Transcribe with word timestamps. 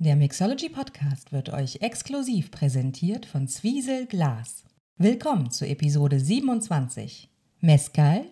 Der 0.00 0.14
Mixology 0.14 0.68
Podcast 0.68 1.32
wird 1.32 1.52
euch 1.52 1.82
exklusiv 1.82 2.52
präsentiert 2.52 3.26
von 3.26 3.48
Zwiesel 3.48 4.06
Glas. 4.06 4.62
Willkommen 4.96 5.50
zu 5.50 5.66
Episode 5.66 6.20
27. 6.20 7.28
Mescal, 7.58 8.24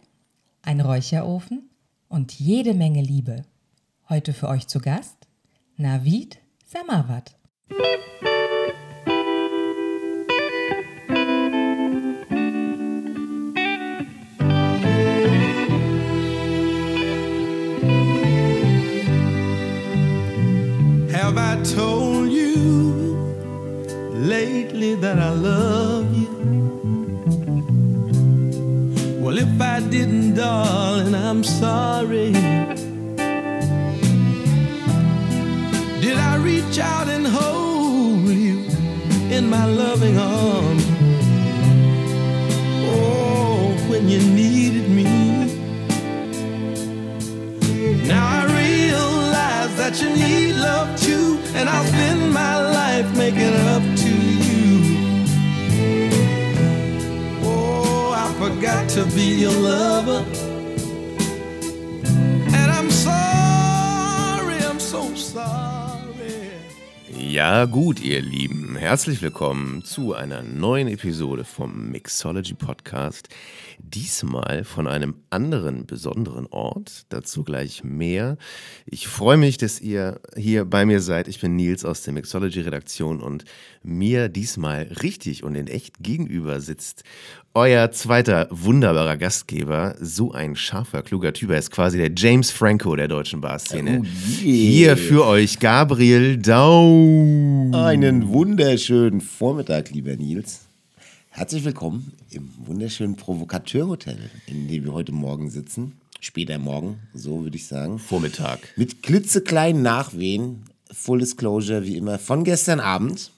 ein 0.63 0.81
Räucherofen 0.81 1.69
und 2.09 2.39
jede 2.39 2.73
Menge 2.73 3.03
Liebe. 3.03 3.45
Heute 4.09 4.33
für 4.33 4.47
euch 4.47 4.69
zu 4.69 4.79
Gast 4.79 5.27
Navid 5.77 6.39
Samawat. 6.65 7.37
Told 21.75 22.31
you 22.31 22.93
lately 24.13 24.95
that 24.95 25.19
I 25.19 25.31
love 25.31 26.17
you? 26.17 26.29
Well, 29.21 29.37
if 29.39 29.61
I 29.61 29.81
didn't, 29.81 30.35
darling, 30.35 31.15
I'm 31.15 31.43
sorry. 31.43 32.33
Did 36.01 36.19
I 36.19 36.37
reach 36.37 36.79
out 36.79 37.09
and 37.09 37.27
hold 37.27 38.29
you 38.29 38.59
in 39.37 39.51
my 39.51 39.67
loving 39.67 40.17
arms? 40.19 40.85
Oh, 42.93 43.75
when 43.89 44.09
you 44.09 44.21
needed 44.21 44.89
me. 44.89 45.05
Now 48.07 48.25
I 48.39 48.45
realize 48.63 49.77
that 49.79 50.01
you 50.01 50.11
need 50.11 50.26
to 58.97 59.05
be 59.15 59.43
your 59.43 59.53
lover. 59.53 60.25
And 62.55 62.73
I'm 62.73 62.91
sorry, 62.91 64.57
I'm 64.65 64.81
so 64.81 65.15
sorry. 65.15 65.77
Ja, 67.15 67.67
gut, 67.67 68.01
ihr 68.01 68.23
Lieben. 68.23 68.77
Herzlich 68.77 69.21
willkommen 69.21 69.85
zu 69.85 70.15
einer 70.15 70.43
neuen 70.43 70.89
Episode 70.89 71.45
vom 71.45 71.91
Mixology 71.91 72.55
Podcast. 72.55 73.29
Diesmal 73.79 74.65
von 74.65 74.87
einem 74.87 75.17
anderen 75.29 75.85
besonderen 75.85 76.47
Ort. 76.47 77.05
Dazu 77.11 77.45
gleich 77.45 77.85
mehr. 77.85 78.39
Ich 78.87 79.09
freue 79.09 79.37
mich, 79.37 79.59
dass 79.59 79.79
ihr 79.81 80.21
hier 80.37 80.65
bei 80.65 80.87
mir 80.87 81.03
seid. 81.03 81.29
Ich 81.29 81.41
bin 81.41 81.57
Nils 81.57 81.85
aus 81.85 82.03
der 82.03 82.15
Mixology 82.15 82.61
Redaktion 82.61 83.21
und 83.21 83.45
mir 83.83 84.31
diesmal 84.31 84.85
richtig 85.03 85.45
und 85.45 85.55
in 85.55 85.67
echt 85.67 86.03
gegenüber 86.03 86.61
sitzt 86.61 87.05
euer 87.57 87.91
zweiter 87.91 88.49
wunderbarer 88.51 89.17
Gastgeber. 89.17 89.97
So 89.99 90.31
ein 90.33 90.57
scharfer, 90.57 91.03
kluger 91.03 91.33
Typ. 91.33 91.51
Er 91.51 91.59
ist 91.59 91.71
quasi 91.71 91.97
der 91.97 92.11
James 92.15 92.51
Franco 92.51 92.95
der 92.95 93.09
deutschen 93.09 93.41
Barszene. 93.41 94.03
Oh 94.03 94.07
je. 94.45 94.71
Hier 94.71 94.99
für 94.99 95.25
euch 95.25 95.59
Gabriel 95.59 96.37
Dau. 96.37 97.71
Einen 97.73 98.29
wunderschönen 98.29 99.23
Vormittag, 99.23 99.91
lieber 99.91 100.15
Nils. 100.17 100.61
Herzlich 101.31 101.65
willkommen 101.65 102.13
im 102.31 102.51
wunderschönen 102.59 103.17
Provokateur-Hotel, 103.17 104.19
in 104.47 104.69
dem 104.69 104.85
wir 104.85 104.93
heute 104.93 105.13
Morgen 105.13 105.49
sitzen. 105.49 105.95
Später 106.21 106.59
Morgen, 106.59 106.99
so 107.15 107.43
würde 107.43 107.57
ich 107.57 107.67
sagen. 107.67 107.99
Vormittag. 107.99 108.59
Mit 108.77 109.03
klitzekleinen 109.03 109.81
Nachwehen, 109.81 110.65
Full 110.93 111.21
Disclosure 111.21 111.87
wie 111.87 111.97
immer, 111.97 112.19
von 112.19 112.45
gestern 112.45 112.81
Abend. 112.81 113.31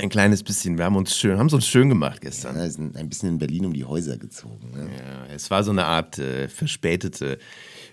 Ein 0.00 0.08
kleines 0.08 0.42
bisschen. 0.42 0.78
Wir 0.78 0.86
haben 0.86 0.96
uns 0.96 1.14
schön, 1.14 1.38
haben 1.38 1.48
es 1.48 1.52
uns 1.52 1.66
schön 1.66 1.90
gemacht 1.90 2.22
gestern. 2.22 2.56
Wir 2.56 2.70
sind 2.70 2.96
ein 2.96 3.10
bisschen 3.10 3.28
in 3.28 3.38
Berlin 3.38 3.66
um 3.66 3.74
die 3.74 3.84
Häuser 3.84 4.16
gezogen. 4.16 4.70
Ne? 4.72 4.88
Ja, 4.96 5.26
es 5.34 5.50
war 5.50 5.62
so 5.62 5.72
eine 5.72 5.84
Art 5.84 6.18
äh, 6.18 6.48
verspätete 6.48 7.38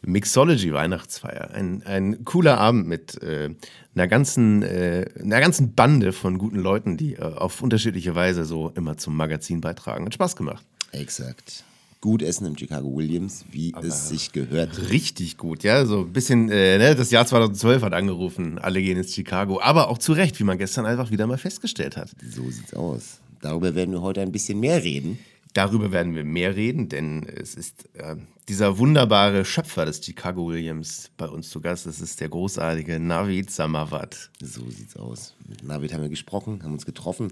Mixology-Weihnachtsfeier. 0.04 1.52
Ein, 1.52 1.84
ein 1.86 2.24
cooler 2.24 2.60
Abend 2.60 2.88
mit 2.88 3.22
äh, 3.22 3.50
einer, 3.94 4.08
ganzen, 4.08 4.64
äh, 4.64 5.06
einer 5.22 5.42
ganzen 5.42 5.76
Bande 5.76 6.14
von 6.14 6.38
guten 6.38 6.60
Leuten, 6.60 6.96
die 6.96 7.16
äh, 7.16 7.24
auf 7.24 7.62
unterschiedliche 7.62 8.16
Weise 8.16 8.46
so 8.46 8.72
immer 8.76 8.96
zum 8.96 9.18
Magazin 9.18 9.60
beitragen. 9.60 10.06
Hat 10.06 10.14
Spaß 10.14 10.38
gemacht. 10.38 10.66
Exakt. 10.94 11.66
Gut 12.00 12.22
essen 12.22 12.46
im 12.46 12.58
Chicago 12.58 12.96
Williams, 12.96 13.46
wie 13.52 13.74
es 13.82 14.10
sich 14.10 14.32
gehört. 14.32 14.90
Richtig 14.92 15.38
gut, 15.38 15.64
ja. 15.64 15.86
So 15.86 16.02
ein 16.02 16.14
bisschen, 16.14 16.50
äh, 16.50 16.78
ne, 16.78 16.96
das 16.96 17.10
Jahr 17.10 17.26
2012 17.26 17.82
hat 17.82 17.94
angerufen, 17.94 18.60
alle 18.60 18.82
gehen 18.82 18.98
ins 18.98 19.14
Chicago. 19.14 19.60
Aber 19.62 19.90
auch 19.90 19.98
zu 19.98 20.14
Recht, 20.14 20.40
wie 20.40 20.44
man 20.44 20.58
gestern 20.58 20.86
einfach 20.86 21.10
wieder 21.10 21.26
mal 21.26 21.40
festgestellt 21.40 21.98
hat. 21.98 22.12
So 22.22 22.50
sieht's 22.52 22.74
aus. 22.74 23.20
Darüber 23.42 23.74
werden 23.74 23.94
wir 23.94 24.02
heute 24.02 24.22
ein 24.22 24.32
bisschen 24.32 24.60
mehr 24.60 24.84
reden. 24.84 25.18
Darüber 25.54 25.92
werden 25.92 26.14
wir 26.14 26.24
mehr 26.24 26.56
reden, 26.56 26.88
denn 26.88 27.24
es 27.24 27.56
ist 27.56 27.90
äh, 27.96 28.16
dieser 28.48 28.78
wunderbare 28.78 29.44
Schöpfer 29.44 29.86
des 29.86 30.04
Chicago 30.06 30.48
Williams 30.48 31.10
bei 31.18 31.28
uns 31.28 31.50
zu 31.50 31.62
Gast. 31.62 31.88
Das 31.88 32.00
ist 32.00 32.22
der 32.22 32.30
großartige 32.30 33.00
Navid 33.00 33.50
Samawat. 33.50 34.30
So 34.40 34.70
sieht's 34.70 34.96
aus. 34.96 35.34
Mit 35.48 35.64
Navid 35.64 35.94
haben 35.94 36.04
wir 36.04 36.10
gesprochen, 36.10 36.62
haben 36.64 36.74
uns 36.74 36.86
getroffen. 36.86 37.32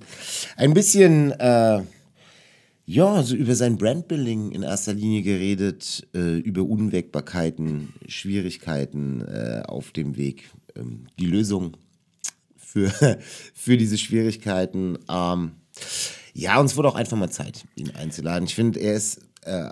Ein 0.57 0.73
bisschen, 0.73 1.31
äh, 1.33 1.83
ja, 2.85 3.23
so 3.23 3.35
über 3.35 3.55
sein 3.55 3.77
Brandbuilding 3.77 4.51
in 4.51 4.61
erster 4.61 4.93
Linie 4.93 5.23
geredet, 5.23 6.07
äh, 6.13 6.37
über 6.37 6.63
Unwägbarkeiten, 6.63 7.93
Schwierigkeiten 8.07 9.21
äh, 9.21 9.63
auf 9.67 9.91
dem 9.91 10.17
Weg, 10.17 10.51
ähm, 10.75 11.07
die 11.19 11.25
Lösung 11.25 11.77
für, 12.55 12.91
für 13.53 13.77
diese 13.77 13.97
Schwierigkeiten. 13.97 14.99
Ähm, 15.09 15.51
ja, 16.33 16.59
uns 16.59 16.75
wurde 16.75 16.89
auch 16.89 16.95
einfach 16.95 17.17
mal 17.17 17.31
Zeit, 17.31 17.65
ihn 17.75 17.89
einzuladen. 17.91 18.45
Ich 18.45 18.53
finde, 18.53 18.79
er 18.79 18.93
ist, 18.93 19.19
äh, 19.41 19.71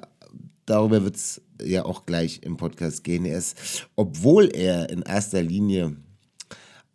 darüber 0.65 1.03
wird 1.03 1.15
es 1.15 1.41
ja 1.61 1.85
auch 1.85 2.07
gleich 2.07 2.41
im 2.41 2.57
Podcast 2.57 3.03
gehen, 3.03 3.25
er 3.25 3.37
ist, 3.37 3.87
obwohl 3.95 4.49
er 4.55 4.89
in 4.89 5.03
erster 5.03 5.43
Linie 5.43 5.97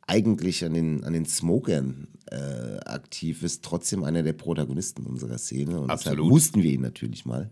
eigentlich 0.07 0.65
an 0.65 0.75
den, 0.75 1.05
an 1.05 1.13
den 1.13 1.27
Smokern 1.27 2.09
äh, 2.31 2.79
aktiv 2.85 3.43
ist, 3.43 3.65
trotzdem 3.65 4.05
einer 4.05 4.23
der 4.23 4.33
Protagonisten 4.33 5.07
unserer 5.07 5.39
Szene. 5.39 5.81
Und 5.81 5.91
deshalb 5.91 6.19
Absolut. 6.19 6.29
mussten 6.29 6.63
wir 6.63 6.73
ihn 6.73 6.83
natürlich 6.83 7.25
mal 7.25 7.51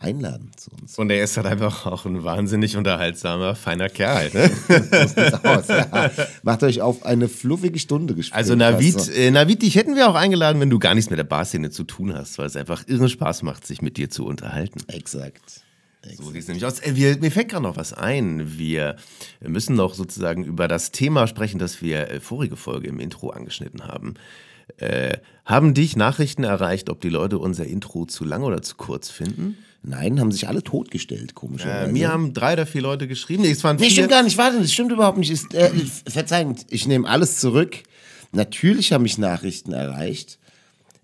einladen 0.00 0.50
zu 0.56 0.70
uns. 0.80 0.98
Und 0.98 1.10
er 1.10 1.22
ist 1.22 1.36
halt 1.36 1.46
einfach 1.46 1.86
auch 1.86 2.06
ein 2.06 2.24
wahnsinnig 2.24 2.76
unterhaltsamer, 2.76 3.54
feiner 3.54 3.88
Kerl. 3.88 4.30
Ne? 4.32 4.50
Aus, 5.44 5.68
ja. 5.68 6.10
Macht 6.42 6.62
euch 6.62 6.80
auf 6.80 7.04
eine 7.04 7.28
fluffige 7.28 7.78
Stunde 7.78 8.14
gespannt. 8.14 8.38
Also 8.38 8.54
Navid, 8.54 9.08
äh, 9.14 9.30
Navid, 9.30 9.62
dich 9.62 9.76
hätten 9.76 9.96
wir 9.96 10.08
auch 10.08 10.14
eingeladen, 10.14 10.60
wenn 10.60 10.70
du 10.70 10.78
gar 10.78 10.94
nichts 10.94 11.10
mit 11.10 11.18
der 11.18 11.24
Barszene 11.24 11.70
zu 11.70 11.84
tun 11.84 12.14
hast, 12.14 12.38
weil 12.38 12.46
es 12.46 12.56
einfach 12.56 12.84
irre 12.88 13.08
Spaß 13.08 13.42
macht, 13.42 13.66
sich 13.66 13.82
mit 13.82 13.98
dir 13.98 14.08
zu 14.08 14.24
unterhalten. 14.24 14.80
Exakt. 14.88 15.59
So 16.16 16.30
sieht 16.30 16.42
es 16.42 16.48
nämlich 16.48 16.64
aus. 16.64 16.80
Äh, 16.80 16.96
wir, 16.96 17.18
mir 17.18 17.30
fällt 17.30 17.50
gerade 17.50 17.62
noch 17.62 17.76
was 17.76 17.92
ein. 17.92 18.58
Wir 18.58 18.96
müssen 19.40 19.76
noch 19.76 19.94
sozusagen 19.94 20.44
über 20.44 20.66
das 20.68 20.92
Thema 20.92 21.26
sprechen, 21.26 21.58
das 21.58 21.82
wir 21.82 22.10
äh, 22.10 22.20
vorige 22.20 22.56
Folge 22.56 22.88
im 22.88 23.00
Intro 23.00 23.30
angeschnitten 23.30 23.84
haben. 23.86 24.14
Äh, 24.78 25.18
haben 25.44 25.74
dich 25.74 25.96
Nachrichten 25.96 26.44
erreicht, 26.44 26.88
ob 26.90 27.00
die 27.00 27.08
Leute 27.08 27.38
unser 27.38 27.66
Intro 27.66 28.06
zu 28.06 28.24
lang 28.24 28.42
oder 28.42 28.62
zu 28.62 28.76
kurz 28.76 29.10
finden? 29.10 29.58
Nein, 29.82 30.20
haben 30.20 30.30
sich 30.30 30.46
alle 30.46 30.62
totgestellt, 30.62 31.34
komischerweise. 31.34 31.88
Äh, 31.88 31.92
mir 31.92 32.10
haben 32.12 32.32
drei 32.34 32.52
oder 32.52 32.66
vier 32.66 32.82
Leute 32.82 33.08
geschrieben. 33.08 33.42
Nee, 33.42 33.50
es 33.50 33.64
waren 33.64 33.76
Nee, 33.76 33.84
vier. 33.84 33.90
stimmt 33.92 34.10
gar 34.10 34.22
nicht, 34.22 34.36
warte, 34.38 34.58
das 34.58 34.72
stimmt 34.72 34.92
überhaupt 34.92 35.18
nicht. 35.18 35.30
Ist, 35.30 35.54
äh, 35.54 35.70
Verzeihung, 36.06 36.56
ich 36.68 36.86
nehme 36.86 37.08
alles 37.08 37.40
zurück. 37.40 37.78
Natürlich 38.32 38.92
haben 38.92 39.02
mich 39.02 39.18
Nachrichten 39.18 39.72
erreicht. 39.72 40.38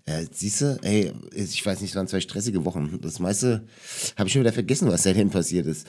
Äh, 0.07 0.25
Siehst 0.31 0.61
du, 0.61 0.79
ey, 0.81 1.11
ich 1.35 1.63
weiß 1.63 1.81
nicht, 1.81 1.91
es 1.91 1.95
waren 1.95 2.07
zwei 2.07 2.21
stressige 2.21 2.63
Wochen. 2.65 2.97
Das 3.01 3.19
meiste 3.19 3.63
habe 4.17 4.27
ich 4.27 4.33
schon 4.33 4.41
wieder 4.41 4.53
vergessen, 4.53 4.87
was 4.89 5.03
seitdem 5.03 5.29
passiert 5.29 5.67
ist. 5.67 5.85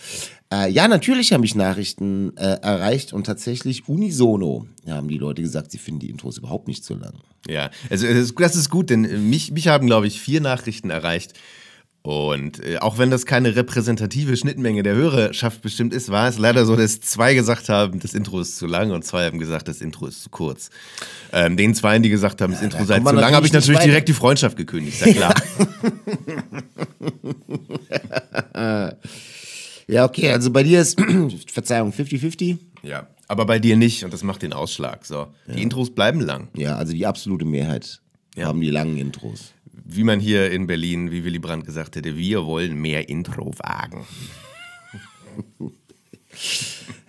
Äh, 0.52 0.70
ja, 0.70 0.88
natürlich 0.88 1.32
haben 1.32 1.40
mich 1.42 1.54
Nachrichten 1.54 2.36
äh, 2.36 2.58
erreicht 2.60 3.12
und 3.12 3.24
tatsächlich 3.24 3.88
unisono 3.88 4.66
haben 4.88 5.08
die 5.08 5.18
Leute 5.18 5.40
gesagt, 5.42 5.70
sie 5.70 5.78
finden 5.78 6.00
die 6.00 6.10
Intros 6.10 6.36
überhaupt 6.38 6.66
nicht 6.68 6.84
so 6.84 6.94
lang. 6.94 7.14
Ja, 7.48 7.70
also 7.88 8.06
das 8.06 8.56
ist- 8.56 8.68
gut, 8.70 8.90
denn 8.90 9.30
mich, 9.30 9.52
mich 9.52 9.68
haben, 9.68 9.86
glaube 9.86 10.06
ich, 10.08 10.20
vier 10.20 10.40
Nachrichten 10.40 10.90
erreicht. 10.90 11.34
Und 12.02 12.64
äh, 12.64 12.78
auch 12.78 12.96
wenn 12.98 13.10
das 13.10 13.26
keine 13.26 13.56
repräsentative 13.56 14.36
Schnittmenge 14.36 14.82
der 14.82 14.94
Hörerschaft 14.94 15.62
bestimmt 15.62 15.92
ist, 15.92 16.10
war 16.10 16.28
es 16.28 16.38
leider 16.38 16.64
so, 16.64 16.76
dass 16.76 17.00
zwei 17.00 17.34
gesagt 17.34 17.68
haben, 17.68 18.00
das 18.00 18.14
Intro 18.14 18.40
ist 18.40 18.56
zu 18.56 18.66
lang 18.66 18.92
und 18.92 19.04
zwei 19.04 19.26
haben 19.26 19.38
gesagt, 19.38 19.68
das 19.68 19.80
Intro 19.80 20.06
ist 20.06 20.22
zu 20.22 20.30
kurz. 20.30 20.70
Ähm, 21.32 21.56
den 21.56 21.74
zweien, 21.74 22.02
die 22.02 22.08
gesagt 22.08 22.40
haben, 22.40 22.52
das 22.52 22.62
Intro 22.62 22.78
da 22.78 22.84
sei 22.84 23.00
zu 23.00 23.14
lang, 23.14 23.34
habe 23.34 23.46
ich 23.46 23.52
natürlich 23.52 23.80
nicht 23.80 23.90
direkt 23.90 24.08
die 24.08 24.14
Freundschaft 24.14 24.56
gekündigt, 24.56 25.00
ist 25.00 25.06
ja 25.06 25.12
klar. 25.12 25.34
Ja, 29.90 30.04
okay, 30.04 30.30
also 30.30 30.50
bei 30.50 30.62
dir 30.62 30.82
ist, 30.82 31.00
Verzeihung, 31.50 31.92
50-50? 31.92 32.58
ja, 32.82 33.08
aber 33.26 33.46
bei 33.46 33.58
dir 33.58 33.76
nicht 33.76 34.04
und 34.04 34.12
das 34.12 34.22
macht 34.22 34.42
den 34.42 34.52
Ausschlag. 34.52 35.04
So, 35.04 35.28
die 35.46 35.62
Intros 35.62 35.90
bleiben 35.90 36.20
lang. 36.20 36.48
Ja, 36.54 36.76
also 36.76 36.92
die 36.92 37.06
absolute 37.06 37.46
Mehrheit 37.46 38.00
haben 38.38 38.60
die 38.60 38.70
langen 38.70 38.98
Intros. 38.98 39.52
Wie 39.90 40.04
man 40.04 40.20
hier 40.20 40.50
in 40.50 40.66
Berlin, 40.66 41.10
wie 41.10 41.24
Willy 41.24 41.38
Brandt 41.38 41.64
gesagt 41.64 41.96
hätte, 41.96 42.14
wir 42.14 42.44
wollen 42.44 42.78
mehr 42.78 43.08
Intro-Wagen. 43.08 44.06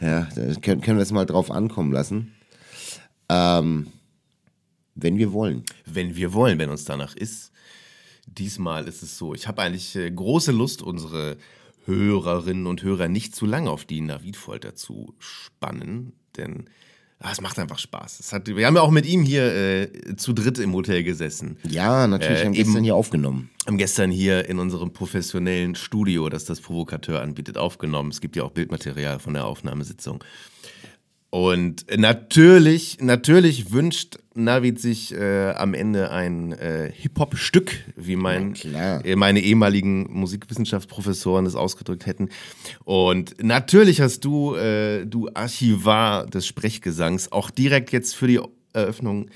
Ja, 0.02 0.30
da 0.34 0.56
können, 0.56 0.82
können 0.82 0.98
wir 0.98 1.04
es 1.04 1.12
mal 1.12 1.26
drauf 1.26 1.52
ankommen 1.52 1.92
lassen. 1.92 2.34
Ähm, 3.28 3.88
wenn 4.96 5.18
wir 5.18 5.34
wollen. 5.34 5.66
Wenn 5.86 6.16
wir 6.16 6.34
wollen, 6.34 6.58
wenn 6.58 6.70
uns 6.70 6.86
danach 6.86 7.16
ist. 7.16 7.52
Diesmal 8.26 8.88
ist 8.88 9.04
es 9.04 9.18
so. 9.18 9.34
Ich 9.34 9.48
habe 9.48 9.62
eigentlich 9.62 9.96
äh, 9.98 10.10
große 10.10 10.54
Lust, 10.54 10.82
unsere 10.82 11.38
Hörerinnen 11.86 12.66
und 12.66 12.82
Hörer 12.82 13.10
nicht 13.10 13.36
zu 13.36 13.46
lange 13.46 13.70
auf 13.70 13.84
die 13.84 14.02
Navid-Folter 14.02 14.74
zu 14.74 15.14
spannen, 15.20 16.14
denn 16.38 16.70
ah, 17.20 17.32
es 17.32 17.42
macht 17.42 17.60
einfach 17.60 17.80
Spaß. 17.80 18.20
Es 18.20 18.34
hat, 18.34 18.48
wir 18.48 18.66
haben 18.66 18.76
ja 18.76 18.82
auch 18.82 18.92
mit 18.92 19.06
ihm 19.06 19.24
hier 19.24 19.44
äh, 19.44 20.16
zu 20.16 20.34
dritt 20.34 20.58
im 20.60 20.74
Hotel 20.74 21.04
gesessen. 21.04 21.58
Ja, 21.68 22.08
natürlich. 22.08 22.42
Äh, 22.42 22.46
haben 22.46 22.54
gestern 22.54 22.84
hier 22.84 22.96
aufgenommen. 22.96 23.50
Haben 23.66 23.78
gestern 23.78 24.12
hier 24.12 24.48
in 24.48 24.60
unserem 24.60 24.92
professionellen 24.92 25.76
Studio, 25.76 26.30
das 26.30 26.46
das 26.46 26.62
Provokateur 26.62 27.22
anbietet, 27.22 27.58
aufgenommen. 27.58 28.10
Es 28.10 28.22
gibt 28.22 28.36
ja 28.36 28.44
auch 28.44 28.52
Bildmaterial 28.52 29.20
von 29.20 29.34
der 29.34 29.46
Aufnahmesitzung. 29.46 30.24
Und 31.32 31.86
natürlich, 31.96 32.98
natürlich 33.02 33.72
wünscht 33.72 34.18
Navid 34.34 34.80
sich 34.80 35.14
äh, 35.14 35.52
am 35.52 35.76
Ende 35.76 36.10
ein 36.12 36.54
äh, 36.54 36.92
Hip-Hop-Stück, 36.92 37.72
wie 37.96 38.16
mein, 38.16 38.56
äh, 38.56 39.16
meine 39.16 39.40
ehemaligen 39.42 40.12
Musikwissenschaftsprofessoren 40.12 41.46
es 41.46 41.56
ausgedrückt 41.56 42.08
hätten. 42.08 42.30
Und 42.84 43.36
natürlich 43.44 44.02
hast 44.02 44.26
du, 44.26 44.56
äh, 44.56 45.06
du 45.06 45.30
Archivar 45.34 46.26
des 46.26 46.48
Sprechgesangs, 46.48 47.32
auch 47.32 47.52
direkt 47.52 47.92
jetzt 47.92 48.16
für 48.16 48.28
die 48.28 48.40
Eröffnung 48.74 49.30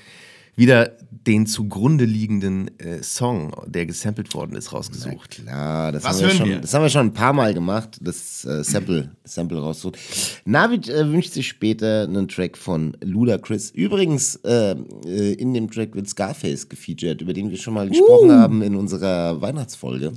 wieder 0.56 0.96
den 1.10 1.46
zugrunde 1.46 2.04
liegenden 2.04 2.78
äh, 2.78 3.02
Song, 3.02 3.54
der 3.66 3.86
gesampelt 3.86 4.34
worden 4.34 4.56
ist, 4.56 4.72
rausgesucht. 4.72 5.42
Klar, 5.42 5.92
das, 5.92 6.04
Was 6.04 6.16
haben 6.16 6.20
wir, 6.20 6.26
hören 6.26 6.36
schon, 6.36 6.48
wir? 6.48 6.60
das 6.60 6.74
haben 6.74 6.82
wir 6.82 6.88
schon 6.90 7.06
ein 7.06 7.14
paar 7.14 7.32
Mal 7.32 7.54
gemacht, 7.54 7.98
das 8.00 8.44
äh, 8.44 8.62
Sample, 8.62 9.10
Sample 9.24 9.58
raussucht. 9.58 9.96
Navid 10.44 10.88
äh, 10.88 11.10
wünscht 11.10 11.32
sich 11.32 11.48
später 11.48 12.02
einen 12.02 12.28
Track 12.28 12.58
von 12.58 12.96
Ludacris. 13.02 13.70
Übrigens, 13.70 14.36
äh, 14.44 14.72
äh, 15.06 15.32
in 15.34 15.54
dem 15.54 15.70
Track 15.70 15.94
wird 15.94 16.08
Scarface 16.08 16.68
gefeatured, 16.68 17.22
über 17.22 17.32
den 17.32 17.50
wir 17.50 17.56
schon 17.56 17.74
mal 17.74 17.88
gesprochen 17.88 18.32
haben 18.32 18.62
in 18.62 18.76
unserer 18.76 19.40
Weihnachtsfolge. 19.40 20.12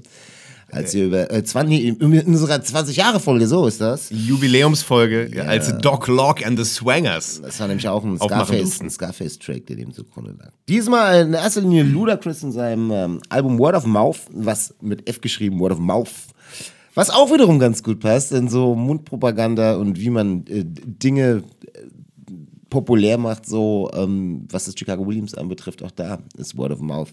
Als 0.69 0.93
wir 0.93 1.05
über, 1.05 1.31
äh, 1.31 1.43
20, 1.43 2.01
in 2.01 2.25
unserer 2.25 2.55
20-Jahre-Folge, 2.55 3.47
so 3.47 3.67
ist 3.67 3.79
das. 3.79 4.09
Jubiläumsfolge 4.09 5.29
ja. 5.33 5.43
als 5.43 5.77
Doc 5.77 6.07
Lock 6.07 6.45
and 6.45 6.59
the 6.59 6.65
Swangers. 6.65 7.41
Das 7.41 7.59
war 7.59 7.67
nämlich 7.67 7.87
auch 7.87 8.03
ein 8.03 8.19
Aufmachen 8.19 8.65
Scarface, 8.67 8.93
Scarface-Track, 8.93 9.65
der 9.67 9.77
dem 9.77 9.93
zugrunde 9.93 10.35
lag. 10.37 10.51
Diesmal 10.67 11.21
in 11.25 11.33
erster 11.33 11.61
Linie 11.61 11.83
Ludacris 11.83 12.43
in 12.43 12.51
seinem 12.51 12.91
ähm, 12.91 13.21
Album 13.29 13.57
Word 13.57 13.75
of 13.75 13.85
Mouth, 13.85 14.19
was 14.31 14.75
mit 14.81 15.07
F 15.09 15.21
geschrieben, 15.21 15.59
Word 15.59 15.73
of 15.73 15.79
Mouth. 15.79 16.09
Was 16.97 17.11
auch 17.11 17.31
wiederum 17.31 17.59
ganz 17.59 17.83
gut 17.83 17.99
passt, 17.99 18.31
denn 18.31 18.49
so 18.49 18.73
Mundpropaganda 18.73 19.75
und 19.75 19.99
wie 19.99 20.09
man 20.09 20.47
äh, 20.47 20.63
Dinge 20.65 21.43
populär 22.69 23.17
macht, 23.17 23.45
so 23.45 23.89
ähm, 23.93 24.45
was 24.51 24.65
das 24.65 24.75
Chicago 24.77 25.05
Williams 25.07 25.33
anbetrifft, 25.33 25.83
auch 25.83 25.91
da 25.91 26.19
ist 26.37 26.57
Word 26.57 26.71
of 26.71 26.81
Mouth 26.81 27.09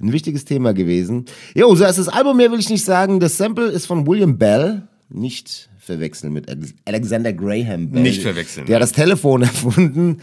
ein 0.00 0.12
wichtiges 0.12 0.44
Thema 0.44 0.72
gewesen. 0.72 1.24
Jo, 1.54 1.74
so 1.74 1.84
als 1.84 1.96
das 1.96 2.08
Album 2.08 2.36
mehr 2.36 2.50
will 2.50 2.60
ich 2.60 2.70
nicht 2.70 2.84
sagen. 2.84 3.20
Das 3.20 3.36
Sample 3.36 3.66
ist 3.68 3.86
von 3.86 4.06
William 4.06 4.38
Bell, 4.38 4.88
nicht 5.10 5.68
verwechseln 5.78 6.34
mit 6.34 6.50
Alex- 6.50 6.74
Alexander 6.84 7.32
Graham 7.32 7.90
Bell. 7.90 8.02
Nicht 8.02 8.20
verwechseln, 8.20 8.66
Der 8.66 8.74
ja. 8.74 8.76
hat 8.76 8.82
das 8.82 8.92
Telefon 8.92 9.40
erfunden. 9.42 10.18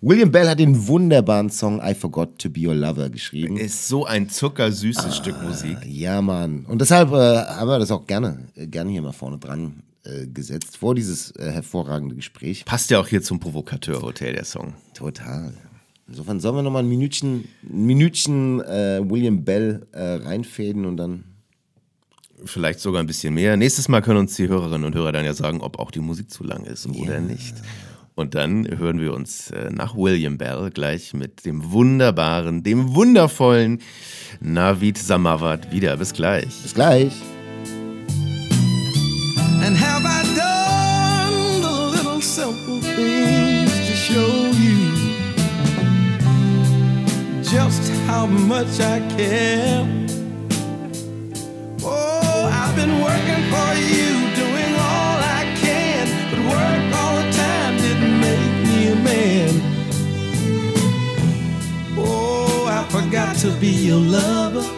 William 0.00 0.30
Bell 0.30 0.48
hat 0.48 0.60
den 0.60 0.86
wunderbaren 0.86 1.50
Song 1.50 1.80
I 1.84 1.92
Forgot 1.94 2.38
to 2.38 2.48
Be 2.48 2.60
Your 2.68 2.74
Lover 2.76 3.10
geschrieben. 3.10 3.56
Ist 3.56 3.88
so 3.88 4.04
ein 4.06 4.28
zuckersüßes 4.28 5.16
Stück 5.16 5.42
Musik. 5.42 5.78
Ja, 5.86 6.22
Mann. 6.22 6.64
Und 6.68 6.80
deshalb 6.80 7.10
äh, 7.10 7.14
haben 7.14 7.68
wir 7.68 7.80
das 7.80 7.90
auch 7.90 8.06
gerne, 8.06 8.46
äh, 8.54 8.68
gerne 8.68 8.90
hier 8.92 9.02
mal 9.02 9.10
vorne 9.12 9.38
dran 9.38 9.82
äh, 10.08 10.26
gesetzt, 10.26 10.76
vor 10.76 10.94
dieses 10.94 11.30
äh, 11.36 11.50
hervorragende 11.50 12.14
Gespräch. 12.14 12.64
Passt 12.64 12.90
ja 12.90 13.00
auch 13.00 13.08
hier 13.08 13.22
zum 13.22 13.40
Provokateur-Hotel, 13.40 14.32
der 14.32 14.44
Song. 14.44 14.74
Total. 14.94 15.52
Insofern 16.08 16.40
sollen 16.40 16.56
wir 16.56 16.62
nochmal 16.62 16.82
ein 16.82 16.88
Minütchen, 16.88 17.44
ein 17.62 17.86
Minütchen 17.86 18.60
äh, 18.62 19.00
William 19.04 19.44
Bell 19.44 19.86
äh, 19.92 20.14
reinfäden 20.14 20.86
und 20.86 20.96
dann. 20.96 21.24
Vielleicht 22.44 22.80
sogar 22.80 23.02
ein 23.02 23.06
bisschen 23.06 23.34
mehr. 23.34 23.56
Nächstes 23.56 23.88
Mal 23.88 24.00
können 24.00 24.20
uns 24.20 24.36
die 24.36 24.48
Hörerinnen 24.48 24.84
und 24.84 24.94
Hörer 24.94 25.12
dann 25.12 25.24
ja 25.24 25.34
sagen, 25.34 25.60
ob 25.60 25.78
auch 25.78 25.90
die 25.90 26.00
Musik 26.00 26.30
zu 26.30 26.44
lang 26.44 26.64
ist 26.64 26.86
oder 26.86 27.20
nicht. 27.20 27.56
Und 28.14 28.34
dann 28.34 28.66
hören 28.78 29.00
wir 29.00 29.12
uns 29.12 29.50
äh, 29.50 29.70
nach 29.70 29.96
William 29.96 30.38
Bell 30.38 30.70
gleich 30.70 31.14
mit 31.14 31.44
dem 31.44 31.70
wunderbaren, 31.70 32.62
dem 32.62 32.94
wundervollen 32.94 33.80
Navid 34.40 34.98
Samawat 34.98 35.70
wieder. 35.72 35.96
Bis 35.96 36.12
gleich. 36.12 36.62
Bis 36.62 36.74
gleich. 36.74 37.12
And 39.60 39.76
have 39.76 40.04
I 40.06 40.22
done 40.34 41.60
the 41.60 41.70
little 41.96 42.20
simple 42.20 42.80
things 42.80 43.70
to 43.70 43.94
show 43.94 44.30
you 44.64 44.92
just 47.42 47.90
how 48.06 48.26
much 48.26 48.80
I 48.80 49.00
care? 49.16 49.84
Oh, 51.82 52.50
I've 52.60 52.74
been 52.76 53.00
working 53.00 53.44
for 53.52 53.70
you, 53.92 54.10
doing 54.42 54.72
all 54.88 55.18
I 55.38 55.42
can, 55.62 56.06
but 56.30 56.40
work 56.52 56.84
all 57.00 57.16
the 57.16 57.30
time 57.32 57.76
didn't 57.76 58.20
make 58.20 58.54
me 58.68 58.78
a 58.92 58.96
man. 58.96 59.52
Oh, 61.98 62.66
I 62.68 62.84
forgot 62.88 63.36
to 63.38 63.50
be 63.60 63.68
your 63.68 64.00
lover. 64.00 64.77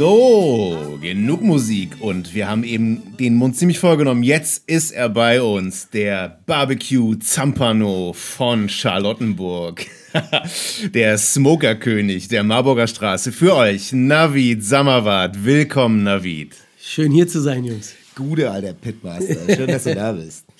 So, 0.00 0.98
genug 1.02 1.42
Musik 1.42 1.90
und 2.00 2.34
wir 2.34 2.48
haben 2.48 2.64
eben 2.64 3.18
den 3.18 3.34
Mund 3.34 3.54
ziemlich 3.54 3.78
vollgenommen. 3.78 4.22
Jetzt 4.22 4.66
ist 4.66 4.92
er 4.92 5.10
bei 5.10 5.42
uns, 5.42 5.90
der 5.90 6.38
Barbecue 6.46 7.18
Zampano 7.18 8.14
von 8.14 8.70
Charlottenburg. 8.70 9.84
der 10.94 11.18
Smokerkönig 11.18 12.28
der 12.28 12.42
Marburger 12.44 12.86
Straße. 12.86 13.30
Für 13.30 13.54
euch, 13.54 13.92
Navid 13.92 14.64
Samawat. 14.64 15.44
Willkommen, 15.44 16.02
Navid. 16.02 16.54
Schön 16.80 17.12
hier 17.12 17.28
zu 17.28 17.42
sein, 17.42 17.62
Jungs. 17.66 17.92
Gute, 18.16 18.50
alter 18.50 18.72
Pitmaster. 18.72 19.54
Schön, 19.54 19.66
dass 19.66 19.84
du 19.84 19.94
da 19.94 20.12
bist. 20.12 20.46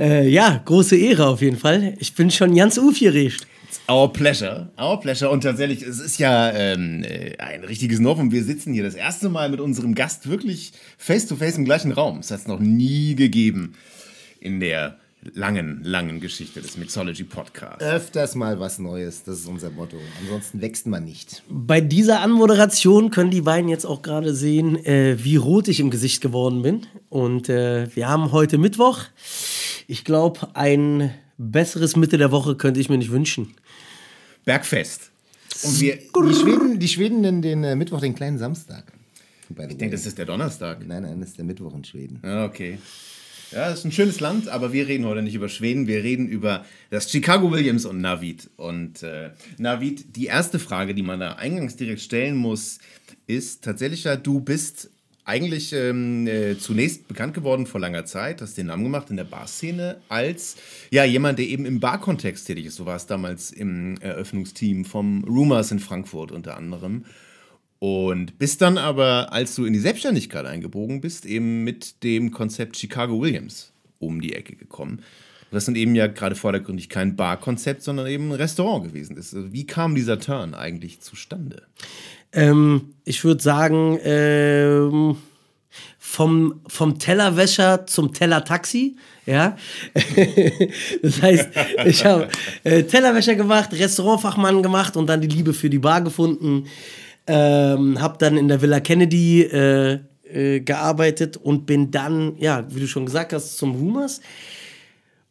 Äh, 0.00 0.28
ja, 0.28 0.62
große 0.64 0.96
Ehre 0.96 1.26
auf 1.26 1.42
jeden 1.42 1.56
Fall. 1.56 1.94
Ich 1.98 2.14
bin 2.14 2.30
schon 2.30 2.54
ganz 2.54 2.78
aufgeregt. 2.78 3.48
Our 3.90 4.12
pleasure, 4.12 4.70
our 4.78 5.00
pleasure. 5.00 5.30
Und 5.30 5.42
tatsächlich, 5.42 5.82
es 5.82 5.98
ist 5.98 6.18
ja 6.18 6.50
ähm, 6.52 7.04
äh, 7.04 7.36
ein 7.38 7.64
richtiges 7.64 8.00
Novum. 8.00 8.32
Wir 8.32 8.44
sitzen 8.44 8.72
hier 8.72 8.82
das 8.82 8.94
erste 8.94 9.28
Mal 9.28 9.48
mit 9.48 9.60
unserem 9.60 9.94
Gast 9.94 10.28
wirklich 10.28 10.72
face 10.98 11.26
to 11.26 11.36
face 11.36 11.56
im 11.56 11.64
gleichen 11.64 11.92
Raum. 11.92 12.18
Das 12.18 12.30
hat 12.30 12.40
es 12.40 12.46
noch 12.46 12.60
nie 12.60 13.14
gegeben 13.14 13.74
in 14.40 14.60
der 14.60 14.98
langen, 15.34 15.82
langen 15.82 16.20
Geschichte 16.20 16.60
des 16.60 16.76
Mixology 16.76 17.24
Podcasts. 17.24 17.82
Öfters 17.82 18.34
mal 18.34 18.60
was 18.60 18.78
Neues, 18.78 19.24
das 19.24 19.40
ist 19.40 19.46
unser 19.46 19.70
Motto. 19.70 19.96
Ansonsten 20.20 20.60
wächst 20.60 20.86
man 20.86 21.04
nicht. 21.04 21.42
Bei 21.48 21.80
dieser 21.80 22.20
Anmoderation 22.20 23.10
können 23.10 23.30
die 23.30 23.40
beiden 23.40 23.68
jetzt 23.68 23.84
auch 23.84 24.02
gerade 24.02 24.34
sehen, 24.34 24.76
äh, 24.84 25.16
wie 25.22 25.36
rot 25.36 25.68
ich 25.68 25.80
im 25.80 25.90
Gesicht 25.90 26.20
geworden 26.20 26.62
bin. 26.62 26.86
Und 27.08 27.48
äh, 27.48 27.94
wir 27.94 28.08
haben 28.08 28.32
heute 28.32 28.58
Mittwoch. 28.58 29.00
Ich 29.86 30.04
glaube, 30.04 30.48
ein 30.54 31.10
besseres 31.38 31.96
Mitte 31.96 32.18
der 32.18 32.30
Woche 32.30 32.56
könnte 32.56 32.80
ich 32.80 32.88
mir 32.88 32.98
nicht 32.98 33.10
wünschen. 33.10 33.54
Bergfest. 34.44 35.10
Und 35.62 35.80
wir, 35.80 35.96
Die 35.96 36.34
Schweden, 36.34 36.78
die 36.78 36.88
Schweden 36.88 37.20
nennen 37.20 37.42
den 37.42 37.64
äh, 37.64 37.74
Mittwoch 37.74 38.00
den 38.00 38.14
kleinen 38.14 38.38
Samstag. 38.38 38.92
ich 39.48 39.76
denke, 39.76 39.90
das 39.90 40.06
ist 40.06 40.18
der 40.18 40.26
Donnerstag. 40.26 40.86
Nein, 40.86 41.02
nein, 41.02 41.20
das 41.20 41.30
ist 41.30 41.38
der 41.38 41.44
Mittwoch 41.44 41.74
in 41.74 41.84
Schweden. 41.84 42.20
Ja, 42.22 42.44
okay. 42.44 42.78
Ja, 43.50 43.70
das 43.70 43.78
ist 43.78 43.84
ein 43.86 43.92
schönes 43.92 44.20
Land, 44.20 44.48
aber 44.48 44.74
wir 44.74 44.88
reden 44.88 45.06
heute 45.06 45.22
nicht 45.22 45.34
über 45.34 45.48
Schweden, 45.48 45.86
wir 45.86 46.04
reden 46.04 46.28
über 46.28 46.66
das 46.90 47.10
Chicago 47.10 47.50
Williams 47.50 47.86
und 47.86 47.98
Navid. 48.00 48.50
Und 48.56 49.02
äh, 49.02 49.30
Navid, 49.56 50.16
die 50.16 50.26
erste 50.26 50.58
Frage, 50.58 50.94
die 50.94 51.02
man 51.02 51.18
da 51.20 51.32
eingangs 51.32 51.76
direkt 51.76 52.02
stellen 52.02 52.36
muss, 52.36 52.78
ist 53.26 53.64
tatsächlich 53.64 54.04
ja, 54.04 54.16
du 54.16 54.40
bist 54.40 54.90
eigentlich 55.28 55.72
ähm, 55.74 56.26
äh, 56.26 56.58
zunächst 56.58 57.06
bekannt 57.06 57.34
geworden 57.34 57.66
vor 57.66 57.80
langer 57.80 58.06
Zeit, 58.06 58.40
hast 58.40 58.56
den 58.56 58.66
Namen 58.66 58.84
gemacht 58.84 59.10
in 59.10 59.16
der 59.16 59.24
Barszene 59.24 60.00
als 60.08 60.56
ja 60.90 61.04
jemand, 61.04 61.38
der 61.38 61.46
eben 61.46 61.66
im 61.66 61.80
Barkontext 61.80 62.46
tätig 62.46 62.66
ist. 62.66 62.76
So 62.76 62.86
war 62.86 62.96
es 62.96 63.06
damals 63.06 63.50
im 63.50 63.98
Eröffnungsteam 64.00 64.86
vom 64.86 65.24
Rumors 65.24 65.70
in 65.70 65.80
Frankfurt 65.80 66.32
unter 66.32 66.56
anderem. 66.56 67.04
Und 67.78 68.38
bist 68.38 68.62
dann 68.62 68.78
aber, 68.78 69.32
als 69.32 69.54
du 69.54 69.64
in 69.64 69.72
die 69.72 69.78
Selbstständigkeit 69.78 70.46
eingebogen 70.46 71.00
bist, 71.00 71.26
eben 71.26 71.62
mit 71.62 72.02
dem 72.02 72.32
Konzept 72.32 72.76
Chicago 72.76 73.20
Williams 73.20 73.72
um 74.00 74.20
die 74.20 74.32
Ecke 74.32 74.56
gekommen. 74.56 75.02
Das 75.50 75.64
dann 75.64 75.76
eben 75.76 75.94
ja 75.94 76.06
gerade 76.06 76.34
vordergründig 76.34 76.88
kein 76.88 77.16
Barkonzept, 77.16 77.82
sondern 77.82 78.06
eben 78.06 78.30
ein 78.30 78.36
Restaurant 78.36 78.84
gewesen 78.84 79.16
ist. 79.16 79.34
Also 79.34 79.52
Wie 79.52 79.66
kam 79.66 79.94
dieser 79.94 80.18
Turn 80.18 80.54
eigentlich 80.54 81.00
zustande? 81.00 81.62
Ähm, 82.32 82.94
ich 83.04 83.24
würde 83.24 83.42
sagen, 83.42 83.98
ähm, 84.02 85.16
vom, 85.98 86.60
vom 86.66 86.98
Tellerwäscher 86.98 87.86
zum 87.86 88.12
Tellertaxi. 88.12 88.96
Ja, 89.26 89.56
das 91.02 91.20
heißt, 91.20 91.48
ich 91.84 92.04
habe 92.04 92.28
äh, 92.64 92.82
Tellerwäscher 92.82 93.34
gemacht, 93.34 93.70
Restaurantfachmann 93.72 94.62
gemacht 94.62 94.96
und 94.96 95.06
dann 95.06 95.20
die 95.20 95.28
Liebe 95.28 95.52
für 95.52 95.68
die 95.68 95.78
Bar 95.78 96.00
gefunden. 96.00 96.66
Ähm, 97.26 98.00
habe 98.00 98.16
dann 98.18 98.38
in 98.38 98.48
der 98.48 98.62
Villa 98.62 98.80
Kennedy 98.80 99.42
äh, 99.42 99.98
äh, 100.24 100.60
gearbeitet 100.60 101.36
und 101.36 101.66
bin 101.66 101.90
dann, 101.90 102.36
ja, 102.38 102.64
wie 102.70 102.80
du 102.80 102.86
schon 102.86 103.04
gesagt 103.04 103.34
hast, 103.34 103.58
zum 103.58 103.74
Rumors. 103.74 104.22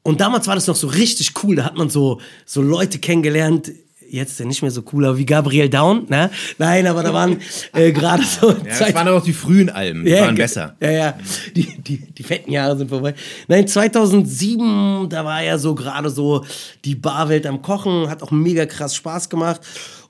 Und 0.08 0.22
damals 0.22 0.48
war 0.48 0.56
das 0.56 0.68
noch 0.68 0.76
so 0.78 0.88
richtig 0.88 1.34
cool. 1.44 1.58
Da 1.58 1.66
hat 1.66 1.76
man 1.76 1.90
so, 1.90 2.22
so 2.46 2.62
Leute 2.62 2.98
kennengelernt. 2.98 3.72
Jetzt 4.10 4.32
ist 4.32 4.40
er 4.40 4.46
nicht 4.46 4.62
mehr 4.62 4.72
so 4.72 4.82
cool, 4.94 5.04
aber 5.06 5.18
wie 5.18 5.26
Gabriel 5.26 5.68
Down, 5.68 6.06
ne? 6.08 6.30
Nein, 6.58 6.88
aber 6.88 7.04
da 7.04 7.14
waren 7.14 7.42
äh, 7.74 7.92
gerade 7.92 8.24
so. 8.24 8.52
Ja, 8.66 8.80
das 8.80 8.94
waren 8.94 9.06
aber 9.10 9.18
auch 9.18 9.24
die 9.26 9.34
frühen 9.34 9.70
Alben, 9.70 10.06
die 10.06 10.14
waren 10.14 10.34
ge- 10.34 10.46
besser. 10.46 10.78
Ja, 10.80 10.92
ja. 10.92 11.18
Die, 11.54 11.78
die, 11.82 11.98
die 11.98 12.24
fetten 12.24 12.50
Jahre 12.54 12.78
sind 12.78 12.88
vorbei. 12.88 13.16
Nein, 13.50 13.68
2007, 13.68 15.10
da 15.10 15.26
war 15.26 15.44
ja 15.44 15.58
so 15.58 15.76
gerade 15.76 16.10
so 16.10 16.46
die 16.86 16.96
Barwelt 16.96 17.46
am 17.46 17.62
Kochen, 17.62 18.10
hat 18.10 18.24
auch 18.24 18.32
mega 18.32 18.66
krass 18.66 18.96
Spaß 18.96 19.28
gemacht. 19.30 19.60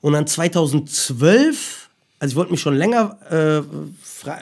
Und 0.01 0.13
dann 0.13 0.27
2012, 0.27 1.89
also 2.19 2.31
ich 2.31 2.35
wollte 2.35 2.51
mich 2.51 2.61
schon 2.61 2.75
länger 2.75 3.17
äh, 3.31 3.57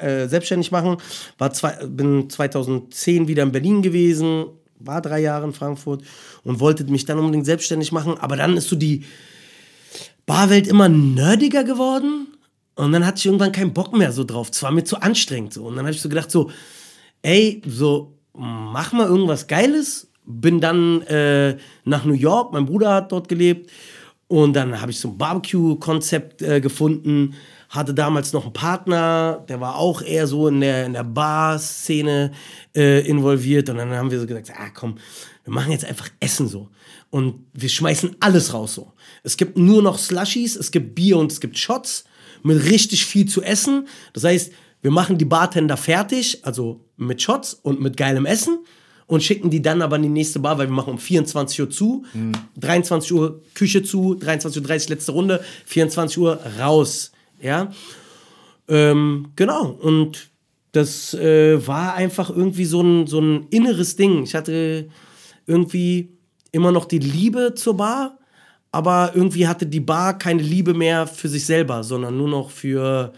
äh, 0.06 0.28
selbstständig 0.28 0.72
machen, 0.72 0.98
war 1.38 1.54
zwei, 1.54 1.72
bin 1.88 2.30
2010 2.30 3.30
wieder 3.30 3.44
in 3.44 3.54
Berlin 3.54 3.82
gewesen, 3.82 4.48
war 4.86 5.02
drei 5.02 5.20
Jahre 5.20 5.46
in 5.46 5.54
Frankfurt 5.54 6.04
und 6.44 6.60
wollte 6.60 6.84
mich 6.86 7.06
dann 7.06 7.20
unbedingt 7.20 7.46
selbstständig 7.46 7.92
machen. 7.92 8.18
Aber 8.18 8.36
dann 8.36 8.58
ist 8.58 8.70
so 8.70 8.76
die 8.76 9.06
Barwelt 10.26 10.68
immer 10.68 10.90
nerdiger 10.90 11.64
geworden. 11.64 12.28
Und 12.76 12.92
dann 12.92 13.06
hatte 13.06 13.20
ich 13.20 13.26
irgendwann 13.26 13.52
keinen 13.52 13.74
Bock 13.74 13.94
mehr 13.94 14.12
so 14.12 14.24
drauf. 14.24 14.50
Es 14.52 14.62
war 14.62 14.72
mir 14.72 14.84
zu 14.84 15.00
anstrengend 15.02 15.54
so. 15.54 15.66
Und 15.66 15.76
dann 15.76 15.86
habe 15.86 15.96
ich 15.96 16.02
so 16.02 16.10
gedacht 16.10 16.30
so, 16.30 16.52
ey, 17.22 17.62
so 17.66 18.18
mach 18.34 18.92
mal 18.92 19.08
irgendwas 19.08 19.48
Geiles. 19.48 20.10
Bin 20.26 20.60
dann 20.60 21.02
äh, 21.04 21.58
nach 21.86 22.04
New 22.04 22.14
York. 22.14 22.52
Mein 22.52 22.66
Bruder 22.66 22.94
hat 22.94 23.12
dort 23.12 23.30
gelebt. 23.30 23.72
Und 24.28 24.54
dann 24.54 24.82
habe 24.82 24.92
ich 24.92 25.00
so 25.00 25.10
ein 25.10 25.18
Barbecue-Konzept 25.18 26.42
äh, 26.42 26.60
gefunden. 26.60 27.36
Hatte 27.76 27.94
damals 27.94 28.34
noch 28.34 28.44
einen 28.44 28.54
Partner, 28.54 29.44
der 29.50 29.60
war 29.60 29.76
auch 29.76 30.02
eher 30.02 30.28
so 30.28 30.48
in 30.48 30.62
der, 30.62 30.86
in 30.86 30.94
der 30.94 31.04
Bar-Szene 31.04 32.32
äh, 32.76 33.08
involviert. 33.08 33.70
Und 33.70 33.78
dann 33.78 33.92
haben 33.92 34.12
wir 34.12 34.20
so 34.20 34.26
gesagt, 34.26 34.52
ah 34.58 34.70
komm, 34.74 34.98
wir 35.44 35.54
machen 35.54 35.72
jetzt 35.72 35.86
einfach 35.86 36.10
Essen 36.20 36.48
so. 36.48 36.70
Und 37.10 37.46
wir 37.54 37.70
schmeißen 37.70 38.16
alles 38.20 38.54
raus 38.54 38.76
so. 38.76 38.94
Es 39.24 39.38
gibt 39.38 39.58
nur 39.58 39.82
noch 39.82 39.98
Slushies, 39.98 40.56
es 40.56 40.72
gibt 40.72 40.96
Bier 40.96 41.18
und 41.18 41.32
es 41.32 41.40
gibt 41.40 41.58
Shots 41.58 42.06
mit 42.44 42.64
richtig 42.66 43.06
viel 43.06 43.28
zu 43.28 43.42
essen. 43.42 43.88
Das 44.14 44.24
heißt, 44.24 44.52
wir 44.82 44.92
machen 44.92 45.18
die 45.18 45.26
Bartender 45.26 45.78
fertig, 45.78 46.46
also 46.46 46.86
mit 46.98 47.22
Shots 47.22 47.54
und 47.54 47.82
mit 47.82 47.98
geilem 47.98 48.26
Essen 48.26 48.60
und 49.08 49.24
schicken 49.24 49.50
die 49.50 49.62
dann 49.62 49.82
aber 49.82 49.96
in 49.98 50.04
die 50.04 50.10
nächste 50.10 50.40
Bar, 50.40 50.58
weil 50.58 50.68
wir 50.68 50.74
machen 50.74 50.92
um 50.92 51.00
24 51.00 51.62
Uhr 51.62 51.70
zu, 51.70 52.06
23 52.60 53.14
Uhr 53.14 53.42
Küche 53.54 53.84
zu, 53.84 54.14
23.30 54.14 54.62
Uhr 54.62 54.90
letzte 54.90 55.12
Runde, 55.12 55.44
24 55.66 56.18
Uhr 56.18 56.40
raus. 56.60 57.12
Ja, 57.46 57.72
ähm, 58.68 59.28
genau. 59.36 59.70
Und 59.70 60.30
das 60.72 61.14
äh, 61.14 61.66
war 61.68 61.94
einfach 61.94 62.32
irgendwie 62.32 62.66
so 62.66 62.82
ein, 62.82 63.06
so 63.06 63.22
ein 63.22 63.46
inneres 63.52 63.96
Ding. 63.96 64.24
Ich 64.24 64.34
hatte 64.34 64.90
irgendwie 65.46 66.10
immer 66.52 66.72
noch 66.72 66.86
die 66.86 66.98
Liebe 66.98 67.54
zur 67.54 67.78
Bar, 67.78 68.18
aber 68.72 69.12
irgendwie 69.14 69.48
hatte 69.48 69.68
die 69.68 69.80
Bar 69.80 70.18
keine 70.18 70.42
Liebe 70.42 70.74
mehr 70.74 71.06
für 71.06 71.30
sich 71.30 71.46
selber, 71.46 71.84
sondern 71.84 72.18
nur 72.18 72.30
noch 72.30 72.50
für 72.50 73.14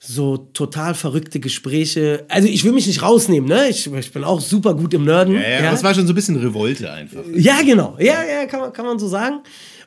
so 0.00 0.38
total 0.38 0.94
verrückte 0.94 1.40
Gespräche. 1.40 2.24
Also 2.28 2.48
ich 2.48 2.64
will 2.64 2.72
mich 2.72 2.86
nicht 2.86 3.02
rausnehmen, 3.02 3.48
ne? 3.48 3.68
Ich, 3.68 3.92
ich 3.92 4.12
bin 4.12 4.24
auch 4.24 4.40
super 4.40 4.72
gut 4.72 4.94
im 4.94 5.04
Nerden. 5.04 5.34
Ja, 5.34 5.40
ja, 5.40 5.58
aber 5.58 5.72
es 5.72 5.84
war 5.84 5.94
schon 5.94 6.06
so 6.06 6.14
ein 6.14 6.16
bisschen 6.16 6.36
Revolte 6.36 6.90
einfach. 6.90 7.20
Ja, 7.34 7.60
genau. 7.60 7.96
Ja, 7.98 8.24
ja, 8.24 8.46
kann 8.46 8.60
man, 8.60 8.72
kann 8.72 8.86
man 8.86 8.98
so 8.98 9.08
sagen. 9.08 9.40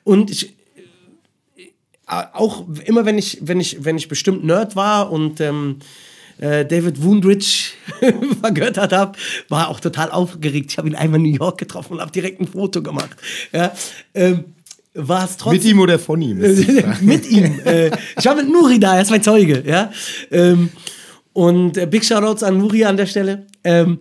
Und 0.03 0.29
ich, 0.29 0.55
auch 2.33 2.65
immer 2.85 3.05
wenn 3.05 3.17
ich, 3.17 3.39
wenn 3.41 3.59
ich, 3.59 3.83
wenn 3.83 3.97
ich 3.97 4.07
bestimmt 4.07 4.43
Nerd 4.43 4.75
war 4.75 5.11
und 5.11 5.39
ähm, 5.39 5.77
äh, 6.39 6.65
David 6.65 7.01
Woundridge 7.03 7.71
vergöttert 8.41 8.91
habe, 8.91 9.17
war 9.47 9.69
auch 9.69 9.79
total 9.79 10.11
aufgeregt. 10.11 10.71
Ich 10.71 10.77
habe 10.77 10.89
ihn 10.89 10.95
einmal 10.95 11.19
in 11.19 11.31
New 11.31 11.37
York 11.37 11.57
getroffen 11.57 11.93
und 11.93 12.01
habe 12.01 12.11
direkt 12.11 12.41
ein 12.41 12.47
Foto 12.47 12.81
gemacht. 12.81 13.15
Ja, 13.53 13.71
ähm, 14.13 14.45
war 14.93 15.23
es 15.23 15.37
trotzdem 15.37 15.61
Mit 15.61 15.71
ihm 15.71 15.79
oder 15.79 15.99
von 15.99 16.21
ihm? 16.21 16.37
mit 17.01 17.29
ihm. 17.29 17.59
Äh, 17.63 17.91
ich 18.17 18.25
war 18.25 18.35
mit 18.35 18.49
Nuri 18.49 18.79
da, 18.79 18.95
er 18.95 19.03
ist 19.03 19.11
mein 19.11 19.23
Zeuge, 19.23 19.63
ja. 19.65 19.91
Ähm, 20.31 20.69
und 21.31 21.77
äh, 21.77 21.85
Big 21.85 22.03
Shoutouts 22.03 22.43
an 22.43 22.57
Nuri 22.57 22.83
an 22.83 22.97
der 22.97 23.05
Stelle. 23.05 23.47
Ähm, 23.63 23.99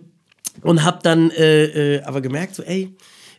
und 0.61 0.83
hab 0.83 1.01
dann 1.03 1.31
äh, 1.31 1.95
äh, 1.95 2.03
aber 2.03 2.21
gemerkt, 2.21 2.55
so, 2.55 2.63
ey, 2.63 2.93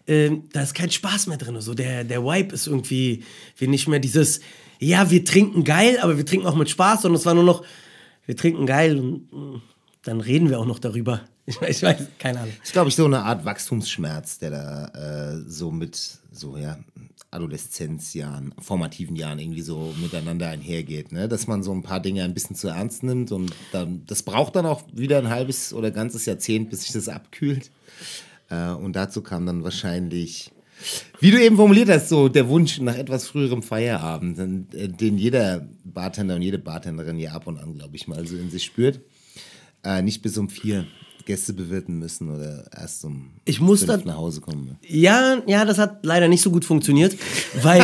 äh, 0.06 0.30
da 0.52 0.62
ist 0.62 0.75
kein 0.75 0.90
Spaß 0.90 1.26
mehr 1.26 1.38
drin. 1.38 1.61
So, 1.61 1.75
der, 1.75 2.04
der 2.04 2.25
Vibe 2.25 2.54
ist 2.54 2.66
irgendwie 2.66 3.25
wie 3.56 3.66
nicht 3.66 3.88
mehr 3.88 4.00
dieses, 4.00 4.40
ja, 4.78 5.11
wir 5.11 5.25
trinken 5.25 5.64
geil, 5.64 5.99
aber 6.00 6.16
wir 6.16 6.26
trinken 6.26 6.47
auch 6.47 6.56
mit 6.56 6.71
Spaß, 6.71 7.02
sondern 7.02 7.18
es 7.18 7.26
war 7.26 7.35
nur 7.35 7.44
noch, 7.44 7.64
wir 8.26 8.37
trinken 8.37 8.66
geil 8.66 8.99
und 8.99 9.32
mh, 9.32 9.61
dann 10.02 10.21
reden 10.21 10.50
wir 10.50 10.59
auch 10.59 10.66
noch 10.66 10.78
darüber. 10.78 11.23
Ich 11.44 11.61
weiß, 11.61 11.76
ich 11.78 11.82
weiß 11.82 11.97
keine 12.21 12.38
Ahnung. 12.38 12.54
ist, 12.62 12.73
glaube 12.73 12.88
ich, 12.88 12.94
so 12.94 13.04
eine 13.04 13.25
Art 13.25 13.44
Wachstumsschmerz, 13.44 14.38
der 14.38 14.50
da 14.50 15.32
äh, 15.35 15.42
so 15.44 15.73
mit 15.73 15.99
so, 16.30 16.56
ja, 16.56 16.78
Adoleszenzjahren, 17.32 18.54
formativen 18.59 19.16
Jahren 19.16 19.38
irgendwie 19.38 19.62
so 19.62 19.94
miteinander 20.00 20.49
einhergeht, 20.49 21.12
ne? 21.12 21.28
Dass 21.28 21.47
man 21.47 21.62
so 21.62 21.73
ein 21.73 21.82
paar 21.82 22.00
Dinge 22.00 22.23
ein 22.23 22.35
bisschen 22.35 22.54
zu 22.54 22.68
ernst 22.68 23.02
nimmt 23.02 23.32
und 23.32 23.52
dann, 23.73 24.04
das 24.06 24.23
braucht 24.23 24.54
dann 24.54 24.66
auch 24.66 24.82
wieder 24.92 25.18
ein 25.18 25.30
halbes 25.30 25.73
oder 25.73 25.90
ganzes 25.90 26.26
Jahrzehnt, 26.26 26.71
bis 26.71 26.82
sich 26.82 26.92
das 26.92 27.09
abkühlt. 27.09 27.71
Äh, 28.52 28.75
und 28.75 28.94
dazu 28.94 29.23
kam 29.23 29.47
dann 29.47 29.64
wahrscheinlich, 29.64 30.50
wie 31.21 31.30
du 31.30 31.42
eben 31.42 31.56
formuliert 31.56 31.88
hast, 31.88 32.11
so 32.11 32.28
der 32.28 32.49
Wunsch 32.49 32.80
nach 32.80 32.97
etwas 32.97 33.26
früherem 33.26 33.62
Feierabend, 33.62 34.38
den, 34.38 34.66
äh, 34.73 35.16
jeder 35.16 35.66
Bartender 35.85 36.37
und 36.37 36.42
jede 36.42 36.59
Bartenderin 36.59 37.18
ja 37.18 37.32
ab 37.32 37.47
und 37.47 37.59
an, 37.59 37.75
glaube 37.75 37.97
ich, 37.97 38.06
mal 38.09 38.26
so 38.26 38.37
in 38.37 38.50
sich 38.50 38.64
spürt. 38.64 39.00
Äh, 39.85 40.02
nicht 40.02 40.23
bis 40.23 40.37
um 40.37 40.49
vier 40.49 40.87
Gäste 41.25 41.52
bewirten 41.52 41.99
müssen 41.99 42.35
oder 42.35 42.64
erst 42.76 43.05
um 43.05 43.31
Ich 43.45 43.61
muss 43.61 43.85
fünf 43.85 44.02
da- 44.02 44.09
nach 44.11 44.17
Hause 44.17 44.41
kommen. 44.41 44.76
Ja, 44.87 45.38
ja, 45.47 45.64
das 45.64 45.79
hat 45.79 46.05
leider 46.05 46.29
nicht 46.29 46.43
so 46.43 46.50
gut 46.50 46.64
funktioniert, 46.64 47.17
weil 47.62 47.81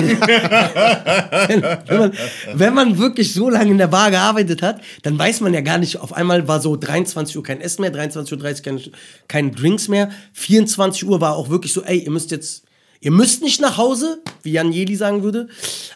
wenn, 1.49 1.63
wenn, 1.89 1.99
man, 1.99 2.13
wenn 2.55 2.75
man 2.75 2.99
wirklich 2.99 3.33
so 3.33 3.49
lange 3.51 3.71
in 3.71 3.79
der 3.79 3.87
Bar 3.89 4.11
gearbeitet 4.11 4.63
hat, 4.63 4.81
dann 5.03 5.19
weiß 5.19 5.41
man 5.41 5.55
ja 5.55 5.61
gar 5.61 5.79
nicht, 5.79 5.99
auf 5.99 6.13
einmal 6.13 6.49
war 6.49 6.61
so 6.61 6.77
23 6.77 7.37
Uhr 7.37 7.43
kein 7.43 7.61
Essen 7.61 7.83
mehr, 7.83 7.93
23.30 7.95 8.33
Uhr 8.33 8.63
keine, 8.63 8.81
keine 9.29 9.51
Drinks 9.53 9.89
mehr, 9.89 10.11
24 10.33 11.07
Uhr 11.07 11.21
war 11.21 11.37
auch 11.37 11.49
wirklich 11.51 11.73
so, 11.73 11.83
ey, 11.83 11.99
ihr 11.99 12.11
müsst 12.11 12.31
jetzt, 12.31 12.65
ihr 13.01 13.11
müsst 13.13 13.43
nicht 13.43 13.61
nach 13.61 13.77
Hause, 13.77 14.21
wie 14.43 14.53
Jan 14.53 14.73
Jeli 14.73 14.97
sagen 14.97 15.23
würde, 15.23 15.49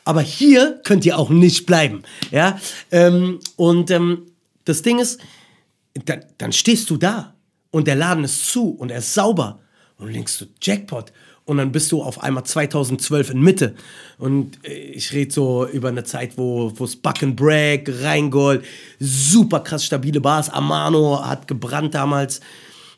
aber 0.04 0.20
hier 0.22 0.80
könnt 0.84 1.04
ihr 1.04 1.18
auch 1.18 1.30
nicht 1.30 1.66
bleiben, 1.66 2.02
ja, 2.30 2.58
ähm, 2.90 3.40
und 3.56 3.90
ähm, 3.90 4.22
das 4.64 4.82
Ding 4.82 4.98
ist, 5.00 5.18
dann, 5.94 6.24
dann 6.38 6.52
stehst 6.52 6.90
du 6.90 6.96
da 6.96 7.34
und 7.70 7.86
der 7.86 7.96
Laden 7.96 8.24
ist 8.24 8.50
zu 8.50 8.70
und 8.70 8.90
er 8.90 8.98
ist 8.98 9.14
sauber 9.14 9.60
und 9.98 10.08
du 10.08 10.12
denkst 10.12 10.38
du, 10.38 10.46
Jackpot. 10.60 11.12
Und 11.44 11.56
dann 11.56 11.72
bist 11.72 11.90
du 11.90 12.02
auf 12.02 12.22
einmal 12.22 12.44
2012 12.44 13.30
in 13.30 13.40
Mitte. 13.40 13.74
Und 14.18 14.64
äh, 14.64 14.74
ich 14.74 15.12
rede 15.12 15.32
so 15.32 15.66
über 15.66 15.88
eine 15.88 16.04
Zeit, 16.04 16.38
wo 16.38 16.72
es 16.80 16.94
Buck 16.94 17.22
and 17.22 17.34
Break, 17.34 17.90
Rheingold, 18.00 18.64
super 19.00 19.60
krass 19.60 19.84
stabile 19.84 20.20
Bars, 20.20 20.48
Amano 20.50 21.24
hat 21.24 21.48
gebrannt 21.48 21.94
damals. 21.94 22.40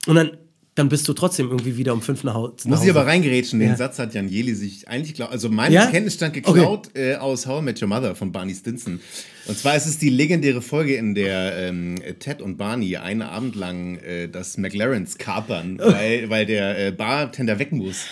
Und 0.06 0.16
dann, 0.16 0.36
dann 0.76 0.88
bist 0.88 1.06
du 1.06 1.12
trotzdem 1.12 1.50
irgendwie 1.50 1.76
wieder 1.76 1.92
um 1.92 2.02
fünf 2.02 2.24
nach 2.24 2.34
Hause. 2.34 2.54
Muss 2.64 2.82
ich 2.82 2.90
aber 2.90 3.06
reingerätschen, 3.06 3.60
den 3.60 3.70
Ja. 3.70 3.76
Satz 3.76 4.00
hat 4.00 4.12
Jan 4.12 4.28
Jeli 4.28 4.54
sich 4.54 4.88
eigentlich, 4.88 5.14
glaub, 5.14 5.30
also 5.30 5.48
mein 5.48 5.70
Ja? 5.72 5.86
Kenntnisstand 5.86 6.34
geklaut 6.34 6.90
äh, 6.94 7.14
aus 7.14 7.46
How 7.46 7.60
I 7.60 7.64
Met 7.64 7.80
Your 7.80 7.88
Mother 7.88 8.16
von 8.16 8.32
Barney 8.32 8.54
Stinson. 8.54 8.98
Und 9.46 9.56
zwar 9.56 9.76
ist 9.76 9.86
es 9.86 9.98
die 9.98 10.08
legendäre 10.10 10.62
Folge, 10.62 10.96
in 10.96 11.14
der 11.14 11.56
ähm, 11.58 12.02
Ted 12.18 12.42
und 12.42 12.56
Barney 12.56 12.96
einen 12.96 13.22
Abend 13.22 13.54
lang 13.54 13.98
äh, 13.98 14.26
das 14.28 14.58
McLarens 14.58 15.16
kapern, 15.18 15.78
weil, 15.78 16.28
weil 16.30 16.44
der 16.46 16.86
äh, 16.88 16.90
Bartender 16.90 17.58
weg 17.60 17.70
muss. 17.70 18.06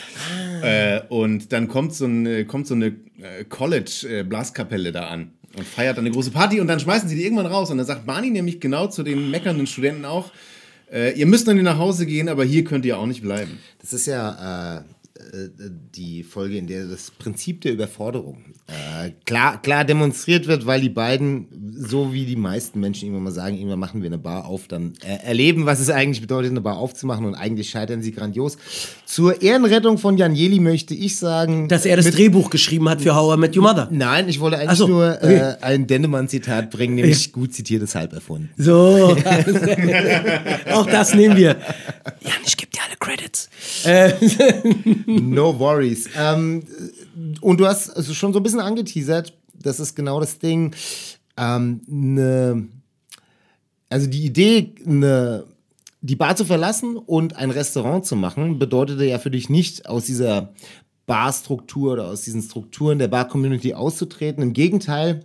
Äh, 0.63 1.01
und 1.09 1.53
dann 1.53 1.67
kommt 1.67 1.95
so, 1.95 2.05
ein, 2.07 2.27
äh, 2.27 2.45
kommt 2.45 2.69
so 2.69 2.75
eine 2.75 2.87
äh, 2.87 3.45
College-Blaskapelle 3.49 4.93
da 4.93 5.09
an 5.09 5.33
und 5.57 5.67
feiert 5.67 5.97
dann 5.97 6.05
eine 6.05 6.15
große 6.15 6.31
Party 6.31 6.61
und 6.61 6.67
dann 6.69 6.81
schmeißen 6.81 7.09
sie 7.09 7.17
die 7.17 7.25
irgendwann 7.25 7.47
raus. 7.47 7.71
Und 7.71 7.79
dann 7.79 7.87
sagt 7.87 8.07
Barney 8.07 8.31
nämlich 8.31 8.61
genau 8.61 8.87
zu 8.87 9.03
den 9.03 9.31
meckernden 9.31 9.67
Studenten 9.67 10.05
auch, 10.05 10.31
äh, 10.93 11.13
ihr 11.13 11.27
müsst 11.27 11.49
dann 11.49 11.61
nach 11.63 11.79
Hause 11.79 12.07
gehen, 12.07 12.29
aber 12.29 12.45
hier 12.45 12.65
könnt 12.65 12.85
ihr 12.85 12.99
auch 12.99 13.07
nicht 13.07 13.23
bleiben. 13.23 13.59
Das 13.81 13.93
ist 13.93 14.07
ja 14.07 14.79
äh, 14.79 14.83
äh, 15.33 15.49
die 15.95 16.23
Folge, 16.23 16.59
in 16.59 16.67
der 16.67 16.87
das 16.87 17.11
Prinzip 17.11 17.61
der 17.63 17.73
Überforderung 17.73 18.39
äh, 18.69 19.11
klar, 19.25 19.61
klar 19.61 19.85
demonstriert 19.85 20.47
wird, 20.47 20.67
weil 20.67 20.81
die 20.81 20.89
beiden, 20.89 21.47
so 21.77 22.13
wie 22.13 22.25
die 22.27 22.37
meisten 22.37 22.81
Menschen 22.81 23.07
irgendwann 23.07 23.25
mal 23.25 23.31
sagen, 23.33 23.57
irgendwann 23.57 23.79
machen 23.81 24.03
wir 24.03 24.09
eine 24.09 24.19
Bar 24.19 24.47
auf, 24.47 24.69
dann 24.69 24.93
äh, 25.03 25.27
erleben, 25.27 25.67
was 25.67 25.81
es 25.81 25.91
eigentlich 25.91 26.21
bedeutet, 26.21 26.51
eine 26.53 26.61
Bar 26.61 26.77
aufzumachen 26.77 27.27
und 27.27 27.35
eigentlich 27.35 27.71
scheitern 27.71 28.03
sie 28.03 28.13
grandios. 28.13 28.57
Zur 29.05 29.43
Ehrenrettung 29.43 29.99
von 29.99 30.17
Jan 30.17 30.35
Jeli 30.35 30.61
möchte 30.61 30.95
ich 30.95 31.17
sagen, 31.17 31.69
Dass 31.69 31.85
er 31.87 31.97
das 31.97 32.07
mit- 32.07 32.17
Drehbuch 32.19 32.51
geschrieben 32.51 32.89
hat 32.89 33.03
für 33.03 33.15
How 33.15 33.37
I 33.37 33.41
Met 33.41 33.57
Your 33.57 33.63
Mother. 33.63 33.89
Nein, 33.91 34.29
ich 34.29 34.39
wollte 34.41 34.59
eigentlich 34.59 34.79
so, 34.79 34.87
nur 34.87 35.19
okay. 35.21 35.35
äh, 35.37 35.57
ein 35.63 35.87
Dennemann-Zitat 35.87 36.71
bringen, 36.71 36.95
nämlich 36.95 37.33
gut 37.33 37.53
zitiertes 37.53 37.95
halb 37.95 38.13
erfunden. 38.13 38.51
So. 38.57 39.17
Auch 40.73 40.87
das 40.87 41.15
nehmen 41.15 41.37
wir. 41.37 41.57
Jan, 42.21 42.33
ich 42.47 42.57
gebe 42.57 42.71
dir 42.71 42.81
alle 42.87 42.97
Credits. 42.99 43.49
Äh, 43.85 44.13
No 45.35 45.59
worries. 45.59 46.09
ähm, 46.17 46.65
und 47.41 47.61
du 47.61 47.67
hast 47.67 47.91
also 47.91 48.15
schon 48.15 48.33
so 48.33 48.41
ein 48.41 48.43
bisschen 48.43 48.61
angeteasert, 48.61 49.35
das 49.55 49.81
ist 49.81 49.95
genau 49.95 50.21
das 50.21 50.39
Ding. 50.39 50.75
Ähm, 51.37 51.81
ne, 51.87 52.69
also 53.89 54.07
die 54.07 54.25
Idee, 54.25 54.75
ne, 54.85 55.45
die 56.01 56.17
Bar 56.17 56.37
zu 56.37 56.45
verlassen 56.45 56.97
und 56.97 57.37
ein 57.37 57.51
Restaurant 57.51 58.05
zu 58.05 58.17
machen, 58.17 58.59
bedeutete 58.59 59.05
ja 59.05 59.19
für 59.19 59.31
dich 59.31 59.49
nicht 59.49 59.89
aus 59.89 60.05
dieser 60.07 60.53
Barstruktur 61.07 61.93
oder 61.93 62.09
aus 62.09 62.23
diesen 62.23 62.43
Strukturen 62.43 62.99
der 62.99 63.09
Bar-Community 63.09 63.75
auszutreten. 63.75 64.43
Im 64.43 64.53
Gegenteil, 64.53 65.25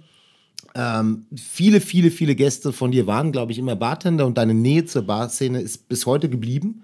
ähm, 0.76 1.26
viele, 1.36 1.82
viele, 1.82 2.12
viele 2.12 2.36
Gäste 2.36 2.74
von 2.74 2.92
dir 2.92 3.08
waren, 3.08 3.32
glaube 3.32 3.52
ich, 3.52 3.58
immer 3.58 3.76
Bartender 3.76 4.26
und 4.26 4.38
deine 4.38 4.54
Nähe 4.54 4.86
zur 4.86 5.04
Barszene 5.04 5.62
ist 5.62 5.88
bis 5.90 6.06
heute 6.06 6.30
geblieben. 6.30 6.84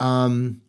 Ähm, 0.00 0.60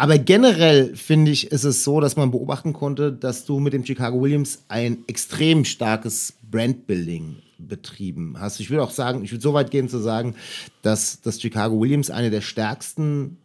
aber 0.00 0.16
generell 0.16 0.96
finde 0.96 1.30
ich, 1.30 1.52
ist 1.52 1.64
es 1.64 1.84
so, 1.84 2.00
dass 2.00 2.16
man 2.16 2.30
beobachten 2.30 2.72
konnte, 2.72 3.12
dass 3.12 3.44
du 3.44 3.60
mit 3.60 3.74
dem 3.74 3.84
Chicago 3.84 4.22
Williams 4.22 4.62
ein 4.68 5.04
extrem 5.08 5.66
starkes 5.66 6.32
Brandbuilding 6.50 7.36
betrieben 7.58 8.36
hast. 8.40 8.60
Ich 8.60 8.70
würde 8.70 8.82
auch 8.82 8.92
sagen, 8.92 9.22
ich 9.22 9.30
würde 9.30 9.42
so 9.42 9.52
weit 9.52 9.70
gehen 9.70 9.90
zu 9.90 9.98
sagen, 9.98 10.36
dass 10.80 11.20
das 11.20 11.38
Chicago 11.38 11.78
Williams 11.78 12.10
eine 12.10 12.30
der 12.30 12.40
stärksten 12.40 13.36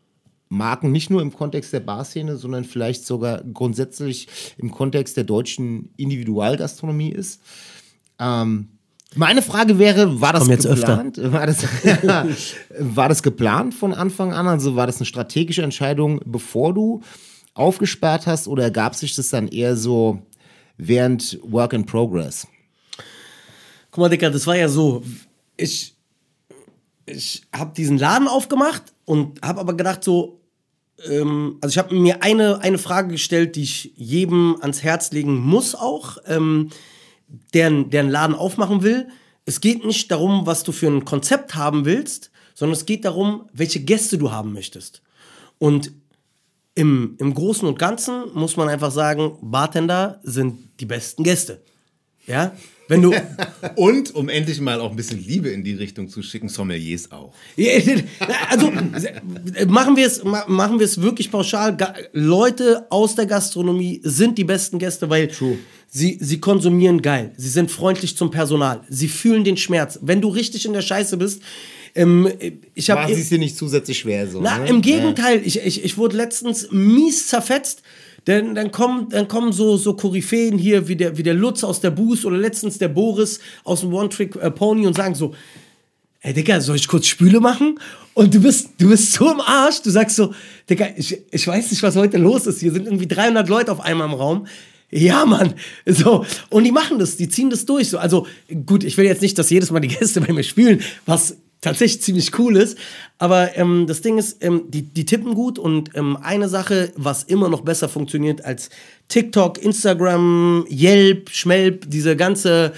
Marken 0.48 0.94
nicht 0.94 1.10
nur 1.10 1.22
im 1.22 1.34
Kontext 1.34 1.74
der 1.74 1.82
Barszene, 1.82 2.38
sondern 2.38 2.64
vielleicht 2.64 3.06
sogar 3.06 3.44
grundsätzlich 3.44 4.30
im 4.58 4.72
Kontext 4.72 5.18
der 5.18 5.26
deutschen 5.26 5.90
Individualgastronomie 5.98 7.12
ist. 7.12 7.42
Ähm, 8.18 8.70
meine 9.16 9.42
Frage 9.42 9.80
wäre, 9.80 10.22
war 10.22 10.34
das 10.34 10.48
geplant? 10.48 11.18
War 11.32 11.48
das, 11.48 11.64
war 12.80 13.10
das 13.10 13.24
geplant 13.24 13.74
von 13.74 13.94
Anfang 13.94 14.34
an? 14.34 14.48
Also 14.48 14.76
war 14.76 14.88
das 14.88 14.98
eine 14.98 15.06
strategische 15.06 15.64
Entscheidung, 15.64 16.22
bevor 16.26 16.74
du 16.74 17.02
aufgesperrt 17.54 18.28
hast 18.28 18.48
oder 18.48 18.64
ergab 18.64 18.96
sich 18.96 19.16
das 19.16 19.30
dann 19.30 19.48
eher 19.48 19.76
so 19.76 20.22
während 20.78 21.40
Work 21.44 21.74
in 21.74 21.86
Progress? 21.86 22.48
Guck 23.92 24.02
mal, 24.02 24.10
Dicker, 24.10 24.30
das 24.30 24.46
war 24.46 24.58
ja 24.58 24.68
so. 24.68 25.04
Ich, 25.58 25.96
ich 27.06 27.44
habe 27.56 27.74
diesen 27.76 27.98
Laden 27.98 28.28
aufgemacht 28.28 28.84
und 29.06 29.42
habe 29.42 29.62
aber 29.62 29.78
gedacht 29.78 30.04
so, 30.04 30.42
ähm, 31.10 31.58
also 31.62 31.74
ich 31.74 31.78
habe 31.78 31.96
mir 31.96 32.22
eine, 32.24 32.60
eine 32.60 32.78
Frage 32.78 33.10
gestellt, 33.10 33.56
die 33.56 33.64
ich 33.64 33.94
jedem 33.96 34.58
ans 34.62 34.84
Herz 34.84 35.12
legen 35.12 35.36
muss 35.36 35.76
auch, 35.76 36.18
ähm, 36.28 36.70
der, 37.54 37.68
einen- 37.68 37.90
der 37.90 38.02
einen 38.02 38.10
Laden 38.12 38.36
aufmachen 38.36 38.84
will. 38.84 39.08
Es 39.46 39.62
geht 39.62 39.86
nicht 39.86 40.10
darum, 40.12 40.46
was 40.46 40.64
du 40.64 40.72
für 40.72 40.88
ein 40.88 41.06
Konzept 41.06 41.56
haben 41.56 41.86
willst, 41.86 42.32
sondern 42.54 42.74
es 42.74 42.86
geht 42.86 43.06
darum, 43.06 43.50
welche 43.54 43.80
Gäste 43.82 44.18
du 44.18 44.32
haben 44.32 44.54
möchtest. 44.54 45.02
Und 45.60 45.92
im, 46.74 47.16
im 47.20 47.34
Großen 47.34 47.68
und 47.68 47.80
Ganzen 47.80 48.34
muss 48.34 48.58
man 48.58 48.68
einfach 48.70 48.92
sagen, 48.92 49.38
Bartender 49.42 50.20
sind 50.24 50.80
die 50.80 50.86
besten 50.86 51.24
Gäste. 51.24 51.62
Ja, 52.28 52.54
wenn 52.88 53.02
du, 53.02 53.14
Und 53.76 54.14
um 54.16 54.30
endlich 54.30 54.60
mal 54.62 54.80
auch 54.80 54.92
ein 54.92 54.96
bisschen 54.96 55.24
Liebe 55.26 55.50
in 55.50 55.64
die 55.64 55.74
Richtung 55.74 56.08
zu 56.10 56.22
schicken, 56.22 56.50
Sommeliers 56.50 57.12
auch. 57.12 57.34
Ja, 57.56 57.72
Also 58.50 58.72
machen 59.68 59.96
wir 59.96 60.06
es 60.08 60.24
ma- 60.24 60.46
machen 60.48 60.80
wir 60.80 60.86
es 60.86 61.02
wirklich 61.02 61.32
pauschal. 61.32 61.76
Leute 62.14 62.86
aus 62.90 63.16
der 63.16 63.26
Gastronomie 63.26 64.02
sind 64.04 64.38
die 64.38 64.44
besten 64.44 64.80
Gäste, 64.80 65.10
weil 65.10 65.32
sie 65.88 66.18
sie 66.22 66.40
konsumieren 66.40 67.02
geil. 67.02 67.32
Sie 67.38 67.50
sind 67.50 67.72
freundlich 67.72 68.16
zum 68.18 68.32
Personal. 68.32 68.82
Sie 68.90 69.08
fühlen 69.08 69.44
den 69.44 69.58
Schmerz. 69.58 70.00
Wenn 70.02 70.22
du 70.22 70.30
richtig 70.30 70.66
in 70.66 70.74
der 70.74 70.82
Scheiße 70.82 71.18
bist, 71.18 71.42
ähm, 71.96 72.30
ich 72.74 72.90
habe 72.90 73.04
War 73.04 73.10
es 73.10 73.30
dir 73.30 73.38
nicht 73.40 73.56
zusätzlich 73.58 74.00
schwer 74.00 74.28
so? 74.28 74.42
na, 74.42 74.58
ne? 74.60 74.68
im 74.68 74.82
Gegenteil, 74.82 75.42
ich, 75.46 75.60
ich, 75.66 75.84
ich 75.84 75.98
wurde 75.98 76.18
letztens 76.18 76.68
mies 76.72 77.28
zerfetzt. 77.28 77.82
Denn 78.28 78.56
dann 78.56 78.72
kommen, 78.72 79.10
dann 79.10 79.28
kommen 79.28 79.54
so, 79.54 79.78
so 79.78 79.96
Koryphäen 79.96 80.58
hier, 80.58 80.88
wie 80.88 80.96
der, 80.96 81.18
wie 81.18 81.24
der 81.24 81.36
Lutz 81.36 81.64
aus 81.64 81.80
der 81.80 81.92
Boost 81.92 82.26
oder 82.26 82.38
letztens 82.38 82.78
der 82.78 82.88
Boris 82.88 83.40
aus 83.64 83.82
dem 83.82 83.94
One-Trick-Pony 83.94 84.88
und 84.88 84.96
sagen 84.96 85.14
so, 85.14 85.36
ey 86.22 86.34
Digga, 86.34 86.60
soll 86.60 86.76
ich 86.76 86.88
kurz 86.88 87.06
Spüle 87.06 87.40
machen? 87.40 87.80
Und 88.16 88.34
du 88.34 88.40
bist, 88.40 88.70
du 88.80 88.90
bist 88.90 89.14
so 89.14 89.32
im 89.32 89.42
Arsch, 89.42 89.82
du 89.84 89.92
sagst 89.92 90.16
so, 90.16 90.34
Digga, 90.70 90.88
ich, 90.96 91.22
ich 91.30 91.48
weiß 91.48 91.70
nicht, 91.70 91.84
was 91.84 91.96
heute 91.96 92.18
los 92.18 92.48
ist. 92.48 92.62
Hier 92.62 92.72
sind 92.72 92.86
irgendwie 92.86 93.08
300 93.08 93.48
Leute 93.48 93.72
auf 93.72 93.82
einmal 93.82 94.08
im 94.08 94.16
Raum. 94.16 94.48
Ja, 94.90 95.26
Mann. 95.26 95.54
So. 95.86 96.26
Und 96.50 96.64
die 96.64 96.72
machen 96.72 97.00
das, 97.00 97.18
die 97.18 97.28
ziehen 97.28 97.50
das 97.50 97.66
durch. 97.66 97.90
So. 97.90 97.98
Also, 97.98 98.28
gut, 98.66 98.84
ich 98.84 98.98
will 98.98 99.06
jetzt 99.06 99.22
nicht, 99.22 99.38
dass 99.38 99.50
jedes 99.50 99.70
Mal 99.70 99.82
die 99.82 99.90
Gäste 99.90 100.22
bei 100.22 100.32
mir 100.32 100.44
spielen, 100.44 100.82
was 101.06 101.38
tatsächlich 101.66 102.02
ziemlich 102.02 102.38
cool 102.40 102.56
ist. 102.56 102.78
Aber 103.18 103.58
ähm, 103.58 103.86
das 103.88 104.02
Ding 104.02 104.18
ist, 104.18 104.44
ähm, 104.44 104.66
die, 104.70 104.84
die 104.84 105.06
tippen 105.06 105.34
gut 105.34 105.58
und 105.58 105.90
ähm, 105.96 106.18
eine 106.22 106.48
Sache, 106.48 106.92
was 106.96 107.24
immer 107.24 107.50
noch 107.50 107.62
besser 107.62 107.90
funktioniert 107.90 108.46
als 108.46 108.70
TikTok, 109.08 109.62
Instagram, 109.62 110.66
Yelp, 110.70 111.30
Schmelp, 111.32 111.86
diese 111.90 112.16
ganze 112.16 112.74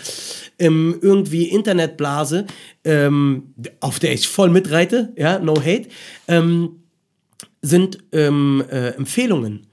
ähm, 0.58 0.98
irgendwie 1.02 1.50
Internetblase, 1.50 2.48
ähm, 2.84 3.54
auf 3.80 4.00
der 4.00 4.14
ich 4.14 4.28
voll 4.28 4.50
mitreite, 4.50 5.14
ja, 5.18 5.40
no 5.40 5.56
hate, 5.56 5.90
ähm, 6.28 6.84
sind 7.62 8.00
äh, 8.14 8.28
Empfehlungen. 8.28 9.68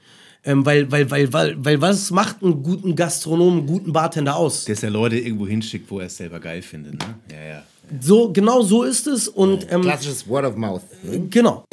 Ähm, 0.47 0.67
weil, 0.67 0.91
weil, 0.91 1.11
weil, 1.11 1.33
weil, 1.33 1.65
weil 1.65 1.81
was 1.81 2.11
macht 2.11 2.43
einen 2.43 2.63
guten 2.63 2.95
Gastronomen, 2.97 3.61
einen 3.61 3.67
guten 3.67 3.93
Bartender 3.95 4.37
aus? 4.37 4.67
Dass 4.67 4.83
er 4.83 4.91
Leute 4.91 5.17
irgendwo 5.17 5.47
hinschickt, 5.47 5.91
wo 5.91 6.01
er 6.01 6.07
es 6.07 6.19
selber 6.19 6.39
geil 6.39 6.61
findet. 6.61 6.99
Ne? 6.99 7.15
Ja, 7.33 7.45
ja. 7.45 7.63
So, 8.01 8.33
genau 8.33 8.63
so 8.63 8.83
ist 8.83 9.07
es 9.07 9.29
und 9.29 9.67
ähm, 9.71 9.83
Klassisches 9.83 10.27
Word 10.29 10.47
of 10.47 10.57
Mouth. 10.57 10.83
Ne? 11.03 11.27
genau. 11.29 11.65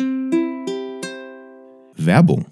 Werbung. 1.95 2.45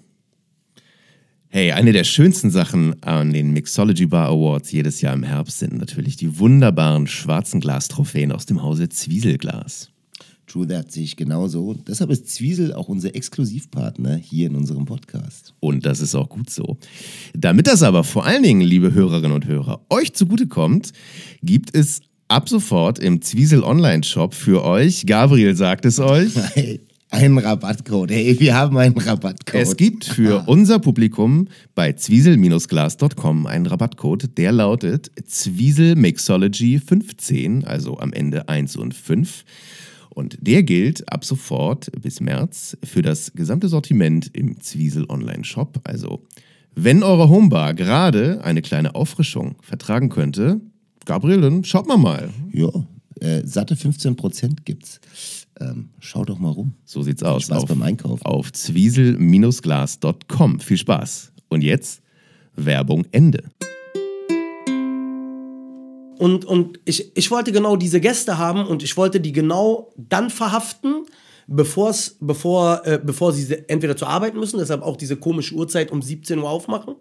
Hey, 1.48 1.72
eine 1.72 1.92
der 1.92 2.04
schönsten 2.04 2.50
Sachen 2.50 3.02
an 3.02 3.32
den 3.32 3.52
Mixology 3.52 4.06
Bar 4.06 4.28
Awards 4.28 4.70
jedes 4.70 5.00
Jahr 5.00 5.14
im 5.14 5.24
Herbst 5.24 5.58
sind 5.58 5.78
natürlich 5.78 6.16
die 6.16 6.38
wunderbaren 6.38 7.08
schwarzen 7.08 7.60
Glastrophäen 7.60 8.30
aus 8.30 8.46
dem 8.46 8.62
Hause 8.62 8.88
Zwieselglas. 8.88 9.90
True 10.46 10.66
That 10.66 10.90
sehe 10.90 11.04
ich 11.04 11.16
genauso. 11.16 11.74
Deshalb 11.74 12.10
ist 12.10 12.28
Zwiesel 12.28 12.72
auch 12.72 12.88
unser 12.88 13.14
Exklusivpartner 13.14 14.16
hier 14.16 14.48
in 14.48 14.56
unserem 14.56 14.84
Podcast. 14.84 15.54
Und 15.60 15.86
das 15.86 16.00
ist 16.00 16.14
auch 16.14 16.28
gut 16.28 16.50
so. 16.50 16.76
Damit 17.34 17.66
das 17.66 17.82
aber 17.82 18.04
vor 18.04 18.24
allen 18.24 18.42
Dingen, 18.42 18.60
liebe 18.60 18.92
Hörerinnen 18.92 19.32
und 19.32 19.46
Hörer, 19.46 19.80
euch 19.90 20.12
zugutekommt, 20.12 20.92
gibt 21.42 21.74
es 21.76 22.00
ab 22.30 22.48
sofort 22.48 22.98
im 22.98 23.20
Zwiesel 23.22 23.62
Online-Shop 23.62 24.34
für 24.34 24.64
euch, 24.64 25.04
Gabriel 25.06 25.56
sagt 25.56 25.84
es 25.84 25.98
euch, 25.98 26.32
einen 27.10 27.38
Rabattcode. 27.38 28.12
Hey, 28.12 28.38
wir 28.38 28.54
haben 28.54 28.78
einen 28.78 28.96
Rabattcode. 28.96 29.60
Es 29.60 29.76
gibt 29.76 30.04
für 30.04 30.44
unser 30.46 30.78
Publikum 30.78 31.48
bei 31.74 31.92
zwiesel-glas.com 31.92 33.46
einen 33.46 33.66
Rabattcode, 33.66 34.38
der 34.38 34.52
lautet 34.52 35.10
Zwiesel 35.26 35.96
Mixology 35.96 36.78
15, 36.78 37.64
also 37.64 37.98
am 37.98 38.12
Ende 38.12 38.48
1 38.48 38.76
und 38.76 38.94
5. 38.94 39.44
Und 40.10 40.38
der 40.40 40.62
gilt 40.62 41.12
ab 41.12 41.24
sofort 41.24 41.90
bis 42.00 42.20
März 42.20 42.76
für 42.84 43.02
das 43.02 43.32
gesamte 43.32 43.68
Sortiment 43.68 44.30
im 44.32 44.60
Zwiesel 44.60 45.06
Online 45.08 45.44
Shop. 45.44 45.80
Also, 45.82 46.26
wenn 46.76 47.02
eure 47.02 47.28
Homebar 47.28 47.74
gerade 47.74 48.44
eine 48.44 48.62
kleine 48.62 48.94
Auffrischung 48.94 49.56
vertragen 49.62 50.10
könnte, 50.10 50.60
Gabriel, 51.04 51.40
dann 51.40 51.64
schaut 51.64 51.86
mal 51.86 51.96
mal. 51.96 52.30
Ja, 52.52 52.70
äh, 53.20 53.42
satte 53.44 53.74
15% 53.74 54.58
gibt's. 54.64 55.00
Ähm, 55.60 55.90
schaut 55.98 56.30
doch 56.30 56.38
mal 56.38 56.50
rum. 56.50 56.74
So 56.84 57.02
sieht's 57.02 57.22
aus. 57.22 57.44
Spaß 57.44 57.62
auf, 57.62 57.68
beim 57.68 57.82
Einkaufen. 57.82 58.24
Auf 58.24 58.52
zwiesel-glas.com. 58.52 60.60
Viel 60.60 60.78
Spaß. 60.78 61.32
Und 61.48 61.62
jetzt 61.62 62.02
Werbung 62.56 63.06
Ende. 63.12 63.44
Und, 66.18 66.44
und 66.44 66.80
ich, 66.84 67.16
ich 67.16 67.30
wollte 67.30 67.52
genau 67.52 67.76
diese 67.76 68.00
Gäste 68.00 68.36
haben 68.36 68.66
und 68.66 68.82
ich 68.82 68.98
wollte 68.98 69.20
die 69.20 69.32
genau 69.32 69.90
dann 69.96 70.28
verhaften, 70.28 71.06
bevor's, 71.52 72.16
bevor, 72.20 72.80
äh, 72.84 73.00
bevor 73.02 73.32
sie 73.32 73.56
entweder 73.66 73.96
zur 73.96 74.08
Arbeit 74.08 74.34
müssen, 74.34 74.58
deshalb 74.58 74.82
auch 74.82 74.96
diese 74.96 75.16
komische 75.16 75.56
Uhrzeit 75.56 75.90
um 75.90 76.00
17 76.00 76.38
Uhr 76.38 76.48
aufmachen, 76.48 76.94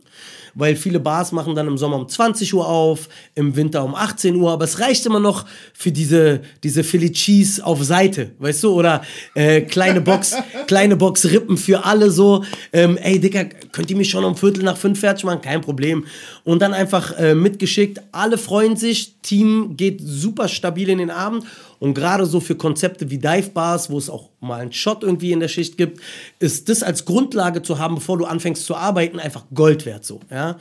weil 0.55 0.75
viele 0.75 0.99
Bars 0.99 1.31
machen 1.31 1.53
dann 1.53 1.67
im 1.67 1.77
Sommer 1.77 1.97
um 1.97 2.09
20 2.09 2.51
Uhr 2.55 2.67
auf, 2.67 3.09
im 3.35 3.55
Winter 3.55 3.85
um 3.85 3.93
18 3.93 4.35
Uhr, 4.35 4.51
aber 4.51 4.65
es 4.65 4.79
reicht 4.79 5.05
immer 5.05 5.19
noch 5.19 5.45
für 5.73 5.91
diese, 5.91 6.41
diese 6.63 6.83
Philly 6.83 7.11
Cheese 7.11 7.63
auf 7.63 7.83
Seite, 7.83 8.31
weißt 8.39 8.63
du, 8.63 8.73
oder 8.73 9.03
äh, 9.35 9.61
kleine 9.61 10.01
Box, 10.01 10.35
kleine 10.67 10.95
Box 10.95 11.25
Rippen 11.25 11.55
für 11.55 11.85
alle 11.85 12.09
so, 12.09 12.43
ähm, 12.73 12.97
ey 12.97 13.19
Dicker, 13.19 13.45
könnt 13.45 13.91
ihr 13.91 13.97
mich 13.97 14.09
schon 14.09 14.23
um 14.23 14.35
Viertel 14.35 14.63
nach 14.63 14.77
fünf 14.77 14.99
fertig 14.99 15.25
machen? 15.25 15.41
Kein 15.41 15.61
Problem. 15.61 16.07
Und 16.43 16.63
dann 16.63 16.73
einfach 16.73 17.15
äh, 17.19 17.35
mitgeschickt, 17.35 18.01
alle 18.11 18.39
freuen 18.39 18.75
sich, 18.75 19.13
Team 19.21 19.77
geht 19.77 20.01
super 20.03 20.47
stabil 20.47 20.89
in 20.89 20.97
den 20.97 21.11
Abend 21.11 21.45
und 21.79 21.93
gerade 21.93 22.25
so 22.25 22.39
für 22.39 22.55
Konzepte 22.55 23.09
wie 23.09 23.17
Dive 23.17 23.49
Bars, 23.49 23.89
wo 23.89 23.97
es 23.97 24.09
auch 24.09 24.29
mal 24.39 24.61
einen 24.61 24.73
Shot 24.73 25.03
irgendwie 25.03 25.31
in 25.31 25.39
der 25.39 25.47
Schicht 25.47 25.77
gibt, 25.77 26.01
ist 26.39 26.69
das 26.69 26.83
als 26.83 27.05
Grundlage 27.05 27.61
zu 27.61 27.79
haben, 27.79 27.95
bevor 27.95 28.17
du 28.17 28.25
anfängst 28.25 28.65
zu 28.65 28.75
arbeiten, 28.75 29.19
einfach 29.19 29.45
Gold 29.53 29.85
wert 29.85 30.05
so, 30.05 30.19
ja. 30.29 30.57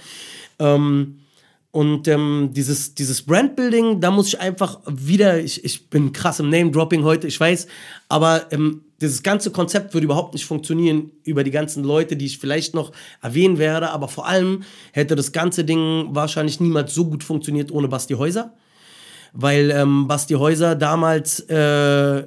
Ähm, 0.59 1.20
und 1.70 2.09
ähm, 2.09 2.50
dieses, 2.54 2.94
dieses 2.94 3.22
Brandbuilding, 3.22 4.00
da 4.00 4.11
muss 4.11 4.28
ich 4.28 4.40
einfach 4.40 4.81
wieder, 4.87 5.38
ich, 5.38 5.64
ich 5.64 5.90
bin 5.90 6.12
krass 6.12 6.40
im 6.40 6.48
Name-Dropping 6.48 7.04
heute, 7.04 7.26
ich 7.26 7.38
weiß, 7.38 7.66
aber 8.09 8.50
ähm, 8.52 8.83
dieses 9.00 9.22
ganze 9.22 9.50
Konzept 9.50 9.92
würde 9.94 10.07
überhaupt 10.07 10.33
nicht 10.33 10.46
funktionieren 10.46 11.12
über 11.24 11.44
die 11.44 11.50
ganzen 11.50 11.85
Leute, 11.85 12.16
die 12.16 12.26
ich 12.26 12.38
vielleicht 12.38 12.74
noch 12.74 12.90
erwähnen 13.22 13.59
werde, 13.59 13.90
aber 13.90 14.09
vor 14.09 14.26
allem 14.26 14.62
hätte 14.92 15.14
das 15.14 15.33
ganze 15.33 15.64
Ding 15.64 16.09
wahrscheinlich 16.11 16.59
niemals 16.59 16.94
so 16.94 17.04
gut 17.04 17.22
funktioniert 17.22 17.70
ohne 17.70 17.88
Basti 17.88 18.14
Häuser 18.14 18.54
weil 19.40 19.70
ähm, 19.70 20.09
Basti 20.09 20.35
Häuser 20.35 20.74
damals 20.74 21.38
äh, 21.48 22.27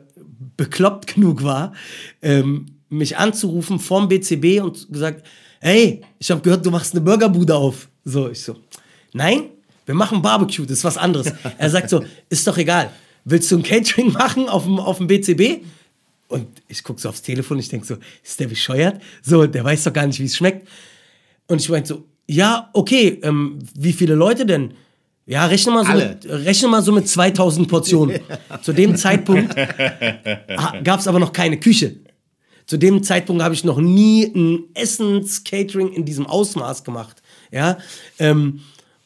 bekloppt 0.56 1.08
genug 1.15 1.43
war, 1.43 1.74
ähm, 2.21 2.67
mich 2.88 3.17
anzurufen 3.17 3.80
vom 3.80 4.08
BCB 4.08 4.63
und 4.63 4.89
gesagt, 4.91 5.26
hey, 5.60 6.02
ich 6.19 6.32
habe 6.32 6.41
gehört, 6.41 6.65
du 6.65 6.71
machst 6.71 6.93
eine 6.93 7.02
Burgerbude 7.02 7.54
auf. 7.54 7.89
So, 8.06 8.30
ich 8.30 8.41
so, 8.41 8.56
nein, 9.12 9.50
wir 9.86 9.93
machen 9.93 10.21
Barbecue, 10.21 10.63
das 10.63 10.80
ist 10.80 10.84
was 10.86 10.97
anderes. 10.97 11.34
er 11.58 11.69
sagt 11.69 11.89
so, 11.89 12.02
ist 12.30 12.47
doch 12.47 12.58
egal, 12.58 12.91
willst 13.26 13.52
du 13.52 13.58
ein 13.58 13.63
Catering 13.63 14.13
machen 14.13 14.47
auf 14.47 14.63
dem, 14.63 14.80
auf 14.80 14.97
dem 14.97 15.08
BCB? 15.08 15.65
Und 16.30 16.47
ich 16.69 16.82
gucke 16.82 17.02
so 17.02 17.10
aufs 17.10 17.21
Telefon, 17.21 17.60
ich 17.60 17.67
denke 17.67 17.86
so, 17.86 17.97
ist 18.24 18.39
der 18.39 18.47
bescheuert? 18.47 19.02
So, 19.21 19.45
der 19.47 19.65
weiß 19.65 19.84
doch 19.84 19.91
gar 19.91 20.08
nicht, 20.08 20.19
wie 20.21 20.26
es 20.26 20.38
schmeckt. 20.38 20.65
Und 21.47 21.60
ich 21.60 21.67
meinte 21.67 21.89
so, 21.89 22.06
ja, 22.26 22.69
okay, 22.71 23.19
ähm, 23.21 23.60
wie 23.76 23.91
viele 23.91 24.15
Leute 24.15 24.45
denn? 24.45 24.76
Ja, 25.25 25.45
rechne 25.45 25.71
mal, 25.71 25.86
so 25.86 25.91
Alle. 25.91 26.10
mit, 26.10 26.29
rechne 26.29 26.67
mal 26.67 26.81
so 26.81 26.91
mit 26.91 27.07
2000 27.07 27.67
Portionen. 27.67 28.19
Zu 28.63 28.73
dem 28.73 28.95
Zeitpunkt 28.95 29.55
gab 30.84 30.99
es 30.99 31.07
aber 31.07 31.19
noch 31.19 31.31
keine 31.31 31.60
Küche. 31.60 31.97
Zu 32.65 32.77
dem 32.77 33.03
Zeitpunkt 33.03 33.43
habe 33.43 33.53
ich 33.53 33.63
noch 33.63 33.79
nie 33.79 34.25
ein 34.25 34.63
Essens-Catering 34.73 35.93
in 35.93 36.05
diesem 36.05 36.25
Ausmaß 36.25 36.84
gemacht. 36.84 37.21
Ja, 37.51 37.77
ähm, 38.17 38.62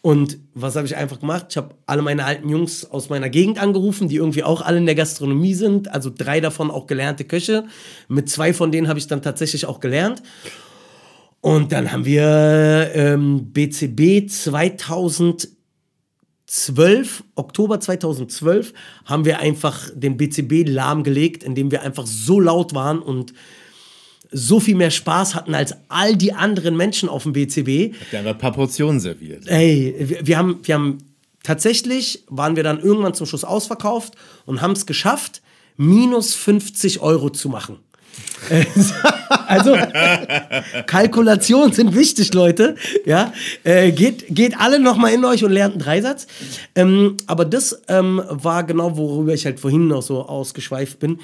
und 0.06 0.38
was 0.54 0.76
habe 0.76 0.86
ich 0.86 0.96
einfach 0.96 1.20
gemacht? 1.20 1.48
Ich 1.50 1.58
habe 1.58 1.74
alle 1.88 2.04
meine 2.04 2.26
alten 2.26 2.48
Jungs 2.48 2.86
aus 2.86 3.10
meiner 3.10 3.28
Gegend 3.28 3.60
angerufen, 3.60 4.08
die 4.08 4.18
irgendwie 4.18 4.44
auch 4.44 4.62
alle 4.62 4.78
in 4.78 4.86
der 4.86 4.94
Gastronomie 4.94 5.56
sind. 5.56 5.92
Also 5.92 6.12
drei 6.16 6.42
davon 6.42 6.70
auch 6.70 6.86
gelernte 6.86 7.24
Köche. 7.24 7.66
Mit 8.08 8.30
zwei 8.30 8.54
von 8.54 8.72
denen 8.72 8.88
habe 8.88 9.00
ich 9.00 9.08
dann 9.08 9.24
tatsächlich 9.24 9.66
auch 9.66 9.80
gelernt. 9.80 10.22
Und 11.42 11.72
dann 11.72 11.92
haben 11.92 12.06
wir 12.06 12.92
ähm, 12.94 13.52
BCB 13.52 14.30
2012, 16.48 17.24
Oktober 17.36 17.80
2012, 17.80 18.74
haben 19.06 19.26
wir 19.26 19.40
einfach 19.40 19.90
den 19.94 20.18
BCB 20.18 20.68
lahmgelegt, 20.68 21.44
indem 21.44 21.72
wir 21.72 21.82
einfach 21.82 22.06
so 22.06 22.40
laut 22.40 22.74
waren 22.74 23.00
und 23.00 23.34
so 24.32 24.60
viel 24.60 24.76
mehr 24.76 24.92
Spaß 24.92 25.36
hatten 25.36 25.56
als 25.56 25.76
all 25.88 26.16
die 26.16 26.34
anderen 26.34 26.76
Menschen 26.76 27.10
auf 27.10 27.24
dem 27.24 27.34
BCB. 27.34 27.96
Der 28.12 28.20
haben 28.20 28.28
ein 28.28 28.38
paar 28.38 28.52
Portionen 28.52 29.00
serviert. 29.00 29.48
Ey, 29.48 29.96
wir, 29.98 30.28
wir, 30.28 30.38
haben, 30.38 30.60
wir 30.64 30.76
haben 30.76 30.98
tatsächlich, 31.44 32.24
waren 32.28 32.56
wir 32.56 32.64
dann 32.64 32.80
irgendwann 32.80 33.14
zum 33.14 33.28
Schluss 33.28 33.44
ausverkauft 33.44 34.16
und 34.46 34.62
haben 34.62 34.74
es 34.74 34.86
geschafft, 34.86 35.42
minus 35.78 36.34
50 36.36 37.00
Euro 37.02 37.30
zu 37.30 37.50
machen. 37.50 37.80
Also, 39.48 39.76
Kalkulationen 40.86 41.74
sind 41.74 41.96
wichtig, 41.96 42.34
Leute. 42.34 42.76
Ja, 43.06 43.34
äh, 43.64 43.92
geht, 43.92 44.26
geht 44.30 44.60
alle 44.60 44.80
nochmal 44.80 45.14
in 45.14 45.26
euch 45.26 45.44
und 45.44 45.52
lernt 45.52 45.74
einen 45.74 45.82
Dreisatz. 45.82 46.28
Ähm, 46.76 47.18
aber 47.28 47.46
das 47.46 47.82
ähm, 47.88 48.22
war 48.28 48.64
genau, 48.64 48.98
worüber 48.98 49.34
ich 49.34 49.46
halt 49.46 49.60
vorhin 49.60 49.88
noch 49.88 50.02
so 50.02 50.24
ausgeschweift 50.24 51.00
bin. 51.00 51.20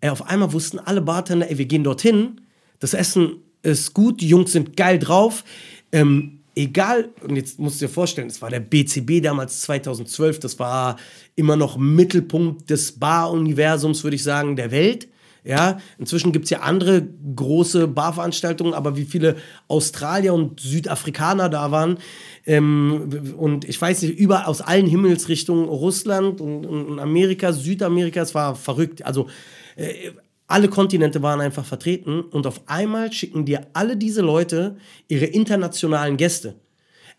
Äh, 0.00 0.10
auf 0.10 0.26
einmal 0.26 0.52
wussten 0.52 0.78
alle 0.78 1.00
Bartender, 1.00 1.50
ey, 1.50 1.58
wir 1.58 1.66
gehen 1.66 1.84
dorthin. 1.84 2.40
Das 2.80 2.94
Essen 2.94 3.36
ist 3.62 3.94
gut, 3.94 4.20
die 4.20 4.28
Jungs 4.28 4.52
sind 4.52 4.76
geil 4.76 4.98
drauf. 4.98 5.44
Ähm, 5.92 6.40
egal, 6.54 7.10
und 7.26 7.36
jetzt 7.36 7.58
musst 7.58 7.80
du 7.80 7.86
dir 7.86 7.92
vorstellen, 7.92 8.28
es 8.28 8.42
war 8.42 8.50
der 8.50 8.60
BCB 8.60 9.22
damals 9.22 9.60
2012, 9.62 10.40
das 10.40 10.58
war 10.58 10.96
immer 11.36 11.56
noch 11.56 11.76
Mittelpunkt 11.76 12.68
des 12.70 12.92
Bar-Universums, 12.92 14.02
würde 14.04 14.16
ich 14.16 14.22
sagen, 14.22 14.56
der 14.56 14.70
Welt. 14.70 15.08
Ja, 15.44 15.78
inzwischen 15.98 16.30
gibt 16.30 16.44
es 16.44 16.50
ja 16.50 16.60
andere 16.60 17.02
große 17.34 17.88
Barveranstaltungen, 17.88 18.74
aber 18.74 18.96
wie 18.96 19.04
viele 19.04 19.36
Australier 19.66 20.34
und 20.34 20.60
Südafrikaner 20.60 21.48
da 21.48 21.72
waren. 21.72 21.98
Ähm, 22.46 23.34
und 23.36 23.68
ich 23.68 23.80
weiß 23.80 24.02
nicht, 24.02 24.18
überall 24.18 24.44
aus 24.44 24.60
allen 24.60 24.86
Himmelsrichtungen, 24.86 25.64
Russland 25.68 26.40
und, 26.40 26.64
und 26.64 27.00
Amerika, 27.00 27.52
Südamerika, 27.52 28.22
es 28.22 28.36
war 28.36 28.54
verrückt. 28.54 29.04
Also 29.04 29.28
äh, 29.74 30.12
alle 30.46 30.68
Kontinente 30.68 31.22
waren 31.22 31.40
einfach 31.40 31.64
vertreten 31.64 32.20
und 32.20 32.46
auf 32.46 32.60
einmal 32.66 33.10
schicken 33.12 33.44
dir 33.44 33.66
alle 33.72 33.96
diese 33.96 34.20
Leute 34.20 34.76
ihre 35.08 35.24
internationalen 35.24 36.16
Gäste. 36.16 36.54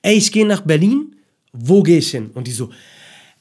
Ey, 0.01 0.15
ich 0.15 0.31
gehe 0.31 0.45
nach 0.45 0.62
Berlin, 0.62 1.15
wo 1.51 1.83
gehe 1.83 1.97
ich 1.97 2.12
hin? 2.12 2.29
Und 2.33 2.47
die 2.47 2.51
so, 2.51 2.69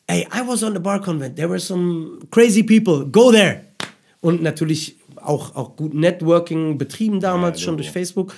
ey, 0.06 0.26
I 0.34 0.46
was 0.46 0.62
on 0.62 0.72
the 0.72 0.80
bar 0.80 1.00
convent, 1.00 1.36
there 1.36 1.48
were 1.48 1.60
some 1.60 2.20
crazy 2.30 2.62
people, 2.62 3.06
go 3.06 3.30
there. 3.30 3.71
Und 4.22 4.40
natürlich 4.40 4.96
auch, 5.16 5.54
auch 5.54 5.76
gut 5.76 5.92
Networking 5.92 6.78
betrieben 6.78 7.20
damals 7.20 7.60
schon 7.60 7.76
durch 7.76 7.90
Facebook. 7.90 8.34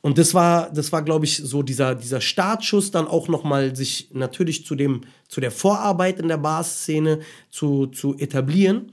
Und 0.00 0.16
das 0.16 0.32
war, 0.32 0.70
das 0.72 0.90
war, 0.90 1.02
glaube 1.02 1.26
ich, 1.26 1.36
so 1.36 1.62
dieser, 1.62 1.94
dieser 1.94 2.20
Startschuss, 2.20 2.90
dann 2.90 3.06
auch 3.06 3.28
nochmal 3.28 3.76
sich 3.76 4.08
natürlich 4.12 4.64
zu, 4.64 4.74
dem, 4.74 5.02
zu 5.28 5.40
der 5.40 5.50
Vorarbeit 5.50 6.18
in 6.18 6.28
der 6.28 6.38
Bar-Szene 6.38 7.20
zu, 7.50 7.86
zu 7.86 8.16
etablieren. 8.16 8.92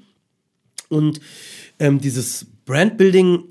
Und 0.90 1.22
ähm, 1.80 2.02
dieses 2.02 2.48
Brandbuilding, 2.66 3.44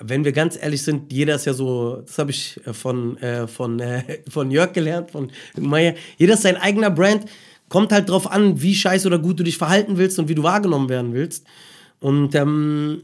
wenn 0.00 0.24
wir 0.24 0.32
ganz 0.32 0.56
ehrlich 0.60 0.82
sind, 0.82 1.12
jeder 1.12 1.34
ist 1.34 1.46
ja 1.46 1.54
so, 1.54 2.02
das 2.02 2.18
habe 2.18 2.30
ich 2.30 2.60
äh, 2.66 2.72
von, 2.72 3.16
äh, 3.18 3.48
von, 3.48 3.80
äh, 3.80 4.20
von 4.28 4.50
Jörg 4.50 4.72
gelernt, 4.72 5.10
von 5.10 5.32
Meier, 5.56 5.94
jeder 6.18 6.34
ist 6.34 6.42
sein 6.42 6.56
eigener 6.56 6.90
Brand, 6.90 7.24
kommt 7.74 7.90
halt 7.90 8.08
drauf 8.08 8.30
an, 8.30 8.62
wie 8.62 8.72
scheiße 8.72 9.04
oder 9.08 9.18
gut 9.18 9.40
du 9.40 9.42
dich 9.42 9.58
verhalten 9.58 9.96
willst 9.96 10.20
und 10.20 10.28
wie 10.28 10.36
du 10.36 10.44
wahrgenommen 10.44 10.88
werden 10.88 11.12
willst. 11.12 11.44
Und 11.98 12.32
ähm, 12.36 13.02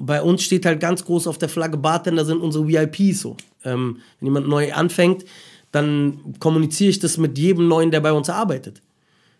bei 0.00 0.20
uns 0.20 0.42
steht 0.42 0.66
halt 0.66 0.80
ganz 0.80 1.02
groß 1.02 1.26
auf 1.26 1.38
der 1.38 1.48
Flagge, 1.48 1.78
Bartender 1.78 2.26
sind 2.26 2.42
unsere 2.42 2.68
VIPs 2.68 3.20
so. 3.20 3.38
Ähm, 3.64 4.00
wenn 4.20 4.26
jemand 4.26 4.48
neu 4.48 4.70
anfängt, 4.70 5.24
dann 5.72 6.34
kommuniziere 6.40 6.90
ich 6.90 6.98
das 6.98 7.16
mit 7.16 7.38
jedem 7.38 7.68
Neuen, 7.68 7.90
der 7.90 8.00
bei 8.00 8.12
uns 8.12 8.28
arbeitet. 8.28 8.82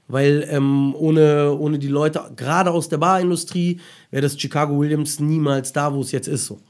Weil 0.09 0.49
ähm, 0.51 0.95
ohne, 0.95 1.53
ohne 1.53 1.79
die 1.79 1.89
Leute, 1.89 2.23
gerade 2.35 2.71
aus 2.71 2.89
der 2.89 2.97
Barindustrie, 2.97 3.79
wäre 4.11 4.23
das 4.23 4.41
Chicago 4.41 4.81
Williams 4.81 5.21
niemals 5.21 5.75
da, 5.75 5.93
wo 5.93 6.01
es 6.01 6.13
jetzt 6.13 6.29
ist. 6.29 6.47
So. 6.47 6.61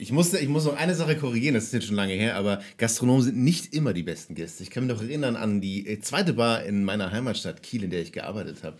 Ich, 0.00 0.12
musste, 0.12 0.38
ich 0.38 0.48
muss 0.48 0.64
noch 0.64 0.78
eine 0.78 0.94
Sache 0.94 1.14
korrigieren, 1.14 1.54
das 1.54 1.64
ist 1.64 1.74
jetzt 1.74 1.86
schon 1.86 1.96
lange 1.96 2.14
her, 2.14 2.36
aber 2.36 2.62
Gastronomen 2.78 3.22
sind 3.22 3.36
nicht 3.36 3.74
immer 3.74 3.92
die 3.92 4.02
besten 4.02 4.34
Gäste. 4.34 4.62
Ich 4.62 4.70
kann 4.70 4.86
mich 4.86 4.96
noch 4.96 5.02
erinnern 5.02 5.36
an 5.36 5.60
die 5.60 5.86
äh, 5.86 6.00
zweite 6.00 6.32
Bar 6.32 6.62
in 6.64 6.84
meiner 6.84 7.12
Heimatstadt 7.12 7.62
Kiel, 7.62 7.84
in 7.84 7.90
der 7.90 8.00
ich 8.00 8.10
gearbeitet 8.10 8.64
habe. 8.64 8.78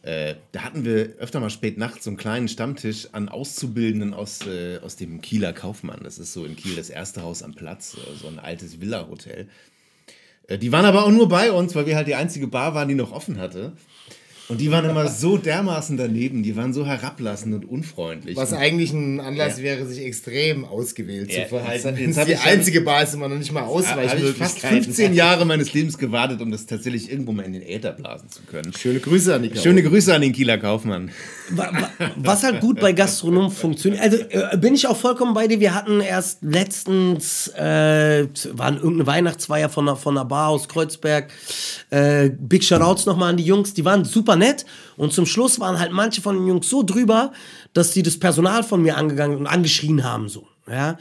Äh, 0.00 0.36
da 0.52 0.62
hatten 0.62 0.86
wir 0.86 1.16
öfter 1.18 1.40
mal 1.40 1.50
spät 1.50 1.76
nachts 1.76 2.04
so 2.04 2.10
einen 2.10 2.16
kleinen 2.16 2.48
Stammtisch 2.48 3.08
an 3.12 3.28
Auszubildenden 3.28 4.14
aus, 4.14 4.46
äh, 4.46 4.78
aus 4.82 4.96
dem 4.96 5.20
Kieler 5.20 5.52
Kaufmann. 5.52 6.00
Das 6.02 6.18
ist 6.18 6.32
so 6.32 6.46
in 6.46 6.56
Kiel 6.56 6.76
das 6.76 6.88
erste 6.88 7.20
Haus 7.20 7.42
am 7.42 7.52
Platz, 7.54 7.98
äh, 7.98 8.16
so 8.18 8.28
ein 8.28 8.38
altes 8.38 8.80
Villa-Hotel. 8.80 9.48
Äh, 10.46 10.56
die 10.56 10.72
waren 10.72 10.86
aber 10.86 11.04
auch 11.04 11.10
nur 11.10 11.28
bei 11.28 11.52
uns, 11.52 11.74
weil 11.74 11.84
wir 11.84 11.94
halt 11.94 12.08
die 12.08 12.14
einzige 12.14 12.46
Bar 12.46 12.74
waren, 12.74 12.88
die 12.88 12.94
noch 12.94 13.12
offen 13.12 13.38
hatte. 13.38 13.74
Und 14.48 14.60
die 14.62 14.70
waren 14.70 14.88
immer 14.88 15.08
so 15.08 15.36
dermaßen 15.36 15.96
daneben, 15.98 16.42
die 16.42 16.56
waren 16.56 16.72
so 16.72 16.86
herablassend 16.86 17.54
und 17.54 17.68
unfreundlich. 17.68 18.34
Was 18.36 18.52
Und- 18.52 18.58
eigentlich 18.58 18.92
ein 18.92 19.20
Anlass 19.20 19.58
Ja. 19.58 19.64
wäre, 19.64 19.86
sich 19.86 20.02
extrem 20.04 20.64
ausgewählt 20.64 21.30
Ja, 21.30 21.42
zu 21.42 21.48
verhalten. 21.50 21.88
jetzt- 21.88 22.00
jetzt 22.06 22.18
hab 22.18 22.26
die 22.26 22.32
ich 22.32 22.40
einzige 22.40 22.80
Bar 22.80 23.02
ist 23.02 23.14
man 23.16 23.30
noch 23.30 23.38
nicht 23.38 23.52
mal 23.52 23.60
habe 23.62 23.80
ich 23.80 23.86
fast 23.86 23.98
Ausweichmöglichkeiten 23.98 24.82
15 24.84 25.08
hat. 25.10 25.14
Jahre 25.16 25.44
meines 25.44 25.72
Lebens 25.74 25.98
gewartet, 25.98 26.40
um 26.40 26.50
das 26.50 26.64
tatsächlich 26.66 27.10
irgendwo 27.10 27.32
mal 27.32 27.42
in 27.44 27.52
den 27.52 27.62
Äther 27.62 27.92
blasen 27.92 28.30
zu 28.30 28.40
können. 28.42 28.72
Schöne 28.72 29.00
Grüße 29.00 29.34
an 29.34 29.42
die. 29.42 29.54
Schöne 29.58 29.82
Grüße 29.82 30.14
an 30.14 30.22
den 30.22 30.32
Kieler 30.32 30.56
Kaufmann. 30.56 31.10
Wa- 31.50 31.70
wa- 31.72 32.10
Was 32.16 32.42
halt 32.42 32.60
gut 32.60 32.80
bei 32.80 32.92
Gastronomen 32.92 33.50
funktioniert. 33.50 34.02
Also 34.02 34.16
äh, 34.18 34.56
bin 34.58 34.74
ich 34.74 34.86
auch 34.86 34.96
vollkommen 34.96 35.34
bei 35.34 35.46
dir. 35.46 35.60
Wir 35.60 35.74
hatten 35.74 36.00
erst 36.00 36.42
letztens, 36.42 37.48
äh, 37.48 38.26
waren 38.52 38.74
irgendeine 38.76 39.06
Weihnachtsfeier 39.06 39.68
von 39.68 39.88
einer, 39.88 39.96
von 39.96 40.16
einer 40.16 40.24
Bar 40.24 40.48
aus 40.48 40.68
Kreuzberg. 40.68 41.30
Äh, 41.90 42.30
Big 42.30 42.64
Shoutouts 42.64 43.06
nochmal 43.06 43.30
an 43.30 43.36
die 43.36 43.44
Jungs. 43.44 43.74
Die 43.74 43.84
waren 43.84 44.04
super 44.04 44.36
nett. 44.36 44.66
Und 44.96 45.12
zum 45.12 45.26
Schluss 45.26 45.58
waren 45.60 45.78
halt 45.78 45.92
manche 45.92 46.20
von 46.20 46.36
den 46.36 46.46
Jungs 46.46 46.68
so 46.68 46.82
drüber, 46.82 47.32
dass 47.72 47.92
die 47.92 48.02
das 48.02 48.18
Personal 48.18 48.62
von 48.62 48.82
mir 48.82 48.96
angegangen 48.96 49.38
und 49.38 49.46
angeschrien 49.46 50.04
haben, 50.04 50.28
so. 50.28 50.46
Ja. 50.70 50.98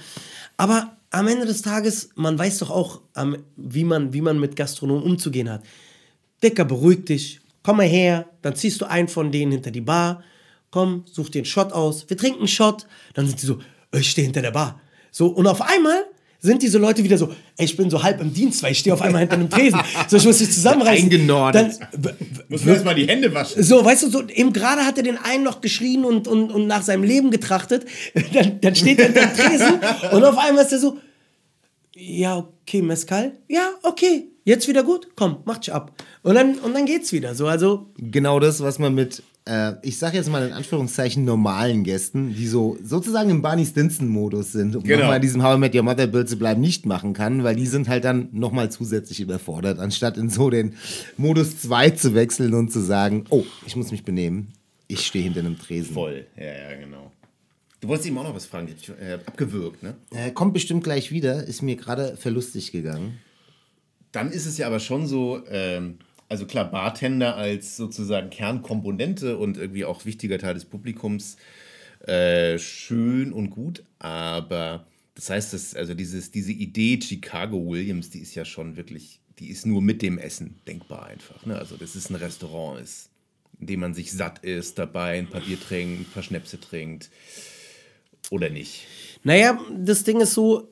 Aber 0.57 0.93
am 1.11 1.27
Ende 1.27 1.45
des 1.45 1.61
Tages, 1.61 2.09
man 2.15 2.37
weiß 2.37 2.59
doch 2.59 2.69
auch, 2.69 3.01
wie, 3.55 3.83
man, 3.83 4.13
wie 4.13 4.21
man 4.21 4.39
mit 4.39 4.55
Gastronomen 4.55 5.03
umzugehen 5.03 5.49
hat. 5.49 5.63
Dicker, 6.43 6.65
beruhig 6.65 7.05
dich, 7.05 7.39
komm 7.63 7.77
mal 7.77 7.87
her, 7.87 8.25
dann 8.41 8.55
ziehst 8.55 8.79
du 8.81 8.85
einen 8.85 9.07
von 9.07 9.31
denen 9.31 9.51
hinter 9.53 9.71
die 9.71 9.81
Bar, 9.81 10.21
komm, 10.71 11.03
such 11.11 11.29
dir 11.29 11.39
einen 11.39 11.45
Shot 11.45 11.71
aus, 11.73 12.05
wir 12.09 12.17
trinken 12.17 12.39
einen 12.39 12.47
Shot, 12.47 12.85
dann 13.13 13.27
sind 13.27 13.41
die 13.41 13.45
so, 13.45 13.59
"Äh, 13.91 13.99
ich 13.99 14.09
stehe 14.09 14.25
hinter 14.25 14.41
der 14.41 14.51
Bar. 14.51 14.79
So, 15.11 15.27
und 15.27 15.47
auf 15.47 15.61
einmal 15.61 16.05
sind 16.39 16.61
diese 16.61 16.77
Leute 16.77 17.03
wieder 17.03 17.17
so, 17.17 17.29
ey, 17.57 17.65
ich 17.65 17.75
bin 17.75 17.89
so 17.89 18.03
halb 18.03 18.21
im 18.21 18.31
Dienst, 18.33 18.61
weil 18.61 18.71
ich 18.71 18.79
stehe 18.79 18.93
auf 18.93 19.01
einmal 19.01 19.21
hinter 19.21 19.35
einem 19.35 19.49
Tresen. 19.49 19.79
So, 20.07 20.17
ich 20.17 20.25
muss 20.25 20.37
dich 20.37 20.51
zusammenreißen. 20.51 21.05
Eingenordet. 21.11 21.79
Dann, 21.91 22.15
Muss 22.47 22.63
man 22.63 22.73
erstmal 22.75 22.93
die 22.95 23.07
Hände 23.07 23.33
waschen. 23.33 23.63
so, 23.63 23.83
weißt 23.83 24.03
du, 24.03 24.09
so, 24.11 24.27
eben 24.27 24.53
gerade 24.53 24.85
hat 24.85 24.97
er 24.97 25.03
den 25.03 25.17
einen 25.17 25.43
noch 25.43 25.61
geschrien 25.61 26.05
und, 26.05 26.27
und, 26.27 26.51
und 26.51 26.67
nach 26.67 26.83
seinem 26.83 27.03
Leben 27.03 27.31
getrachtet. 27.31 27.85
Dann, 28.33 28.61
dann 28.61 28.75
steht 28.75 28.99
er 28.99 29.05
hinter 29.05 29.25
dem 29.25 29.35
Tresen 29.35 29.79
und 30.11 30.23
auf 30.23 30.37
einmal 30.37 30.63
ist 30.63 30.73
er 30.73 30.79
so, 30.79 30.99
ja, 31.95 32.37
okay, 32.37 32.83
Mescal, 32.83 33.33
ja, 33.47 33.71
okay, 33.81 34.27
jetzt 34.47 34.67
wieder 34.67 34.83
gut, 34.83 35.09
komm, 35.15 35.37
mach 35.45 35.57
dich 35.59 35.73
ab. 35.73 35.93
Und 36.23 36.35
dann, 36.35 36.55
und 36.59 36.73
dann 36.73 36.85
geht's 36.85 37.11
wieder. 37.11 37.35
So, 37.35 37.47
also, 37.47 37.87
Genau 37.97 38.39
das, 38.39 38.61
was 38.61 38.79
man 38.79 38.95
mit, 38.95 39.21
äh, 39.45 39.73
ich 39.81 39.97
sag 39.99 40.13
jetzt 40.13 40.29
mal 40.29 40.47
in 40.47 40.53
Anführungszeichen, 40.53 41.25
normalen 41.25 41.83
Gästen, 41.83 42.33
die 42.33 42.47
so 42.47 42.77
sozusagen 42.83 43.29
im 43.29 43.41
Barney 43.41 43.65
Stinson-Modus 43.65 44.51
sind, 44.53 44.75
um 44.75 44.83
Genau. 44.83 44.99
nochmal 45.01 45.17
in 45.17 45.21
diesem 45.21 45.43
How 45.43 45.55
I 45.57 45.59
Met 45.59 45.75
Your 45.75 45.83
Mother 45.83 46.07
Bild 46.07 46.29
zu 46.29 46.37
bleiben, 46.37 46.61
nicht 46.61 46.85
machen 46.85 47.13
kann, 47.13 47.43
weil 47.43 47.55
die 47.55 47.67
sind 47.67 47.87
halt 47.89 48.05
dann 48.05 48.29
nochmal 48.31 48.71
zusätzlich 48.71 49.19
überfordert, 49.19 49.79
anstatt 49.79 50.17
in 50.17 50.29
so 50.29 50.49
den 50.49 50.75
Modus 51.17 51.59
2 51.61 51.91
zu 51.91 52.15
wechseln 52.15 52.53
und 52.53 52.71
zu 52.71 52.79
sagen, 52.79 53.25
oh, 53.29 53.43
ich 53.65 53.75
muss 53.75 53.91
mich 53.91 54.03
benehmen, 54.05 54.53
ich 54.87 55.05
stehe 55.05 55.23
hinter 55.25 55.41
einem 55.41 55.59
Tresen. 55.59 55.93
Voll, 55.93 56.25
ja, 56.37 56.45
ja, 56.45 56.75
genau. 56.79 57.11
Du 57.79 57.89
wolltest 57.89 58.09
ihm 58.09 58.17
auch 58.17 58.23
noch 58.23 58.33
was 58.35 58.45
fragen, 58.47 58.69
ich, 58.75 58.89
äh, 58.89 59.19
abgewürgt, 59.25 59.83
ne? 59.83 59.93
Äh, 60.11 60.31
kommt 60.31 60.53
bestimmt 60.53 60.83
gleich 60.83 61.11
wieder, 61.11 61.43
ist 61.43 61.61
mir 61.61 61.75
gerade 61.75 62.15
verlustig 62.17 62.71
gegangen. 62.71 63.19
Dann 64.11 64.31
ist 64.31 64.45
es 64.45 64.57
ja 64.57 64.67
aber 64.67 64.79
schon 64.79 65.07
so, 65.07 65.43
ähm, 65.49 65.99
also 66.29 66.45
klar, 66.45 66.69
Bartender 66.69 67.35
als 67.35 67.77
sozusagen 67.77 68.29
Kernkomponente 68.29 69.37
und 69.37 69.57
irgendwie 69.57 69.85
auch 69.85 70.05
wichtiger 70.05 70.37
Teil 70.37 70.53
des 70.53 70.65
Publikums, 70.65 71.37
äh, 72.05 72.57
schön 72.59 73.31
und 73.31 73.49
gut, 73.49 73.83
aber 73.99 74.85
das 75.15 75.29
heißt, 75.31 75.53
dass, 75.53 75.75
also 75.75 75.93
dieses, 75.95 76.31
diese 76.31 76.51
Idee 76.51 76.99
Chicago 77.01 77.65
Williams, 77.67 78.11
die 78.11 78.19
ist 78.19 78.35
ja 78.35 78.45
schon 78.45 78.77
wirklich, 78.77 79.19
die 79.39 79.49
ist 79.49 79.65
nur 79.65 79.81
mit 79.81 80.01
dem 80.01 80.19
Essen 80.19 80.55
denkbar 80.67 81.07
einfach. 81.07 81.45
Ne? 81.45 81.57
Also 81.57 81.75
das 81.75 81.95
ist 81.95 82.11
ein 82.11 82.15
Restaurant 82.15 82.79
ist, 82.81 83.09
in 83.59 83.65
dem 83.65 83.79
man 83.79 83.93
sich 83.95 84.11
satt 84.11 84.39
ist, 84.39 84.77
dabei 84.77 85.17
ein 85.17 85.27
paar 85.27 85.41
Bier 85.41 85.59
trinkt, 85.59 86.01
ein 86.01 86.13
paar 86.13 86.21
Schnäpse 86.21 86.59
trinkt 86.59 87.09
oder 88.29 88.49
nicht. 88.49 88.85
naja, 89.23 89.59
das 89.75 90.03
Ding 90.03 90.21
ist 90.21 90.33
so, 90.33 90.69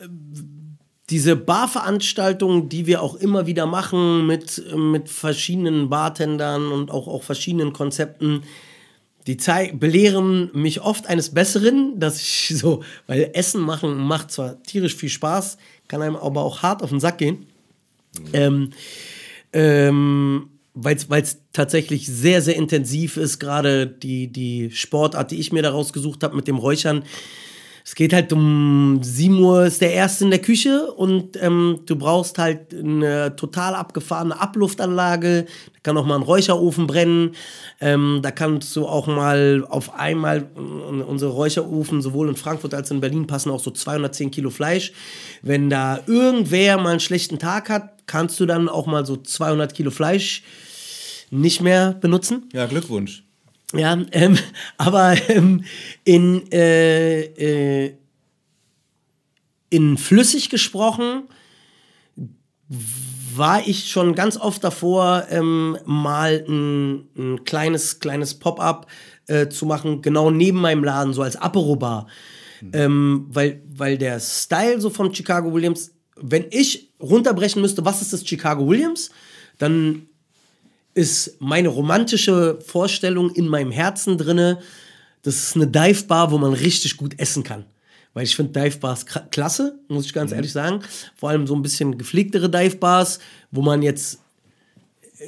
diese 1.10 1.36
Barveranstaltungen, 1.36 2.68
die 2.70 2.88
wir 2.88 3.02
auch 3.02 3.15
immer 3.15 3.46
wieder 3.46 3.65
machen 3.68 4.26
mit, 4.26 4.63
mit 4.76 5.10
verschiedenen 5.10 5.89
Bartendern 5.89 6.72
und 6.72 6.89
auch, 6.89 7.08
auch 7.08 7.24
verschiedenen 7.24 7.74
Konzepten, 7.74 8.44
die 9.28 9.38
zei- 9.38 9.72
belehren 9.72 10.50
mich 10.54 10.82
oft 10.82 11.08
eines 11.08 11.34
Besseren, 11.34 12.00
dass 12.00 12.20
ich 12.20 12.54
so, 12.58 12.84
weil 13.08 13.30
Essen 13.34 13.62
machen 13.62 13.96
macht 13.98 14.32
zwar 14.32 14.62
tierisch 14.63 14.96
viel 14.96 15.10
Spaß, 15.10 15.58
kann 15.88 16.02
einem 16.02 16.15
aber 16.15 16.41
auch 16.44 16.63
hart 16.63 16.82
auf 16.82 16.89
den 16.89 17.00
Sack 17.00 17.20
gehen. 17.20 17.46
Ähm, 18.34 18.72
ähm, 19.54 20.50
weil 20.74 20.98
es 21.22 21.39
tatsächlich 21.54 22.08
sehr, 22.08 22.41
sehr 22.41 22.56
intensiv 22.56 23.15
ist, 23.18 23.39
gerade 23.39 23.88
die, 23.88 24.28
die 24.28 24.72
Sportart, 24.72 25.32
die 25.32 25.39
ich 25.39 25.54
mir 25.54 25.62
daraus 25.62 25.94
gesucht 25.94 26.24
habe 26.24 26.36
mit 26.36 26.48
dem 26.48 26.58
Räuchern. 26.58 27.04
Es 27.88 27.93
geht 27.93 28.13
halt 28.13 28.34
um 28.34 29.00
7 29.04 29.38
Uhr 29.38 29.67
ist 29.67 29.80
der 29.80 29.93
Erste 29.93 30.24
in 30.24 30.32
der 30.32 30.41
Küche 30.41 30.91
und 30.91 31.38
ähm, 31.39 31.82
du 31.86 31.95
brauchst 31.95 32.39
halt 32.39 32.74
eine 32.74 33.36
total 33.36 33.76
abgefahrene 33.76 34.41
Abluftanlage. 34.41 35.45
Da 35.45 35.80
kann 35.84 35.95
auch 35.95 36.06
mal 36.06 36.15
ein 36.15 36.24
Räucherofen 36.24 36.88
brennen. 36.88 37.36
Ähm, 37.80 38.21
da 38.24 38.32
kannst 38.32 38.76
du 38.76 38.88
auch 38.88 39.06
mal 39.06 39.63
auf 39.69 39.93
einmal, 39.93 40.50
äh, 40.56 40.60
unsere 40.60 41.32
Räucherofen 41.32 42.02
sowohl 42.02 42.30
in 42.30 42.36
Frankfurt 42.36 42.74
als 42.74 42.89
in 42.89 43.02
Berlin 43.02 43.28
passen 43.28 43.52
auch 43.52 43.60
so 43.60 43.69
210 43.69 44.32
Kilo 44.32 44.50
Fleisch. 44.50 44.91
Wenn 45.43 45.69
da 45.69 46.00
irgendwer 46.08 46.80
mal 46.80 46.89
einen 46.89 47.00
schlechten 47.00 47.38
Tag 47.38 47.69
hat, 47.69 48.08
kannst 48.08 48.39
du 48.39 48.48
dann 48.48 48.67
auch 48.67 48.88
mal 48.88 49.06
so 49.06 49.15
200 49.15 49.76
Kilo 49.76 49.91
Fleisch 49.91 50.41
nicht 51.30 51.62
mehr 51.62 51.93
benutzen. 51.93 52.50
Ja, 52.52 52.65
Glückwunsch. 52.65 53.25
Ja, 53.78 53.98
ähm, 54.12 54.38
aber 54.78 55.16
ähm, 55.30 55.64
in, 56.04 56.52
äh, 56.52 57.22
äh, 57.22 57.94
in 59.70 59.98
flüssig 59.98 60.50
gesprochen 60.50 61.24
war 63.36 63.68
ich 63.68 63.90
schon 63.90 64.16
ganz 64.16 64.38
oft 64.38 64.64
davor, 64.64 65.26
ähm, 65.30 65.78
mal 65.86 66.46
ein, 66.48 67.08
ein 67.18 67.44
kleines, 67.44 68.00
kleines 68.00 68.36
Pop-up 68.36 68.88
äh, 69.28 69.50
zu 69.50 69.66
machen, 69.66 70.02
genau 70.02 70.32
neben 70.32 70.62
meinem 70.62 70.84
Laden, 70.84 71.14
so 71.14 71.22
als 71.22 71.36
Apero-Bar. 71.36 72.08
Ähm, 72.74 73.28
weil, 73.30 73.62
weil 73.68 73.98
der 73.98 74.20
Style 74.20 74.80
so 74.80 74.90
von 74.90 75.14
Chicago 75.14 75.54
Williams, 75.54 75.92
wenn 76.16 76.46
ich 76.50 76.94
runterbrechen 77.02 77.62
müsste, 77.62 77.86
was 77.86 78.02
ist 78.02 78.14
das 78.14 78.26
Chicago 78.26 78.68
Williams, 78.68 79.12
dann 79.58 80.08
ist 80.96 81.40
meine 81.40 81.68
romantische 81.68 82.58
Vorstellung 82.66 83.30
in 83.30 83.48
meinem 83.48 83.72
Herzen 83.72 84.18
drinne. 84.18 84.60
Das 85.22 85.36
ist 85.36 85.56
eine 85.56 85.68
Dive-Bar, 85.68 86.32
wo 86.32 86.38
man 86.38 86.54
richtig 86.54 86.98
gut 86.98 87.20
essen 87.20 87.44
kann. 87.44 87.66
Weil 88.14 88.24
ich 88.24 88.36
finde 88.36 88.60
Dive-Bars 88.60 89.06
klasse, 89.30 89.78
muss 89.90 90.06
ich 90.06 90.14
ganz 90.14 90.32
ehrlich 90.32 90.54
sagen. 90.54 90.80
Vor 91.16 91.30
allem 91.30 91.46
so 91.46 91.56
ein 91.56 91.62
bisschen 91.62 91.98
gepflegtere 91.98 92.50
Dive-Bars, 92.50 93.20
wo 93.52 93.62
man 93.62 93.82
jetzt 93.82 94.22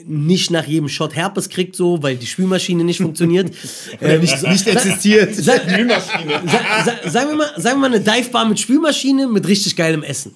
nicht 0.05 0.51
nach 0.51 0.65
jedem 0.65 0.89
Shot 0.89 1.15
Herpes 1.15 1.49
kriegt, 1.49 1.75
so, 1.75 2.01
weil 2.03 2.15
die 2.15 2.25
Spülmaschine 2.25 2.83
nicht 2.83 2.97
funktioniert. 2.97 3.51
ähm, 4.01 4.21
nicht, 4.21 4.41
Nicht 4.43 4.67
existiert. 4.67 5.35
Sa 5.35 5.53
sa 5.57 6.83
sa 6.85 7.09
sagen, 7.09 7.29
wir 7.29 7.35
mal, 7.35 7.49
sagen 7.57 7.81
wir 7.81 7.89
mal 7.89 7.95
eine 7.95 7.99
Dive-Bar 7.99 8.47
mit 8.47 8.59
Spülmaschine 8.59 9.27
mit 9.27 9.47
richtig 9.47 9.75
geilem 9.75 10.03
Essen. 10.03 10.33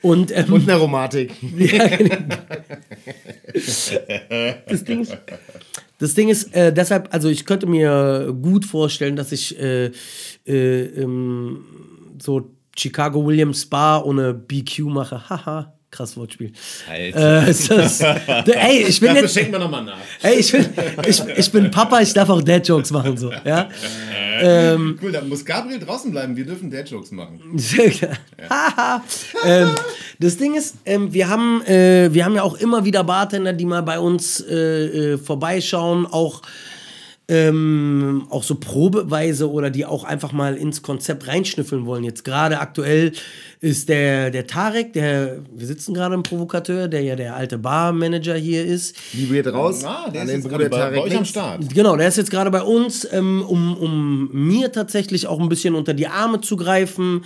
Und, 0.00 0.30
ähm, 0.36 0.52
Und 0.52 0.62
eine 0.62 0.74
Aromatik. 0.74 1.32
ja, 1.56 1.88
genau. 1.88 2.16
das 4.68 4.84
Ding 4.84 5.02
ist, 5.02 5.16
das 5.98 6.14
Ding 6.14 6.28
ist 6.28 6.54
äh, 6.54 6.72
deshalb, 6.72 7.12
also 7.14 7.28
ich 7.28 7.46
könnte 7.46 7.66
mir 7.66 8.34
gut 8.42 8.64
vorstellen, 8.64 9.16
dass 9.16 9.32
ich 9.32 9.58
äh, 9.58 9.92
äh, 10.46 10.82
ähm, 11.02 11.64
so 12.20 12.50
Chicago 12.76 13.24
Williams 13.24 13.66
Bar 13.66 14.06
ohne 14.06 14.34
BQ 14.34 14.80
mache. 14.86 15.28
Haha, 15.28 15.72
krass 15.92 16.16
Wortspiel. 16.16 16.52
Alter. 16.90 17.46
Äh, 17.46 17.50
ist 17.50 17.70
das, 17.70 18.00
ey, 18.00 18.86
ich 18.88 18.98
bin 18.98 19.10
Dafür 19.10 19.22
jetzt, 19.22 19.34
schenken 19.34 19.52
wir 19.52 19.58
nochmal 19.60 19.84
nach. 19.84 19.98
ey, 20.22 20.36
ich 20.40 20.50
bin, 20.50 20.66
ich, 21.06 21.22
ich 21.36 21.52
bin 21.52 21.70
Papa, 21.70 22.00
ich 22.00 22.12
darf 22.12 22.28
auch 22.30 22.42
Dad-Jokes 22.42 22.90
machen, 22.90 23.16
so, 23.16 23.30
ja. 23.44 23.68
Cool, 25.00 25.12
da 25.12 25.20
muss 25.20 25.44
Gabriel 25.44 25.78
draußen 25.78 26.10
bleiben. 26.10 26.34
Wir 26.34 26.46
dürfen 26.46 26.70
Dad-Jokes 26.70 27.12
machen. 27.12 27.38
Haha. 28.50 29.04
ähm, 29.44 29.68
das 30.18 30.38
Ding 30.38 30.54
ist, 30.54 30.76
ähm, 30.86 31.12
wir, 31.12 31.28
haben, 31.28 31.62
äh, 31.66 32.08
wir 32.12 32.24
haben 32.24 32.34
ja 32.34 32.42
auch 32.42 32.56
immer 32.56 32.84
wieder 32.84 33.04
Bartender, 33.04 33.52
die 33.52 33.66
mal 33.66 33.82
bei 33.82 34.00
uns 34.00 34.40
äh, 34.40 35.12
äh, 35.12 35.18
vorbeischauen, 35.18 36.06
auch, 36.06 36.42
ähm, 37.28 38.26
auch 38.30 38.42
so 38.42 38.56
probeweise 38.56 39.50
oder 39.50 39.70
die 39.70 39.84
auch 39.84 40.04
einfach 40.04 40.32
mal 40.32 40.56
ins 40.56 40.82
Konzept 40.82 41.28
reinschnüffeln 41.28 41.86
wollen. 41.86 42.02
Jetzt 42.02 42.24
gerade 42.24 42.58
aktuell 42.58 43.12
ist 43.62 43.88
der, 43.88 44.32
der 44.32 44.48
Tarek, 44.48 44.92
der, 44.92 45.38
wir 45.54 45.66
sitzen 45.68 45.94
gerade 45.94 46.16
im 46.16 46.24
Provokateur, 46.24 46.88
der 46.88 47.02
ja 47.02 47.14
der 47.14 47.36
alte 47.36 47.58
Barmanager 47.58 48.34
hier 48.34 48.64
ist. 48.66 48.96
Liebe 49.12 49.34
geht 49.34 49.46
raus. 49.46 49.84
Ah, 49.84 50.10
der 50.10 50.22
an 50.22 50.26
ist 50.26 50.32
den 50.32 50.40
jetzt 50.40 50.50
Bruder 50.50 50.68
gerade 50.68 50.70
bei, 50.70 50.76
bei 50.76 50.96
Tarek 50.96 51.02
euch 51.04 51.16
am. 51.16 51.24
Start. 51.24 51.72
Genau, 51.72 51.96
der 51.96 52.08
ist 52.08 52.16
jetzt 52.16 52.32
gerade 52.32 52.50
bei 52.50 52.62
uns, 52.62 53.06
ähm, 53.12 53.40
um, 53.46 53.76
um 53.76 54.30
mir 54.32 54.72
tatsächlich 54.72 55.28
auch 55.28 55.38
ein 55.38 55.48
bisschen 55.48 55.76
unter 55.76 55.94
die 55.94 56.08
Arme 56.08 56.40
zu 56.40 56.56
greifen 56.56 57.24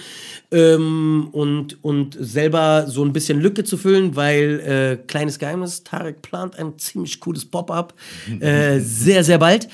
ähm, 0.53 1.29
und, 1.33 1.83
und 1.83 2.19
selber 2.21 2.85
so 2.87 3.03
ein 3.03 3.15
bisschen 3.15 3.41
Lücke 3.41 3.65
zu 3.65 3.79
füllen, 3.79 4.15
weil, 4.15 4.61
äh, 4.61 5.07
kleines 5.07 5.39
Geheimnis, 5.39 5.85
Tarek 5.85 6.21
plant 6.21 6.59
ein 6.59 6.79
ziemlich 6.79 7.19
cooles 7.19 7.47
Pop-up 7.47 7.95
äh, 8.41 8.79
sehr, 8.81 9.25
sehr 9.25 9.39
bald. 9.39 9.69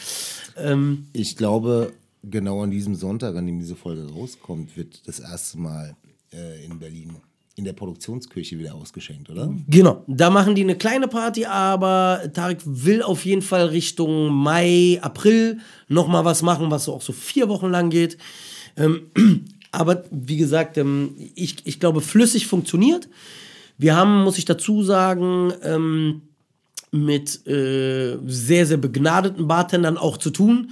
Ähm, 0.57 1.09
Ich 1.12 1.37
glaube, 1.37 1.92
genau 2.22 2.62
an 2.62 2.70
diesem 2.70 2.94
Sonntag, 2.94 3.35
an 3.35 3.46
dem 3.46 3.59
diese 3.59 3.75
Folge 3.75 4.09
rauskommt, 4.09 4.77
wird 4.77 5.09
das 5.09 5.18
erste 5.18 5.59
Mal 5.59 5.96
äh, 6.33 6.64
in 6.64 6.79
Berlin 6.79 7.16
in 7.55 7.64
der 7.64 7.75
Produktionsküche 7.75 8.59
wieder 8.59 8.75
ausgeschenkt, 8.75 9.29
oder? 9.29 9.53
Genau, 9.68 10.05
da 10.07 10.31
machen 10.31 10.55
die 10.55 10.62
eine 10.62 10.77
kleine 10.77 11.07
Party, 11.07 11.45
aber 11.45 12.23
Tarek 12.33 12.61
will 12.64 13.03
auf 13.03 13.25
jeden 13.27 13.42
Fall 13.42 13.66
Richtung 13.66 14.33
Mai, 14.33 14.99
April 15.03 15.59
nochmal 15.88 16.25
was 16.25 16.42
machen, 16.42 16.71
was 16.71 16.88
auch 16.88 17.03
so 17.03 17.12
vier 17.12 17.49
Wochen 17.49 17.68
lang 17.68 17.90
geht. 17.90 18.16
Ähm, 18.77 19.11
aber 19.71 20.05
wie 20.11 20.38
gesagt, 20.38 20.79
ähm, 20.79 21.14
ich, 21.35 21.57
ich 21.64 21.79
glaube, 21.79 22.01
flüssig 22.01 22.47
funktioniert. 22.47 23.09
Wir 23.77 23.97
haben, 23.97 24.23
muss 24.23 24.38
ich 24.38 24.45
dazu 24.45 24.83
sagen, 24.83 25.53
ähm, 25.62 26.23
mit 26.90 27.47
äh, 27.47 28.18
sehr, 28.27 28.66
sehr 28.66 28.77
begnadeten 28.77 29.47
Bartendern 29.49 29.99
auch 29.99 30.16
zu 30.16 30.31
tun. 30.31 30.71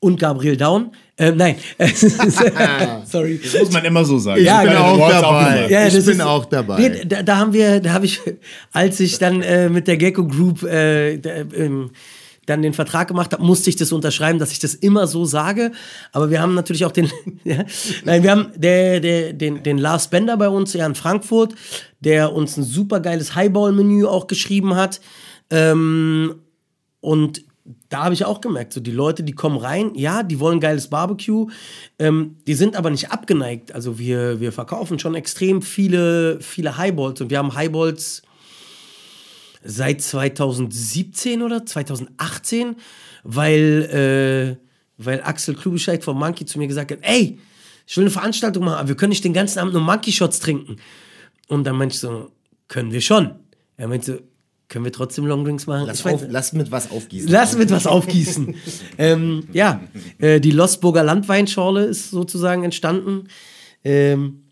Und 0.00 0.18
Gabriel 0.18 0.56
Down. 0.56 0.92
Äh, 1.22 1.32
nein. 1.32 1.56
Sorry. 3.04 3.40
Das 3.42 3.60
muss 3.60 3.72
man 3.72 3.84
immer 3.84 4.04
so 4.04 4.18
sagen. 4.18 4.42
Ja, 4.42 4.62
Ich 4.62 4.68
bin 4.68 4.76
genau. 4.76 4.84
auch 4.94 5.10
dabei. 5.10 5.68
Ja, 5.70 5.86
ich 5.86 5.92
bin 5.92 6.02
ist- 6.14 6.20
auch 6.20 6.44
dabei. 6.46 6.78
Nee, 6.80 7.04
da, 7.06 7.22
da 7.22 7.36
haben 7.36 7.52
wir, 7.52 7.80
da 7.80 7.92
habe 7.92 8.06
ich, 8.06 8.20
als 8.72 8.98
ich 9.00 9.18
dann 9.18 9.40
äh, 9.42 9.68
mit 9.68 9.86
der 9.88 9.96
Gecko 9.96 10.26
Group 10.26 10.62
äh, 10.64 11.18
da, 11.18 11.30
ähm, 11.54 11.90
dann 12.46 12.60
den 12.62 12.72
Vertrag 12.72 13.06
gemacht 13.06 13.32
habe, 13.32 13.44
musste 13.44 13.70
ich 13.70 13.76
das 13.76 13.92
unterschreiben, 13.92 14.40
dass 14.40 14.50
ich 14.50 14.58
das 14.58 14.74
immer 14.74 15.06
so 15.06 15.24
sage. 15.24 15.70
Aber 16.10 16.28
wir 16.30 16.40
haben 16.42 16.54
natürlich 16.54 16.84
auch 16.84 16.90
den, 16.90 17.08
ja, 17.44 17.64
nein, 18.04 18.24
wir 18.24 18.30
haben 18.32 18.48
der, 18.56 18.98
der, 18.98 19.32
den, 19.32 19.62
den 19.62 19.78
Lars 19.78 20.08
Bender 20.08 20.36
bei 20.36 20.48
uns 20.48 20.72
ja 20.72 20.84
in 20.86 20.96
Frankfurt, 20.96 21.54
der 22.00 22.32
uns 22.32 22.56
ein 22.56 22.64
super 22.64 22.98
geiles 22.98 23.36
Highball-Menü 23.36 24.06
auch 24.06 24.26
geschrieben 24.26 24.74
hat. 24.74 25.00
Ähm, 25.50 26.34
und 27.00 27.44
da 27.88 28.04
habe 28.04 28.14
ich 28.14 28.24
auch 28.24 28.40
gemerkt, 28.40 28.72
so 28.72 28.80
die 28.80 28.90
Leute, 28.90 29.22
die 29.22 29.34
kommen 29.34 29.56
rein, 29.56 29.94
ja, 29.94 30.22
die 30.22 30.40
wollen 30.40 30.58
geiles 30.58 30.88
Barbecue, 30.88 31.48
ähm, 31.98 32.36
die 32.46 32.54
sind 32.54 32.74
aber 32.76 32.90
nicht 32.90 33.10
abgeneigt. 33.10 33.72
Also 33.72 33.98
wir, 33.98 34.40
wir 34.40 34.52
verkaufen 34.52 34.98
schon 34.98 35.14
extrem 35.14 35.62
viele, 35.62 36.40
viele 36.40 36.76
Highballs 36.76 37.20
und 37.20 37.30
wir 37.30 37.38
haben 37.38 37.54
Highballs 37.54 38.22
seit 39.64 40.02
2017 40.02 41.42
oder 41.42 41.64
2018, 41.64 42.76
weil, 43.22 44.58
äh, 44.58 44.66
weil 44.98 45.22
Axel 45.22 45.54
Klubescheid 45.54 46.02
von 46.02 46.16
Monkey 46.16 46.44
zu 46.44 46.58
mir 46.58 46.66
gesagt 46.66 46.90
hat, 46.90 46.98
ey, 47.02 47.38
ich 47.86 47.96
will 47.96 48.04
eine 48.04 48.10
Veranstaltung 48.10 48.64
machen, 48.64 48.78
aber 48.78 48.88
wir 48.88 48.96
können 48.96 49.10
nicht 49.10 49.24
den 49.24 49.32
ganzen 49.32 49.60
Abend 49.60 49.74
nur 49.74 49.82
Monkey 49.82 50.10
Shots 50.10 50.40
trinken. 50.40 50.76
Und 51.48 51.64
dann 51.64 51.76
meinte 51.76 51.94
ich 51.94 52.00
so, 52.00 52.30
können 52.66 52.92
wir 52.92 53.00
schon. 53.00 53.32
Er 53.76 53.88
meinte 53.88 54.06
so, 54.06 54.18
können 54.72 54.84
wir 54.84 54.92
trotzdem 54.92 55.26
Longdrinks 55.26 55.66
machen? 55.66 55.86
Lass, 55.86 56.04
auf, 56.06 56.24
lass 56.28 56.52
mit 56.54 56.70
was 56.72 56.90
aufgießen. 56.90 57.30
Lass 57.30 57.56
mit 57.56 57.70
was 57.70 57.86
aufgießen. 57.86 58.54
ähm, 58.98 59.44
ja, 59.52 59.80
äh, 60.18 60.40
die 60.40 60.50
Lostburger 60.50 61.04
Landweinschorle 61.04 61.84
ist 61.84 62.10
sozusagen 62.10 62.64
entstanden. 62.64 63.28
Ähm, 63.84 64.42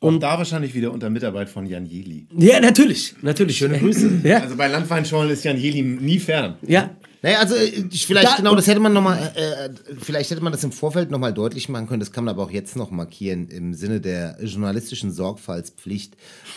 Und 0.00 0.20
da 0.22 0.38
wahrscheinlich 0.38 0.74
wieder 0.74 0.90
unter 0.92 1.10
Mitarbeit 1.10 1.48
von 1.48 1.66
Jan 1.66 1.86
Jeli. 1.86 2.26
ja, 2.36 2.58
natürlich, 2.60 3.14
natürlich. 3.22 3.58
Schöne 3.58 3.78
Grüße. 3.78 4.10
Ja, 4.24 4.38
Also 4.40 4.56
bei 4.56 4.66
Landweinschorlen 4.68 5.30
ist 5.30 5.44
Jan 5.44 5.56
Jeli 5.58 5.82
nie 5.82 6.18
fern. 6.18 6.56
ja. 6.66 6.90
Naja, 7.24 7.38
also 7.38 7.54
äh, 7.54 7.84
ich- 7.88 8.04
vielleicht 8.04 8.26
Da- 8.26 8.34
genau, 8.38 8.56
das 8.56 8.66
hätte 8.66 8.80
man 8.80 8.92
noch 8.92 9.00
mal, 9.00 9.16
äh, 9.36 9.66
äh, 9.66 9.70
vielleicht 10.00 10.32
hätte 10.32 10.40
man 10.42 10.50
das 10.52 10.64
im 10.64 10.72
Vorfeld 10.72 11.08
noch 11.12 11.20
mal 11.20 11.32
deutlich 11.32 11.68
machen 11.68 11.86
können. 11.86 12.00
Das 12.00 12.10
kann 12.10 12.24
man 12.24 12.34
aber 12.34 12.42
auch 12.42 12.50
jetzt 12.50 12.74
noch 12.74 12.90
markieren 12.90 13.46
im 13.46 13.74
Sinne 13.74 14.00
der 14.00 14.38
journalistischen 14.42 15.12
Sorgfaltspflicht. 15.12 16.16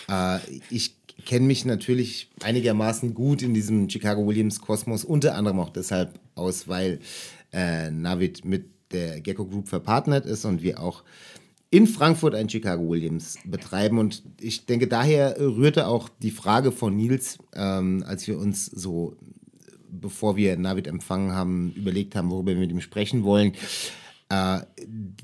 Äh, 0.10 0.40
ich 0.72 0.96
kenne 1.24 1.46
mich 1.46 1.66
natürlich 1.66 2.30
einigermaßen 2.44 3.14
gut 3.14 3.42
in 3.42 3.54
diesem 3.54 3.90
Chicago 3.90 4.26
Williams 4.28 4.60
Kosmos, 4.60 5.06
unter 5.06 5.36
anderem 5.36 5.60
auch 5.60 5.70
deshalb 5.70 6.20
aus, 6.36 6.68
weil 6.68 7.00
äh, 7.54 7.90
Navid 7.92 8.44
mit 8.44 8.66
der 8.92 9.22
Gecko 9.22 9.46
Group 9.46 9.68
verpartnert 9.68 10.26
ist 10.26 10.46
und 10.46 10.62
wir 10.62 10.82
auch 10.82 11.04
in 11.72 11.88
Frankfurt 11.88 12.36
ein 12.36 12.50
Chicago 12.50 12.88
Williams 12.90 13.38
betreiben. 13.46 13.98
Und 13.98 14.24
ich 14.40 14.66
denke, 14.66 14.88
daher 14.88 15.40
rührte 15.40 15.88
auch 15.88 16.10
die 16.10 16.32
Frage 16.32 16.72
von 16.72 16.96
Nils, 16.96 17.38
ähm, 17.54 18.04
als 18.08 18.28
wir 18.28 18.38
uns 18.38 18.66
so 18.66 19.18
bevor 20.02 20.36
wir 20.36 20.58
Navid 20.58 20.88
empfangen 20.88 21.34
haben, 21.34 21.72
überlegt 21.76 22.16
haben, 22.16 22.30
worüber 22.30 22.52
wir 22.52 22.60
mit 22.60 22.72
ihm 22.72 22.82
sprechen 22.82 23.24
wollen. 23.24 23.54
Äh, 24.30 24.62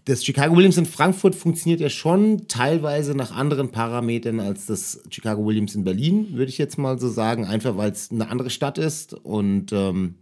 das 0.06 0.24
Chicago 0.24 0.56
Williams 0.56 0.78
in 0.78 0.86
Frankfurt 0.86 1.36
funktioniert 1.36 1.80
ja 1.80 1.90
schon 1.90 2.48
teilweise 2.48 3.16
nach 3.16 3.32
anderen 3.32 3.72
Parametern 3.72 4.40
als 4.40 4.68
das 4.68 5.02
Chicago 5.10 5.46
Williams 5.46 5.76
in 5.76 5.84
Berlin, 5.84 6.34
würde 6.34 6.50
ich 6.50 6.58
jetzt 6.58 6.78
mal 6.78 7.00
so 7.00 7.10
sagen. 7.10 7.46
Einfach 7.46 7.78
weil 7.78 7.92
es 7.92 8.12
eine 8.12 8.30
andere 8.30 8.50
Stadt 8.50 8.78
ist 8.78 9.14
und 9.14 9.72
ähm, 9.74 10.16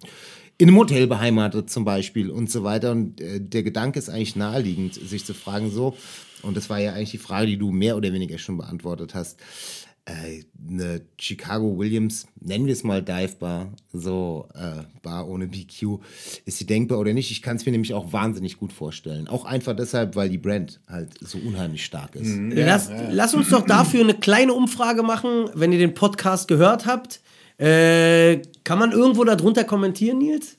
in 0.58 0.68
einem 0.68 0.78
Hotel 0.78 1.08
beheimatet 1.08 1.70
zum 1.70 1.86
Beispiel 1.86 2.30
und 2.30 2.50
so 2.50 2.63
weiter. 2.63 2.92
Und 2.92 3.20
äh, 3.22 3.42
der 3.42 3.63
Gedanke 3.63 4.00
ist 4.00 4.10
eigentlich 4.10 4.36
naheliegend, 4.36 4.94
sich 4.94 5.26
zu 5.26 5.34
fragen, 5.34 5.72
so, 5.72 5.96
und 6.42 6.56
das 6.56 6.70
war 6.70 6.80
ja 6.80 6.94
eigentlich 6.94 7.12
die 7.12 7.18
Frage, 7.18 7.48
die 7.48 7.58
du 7.58 7.72
mehr 7.72 7.98
oder 7.98 8.13
weniger 8.13 8.38
schon 8.38 8.58
beantwortet 8.58 9.13
hast 9.13 9.39
äh, 10.10 10.43
eine 10.69 11.02
Chicago 11.17 11.78
Williams, 11.78 12.28
nennen 12.39 12.65
wir 12.65 12.74
es 12.74 12.84
mal 12.84 13.02
Dive 13.02 13.36
Bar, 13.39 13.74
so 13.93 14.48
äh, 14.54 14.84
Bar 15.02 15.28
ohne 15.28 15.48
BQ, 15.48 16.00
ist 16.45 16.58
sie 16.58 16.65
denkbar 16.65 17.00
oder 17.00 17.13
nicht? 17.13 17.32
Ich 17.32 17.41
kann 17.41 17.56
es 17.56 17.65
mir 17.65 17.72
nämlich 17.72 17.93
auch 17.93 18.12
wahnsinnig 18.12 18.58
gut 18.58 18.74
vorstellen. 18.74 19.28
Auch 19.28 19.45
einfach 19.45 19.76
deshalb, 19.76 20.15
weil 20.15 20.30
die 20.30 20.38
Brand 20.38 20.80
halt 20.88 21.10
so 21.22 21.38
unheimlich 21.38 21.86
stark 21.86 22.15
ist. 22.15 22.30
lass, 22.65 22.89
lass 23.12 23.34
uns 23.34 23.50
doch 23.50 23.65
dafür 23.65 24.02
eine 24.02 24.15
kleine 24.15 24.54
Umfrage 24.54 25.04
machen, 25.04 25.50
wenn 25.54 25.72
ihr 25.72 25.80
den 25.80 25.93
Podcast 25.93 26.48
gehört 26.48 26.86
habt. 26.86 27.22
Äh, 27.58 28.41
kann 28.63 28.80
man 28.80 28.91
irgendwo 28.91 29.24
darunter 29.24 29.65
kommentieren, 29.65 30.19
Nils? 30.19 30.59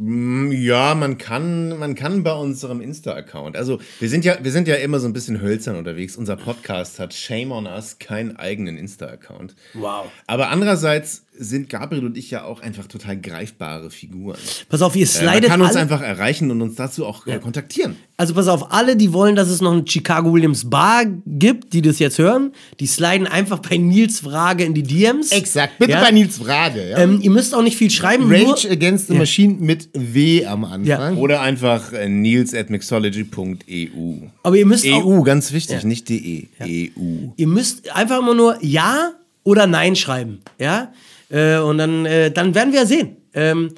Ja, 0.00 0.94
man 0.94 1.18
kann, 1.18 1.76
man 1.76 1.96
kann 1.96 2.22
bei 2.22 2.32
unserem 2.32 2.80
Insta-Account. 2.80 3.56
Also 3.56 3.80
wir 3.98 4.08
sind 4.08 4.24
ja, 4.24 4.36
wir 4.40 4.52
sind 4.52 4.68
ja 4.68 4.76
immer 4.76 5.00
so 5.00 5.08
ein 5.08 5.12
bisschen 5.12 5.40
hölzern 5.42 5.74
unterwegs. 5.74 6.16
Unser 6.16 6.36
Podcast 6.36 7.00
hat 7.00 7.14
Shame 7.14 7.50
on 7.50 7.66
Us 7.66 7.98
keinen 7.98 8.36
eigenen 8.36 8.78
Insta-Account. 8.78 9.56
Wow. 9.74 10.06
Aber 10.28 10.50
andererseits 10.50 11.26
sind 11.38 11.68
Gabriel 11.68 12.04
und 12.04 12.16
ich 12.16 12.30
ja 12.30 12.44
auch 12.44 12.60
einfach 12.60 12.86
total 12.86 13.16
greifbare 13.16 13.90
Figuren. 13.90 14.36
Pass 14.68 14.82
auf, 14.82 14.96
ihr 14.96 15.06
Äh, 15.06 15.24
man 15.24 15.32
slidet 15.32 15.50
kann 15.50 15.60
uns 15.60 15.70
alle. 15.70 15.80
einfach 15.80 16.00
erreichen 16.02 16.50
und 16.50 16.60
uns 16.62 16.74
dazu 16.74 17.06
auch 17.06 17.26
äh, 17.26 17.38
kontaktieren. 17.38 17.96
Also 18.16 18.34
pass 18.34 18.48
auf, 18.48 18.72
alle, 18.72 18.96
die 18.96 19.12
wollen, 19.12 19.36
dass 19.36 19.48
es 19.48 19.60
noch 19.60 19.72
eine 19.72 19.84
Chicago 19.86 20.32
Williams 20.32 20.68
Bar 20.68 21.04
gibt, 21.26 21.72
die 21.72 21.82
das 21.82 21.98
jetzt 22.00 22.18
hören, 22.18 22.52
die 22.80 22.86
sliden 22.86 23.26
einfach 23.26 23.60
bei 23.60 23.76
Nils 23.76 24.20
Frage 24.20 24.64
in 24.64 24.74
die 24.74 24.82
DMs. 24.82 25.30
Exakt, 25.30 25.78
bitte 25.78 25.92
Ja? 25.92 26.00
bei 26.02 26.10
Nils 26.10 26.38
Frage. 26.38 26.90
Ja? 26.90 26.98
Ähm, 26.98 27.20
ihr 27.22 27.30
müsst 27.30 27.54
auch 27.54 27.62
nicht 27.62 27.76
viel 27.76 27.90
schreiben. 27.90 28.24
Rage 28.30 28.44
nur, 28.66 28.72
Against 28.72 29.06
the 29.06 29.14
Machine 29.14 29.54
mit 29.60 29.88
W 29.94 30.44
am 30.46 30.64
Anfang. 30.64 31.16
Oder 31.18 31.40
einfach 31.40 31.92
äh, 31.92 32.08
nils 32.08 32.54
at 32.54 32.70
mixology.eu. 32.70 34.28
aber 34.42 34.56
ihr 34.56 34.66
müsst 34.66 34.86
auch, 34.90 35.04
EU, 35.04 35.22
ganz 35.22 35.52
wichtig, 35.52 35.84
nicht 35.84 36.08
de. 36.08 36.46
EU. 36.60 37.28
ihr 37.36 37.46
müsst 37.46 37.94
einfach 37.94 38.18
immer 38.18 38.34
nur 38.34 38.58
Ja 38.62 39.12
oder 39.44 39.66
Nein 39.66 39.96
schreiben. 39.96 40.40
Ja? 40.58 40.92
Äh, 41.30 41.58
und 41.58 41.78
dann, 41.78 42.06
äh, 42.06 42.30
dann 42.30 42.54
werden 42.54 42.72
wir 42.72 42.86
sehen. 42.86 43.16
Ähm, 43.34 43.74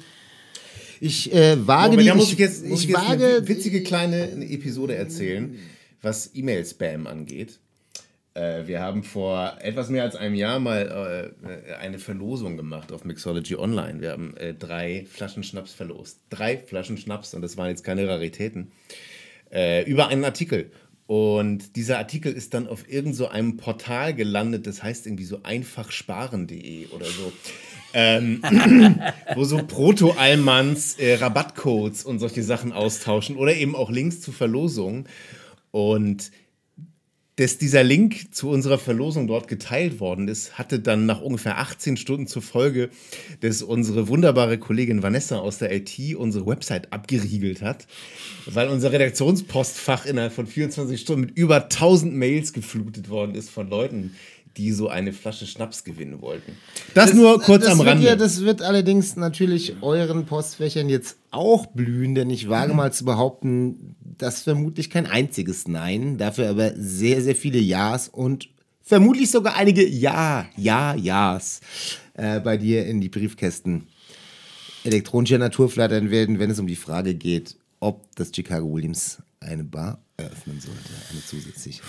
Ich 1.03 1.33
äh, 1.33 1.57
wage 1.67 1.93
Aber 1.93 2.03
die, 2.03 2.11
muss 2.13 2.27
ich, 2.27 2.33
ich 2.33 2.39
jetzt, 2.39 2.65
muss 2.65 2.83
ich 2.83 2.89
ich 2.89 2.91
jetzt 2.91 3.09
wage, 3.09 3.25
eine 3.25 3.47
witzige 3.47 3.81
kleine 3.81 4.29
Episode 4.49 4.95
erzählen, 4.95 5.57
was 6.01 6.29
E-Mail-Spam 6.35 7.07
angeht. 7.07 7.57
Äh, 8.35 8.67
wir 8.67 8.79
haben 8.79 9.03
vor 9.03 9.57
etwas 9.61 9.89
mehr 9.89 10.03
als 10.03 10.15
einem 10.15 10.35
Jahr 10.35 10.59
mal 10.59 11.33
äh, 11.43 11.73
eine 11.73 11.97
Verlosung 11.97 12.55
gemacht 12.55 12.91
auf 12.91 13.03
Mixology 13.03 13.55
Online. 13.55 13.99
Wir 13.99 14.11
haben 14.11 14.37
äh, 14.37 14.53
drei 14.53 15.05
Flaschen 15.11 15.43
Schnaps 15.43 15.73
verlost. 15.73 16.19
Drei 16.29 16.57
Flaschen 16.57 16.97
Schnaps 16.97 17.33
und 17.33 17.41
das 17.41 17.57
waren 17.57 17.69
jetzt 17.69 17.83
keine 17.83 18.07
Raritäten. 18.07 18.71
Über 19.85 20.07
einen 20.07 20.23
Artikel. 20.23 20.71
Und 21.07 21.75
dieser 21.75 21.97
Artikel 21.97 22.31
ist 22.31 22.53
dann 22.53 22.67
auf 22.67 22.89
irgend 22.89 23.15
so 23.15 23.27
einem 23.27 23.57
Portal 23.57 24.13
gelandet, 24.13 24.65
das 24.65 24.81
heißt 24.81 25.07
irgendwie 25.07 25.25
so 25.25 25.39
einfachsparen.de 25.43 26.87
oder 26.87 27.05
so. 27.05 27.33
Ähm, 27.93 28.41
wo 29.35 29.43
so 29.43 29.57
Proto-Allmanns 29.57 30.97
äh, 30.99 31.15
Rabattcodes 31.15 32.05
und 32.05 32.19
solche 32.19 32.43
Sachen 32.43 32.71
austauschen 32.71 33.35
oder 33.35 33.53
eben 33.53 33.75
auch 33.75 33.89
Links 33.89 34.21
zu 34.21 34.31
Verlosungen. 34.31 35.07
Und 35.71 36.31
dass 37.41 37.57
dieser 37.57 37.83
Link 37.83 38.35
zu 38.35 38.51
unserer 38.51 38.77
Verlosung 38.77 39.25
dort 39.25 39.47
geteilt 39.47 39.99
worden 39.99 40.27
ist, 40.27 40.59
hatte 40.59 40.79
dann 40.79 41.07
nach 41.07 41.21
ungefähr 41.21 41.57
18 41.57 41.97
Stunden 41.97 42.27
zur 42.27 42.43
Folge, 42.43 42.91
dass 43.39 43.63
unsere 43.63 44.07
wunderbare 44.07 44.59
Kollegin 44.59 45.01
Vanessa 45.01 45.39
aus 45.39 45.57
der 45.57 45.73
IT 45.73 46.15
unsere 46.15 46.45
Website 46.45 46.93
abgeriegelt 46.93 47.63
hat, 47.63 47.87
weil 48.45 48.69
unser 48.69 48.91
Redaktionspostfach 48.91 50.05
innerhalb 50.05 50.33
von 50.33 50.45
24 50.45 51.01
Stunden 51.01 51.21
mit 51.21 51.35
über 51.35 51.63
1000 51.63 52.13
Mails 52.13 52.53
geflutet 52.53 53.09
worden 53.09 53.33
ist 53.33 53.49
von 53.49 53.67
Leuten, 53.71 54.13
die 54.57 54.71
so 54.71 54.89
eine 54.89 55.13
Flasche 55.13 55.47
Schnaps 55.47 55.83
gewinnen 55.83 56.21
wollten. 56.21 56.57
Das, 56.93 57.13
nur 57.13 57.41
kurz 57.41 57.63
das 57.63 57.71
am 57.73 57.79
wird 57.79 57.87
Rande. 57.89 58.05
Ja, 58.05 58.15
das 58.15 58.41
wird 58.41 58.61
allerdings 58.61 59.15
natürlich 59.15 59.75
euren 59.81 60.25
Postfächern 60.25 60.89
jetzt 60.89 61.17
auch 61.31 61.65
blühen, 61.67 62.15
denn 62.15 62.29
ich 62.29 62.45
Mhm. 62.45 62.49
wage 62.49 62.73
mal 62.73 62.91
zu 62.93 63.05
behaupten, 63.05 63.95
dass 64.17 64.41
vermutlich 64.41 64.89
kein 64.89 65.05
einziges 65.07 65.67
Nein, 65.67 66.17
dafür 66.17 66.49
aber 66.49 66.73
sehr, 66.75 67.21
sehr 67.21 67.35
viele 67.35 67.59
Ja's 67.59 68.07
und 68.07 68.49
vermutlich 68.81 69.31
sogar 69.31 69.55
einige 69.55 69.87
Ja, 69.87 70.47
Ja, 70.57 70.95
Ja's 70.95 71.61
äh, 72.13 72.39
bei 72.39 72.57
dir 72.57 72.85
in 72.85 72.99
die 73.01 73.09
Briefkästen 73.09 73.87
elektronischer 74.83 75.37
Natur 75.37 75.69
flattern 75.69 76.11
werden, 76.11 76.39
wenn 76.39 76.49
es 76.49 76.59
um 76.59 76.67
die 76.67 76.75
Frage 76.75 77.13
geht, 77.15 77.55
ob 77.79 78.13
das 78.15 78.31
Chicago 78.35 78.71
Williams 78.73 79.19
eine 79.39 79.63
Bar 79.63 79.99
eröffnen 80.17 80.59
sollte, 80.59 80.89
eine 81.11 81.23
zusätzliche. 81.25 81.81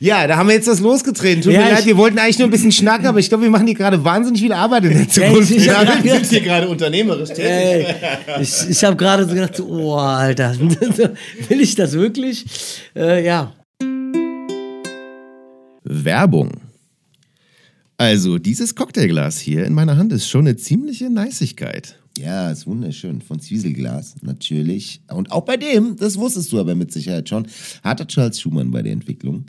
Ja, 0.00 0.26
da 0.28 0.36
haben 0.36 0.46
wir 0.48 0.54
jetzt 0.54 0.68
das 0.68 0.78
losgetreten. 0.78 1.42
Tut 1.42 1.52
Ja, 1.52 1.60
mir 1.60 1.70
leid, 1.72 1.84
wir 1.84 1.96
wollten 1.96 2.18
eigentlich 2.20 2.38
nur 2.38 2.46
ein 2.46 2.52
bisschen 2.52 2.70
schnacken, 2.70 3.06
aber 3.06 3.18
ich 3.18 3.28
glaube, 3.28 3.42
wir 3.44 3.50
machen 3.50 3.66
hier 3.66 3.74
gerade 3.74 4.02
wahnsinnig 4.04 4.40
viel 4.40 4.52
Arbeit 4.52 4.84
in 4.84 4.90
der 4.96 5.08
Zukunft. 5.08 5.50
ich- 5.50 5.56
ich- 5.56 5.64
Ja. 5.66 5.82
Wir 6.04 6.14
sind 6.14 6.26
hier 6.28 6.40
gerade 6.40 6.68
unternehmerisch 6.68 7.30
tätig. 7.30 7.44
ey, 7.44 7.86
ich 8.40 8.68
ich 8.70 8.84
habe 8.84 8.94
gerade 8.96 9.24
so 9.26 9.34
gedacht, 9.34 9.58
oh, 9.60 9.94
Alter, 9.96 10.54
will 11.48 11.60
ich 11.60 11.74
das 11.74 11.92
wirklich? 11.94 12.44
Äh, 12.94 13.24
ja. 13.26 13.52
Werbung. 15.84 16.52
Also, 17.96 18.38
dieses 18.38 18.74
Cocktailglas 18.76 19.38
hier 19.40 19.64
in 19.64 19.72
meiner 19.74 19.96
Hand 19.96 20.12
ist 20.12 20.28
schon 20.28 20.46
eine 20.46 20.56
ziemliche 20.56 21.10
Neisigkeit. 21.10 21.96
Ja, 22.16 22.50
ist 22.50 22.66
wunderschön. 22.66 23.20
Von 23.22 23.40
Zwieselglas, 23.40 24.14
natürlich. 24.22 25.00
Und 25.10 25.32
auch 25.32 25.42
bei 25.44 25.56
dem, 25.56 25.96
das 25.96 26.16
wusstest 26.18 26.52
du 26.52 26.60
aber 26.60 26.74
mit 26.74 26.92
Sicherheit 26.92 27.28
schon, 27.28 27.46
hatte 27.82 28.06
Charles 28.06 28.40
Schumann 28.40 28.70
bei 28.70 28.82
der 28.82 28.92
Entwicklung 28.92 29.46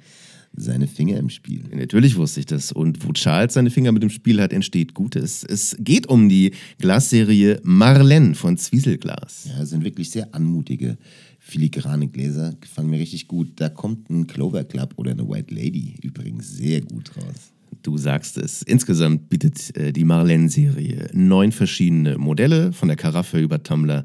seine 0.56 0.88
Finger 0.88 1.18
im 1.18 1.30
Spiel. 1.30 1.64
Natürlich 1.74 2.16
wusste 2.16 2.40
ich 2.42 2.46
das. 2.46 2.72
Und 2.72 3.06
wo 3.06 3.14
Charles 3.14 3.54
seine 3.54 3.70
Finger 3.70 3.92
mit 3.92 4.04
dem 4.04 4.10
Spiel 4.10 4.42
hat, 4.42 4.54
entsteht 4.54 4.94
Gutes. 4.94 5.44
Es 5.44 5.76
geht 5.80 6.08
um 6.08 6.30
die 6.30 6.52
Glasserie 6.80 7.60
Marlene 7.64 8.36
von 8.36 8.58
Zwieselglas. 8.58 9.46
Ja, 9.50 9.60
das 9.60 9.70
sind 9.70 9.84
wirklich 9.84 10.10
sehr 10.10 10.34
anmutige, 10.34 10.98
filigrane 11.40 12.08
Gläser. 12.08 12.54
Gefallen 12.60 12.90
mir 12.90 13.00
richtig 13.00 13.28
gut. 13.28 13.54
Da 13.56 13.70
kommt 13.70 14.10
ein 14.10 14.28
Clover 14.28 14.64
Club 14.64 14.94
oder 14.98 15.12
eine 15.12 15.28
White 15.28 15.54
Lady 15.54 15.96
übrigens 16.02 16.58
sehr 16.58 16.82
gut 16.82 17.16
raus. 17.18 17.54
Du 17.82 17.98
sagst 17.98 18.38
es. 18.38 18.62
Insgesamt 18.64 19.30
bietet 19.30 19.76
äh, 19.78 19.94
die 19.94 20.04
Marlene-Serie 20.04 21.12
neun 21.14 21.52
verschiedene 21.52 22.18
Modelle, 22.18 22.74
von 22.74 22.90
der 22.90 22.98
Karaffe 22.98 23.40
über 23.40 23.64
Tumbler 23.64 24.04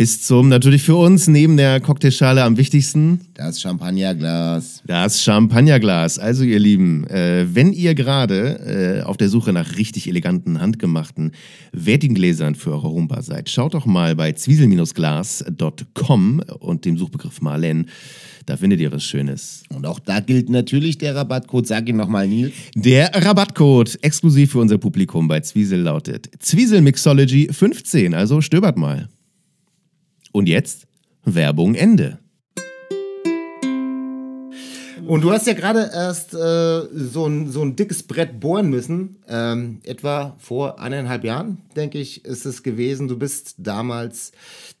bis 0.00 0.22
zum 0.22 0.48
natürlich 0.48 0.82
für 0.82 0.96
uns 0.96 1.28
neben 1.28 1.58
der 1.58 1.78
Cocktailschale 1.78 2.42
am 2.42 2.56
wichtigsten 2.56 3.20
Das 3.34 3.60
Champagnerglas. 3.60 4.82
das 4.86 5.22
Champagnerglas. 5.22 6.18
Also 6.18 6.42
ihr 6.42 6.58
Lieben, 6.58 7.06
äh, 7.08 7.44
wenn 7.52 7.74
ihr 7.74 7.94
gerade 7.94 9.00
äh, 9.02 9.02
auf 9.02 9.18
der 9.18 9.28
Suche 9.28 9.52
nach 9.52 9.76
richtig 9.76 10.08
eleganten, 10.08 10.58
handgemachten, 10.58 11.32
wertigen 11.72 12.14
Gläsern 12.14 12.54
für 12.54 12.70
eure 12.70 12.88
Homebar 12.88 13.22
seid, 13.22 13.50
schaut 13.50 13.74
doch 13.74 13.84
mal 13.84 14.16
bei 14.16 14.32
zwiesel-glas.com 14.32 16.44
und 16.60 16.86
dem 16.86 16.96
Suchbegriff 16.96 17.42
Marlene. 17.42 17.84
Da 18.46 18.56
findet 18.56 18.80
ihr 18.80 18.90
was 18.90 19.04
Schönes. 19.04 19.64
Und 19.68 19.84
auch 19.84 19.98
da 19.98 20.20
gilt 20.20 20.48
natürlich 20.48 20.96
der 20.96 21.14
Rabattcode. 21.14 21.66
Sag 21.66 21.90
ihn 21.90 21.98
nochmal, 21.98 22.26
Nils. 22.26 22.54
Der 22.74 23.14
Rabattcode 23.14 24.02
exklusiv 24.02 24.52
für 24.52 24.60
unser 24.60 24.78
Publikum 24.78 25.28
bei 25.28 25.40
Zwiesel 25.40 25.82
lautet 25.82 26.30
Zwiesel 26.38 26.80
Mixology 26.80 27.50
15, 27.52 28.14
also 28.14 28.40
stöbert 28.40 28.78
mal. 28.78 29.10
Und 30.32 30.48
jetzt 30.48 30.86
Werbung 31.24 31.74
Ende. 31.74 32.18
Und 35.06 35.22
du 35.22 35.32
hast 35.32 35.46
ja 35.46 35.54
gerade 35.54 35.90
erst 35.92 36.34
äh, 36.34 36.82
so, 36.92 37.26
ein, 37.26 37.50
so 37.50 37.62
ein 37.62 37.74
dickes 37.74 38.04
Brett 38.04 38.38
bohren 38.38 38.70
müssen. 38.70 39.16
Ähm, 39.26 39.80
etwa 39.82 40.36
vor 40.38 40.78
eineinhalb 40.78 41.24
Jahren, 41.24 41.62
denke 41.74 41.98
ich, 41.98 42.24
ist 42.24 42.46
es 42.46 42.62
gewesen. 42.62 43.08
Du 43.08 43.18
bist 43.18 43.54
damals 43.58 44.30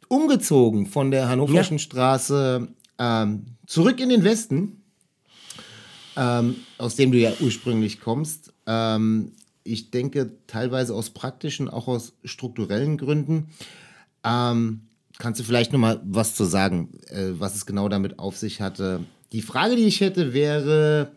umgezogen 0.08 0.86
von 0.86 1.10
der 1.10 1.28
Hannoverschen 1.28 1.80
Straße 1.80 2.68
ähm, 2.98 3.46
zurück 3.66 3.98
in 3.98 4.10
den 4.10 4.22
Westen, 4.22 4.82
ähm, 6.16 6.56
aus 6.78 6.94
dem 6.94 7.10
du 7.10 7.18
ja 7.18 7.32
ursprünglich 7.40 8.00
kommst. 8.00 8.52
Ähm, 8.66 9.32
ich 9.64 9.90
denke 9.90 10.32
teilweise 10.46 10.94
aus 10.94 11.10
praktischen, 11.10 11.68
auch 11.68 11.88
aus 11.88 12.12
strukturellen 12.24 12.98
Gründen. 12.98 13.48
Ähm, 14.22 14.82
kannst 15.20 15.38
du 15.38 15.44
vielleicht 15.44 15.72
noch 15.72 15.78
mal 15.78 16.00
was 16.04 16.34
zu 16.34 16.44
sagen, 16.44 16.98
äh, 17.08 17.28
was 17.38 17.54
es 17.54 17.66
genau 17.66 17.88
damit 17.88 18.18
auf 18.18 18.36
sich 18.36 18.60
hatte? 18.60 19.04
Die 19.32 19.42
Frage, 19.42 19.76
die 19.76 19.84
ich 19.84 20.00
hätte, 20.00 20.34
wäre 20.34 21.12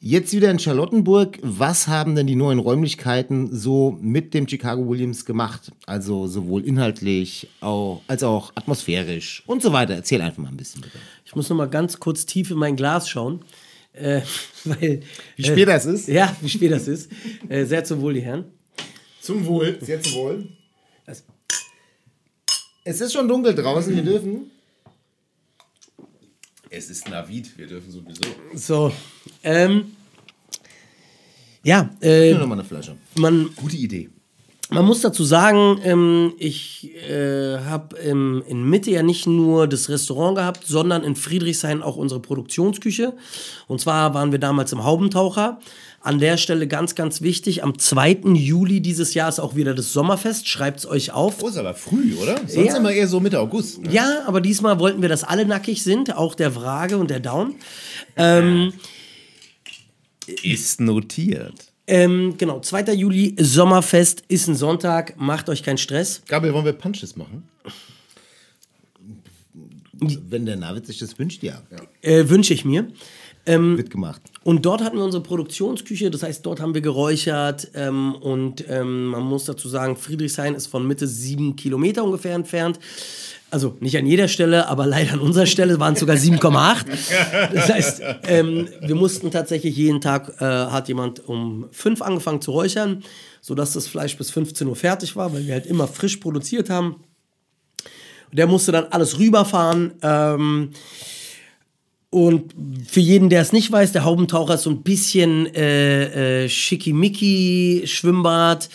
jetzt 0.00 0.32
wieder 0.32 0.50
in 0.50 0.58
Charlottenburg. 0.58 1.38
Was 1.42 1.86
haben 1.86 2.16
denn 2.16 2.26
die 2.26 2.34
neuen 2.34 2.58
Räumlichkeiten 2.58 3.54
so 3.54 3.96
mit 4.00 4.34
dem 4.34 4.48
Chicago 4.48 4.88
Williams 4.88 5.24
gemacht? 5.24 5.70
Also 5.86 6.26
sowohl 6.26 6.64
inhaltlich 6.64 7.48
auch, 7.60 8.02
als 8.08 8.24
auch 8.24 8.50
atmosphärisch 8.56 9.44
und 9.46 9.62
so 9.62 9.72
weiter. 9.72 9.94
Erzähl 9.94 10.20
einfach 10.20 10.38
mal 10.38 10.48
ein 10.48 10.56
bisschen 10.56 10.80
bitte. 10.80 10.98
Ich 11.24 11.36
muss 11.36 11.48
noch 11.48 11.56
mal 11.56 11.70
ganz 11.70 12.00
kurz 12.00 12.26
tief 12.26 12.50
in 12.50 12.58
mein 12.58 12.74
Glas 12.74 13.08
schauen. 13.08 13.44
Äh, 13.92 14.22
weil, 14.64 15.00
Wie 15.36 15.44
spät 15.44 15.68
das 15.68 15.86
ist? 15.86 16.08
Ja, 16.08 16.34
wie 16.40 16.48
spät 16.48 16.72
das 16.72 16.88
ist. 16.88 17.10
Äh, 17.48 17.64
sehr 17.64 17.84
zum 17.84 18.00
Wohl, 18.00 18.14
die 18.14 18.22
Herren. 18.22 18.46
Zum 19.20 19.46
Wohl. 19.46 19.78
Sehr 19.80 20.02
zum 20.02 20.14
Wohl. 20.14 20.48
Es 22.84 23.00
ist 23.00 23.12
schon 23.12 23.28
dunkel 23.28 23.54
draußen. 23.54 23.94
Wir 23.94 24.02
dürfen. 24.02 24.50
Es 26.68 26.90
ist 26.90 27.08
Navid, 27.08 27.56
wir 27.56 27.66
dürfen 27.66 27.90
sowieso. 27.90 28.22
So, 28.54 28.92
ähm, 29.44 29.92
ja, 31.62 31.90
äh, 32.00 32.30
Nur 32.30 32.40
noch 32.40 32.46
mal 32.48 32.54
eine 32.54 32.64
Flasche. 32.64 32.96
man, 33.16 33.50
Gute 33.54 33.76
Idee. 33.76 34.08
Man 34.70 34.86
muss 34.86 35.02
dazu 35.02 35.22
sagen, 35.22 35.80
ähm, 35.84 36.32
ich 36.38 36.90
äh, 37.08 37.58
habe 37.58 37.98
ähm, 37.98 38.42
in 38.48 38.64
Mitte 38.68 38.90
ja 38.90 39.02
nicht 39.02 39.26
nur 39.26 39.68
das 39.68 39.90
Restaurant 39.90 40.38
gehabt, 40.38 40.64
sondern 40.66 41.04
in 41.04 41.14
Friedrichshain 41.14 41.82
auch 41.82 41.96
unsere 41.96 42.20
Produktionsküche. 42.20 43.12
Und 43.68 43.82
zwar 43.82 44.14
waren 44.14 44.32
wir 44.32 44.38
damals 44.38 44.72
im 44.72 44.82
Haubentaucher. 44.82 45.60
An 46.04 46.18
der 46.18 46.36
Stelle 46.36 46.66
ganz, 46.66 46.96
ganz 46.96 47.20
wichtig, 47.20 47.62
am 47.62 47.78
2. 47.78 48.22
Juli 48.34 48.80
dieses 48.80 49.14
Jahr 49.14 49.28
ist 49.28 49.38
auch 49.38 49.54
wieder 49.54 49.72
das 49.72 49.92
Sommerfest. 49.92 50.48
Schreibt's 50.48 50.84
euch 50.84 51.12
auf. 51.12 51.40
Oh, 51.42 51.48
ist 51.48 51.56
aber 51.56 51.74
früh, 51.74 52.16
oder? 52.16 52.36
Sonst 52.48 52.66
Ja. 52.70 52.76
immer 52.76 52.90
eher 52.90 53.06
so 53.06 53.20
Mitte 53.20 53.38
August. 53.38 53.82
Ne? 53.82 53.92
Ja, 53.92 54.22
aber 54.26 54.40
diesmal 54.40 54.80
wollten 54.80 55.00
wir, 55.00 55.08
dass 55.08 55.22
alle 55.22 55.46
nackig 55.46 55.84
sind, 55.84 56.14
auch 56.16 56.34
der 56.34 56.56
Wrage 56.56 56.98
und 56.98 57.08
der 57.08 57.20
Down. 57.20 57.54
Ähm, 58.16 58.72
Ist 60.42 60.80
notiert. 60.80 61.54
ähm, 61.86 62.34
genau, 62.36 62.58
2. 62.58 62.94
Juli, 62.94 63.36
Sommerfest, 63.38 64.24
ist 64.26 64.48
ein 64.48 64.56
Sonntag, 64.56 65.14
macht 65.20 65.48
euch 65.48 65.62
keinen 65.62 65.78
Stress. 65.78 66.22
Gabriel, 66.26 66.52
wollen 66.54 66.64
wir 66.64 66.72
Punches 66.72 67.14
machen? 67.14 67.44
Wenn 70.00 70.46
der 70.46 70.56
Navid 70.56 70.86
sich 70.86 70.98
das 70.98 71.16
wünscht, 71.18 71.44
ja. 71.44 71.62
Äh, 72.00 72.28
Wünsche 72.28 72.54
ich 72.54 72.64
mir. 72.64 72.88
Wird 73.76 73.90
gemacht. 73.90 74.22
Und 74.44 74.64
dort 74.64 74.82
hatten 74.82 74.96
wir 74.96 75.04
unsere 75.04 75.22
Produktionsküche, 75.22 76.10
das 76.10 76.22
heißt, 76.22 76.44
dort 76.46 76.60
haben 76.60 76.74
wir 76.74 76.80
geräuchert 76.80 77.68
ähm, 77.74 78.14
und 78.14 78.64
ähm, 78.68 79.06
man 79.06 79.22
muss 79.22 79.44
dazu 79.44 79.68
sagen, 79.68 79.96
Friedrichshain 79.96 80.54
ist 80.54 80.66
von 80.66 80.86
Mitte 80.86 81.06
sieben 81.06 81.56
Kilometer 81.56 82.04
ungefähr 82.04 82.34
entfernt. 82.34 82.78
Also 83.50 83.76
nicht 83.80 83.98
an 83.98 84.06
jeder 84.06 84.28
Stelle, 84.28 84.66
aber 84.68 84.86
leider 84.86 85.12
an 85.12 85.20
unserer 85.20 85.44
Stelle 85.46 85.78
waren 85.78 85.92
es 85.92 86.00
sogar 86.00 86.16
7,8. 86.16 86.86
Das 87.52 87.68
heißt, 87.68 88.02
ähm, 88.24 88.66
wir 88.80 88.94
mussten 88.94 89.30
tatsächlich 89.30 89.76
jeden 89.76 90.00
Tag, 90.00 90.40
äh, 90.40 90.44
hat 90.44 90.88
jemand 90.88 91.28
um 91.28 91.66
fünf 91.70 92.00
angefangen 92.00 92.40
zu 92.40 92.52
räuchern, 92.52 93.04
sodass 93.42 93.74
das 93.74 93.88
Fleisch 93.88 94.16
bis 94.16 94.30
15 94.30 94.66
Uhr 94.66 94.76
fertig 94.76 95.16
war, 95.16 95.34
weil 95.34 95.46
wir 95.46 95.52
halt 95.52 95.66
immer 95.66 95.86
frisch 95.86 96.16
produziert 96.16 96.70
haben. 96.70 97.04
Der 98.32 98.46
musste 98.46 98.72
dann 98.72 98.86
alles 98.86 99.18
rüberfahren. 99.18 99.92
Ähm, 100.00 100.70
und 102.12 102.54
für 102.86 103.00
jeden, 103.00 103.30
der 103.30 103.40
es 103.40 103.54
nicht 103.54 103.72
weiß, 103.72 103.92
der 103.92 104.04
Haubentaucher 104.04 104.56
ist 104.56 104.64
so 104.64 104.70
ein 104.70 104.82
bisschen 104.82 105.46
äh, 105.54 106.44
äh, 106.44 106.48
schickimicki 106.50 107.84
Schwimmbad. 107.86 108.68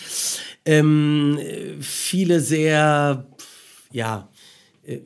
Ähm, 0.64 1.38
äh, 1.40 1.80
viele 1.80 2.40
sehr, 2.40 3.28
ja, 3.92 4.28
äh, 4.84 4.98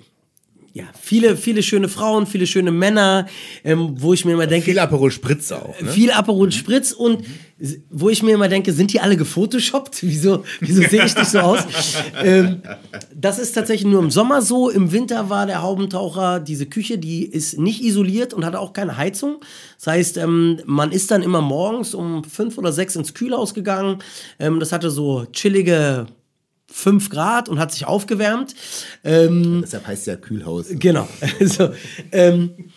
ja, 0.74 0.84
viele, 0.98 1.36
viele 1.36 1.62
schöne 1.62 1.88
Frauen, 1.88 2.26
viele 2.26 2.46
schöne 2.46 2.70
Männer, 2.72 3.26
ähm, 3.62 3.94
wo 3.98 4.14
ich 4.14 4.24
mir 4.24 4.32
immer 4.32 4.46
denke, 4.46 4.64
Viel 4.70 4.78
Aperol 4.78 5.10
Spritz 5.10 5.52
auch. 5.52 5.78
Ne? 5.80 5.88
viel 5.90 6.10
Aperol 6.10 6.50
Spritz 6.50 6.92
und 6.92 7.24
s- 7.60 7.78
wo 7.90 8.08
ich 8.08 8.22
mir 8.22 8.32
immer 8.34 8.48
denke, 8.48 8.72
sind 8.72 8.90
die 8.92 8.98
alle 9.00 9.16
gefotoshoppt? 9.18 9.98
Wieso, 10.02 10.44
wieso 10.60 10.80
sehe 10.82 11.04
ich 11.04 11.14
nicht 11.14 11.30
so 11.30 11.40
aus? 11.40 11.60
ähm, 12.24 12.62
das 13.14 13.38
ist 13.38 13.52
tatsächlich 13.52 13.90
nur 13.90 14.00
im 14.02 14.10
Sommer 14.10 14.40
so. 14.40 14.70
Im 14.70 14.92
Winter 14.92 15.28
war 15.28 15.44
der 15.46 15.60
Haubentaucher, 15.60 16.40
diese 16.40 16.64
Küche, 16.66 16.96
die 16.96 17.26
ist 17.26 17.58
nicht 17.58 17.82
isoliert 17.82 18.32
und 18.32 18.44
hatte 18.46 18.58
auch 18.58 18.72
keine 18.72 18.96
Heizung. 18.96 19.40
Das 19.76 19.88
heißt, 19.88 20.16
ähm, 20.16 20.60
man 20.64 20.90
ist 20.90 21.10
dann 21.10 21.22
immer 21.22 21.42
morgens 21.42 21.94
um 21.94 22.24
fünf 22.24 22.56
oder 22.56 22.72
sechs 22.72 22.96
ins 22.96 23.12
Kühlhaus 23.12 23.52
gegangen. 23.52 23.98
Ähm, 24.38 24.58
das 24.58 24.72
hatte 24.72 24.90
so 24.90 25.26
chillige 25.32 26.06
5 26.72 27.10
Grad 27.10 27.48
und 27.48 27.58
hat 27.58 27.72
sich 27.72 27.86
aufgewärmt. 27.86 28.54
Ähm, 29.04 29.60
Deshalb 29.62 29.86
heißt 29.86 30.02
es 30.02 30.06
ja 30.06 30.16
Kühlhaus. 30.16 30.66
Genau. 30.70 31.08
Also, 31.40 31.70
ähm, 32.12 32.70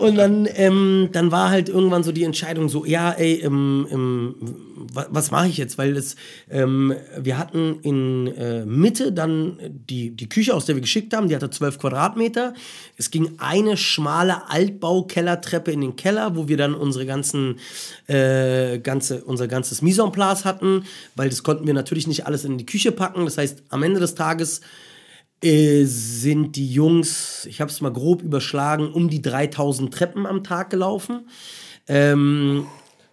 und 0.00 0.16
dann, 0.16 0.48
ähm, 0.54 1.08
dann 1.12 1.30
war 1.30 1.50
halt 1.50 1.68
irgendwann 1.68 2.02
so 2.02 2.12
die 2.12 2.24
Entscheidung 2.24 2.68
so, 2.68 2.84
ja, 2.84 3.12
ey, 3.12 3.40
ähm, 3.44 3.86
ähm, 3.90 4.34
wa- 4.92 5.06
was 5.10 5.30
mache 5.30 5.48
ich 5.48 5.56
jetzt? 5.56 5.78
Weil 5.78 5.96
es, 5.96 6.16
ähm, 6.50 6.94
wir 7.18 7.38
hatten 7.38 7.78
in 7.82 8.26
äh, 8.28 8.64
Mitte 8.66 9.12
dann 9.12 9.58
die, 9.68 10.10
die 10.10 10.28
Küche, 10.28 10.54
aus 10.54 10.66
der 10.66 10.74
wir 10.76 10.80
geschickt 10.82 11.14
haben, 11.14 11.28
die 11.28 11.34
hatte 11.36 11.50
12 11.50 11.78
Quadratmeter. 11.78 12.54
Es 12.96 13.10
ging 13.10 13.32
eine 13.38 13.76
schmale 13.76 14.48
Altbau-Kellertreppe 14.50 15.70
in 15.70 15.80
den 15.80 15.96
Keller, 15.96 16.36
wo 16.36 16.48
wir 16.48 16.56
dann 16.56 16.74
unsere 16.74 17.06
ganzen, 17.06 17.58
äh, 18.06 18.78
ganze, 18.78 19.24
unser 19.24 19.48
ganzes 19.48 19.82
Mise 19.82 20.02
en 20.02 20.12
place 20.12 20.44
hatten, 20.44 20.84
weil 21.14 21.28
das 21.28 21.42
konnten 21.42 21.66
wir 21.66 21.74
natürlich 21.74 22.06
nicht 22.06 22.26
alles 22.26 22.44
in 22.44 22.58
die 22.58 22.66
Küche 22.66 22.92
packen. 22.92 23.24
Das 23.24 23.38
heißt, 23.38 23.62
am 23.68 23.82
Ende 23.82 24.00
des 24.00 24.14
Tages 24.14 24.60
äh, 25.42 25.84
sind 25.84 26.56
die 26.56 26.70
Jungs, 26.72 27.46
ich 27.46 27.60
habe 27.60 27.70
es 27.70 27.80
mal 27.80 27.92
grob 27.92 28.22
überschlagen, 28.22 28.92
um 28.92 29.08
die 29.10 29.22
3000 29.22 29.92
Treppen 29.92 30.26
am 30.26 30.42
Tag 30.42 30.70
gelaufen. 30.70 31.28
Ähm, 31.88 32.66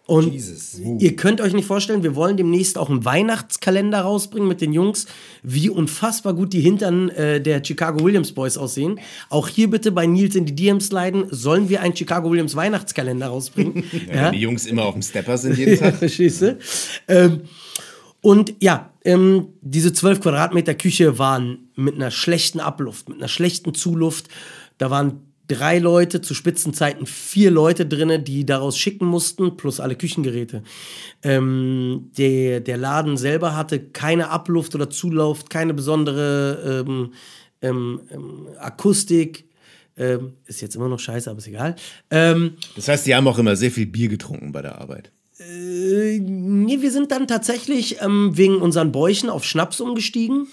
Und 0.06 0.34
Jesus. 0.34 0.80
ihr 1.00 1.16
könnt 1.16 1.42
euch 1.42 1.54
nicht 1.54 1.66
vorstellen, 1.66 2.02
wir 2.02 2.16
wollen 2.16 2.38
demnächst 2.38 2.78
auch 2.78 2.90
einen 2.90 3.06
Weihnachtskalender 3.06 4.02
rausbringen 4.02 4.48
mit 4.48 4.62
den 4.62 4.74
Jungs, 4.74 5.06
wie 5.44 5.70
unfassbar 5.70 6.34
gut 6.34 6.54
die 6.54 6.62
Hintern 6.62 7.10
äh, 7.10 7.42
der 7.42 7.64
Chicago 7.64 8.04
Williams 8.04 8.32
Boys 8.32 8.58
aussehen. 8.58 9.00
Auch 9.30 9.48
hier 9.48 9.70
bitte 9.70 9.92
bei 9.92 10.06
Nils 10.06 10.36
in 10.36 10.46
die 10.46 10.56
DMs 10.56 10.92
leiden, 10.92 11.26
sollen 11.30 11.70
wir 11.70 11.82
einen 11.82 11.96
Chicago 11.96 12.32
Williams 12.32 12.56
Weihnachtskalender 12.56 13.28
rausbringen? 13.28 13.84
Ja, 14.08 14.26
wenn 14.26 14.34
die 14.34 14.40
Jungs 14.40 14.66
immer 14.66 14.86
auf 14.86 14.94
dem 14.94 15.02
Stepper 15.02 15.38
sind 15.38 15.58
jeden 15.58 15.78
Tag. 15.78 16.00
Du? 16.02 16.58
Ähm, 17.08 17.42
und 18.22 18.54
ja, 18.62 18.92
ähm, 19.04 19.48
diese 19.62 19.92
12 19.94 20.22
Quadratmeter 20.22 20.74
Küche 20.74 21.20
waren 21.20 21.63
mit 21.76 21.96
einer 21.96 22.12
schlechten 22.12 22.60
Abluft, 22.60 23.10
mit 23.10 23.18
einer 23.18 23.28
schlechten 23.28 23.74
Zuluft. 23.74 24.28
Da 24.78 24.90
waren 24.90 25.22
drei 25.48 25.80
Leute, 25.80 26.22
zu 26.22 26.34
Spitzenzeiten 26.34 27.06
vier 27.06 27.52
Leute 27.52 27.86
drinne, 27.86 28.20
die 28.20 28.46
daraus 28.46 28.78
schicken 28.78 29.06
mussten, 29.06 29.58
plus 29.58 29.80
alle 29.80 29.96
Küchengeräte. 29.96 30.64
Ähm, 31.22 32.12
der, 32.18 32.62
der 32.62 32.78
Laden 32.78 33.18
selber 33.18 33.56
hatte 33.56 33.80
keine 33.80 34.30
Abluft 34.30 34.74
oder 34.76 34.90
Zulauf, 34.90 35.46
keine 35.50 35.74
besondere 35.74 36.86
ähm, 36.88 37.14
ähm, 37.62 38.02
ähm, 38.12 38.48
Akustik. 38.60 39.46
Ähm, 39.96 40.34
ist 40.46 40.62
jetzt 40.62 40.76
immer 40.76 40.88
noch 40.90 41.00
scheiße, 41.00 41.30
aber 41.30 41.38
ist 41.40 41.48
egal. 41.48 41.76
Ähm, 42.10 42.54
Das 42.76 42.88
heißt, 42.88 43.06
die 43.06 43.14
haben 43.14 43.28
auch 43.28 43.38
immer 43.38 43.56
sehr 43.56 43.70
viel 43.70 43.86
Bier 43.86 44.10
getrunken 44.10 44.52
bei 44.52 44.62
der 44.62 44.80
Arbeit. 44.82 45.12
äh, 45.40 46.20
nee, 46.20 46.82
wir 46.82 46.92
sind 46.92 47.12
dann 47.12 47.28
tatsächlich 47.28 47.98
wegen 48.02 48.56
unseren 48.58 48.92
Bäuchen 48.92 49.30
auf 49.30 49.44
Schnaps 49.44 49.82
umgestiegen. 49.82 50.48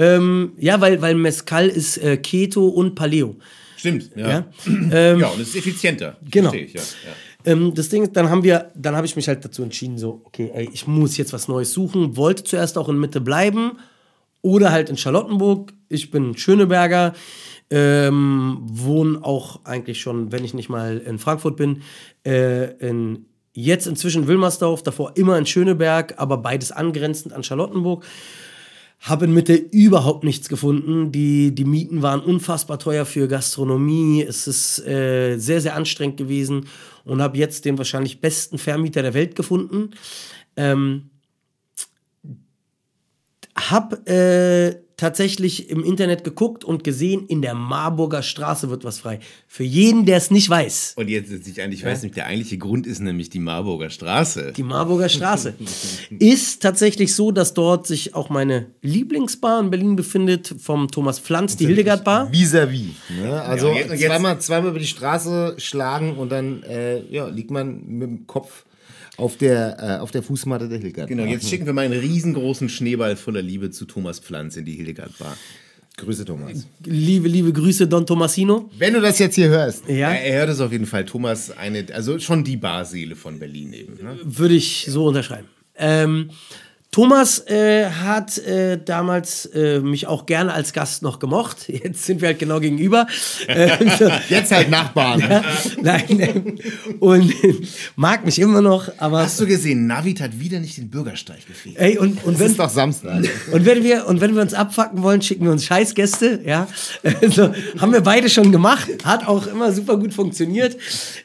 Ähm, 0.00 0.52
ja, 0.56 0.80
weil, 0.80 1.02
weil 1.02 1.14
Mezcal 1.14 1.68
ist 1.68 1.98
äh, 1.98 2.16
Keto 2.16 2.66
und 2.68 2.94
Paleo. 2.94 3.36
Stimmt, 3.76 4.10
ja. 4.16 4.28
Ja? 4.28 4.46
Ja, 5.18 5.28
und 5.28 5.40
es 5.40 5.48
ist 5.48 5.56
effizienter. 5.56 6.16
Genau. 6.30 6.54
Ich, 6.54 6.72
ja. 6.72 6.80
ja. 6.80 7.52
Ähm, 7.52 7.74
das 7.74 7.90
Ding 7.90 8.04
ist, 8.04 8.16
dann 8.16 8.30
haben 8.30 8.42
wir, 8.42 8.70
dann 8.74 8.96
habe 8.96 9.06
ich 9.06 9.14
mich 9.14 9.28
halt 9.28 9.44
dazu 9.44 9.62
entschieden, 9.62 9.98
so, 9.98 10.22
okay, 10.24 10.50
ey, 10.54 10.70
ich 10.72 10.86
muss 10.86 11.18
jetzt 11.18 11.34
was 11.34 11.48
Neues 11.48 11.72
suchen. 11.72 12.16
Wollte 12.16 12.44
zuerst 12.44 12.78
auch 12.78 12.88
in 12.88 12.98
Mitte 12.98 13.20
bleiben 13.20 13.72
oder 14.40 14.72
halt 14.72 14.88
in 14.88 14.96
Charlottenburg. 14.96 15.74
Ich 15.90 16.10
bin 16.10 16.34
Schöneberger, 16.34 17.12
ähm, 17.68 18.58
wohne 18.62 19.22
auch 19.22 19.66
eigentlich 19.66 20.00
schon, 20.00 20.32
wenn 20.32 20.44
ich 20.46 20.54
nicht 20.54 20.70
mal 20.70 20.96
in 20.96 21.18
Frankfurt 21.18 21.58
bin, 21.58 21.82
äh, 22.24 22.70
in 22.78 23.26
jetzt 23.52 23.86
inzwischen 23.86 24.26
Wilmersdorf, 24.26 24.82
davor 24.82 25.16
immer 25.16 25.36
in 25.36 25.44
Schöneberg, 25.44 26.14
aber 26.16 26.38
beides 26.38 26.72
angrenzend 26.72 27.34
an 27.34 27.44
Charlottenburg. 27.44 28.06
Habe 29.00 29.24
in 29.24 29.32
Mitte 29.32 29.54
überhaupt 29.54 30.24
nichts 30.24 30.48
gefunden. 30.48 31.10
Die, 31.10 31.54
die 31.54 31.64
Mieten 31.64 32.02
waren 32.02 32.20
unfassbar 32.20 32.78
teuer 32.78 33.06
für 33.06 33.28
Gastronomie. 33.28 34.22
Es 34.22 34.46
ist 34.46 34.86
äh, 34.86 35.38
sehr, 35.38 35.62
sehr 35.62 35.74
anstrengend 35.74 36.18
gewesen 36.18 36.66
und 37.04 37.22
habe 37.22 37.38
jetzt 37.38 37.64
den 37.64 37.78
wahrscheinlich 37.78 38.20
besten 38.20 38.58
Vermieter 38.58 39.00
der 39.00 39.14
Welt 39.14 39.36
gefunden. 39.36 39.90
Ähm, 40.56 41.08
hab 43.56 44.06
äh, 44.08 44.76
tatsächlich 45.00 45.70
im 45.70 45.82
Internet 45.82 46.24
geguckt 46.24 46.62
und 46.62 46.84
gesehen, 46.84 47.26
in 47.26 47.40
der 47.40 47.54
Marburger 47.54 48.22
Straße 48.22 48.68
wird 48.68 48.84
was 48.84 48.98
frei. 48.98 49.18
Für 49.48 49.64
jeden, 49.64 50.04
der 50.04 50.18
es 50.18 50.30
nicht 50.30 50.48
weiß. 50.50 50.92
Und 50.96 51.08
jetzt, 51.08 51.30
jetzt 51.30 51.48
ich 51.48 51.62
eigentlich 51.62 51.84
weiß 51.84 52.02
nicht, 52.02 52.16
der 52.16 52.26
eigentliche 52.26 52.58
Grund 52.58 52.86
ist 52.86 53.00
nämlich 53.00 53.30
die 53.30 53.38
Marburger 53.38 53.88
Straße. 53.88 54.52
Die 54.54 54.62
Marburger 54.62 55.08
Straße. 55.08 55.54
Ist 56.18 56.62
tatsächlich 56.62 57.14
so, 57.14 57.30
dass 57.32 57.54
dort 57.54 57.86
sich 57.86 58.14
auch 58.14 58.28
meine 58.28 58.66
Lieblingsbar 58.82 59.60
in 59.60 59.70
Berlin 59.70 59.96
befindet, 59.96 60.54
vom 60.58 60.90
Thomas 60.90 61.18
Pflanz, 61.18 61.56
die 61.56 61.66
Hildegard 61.66 62.04
Bar. 62.04 62.30
Vis-à-vis. 62.30 62.90
Ne? 63.20 63.40
Also 63.42 63.68
Ja, 63.68 63.74
jetzt- 63.86 64.00
zweimal, 64.04 64.40
zweimal 64.40 64.70
über 64.70 64.78
die 64.78 64.86
Straße 64.86 65.54
schlagen 65.56 66.16
und 66.18 66.30
dann 66.30 66.62
äh, 66.64 67.02
ja, 67.10 67.26
liegt 67.28 67.50
man 67.50 67.86
mit 67.86 68.02
dem 68.08 68.26
Kopf 68.26 68.64
auf 69.20 69.36
der, 69.36 69.76
äh, 69.78 70.00
auf 70.00 70.10
der 70.10 70.22
Fußmatte 70.22 70.68
der 70.68 70.78
Hildegard. 70.78 71.08
Genau, 71.08 71.24
jetzt 71.24 71.48
schicken 71.48 71.66
wir 71.66 71.72
mal 71.72 71.84
einen 71.84 72.00
riesengroßen 72.00 72.68
Schneeball 72.68 73.16
voller 73.16 73.42
Liebe 73.42 73.70
zu 73.70 73.84
Thomas 73.84 74.18
Pflanz 74.18 74.56
in 74.56 74.64
die 74.64 74.72
Hildegard 74.72 75.16
Bar. 75.18 75.36
Grüße, 75.96 76.24
Thomas. 76.24 76.66
Liebe, 76.86 77.28
liebe 77.28 77.52
Grüße, 77.52 77.86
Don 77.86 78.06
Tomasino. 78.06 78.70
Wenn 78.78 78.94
du 78.94 79.00
das 79.02 79.18
jetzt 79.18 79.34
hier 79.34 79.48
hörst. 79.48 79.86
Ja, 79.86 80.12
Er, 80.12 80.38
hört 80.38 80.50
es 80.50 80.60
auf 80.60 80.72
jeden 80.72 80.86
Fall. 80.86 81.04
Thomas, 81.04 81.50
eine, 81.50 81.84
also 81.92 82.18
schon 82.18 82.42
die 82.42 82.56
Barseele 82.56 83.16
von 83.16 83.38
Berlin 83.38 83.74
eben. 83.74 84.02
Ne? 84.02 84.18
würde 84.24 84.54
ich 84.54 84.86
so 84.88 85.06
unterschreiben. 85.06 85.48
Ähm, 85.76 86.30
Thomas 86.92 87.46
äh, 87.46 87.88
hat 87.88 88.36
äh, 88.38 88.76
damals 88.84 89.46
äh, 89.46 89.78
mich 89.78 90.08
auch 90.08 90.26
gerne 90.26 90.52
als 90.52 90.72
Gast 90.72 91.02
noch 91.02 91.20
gemocht. 91.20 91.68
Jetzt 91.68 92.04
sind 92.04 92.20
wir 92.20 92.28
halt 92.28 92.40
genau 92.40 92.58
gegenüber. 92.58 93.06
Jetzt 94.28 94.50
halt 94.50 94.70
Nachbarn. 94.70 95.22
Nein, 95.80 96.04
ähm, 96.08 96.58
und 96.98 97.32
mag 97.96 98.24
mich 98.24 98.40
immer 98.40 98.60
noch, 98.60 98.90
aber 98.98 99.20
Hast 99.20 99.38
du 99.38 99.46
gesehen, 99.46 99.86
Navid 99.86 100.20
hat 100.20 100.40
wieder 100.40 100.58
nicht 100.58 100.78
den 100.78 100.90
Bürgersteig 100.90 101.46
gefehlt. 101.46 101.76
ey 101.78 101.96
und 101.96 102.24
und 102.24 102.40
wenn 102.40 102.48
ist 102.48 102.58
doch 102.58 102.68
Samstag. 102.68 103.24
und 103.52 103.64
wenn 103.64 103.84
wir 103.84 104.08
und 104.08 104.20
wenn 104.20 104.34
wir 104.34 104.42
uns 104.42 104.54
abfacken 104.54 105.04
wollen, 105.04 105.22
schicken 105.22 105.44
wir 105.44 105.52
uns 105.52 105.64
Scheißgäste, 105.66 106.40
ja. 106.44 106.66
Also, 107.22 107.54
haben 107.78 107.92
wir 107.92 108.00
beide 108.00 108.28
schon 108.28 108.50
gemacht, 108.50 108.88
hat 109.04 109.28
auch 109.28 109.46
immer 109.46 109.70
super 109.72 109.96
gut 109.96 110.12
funktioniert. 110.12 110.76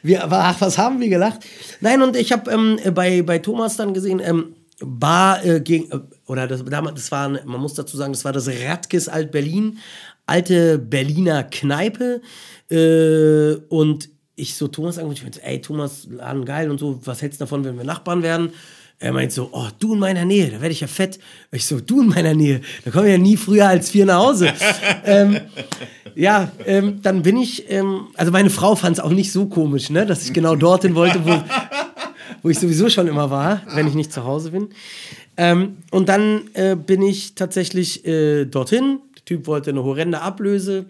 Wir 0.04 0.22
aber 0.22 0.44
ach, 0.44 0.60
was 0.60 0.78
haben 0.78 1.00
wir 1.00 1.08
gelacht? 1.08 1.40
Nein, 1.80 2.02
und 2.02 2.14
ich 2.14 2.30
habe 2.30 2.52
ähm, 2.52 2.78
bei 2.94 3.22
bei 3.22 3.40
Thomas 3.40 3.76
dann 3.76 3.92
gesehen, 3.92 4.22
ähm, 4.24 4.54
Bar 4.80 5.44
äh, 5.44 5.60
gegen 5.60 5.90
äh, 5.90 6.00
oder 6.26 6.46
das 6.46 6.64
damals 6.64 7.00
das 7.00 7.10
war 7.10 7.28
man 7.28 7.60
muss 7.60 7.74
dazu 7.74 7.96
sagen, 7.96 8.12
das 8.12 8.24
war 8.24 8.32
das 8.32 8.48
Radkes 8.48 9.08
Alt 9.08 9.30
Berlin, 9.30 9.78
alte 10.26 10.78
Berliner 10.78 11.44
Kneipe 11.44 12.20
äh, 12.70 13.54
und 13.68 14.10
ich 14.36 14.54
so 14.54 14.68
Thomas 14.68 14.98
angerufen, 14.98 15.16
ich 15.16 15.22
meinte, 15.22 15.42
ey 15.42 15.60
Thomas, 15.60 16.06
Laden 16.10 16.44
geil 16.44 16.70
und 16.70 16.78
so, 16.78 17.00
was 17.04 17.22
hältst 17.22 17.40
du 17.40 17.44
davon, 17.44 17.64
wenn 17.64 17.78
wir 17.78 17.84
Nachbarn 17.84 18.22
werden? 18.22 18.50
Er 18.98 19.12
meint 19.12 19.30
so, 19.30 19.50
oh, 19.52 19.68
du 19.78 19.92
in 19.92 19.98
meiner 19.98 20.24
Nähe, 20.24 20.50
da 20.50 20.60
werde 20.60 20.72
ich 20.72 20.80
ja 20.80 20.86
fett. 20.86 21.18
Ich 21.52 21.66
so, 21.66 21.80
du 21.80 22.00
in 22.00 22.08
meiner 22.08 22.32
Nähe, 22.32 22.62
da 22.84 22.90
komme 22.90 23.06
ich 23.06 23.12
ja 23.12 23.18
nie 23.18 23.36
früher 23.36 23.68
als 23.68 23.90
vier 23.90 24.06
nach 24.06 24.18
Hause. 24.18 24.52
ähm, 25.04 25.38
ja, 26.14 26.50
ähm, 26.64 27.00
dann 27.02 27.22
bin 27.22 27.36
ich, 27.36 27.70
ähm, 27.70 28.06
also 28.14 28.32
meine 28.32 28.48
Frau 28.48 28.74
fand 28.74 28.96
es 28.96 29.04
auch 29.04 29.10
nicht 29.10 29.32
so 29.32 29.46
komisch, 29.46 29.90
ne, 29.90 30.06
dass 30.06 30.24
ich 30.24 30.32
genau 30.32 30.56
dorthin 30.56 30.94
wollte, 30.94 31.22
wo, 31.26 31.30
wo 32.46 32.50
ich 32.50 32.60
sowieso 32.60 32.88
schon 32.88 33.08
immer 33.08 33.28
war, 33.28 33.62
wenn 33.74 33.88
ich 33.88 33.94
nicht 33.94 34.12
zu 34.12 34.22
Hause 34.22 34.52
bin. 34.52 34.68
Ähm, 35.36 35.78
und 35.90 36.08
dann 36.08 36.42
äh, 36.54 36.76
bin 36.76 37.02
ich 37.02 37.34
tatsächlich 37.34 38.06
äh, 38.06 38.44
dorthin. 38.44 39.00
Der 39.16 39.24
Typ 39.24 39.48
wollte 39.48 39.70
eine 39.70 39.82
horrende 39.82 40.20
Ablöse. 40.20 40.86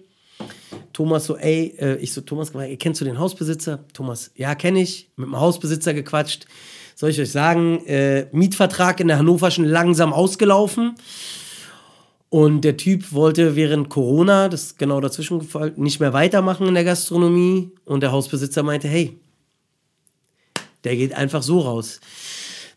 Thomas 0.92 1.24
so, 1.24 1.38
ey, 1.38 1.74
äh, 1.78 1.96
ich 1.96 2.12
so, 2.12 2.20
Thomas, 2.20 2.52
kennst 2.78 3.00
du 3.00 3.06
den 3.06 3.18
Hausbesitzer? 3.18 3.78
Thomas, 3.94 4.32
ja, 4.34 4.54
kenne 4.54 4.82
ich. 4.82 5.08
Mit 5.16 5.28
dem 5.28 5.40
Hausbesitzer 5.40 5.94
gequatscht. 5.94 6.44
Soll 6.94 7.08
ich 7.08 7.18
euch 7.18 7.32
sagen, 7.32 7.86
äh, 7.86 8.26
Mietvertrag 8.32 9.00
in 9.00 9.08
der 9.08 9.16
Hannoverschen 9.16 9.64
langsam 9.64 10.12
ausgelaufen. 10.12 10.96
Und 12.28 12.66
der 12.66 12.76
Typ 12.76 13.14
wollte 13.14 13.56
während 13.56 13.88
Corona, 13.88 14.50
das 14.50 14.62
ist 14.64 14.78
genau 14.78 15.00
dazwischen 15.00 15.38
gefallen, 15.38 15.72
nicht 15.76 16.00
mehr 16.00 16.12
weitermachen 16.12 16.66
in 16.66 16.74
der 16.74 16.84
Gastronomie. 16.84 17.70
Und 17.86 18.02
der 18.02 18.12
Hausbesitzer 18.12 18.62
meinte, 18.62 18.88
hey, 18.88 19.18
der 20.86 20.96
geht 20.96 21.12
einfach 21.14 21.42
so 21.42 21.60
raus. 21.60 22.00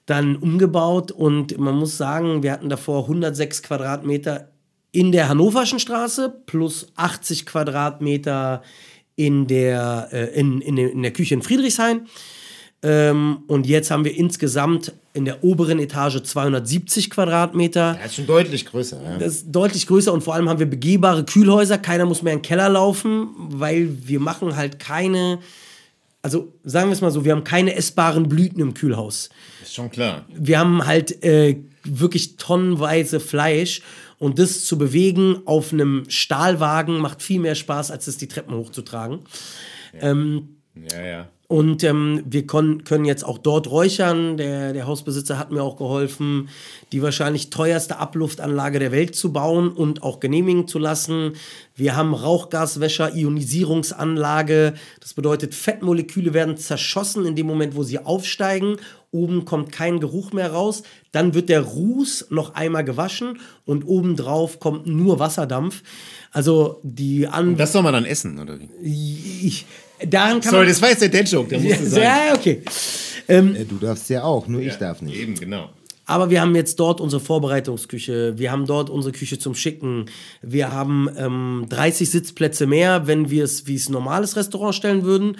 Dann 0.05 0.35
umgebaut 0.35 1.11
und 1.11 1.57
man 1.59 1.75
muss 1.75 1.95
sagen, 1.97 2.43
wir 2.43 2.51
hatten 2.51 2.67
davor 2.67 3.03
106 3.03 3.61
Quadratmeter 3.63 4.49
in 4.91 5.11
der 5.11 5.29
Hannoverschen 5.29 5.79
Straße 5.79 6.33
plus 6.47 6.87
80 6.95 7.45
Quadratmeter 7.45 8.63
in 9.15 9.45
der, 9.47 10.09
äh, 10.11 10.39
in, 10.39 10.61
in, 10.61 10.75
der- 10.75 10.91
in 10.91 11.03
der 11.03 11.11
Küche 11.13 11.35
in 11.35 11.41
Friedrichshain. 11.43 12.07
Ähm, 12.81 13.39
und 13.47 13.67
jetzt 13.67 13.91
haben 13.91 14.05
wir 14.05 14.15
insgesamt 14.17 14.93
in 15.13 15.25
der 15.25 15.43
oberen 15.43 15.79
Etage 15.79 16.23
270 16.23 17.09
Quadratmeter. 17.09 17.97
Das 18.01 18.11
ist 18.11 18.15
schon 18.15 18.25
deutlich 18.27 18.65
größer. 18.65 19.01
Ja. 19.03 19.17
Das 19.17 19.33
ist 19.35 19.51
deutlich 19.51 19.85
größer 19.85 20.13
und 20.13 20.23
vor 20.23 20.33
allem 20.33 20.47
haben 20.47 20.59
wir 20.59 20.65
begehbare 20.69 21.25
Kühlhäuser. 21.25 21.77
Keiner 21.77 22.05
muss 22.05 22.21
mehr 22.21 22.31
in 22.33 22.39
den 22.39 22.43
Keller 22.45 22.69
laufen, 22.69 23.27
weil 23.37 23.89
wir 24.07 24.21
machen 24.21 24.55
halt 24.55 24.79
keine, 24.79 25.39
also 26.21 26.53
sagen 26.63 26.89
wir 26.89 26.93
es 26.93 27.01
mal 27.01 27.11
so, 27.11 27.23
wir 27.25 27.31
haben 27.31 27.43
keine 27.43 27.75
essbaren 27.75 28.27
Blüten 28.27 28.59
im 28.61 28.73
Kühlhaus. 28.73 29.29
Ist 29.61 29.75
schon 29.75 29.89
klar. 29.89 30.25
Wir 30.33 30.59
haben 30.59 30.85
halt 30.85 31.23
äh, 31.23 31.57
wirklich 31.83 32.35
tonnenweise 32.37 33.19
Fleisch 33.19 33.81
und 34.17 34.37
das 34.37 34.65
zu 34.65 34.77
bewegen 34.77 35.41
auf 35.45 35.71
einem 35.71 36.03
Stahlwagen 36.09 36.99
macht 36.99 37.21
viel 37.21 37.39
mehr 37.39 37.55
Spaß, 37.55 37.91
als 37.91 38.07
es 38.07 38.17
die 38.17 38.27
Treppen 38.27 38.53
hochzutragen. 38.55 39.19
Ja, 40.91 41.01
ja. 41.01 41.29
Und 41.51 41.83
ähm, 41.83 42.21
wir 42.29 42.45
kon- 42.45 42.83
können 42.83 43.05
jetzt 43.05 43.25
auch 43.25 43.39
dort 43.39 43.71
räuchern. 43.71 44.37
Der, 44.37 44.71
der 44.71 44.85
Hausbesitzer 44.85 45.39
hat 45.39 45.49
mir 45.51 45.63
auch 45.63 45.77
geholfen, 45.77 46.47
die 46.91 47.01
wahrscheinlich 47.01 47.49
teuerste 47.49 47.97
Abluftanlage 47.97 48.77
der 48.77 48.91
Welt 48.91 49.15
zu 49.15 49.33
bauen 49.33 49.69
und 49.71 50.03
auch 50.03 50.19
genehmigen 50.19 50.67
zu 50.67 50.77
lassen. 50.77 51.33
Wir 51.75 51.95
haben 51.95 52.13
Rauchgaswäscher, 52.13 53.15
Ionisierungsanlage. 53.15 54.75
Das 54.99 55.15
bedeutet, 55.15 55.55
Fettmoleküle 55.55 56.35
werden 56.35 56.55
zerschossen 56.55 57.25
in 57.25 57.35
dem 57.35 57.47
Moment, 57.47 57.75
wo 57.75 57.81
sie 57.81 57.97
aufsteigen. 57.97 58.77
Oben 59.11 59.43
kommt 59.45 59.71
kein 59.71 59.99
Geruch 59.99 60.31
mehr 60.33 60.51
raus. 60.51 60.83
Dann 61.11 61.33
wird 61.33 61.49
der 61.49 61.61
Ruß 61.61 62.27
noch 62.29 62.53
einmal 62.53 62.83
gewaschen 62.83 63.39
und 63.65 63.83
obendrauf 63.87 64.59
kommt 64.59 64.85
nur 64.85 65.17
Wasserdampf. 65.17 65.81
Also 66.31 66.79
die 66.83 67.27
An 67.27 67.57
Das 67.57 67.71
soll 67.71 67.81
man 67.81 67.93
dann 67.93 68.05
essen, 68.05 68.37
oder 68.37 68.59
wie? 68.59 68.69
ich, 69.47 69.65
daran 70.07 70.41
kann 70.41 70.51
Sorry, 70.51 70.57
man 70.57 70.67
das 70.69 70.81
war 70.81 70.89
jetzt 70.89 71.01
der 71.01 71.09
Dead-Joke, 71.09 71.49
der 71.49 71.59
musste 71.59 71.85
sein. 71.85 72.03
ja, 72.03 72.33
okay. 72.35 72.61
Ähm, 73.27 73.55
Äh, 73.55 73.65
Du 73.65 73.77
darfst 73.77 74.09
ja 74.09 74.23
auch, 74.23 74.47
nur 74.47 74.61
ich 74.61 74.75
darf 74.75 75.01
nicht. 75.01 75.17
Eben, 75.17 75.35
genau. 75.35 75.69
Aber 76.05 76.31
wir 76.31 76.41
haben 76.41 76.55
jetzt 76.55 76.79
dort 76.79 77.01
unsere 77.01 77.19
Vorbereitungsküche, 77.21 78.33
wir 78.39 78.51
haben 78.51 78.65
dort 78.65 78.89
unsere 78.89 79.11
Küche 79.13 79.37
zum 79.37 79.53
Schicken, 79.53 80.05
wir 80.41 80.71
haben 80.71 81.07
ähm, 81.15 81.67
30 81.69 82.09
Sitzplätze 82.09 82.65
mehr, 82.65 83.05
wenn 83.05 83.29
wir 83.29 83.43
es 83.43 83.67
wie 83.67 83.75
es 83.75 83.89
ein 83.89 83.93
normales 83.93 84.35
Restaurant 84.35 84.73
stellen 84.73 85.03
würden. 85.03 85.37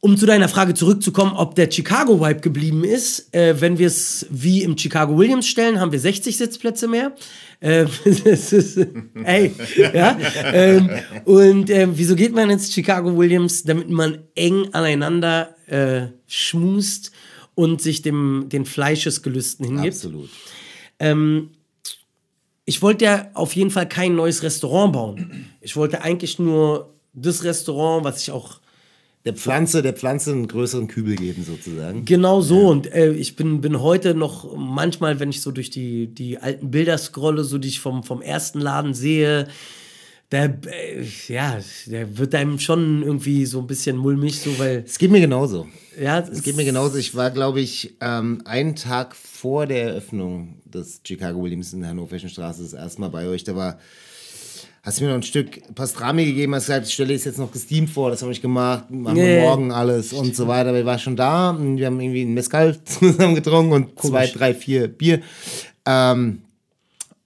Um 0.00 0.18
zu 0.18 0.26
deiner 0.26 0.48
Frage 0.48 0.74
zurückzukommen, 0.74 1.32
ob 1.36 1.54
der 1.54 1.70
Chicago 1.70 2.20
Vibe 2.20 2.40
geblieben 2.40 2.82
ist, 2.84 3.32
äh, 3.34 3.58
wenn 3.60 3.78
wir 3.78 3.86
es 3.86 4.26
wie 4.30 4.62
im 4.64 4.76
Chicago 4.76 5.16
Williams 5.16 5.46
stellen, 5.46 5.80
haben 5.80 5.92
wir 5.92 6.00
60 6.00 6.36
Sitzplätze 6.36 6.88
mehr. 6.88 7.12
Äh, 7.62 7.86
das 8.24 8.52
ist, 8.52 8.86
ey, 9.24 9.54
ja. 9.94 10.18
Ähm, 10.52 10.90
und 11.24 11.70
äh, 11.70 11.86
wieso 11.90 12.16
geht 12.16 12.34
man 12.34 12.50
ins 12.50 12.72
Chicago 12.72 13.16
Williams? 13.16 13.62
Damit 13.62 13.88
man 13.88 14.24
eng 14.34 14.68
aneinander 14.72 15.54
äh, 15.66 16.08
schmust 16.26 17.12
und 17.54 17.80
sich 17.80 18.02
dem 18.02 18.46
den 18.48 18.64
Fleischesgelüsten 18.64 19.66
hingibt. 19.66 19.94
Absolut. 19.94 20.30
Ich 22.64 22.80
wollte 22.80 23.04
ja 23.04 23.30
auf 23.34 23.56
jeden 23.56 23.70
Fall 23.70 23.88
kein 23.88 24.14
neues 24.14 24.44
Restaurant 24.44 24.92
bauen. 24.92 25.46
Ich 25.60 25.74
wollte 25.74 26.02
eigentlich 26.02 26.38
nur 26.38 26.94
das 27.12 27.42
Restaurant, 27.42 28.04
was 28.04 28.22
ich 28.22 28.30
auch 28.30 28.60
Der 29.24 29.34
Pflanze, 29.34 29.82
der 29.82 29.92
Pflanze 29.92 30.32
einen 30.32 30.48
größeren 30.48 30.88
Kübel 30.88 31.14
geben, 31.14 31.44
sozusagen. 31.44 32.04
Genau 32.04 32.40
so. 32.40 32.68
Und 32.68 32.92
äh, 32.92 33.12
ich 33.12 33.36
bin, 33.36 33.60
bin 33.60 33.80
heute 33.80 34.14
noch 34.14 34.56
manchmal, 34.56 35.20
wenn 35.20 35.30
ich 35.30 35.40
so 35.42 35.52
durch 35.52 35.70
die, 35.70 36.08
die 36.08 36.38
alten 36.38 36.72
Bilder 36.72 36.98
scrolle, 36.98 37.44
so 37.44 37.58
die 37.58 37.68
ich 37.68 37.78
vom, 37.80 38.02
vom 38.02 38.20
ersten 38.20 38.60
Laden 38.60 38.94
sehe, 38.94 39.46
der, 40.32 40.58
äh, 40.66 41.04
ja, 41.28 41.58
der 41.86 42.18
wird 42.18 42.34
einem 42.34 42.58
schon 42.58 43.02
irgendwie 43.02 43.46
so 43.46 43.60
ein 43.60 43.66
bisschen 43.66 43.96
mulmig, 43.96 44.40
so 44.40 44.58
weil, 44.58 44.82
Es 44.84 44.98
geht 44.98 45.10
mir 45.10 45.20
genauso. 45.20 45.68
ja, 46.00 46.18
Es 46.18 46.42
geht 46.42 46.56
mir 46.56 46.64
genauso. 46.64 46.98
Ich 46.98 47.14
war, 47.14 47.30
glaube 47.30 47.60
ich, 47.60 47.94
ähm, 48.00 48.42
einen 48.44 48.74
Tag 48.74 49.14
vor 49.14 49.66
der 49.66 49.84
Eröffnung 49.84 50.60
des 50.64 51.00
Chicago 51.06 51.42
Williams 51.44 51.72
in 51.74 51.80
der 51.82 51.90
Hannoverschen 51.90 52.30
Straße 52.30 52.62
das 52.62 52.72
erste 52.72 53.00
Mal 53.02 53.10
bei 53.10 53.28
euch. 53.28 53.44
Da 53.44 53.54
war, 53.54 53.78
hast 54.82 54.98
du 54.98 55.04
mir 55.04 55.10
noch 55.10 55.16
ein 55.16 55.22
Stück 55.22 55.60
Pastrami 55.74 56.24
gegeben, 56.24 56.54
hast 56.54 56.66
gesagt, 56.66 56.86
ich 56.86 56.92
stelle 56.94 57.14
es 57.14 57.24
jetzt 57.24 57.38
noch 57.38 57.52
gesteamt 57.52 57.90
vor, 57.90 58.10
das 58.10 58.22
habe 58.22 58.32
ich 58.32 58.42
gemacht, 58.42 58.90
machen 58.90 59.16
wir 59.16 59.22
Nee. 59.24 59.40
morgen 59.40 59.70
alles 59.72 60.12
und 60.12 60.34
so 60.34 60.48
weiter. 60.48 60.70
Aber 60.70 60.80
ich 60.80 60.84
war 60.86 60.98
schon 60.98 61.16
da, 61.16 61.50
und 61.50 61.76
wir 61.78 61.86
haben 61.86 62.00
irgendwie 62.00 62.22
einen 62.22 62.34
Mezcal 62.34 62.76
zusammen 62.84 63.34
getrunken 63.36 63.72
und 63.72 64.00
zwei, 64.00 64.26
drei, 64.26 64.54
vier 64.54 64.88
Bier. 64.88 65.20
Ähm, 65.86 66.42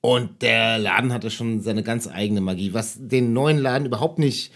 und 0.02 0.42
der 0.42 0.78
Laden 0.78 1.12
hatte 1.12 1.30
schon 1.30 1.62
seine 1.62 1.82
ganz 1.82 2.06
eigene 2.06 2.40
Magie, 2.40 2.72
was 2.74 2.96
den 2.98 3.32
neuen 3.32 3.58
Laden 3.58 3.86
überhaupt 3.86 4.18
nicht 4.18 4.52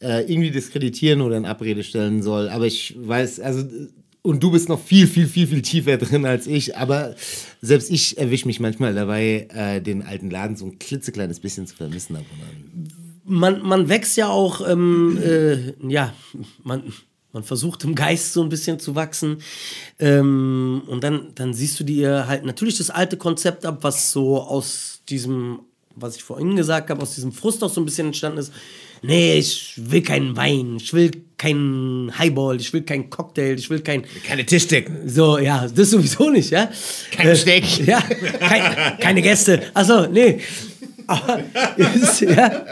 äh, 0.00 0.20
irgendwie 0.30 0.50
diskreditieren 0.50 1.20
oder 1.22 1.36
in 1.36 1.46
Abrede 1.46 1.82
stellen 1.82 2.22
soll. 2.22 2.48
Aber 2.48 2.66
ich 2.66 2.94
weiß, 2.98 3.40
also, 3.40 3.64
und 4.24 4.42
du 4.42 4.50
bist 4.50 4.70
noch 4.70 4.80
viel, 4.80 5.06
viel, 5.06 5.28
viel, 5.28 5.46
viel 5.46 5.60
tiefer 5.60 5.98
drin 5.98 6.24
als 6.24 6.46
ich. 6.46 6.78
Aber 6.78 7.14
selbst 7.60 7.90
ich 7.90 8.16
erwische 8.16 8.46
mich 8.46 8.58
manchmal 8.58 8.94
dabei, 8.94 9.48
äh, 9.52 9.82
den 9.82 10.02
alten 10.02 10.30
Laden 10.30 10.56
so 10.56 10.64
ein 10.64 10.78
klitzekleines 10.78 11.40
bisschen 11.40 11.66
zu 11.66 11.76
vermissen. 11.76 12.16
Man, 13.24 13.60
man 13.62 13.90
wächst 13.90 14.16
ja 14.16 14.28
auch, 14.28 14.66
ähm, 14.66 15.18
äh, 15.22 15.74
ja, 15.86 16.14
man, 16.62 16.84
man 17.32 17.42
versucht 17.42 17.84
im 17.84 17.94
Geist 17.94 18.32
so 18.32 18.42
ein 18.42 18.48
bisschen 18.48 18.80
zu 18.80 18.94
wachsen. 18.94 19.42
Ähm, 19.98 20.80
und 20.86 21.04
dann, 21.04 21.32
dann 21.34 21.52
siehst 21.52 21.78
du 21.78 21.84
dir 21.84 22.26
halt 22.26 22.46
natürlich 22.46 22.78
das 22.78 22.88
alte 22.88 23.18
Konzept 23.18 23.66
ab, 23.66 23.80
was 23.82 24.10
so 24.10 24.40
aus 24.40 25.02
diesem, 25.06 25.60
was 25.96 26.16
ich 26.16 26.22
vorhin 26.22 26.56
gesagt 26.56 26.88
habe, 26.88 27.02
aus 27.02 27.14
diesem 27.14 27.32
Frust 27.32 27.62
auch 27.62 27.70
so 27.70 27.78
ein 27.78 27.84
bisschen 27.84 28.06
entstanden 28.06 28.38
ist. 28.38 28.54
Nee, 29.06 29.38
ich 29.38 29.74
will 29.76 30.00
keinen 30.00 30.34
Wein, 30.34 30.78
ich 30.80 30.94
will 30.94 31.10
keinen 31.36 32.16
Highball, 32.18 32.58
ich 32.58 32.72
will 32.72 32.82
keinen 32.82 33.10
Cocktail, 33.10 33.54
ich 33.58 33.68
will 33.68 33.80
kein. 33.80 34.02
Keine 34.26 34.46
Tischdecken. 34.46 35.06
So, 35.06 35.38
ja, 35.38 35.66
das 35.68 35.90
sowieso 35.90 36.30
nicht, 36.30 36.50
ja. 36.50 36.70
Kein 37.10 37.28
Äh, 37.28 37.36
Steak. 37.36 37.64
Ja, 37.86 38.00
kein, 38.00 38.98
keine 38.98 39.20
Gäste. 39.20 39.60
Achso, 39.74 40.06
nee. 40.06 40.40
Aber, 41.06 41.38
ist, 41.76 42.22
ja. 42.22 42.64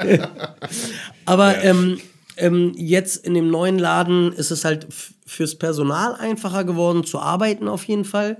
Aber 1.26 1.62
ähm, 1.62 2.01
ähm, 2.39 2.72
jetzt 2.76 3.26
in 3.26 3.35
dem 3.35 3.51
neuen 3.51 3.78
Laden 3.78 4.33
ist 4.33 4.51
es 4.51 4.64
halt 4.64 4.87
fürs 5.26 5.57
Personal 5.57 6.14
einfacher 6.14 6.64
geworden 6.64 7.05
zu 7.05 7.18
arbeiten, 7.18 7.68
auf 7.68 7.85
jeden 7.85 8.07
Fall. 8.07 8.39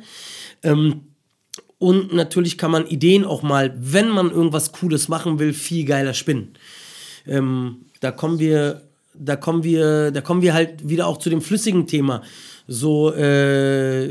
Ähm, 0.62 1.09
und 1.76 2.14
natürlich 2.14 2.57
kann 2.57 2.70
man 2.70 2.86
Ideen 2.86 3.26
auch 3.26 3.43
mal, 3.43 3.74
wenn 3.76 4.09
man 4.09 4.30
irgendwas 4.30 4.72
Cooles 4.72 5.09
machen 5.09 5.38
will, 5.38 5.53
viel 5.53 5.84
geiler 5.84 6.14
spinnen. 6.14 6.55
Ähm, 7.26 7.86
da 8.00 8.10
kommen 8.10 8.38
wir, 8.38 8.82
da 9.14 9.36
kommen 9.36 9.64
wir, 9.64 10.10
da 10.10 10.20
kommen 10.20 10.42
wir 10.42 10.54
halt 10.54 10.88
wieder 10.88 11.06
auch 11.06 11.18
zu 11.18 11.30
dem 11.30 11.40
flüssigen 11.40 11.86
Thema. 11.86 12.22
So, 12.66 13.12
äh, 13.12 14.08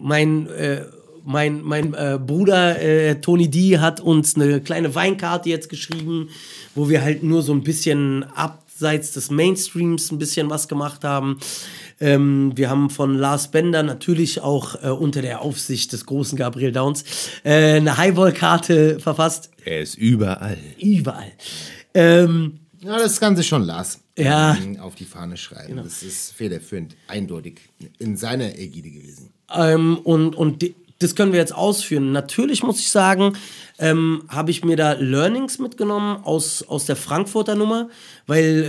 mein, 0.00 0.48
äh, 0.48 0.84
mein, 1.24 1.62
mein 1.62 1.94
äh, 1.94 2.18
Bruder 2.24 2.80
äh, 2.80 3.20
Tony 3.20 3.48
D 3.48 3.78
hat 3.78 4.00
uns 4.00 4.36
eine 4.36 4.60
kleine 4.60 4.94
Weinkarte 4.94 5.48
jetzt 5.48 5.68
geschrieben, 5.68 6.28
wo 6.74 6.88
wir 6.88 7.02
halt 7.02 7.22
nur 7.22 7.42
so 7.42 7.52
ein 7.52 7.62
bisschen 7.62 8.24
abseits 8.34 9.12
des 9.12 9.30
Mainstreams 9.30 10.10
ein 10.10 10.18
bisschen 10.18 10.50
was 10.50 10.68
gemacht 10.68 11.04
haben. 11.04 11.38
Ähm, 12.00 12.52
wir 12.54 12.70
haben 12.70 12.88
von 12.88 13.14
Lars 13.14 13.50
Bender 13.50 13.82
natürlich 13.82 14.40
auch 14.40 14.82
äh, 14.82 14.88
unter 14.88 15.20
der 15.20 15.42
Aufsicht 15.42 15.92
des 15.92 16.06
großen 16.06 16.38
Gabriel 16.38 16.72
Downs 16.72 17.04
äh, 17.44 17.76
eine 17.76 17.98
Highball-Karte 17.98 18.98
verfasst. 19.00 19.50
Er 19.64 19.80
ist 19.80 19.96
überall. 19.96 20.56
Überall. 20.78 21.32
Ähm, 21.94 22.60
Ja, 22.80 22.98
das 22.98 23.20
Ganze 23.20 23.42
schon 23.42 23.62
Lars. 23.64 24.00
Ja. 24.18 24.56
Auf 24.80 24.94
die 24.96 25.04
Fahne 25.06 25.36
schreiben. 25.36 25.76
Das 25.76 26.02
ist 26.02 26.32
federführend, 26.32 26.94
eindeutig 27.08 27.60
in 27.98 28.16
seiner 28.16 28.58
Ägide 28.58 28.90
gewesen. 28.90 29.30
Ähm, 29.54 29.98
und, 30.04 30.34
und 30.36 30.62
di- 30.62 30.74
das 30.98 31.14
können 31.14 31.32
wir 31.32 31.38
jetzt 31.40 31.54
ausführen. 31.54 32.12
Natürlich 32.12 32.62
muss 32.62 32.78
ich 32.80 32.90
sagen, 32.90 33.34
ähm, 33.78 34.22
habe 34.28 34.50
ich 34.50 34.62
mir 34.62 34.76
da 34.76 34.92
Learnings 34.92 35.58
mitgenommen 35.58 36.22
aus, 36.24 36.62
aus 36.62 36.84
der 36.84 36.96
Frankfurter 36.96 37.54
Nummer, 37.54 37.88
weil, 38.26 38.64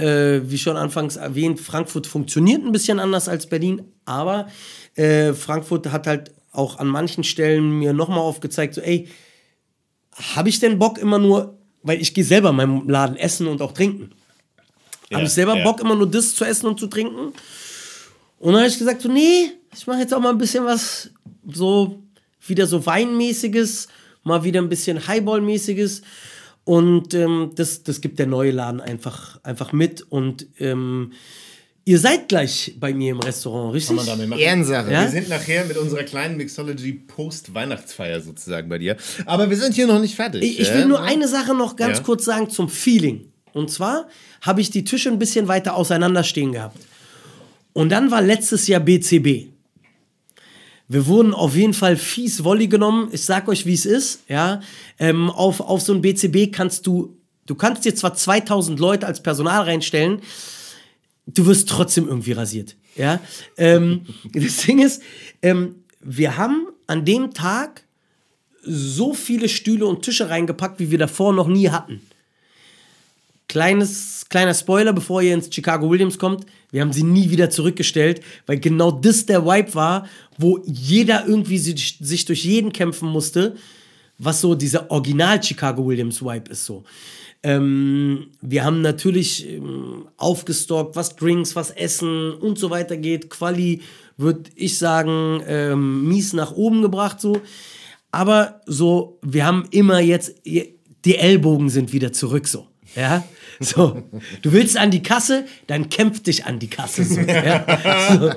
äh, 0.46 0.50
wie 0.50 0.58
schon 0.58 0.78
anfangs 0.78 1.18
erwähnt, 1.18 1.60
Frankfurt 1.60 2.08
funktioniert 2.08 2.64
ein 2.64 2.72
bisschen 2.72 3.00
anders 3.02 3.28
als 3.28 3.48
Berlin, 3.48 3.82
aber 4.06 4.48
äh, 4.96 5.34
Frankfurt 5.34 5.92
hat 5.92 6.08
halt 6.08 6.32
auch 6.54 6.80
an 6.80 6.88
manchen 6.88 7.26
Stellen 7.26 7.70
mir 7.80 7.92
nochmal 7.92 8.20
aufgezeigt, 8.20 8.76
so, 8.76 8.82
ey, 8.82 9.10
habe 10.36 10.48
ich 10.48 10.60
denn 10.62 10.80
Bock 10.80 10.98
immer 10.98 11.20
nur, 11.20 11.58
weil 11.84 12.02
ich 12.02 12.14
gehe 12.14 12.24
selber 12.24 12.50
in 12.50 12.56
meinem 12.56 12.90
Laden 12.90 13.16
essen 13.18 13.48
und 13.48 13.62
auch 13.62 13.72
trinken. 13.72 14.12
habe 15.14 15.24
ich 15.24 15.30
selber 15.30 15.58
ja. 15.58 15.64
Bock, 15.64 15.82
immer 15.82 15.96
nur 15.96 16.10
das 16.10 16.36
zu 16.36 16.46
essen 16.46 16.68
und 16.68 16.80
zu 16.80 16.88
trinken? 16.88 17.34
Und 18.40 18.54
dann 18.54 18.62
habe 18.62 18.68
ich 18.68 18.78
gesagt, 18.78 19.02
so, 19.02 19.10
nee, 19.10 19.52
ich 19.76 19.86
mache 19.88 20.00
jetzt 20.00 20.14
auch 20.14 20.20
mal 20.20 20.32
ein 20.32 20.38
bisschen 20.38 20.66
was 20.66 21.12
so, 21.48 22.02
wieder 22.46 22.68
so 22.68 22.86
Weinmäßiges, 22.86 23.88
mal 24.24 24.44
wieder 24.44 24.62
ein 24.62 24.70
bisschen 24.70 25.08
Highball-mäßiges. 25.08 26.02
Und 26.64 27.14
ähm, 27.14 27.52
das, 27.56 27.84
das 27.84 28.02
gibt 28.02 28.20
der 28.20 28.28
neue 28.28 28.52
Laden 28.52 28.82
einfach, 28.82 29.40
einfach 29.44 29.74
mit. 29.74 30.02
Und 30.02 30.48
ähm, 30.60 31.12
ihr 31.92 32.00
seid 32.00 32.30
gleich 32.30 32.74
bei 32.80 32.94
mir 32.94 33.12
im 33.12 33.20
Restaurant, 33.20 33.74
richtig? 33.74 33.98
Kann 33.98 34.06
man 34.06 34.06
damit 34.06 34.30
machen. 34.30 34.40
Ehrensache. 34.40 34.92
Ja? 34.92 35.02
Wir 35.04 35.10
sind 35.10 35.28
nachher 35.28 35.66
mit 35.66 35.76
unserer 35.78 36.04
kleinen 36.04 36.38
Mixology 36.38 36.94
Post-Weihnachtsfeier 36.94 38.22
sozusagen 38.22 38.70
bei 38.70 38.78
dir. 38.78 38.96
Aber 39.26 39.50
wir 39.50 39.58
sind 39.58 39.76
hier 39.76 39.88
noch 39.88 40.00
nicht 40.00 40.16
fertig. 40.16 40.42
Ich, 40.42 40.60
ich 40.62 40.74
will 40.74 40.86
nur 40.86 41.02
eine 41.02 41.28
Sache 41.28 41.54
noch 41.54 41.76
ganz 41.76 41.98
Ja. 41.98 42.04
kurz 42.04 42.24
sagen 42.24 42.50
zum 42.50 42.70
Feeling. 42.70 43.26
Und 43.52 43.70
zwar 43.70 44.08
habe 44.42 44.62
ich 44.62 44.70
die 44.72 44.86
Tische 44.86 45.10
ein 45.10 45.20
bisschen 45.20 45.50
weiter 45.50 45.76
auseinander 45.76 46.24
stehen 46.24 46.54
gehabt. 46.54 46.78
Und 47.74 47.90
dann 47.90 48.10
war 48.10 48.22
letztes 48.22 48.68
Jahr 48.68 48.80
BCB. 48.80 49.50
Wir 50.88 51.08
wurden 51.08 51.34
auf 51.34 51.56
jeden 51.56 51.74
Fall 51.74 51.98
fies 51.98 52.44
Volley 52.46 52.68
genommen. 52.68 53.10
Ich 53.12 53.24
sag 53.26 53.48
euch, 53.50 53.66
wie 53.66 53.74
es 53.74 53.86
ist. 53.86 54.22
Ja, 54.30 54.62
ähm, 54.98 55.30
auf, 55.30 55.60
auf 55.60 55.82
so 55.82 55.94
ein 55.94 56.02
BCB 56.02 56.54
kannst 56.54 56.88
du, 56.88 57.18
du 57.46 57.56
kannst 57.56 57.84
dir 57.84 57.96
zwar 57.96 58.14
2000 58.14 58.80
Leute 58.80 59.08
als 59.08 59.22
Personal 59.22 59.64
reinstellen, 59.64 60.22
du 61.34 61.46
wirst 61.46 61.70
trotzdem 61.70 62.08
irgendwie 62.08 62.34
rasiert. 62.34 62.76
Ja, 62.96 63.20
ähm, 63.58 64.06
das 64.34 64.58
Ding 64.58 64.80
ist, 64.80 65.02
ähm, 65.42 65.76
wir 66.02 66.38
haben 66.38 66.68
an 66.88 67.06
dem 67.06 67.34
Tag 67.34 67.84
so 68.64 69.14
viele 69.14 69.50
Stühle 69.50 69.86
und 69.86 70.04
Tische 70.04 70.30
reingepackt, 70.30 70.80
wie 70.80 70.92
wir 70.92 70.98
davor 70.98 71.34
noch 71.34 71.48
nie 71.48 71.70
hatten. 71.70 72.02
Kleines, 73.48 74.26
kleiner 74.30 74.54
Spoiler, 74.54 74.94
bevor 74.94 75.22
ihr 75.22 75.34
ins 75.34 75.54
Chicago 75.54 75.90
Williams 75.90 76.18
kommt. 76.18 76.46
Wir 76.72 76.82
haben 76.82 76.94
sie 76.94 77.04
nie 77.04 77.30
wieder 77.30 77.50
zurückgestellt, 77.50 78.22
weil 78.46 78.60
genau 78.60 78.92
das 78.92 79.26
der 79.26 79.46
Vibe 79.46 79.76
war, 79.76 80.08
wo 80.38 80.60
jeder 80.66 81.28
irgendwie 81.28 81.58
sich, 81.58 82.26
durch 82.26 82.46
jeden 82.46 82.72
kämpfen 82.72 83.10
musste, 83.10 83.58
was 84.18 84.40
so 84.40 84.56
dieser 84.56 84.90
Original 84.90 85.44
Chicago 85.44 85.86
Williams 85.86 86.22
Vibe 86.22 86.52
ist 86.52 86.66
so. 86.66 86.84
Ähm, 87.44 88.28
wir 88.42 88.64
haben 88.64 88.82
natürlich 88.82 89.50
ähm, 89.50 90.08
aufgestockt, 90.18 90.96
was 90.96 91.16
Drinks, 91.16 91.56
was 91.56 91.72
Essen 91.72 92.34
und 92.34 92.60
so 92.60 92.70
weiter 92.70 92.98
geht. 92.98 93.30
Quali 93.30 93.82
würde 94.18 94.50
ich 94.56 94.78
sagen, 94.78 95.42
ähm, 95.48 96.08
mies 96.08 96.34
nach 96.34 96.52
oben 96.52 96.82
gebracht 96.82 97.20
so. 97.20 97.42
Aber 98.12 98.62
so, 98.66 99.20
wir 99.22 99.46
haben 99.46 99.68
immer 99.72 100.00
jetzt, 100.00 100.36
die 100.46 101.16
Ellbogen 101.16 101.70
sind 101.70 101.94
wieder 101.94 102.14
zurück 102.14 102.48
so. 102.48 102.68
Ja, 102.96 103.24
So, 103.62 104.02
du 104.42 104.54
willst 104.54 104.76
an 104.76 104.90
die 104.90 105.04
Kasse, 105.04 105.46
dann 105.68 105.90
kämpf 105.90 106.24
dich 106.24 106.46
an 106.46 106.58
die 106.58 106.68
Kasse. 106.68 107.04
So, 107.04 107.20
ja? 107.22 107.64
so. 108.18 108.28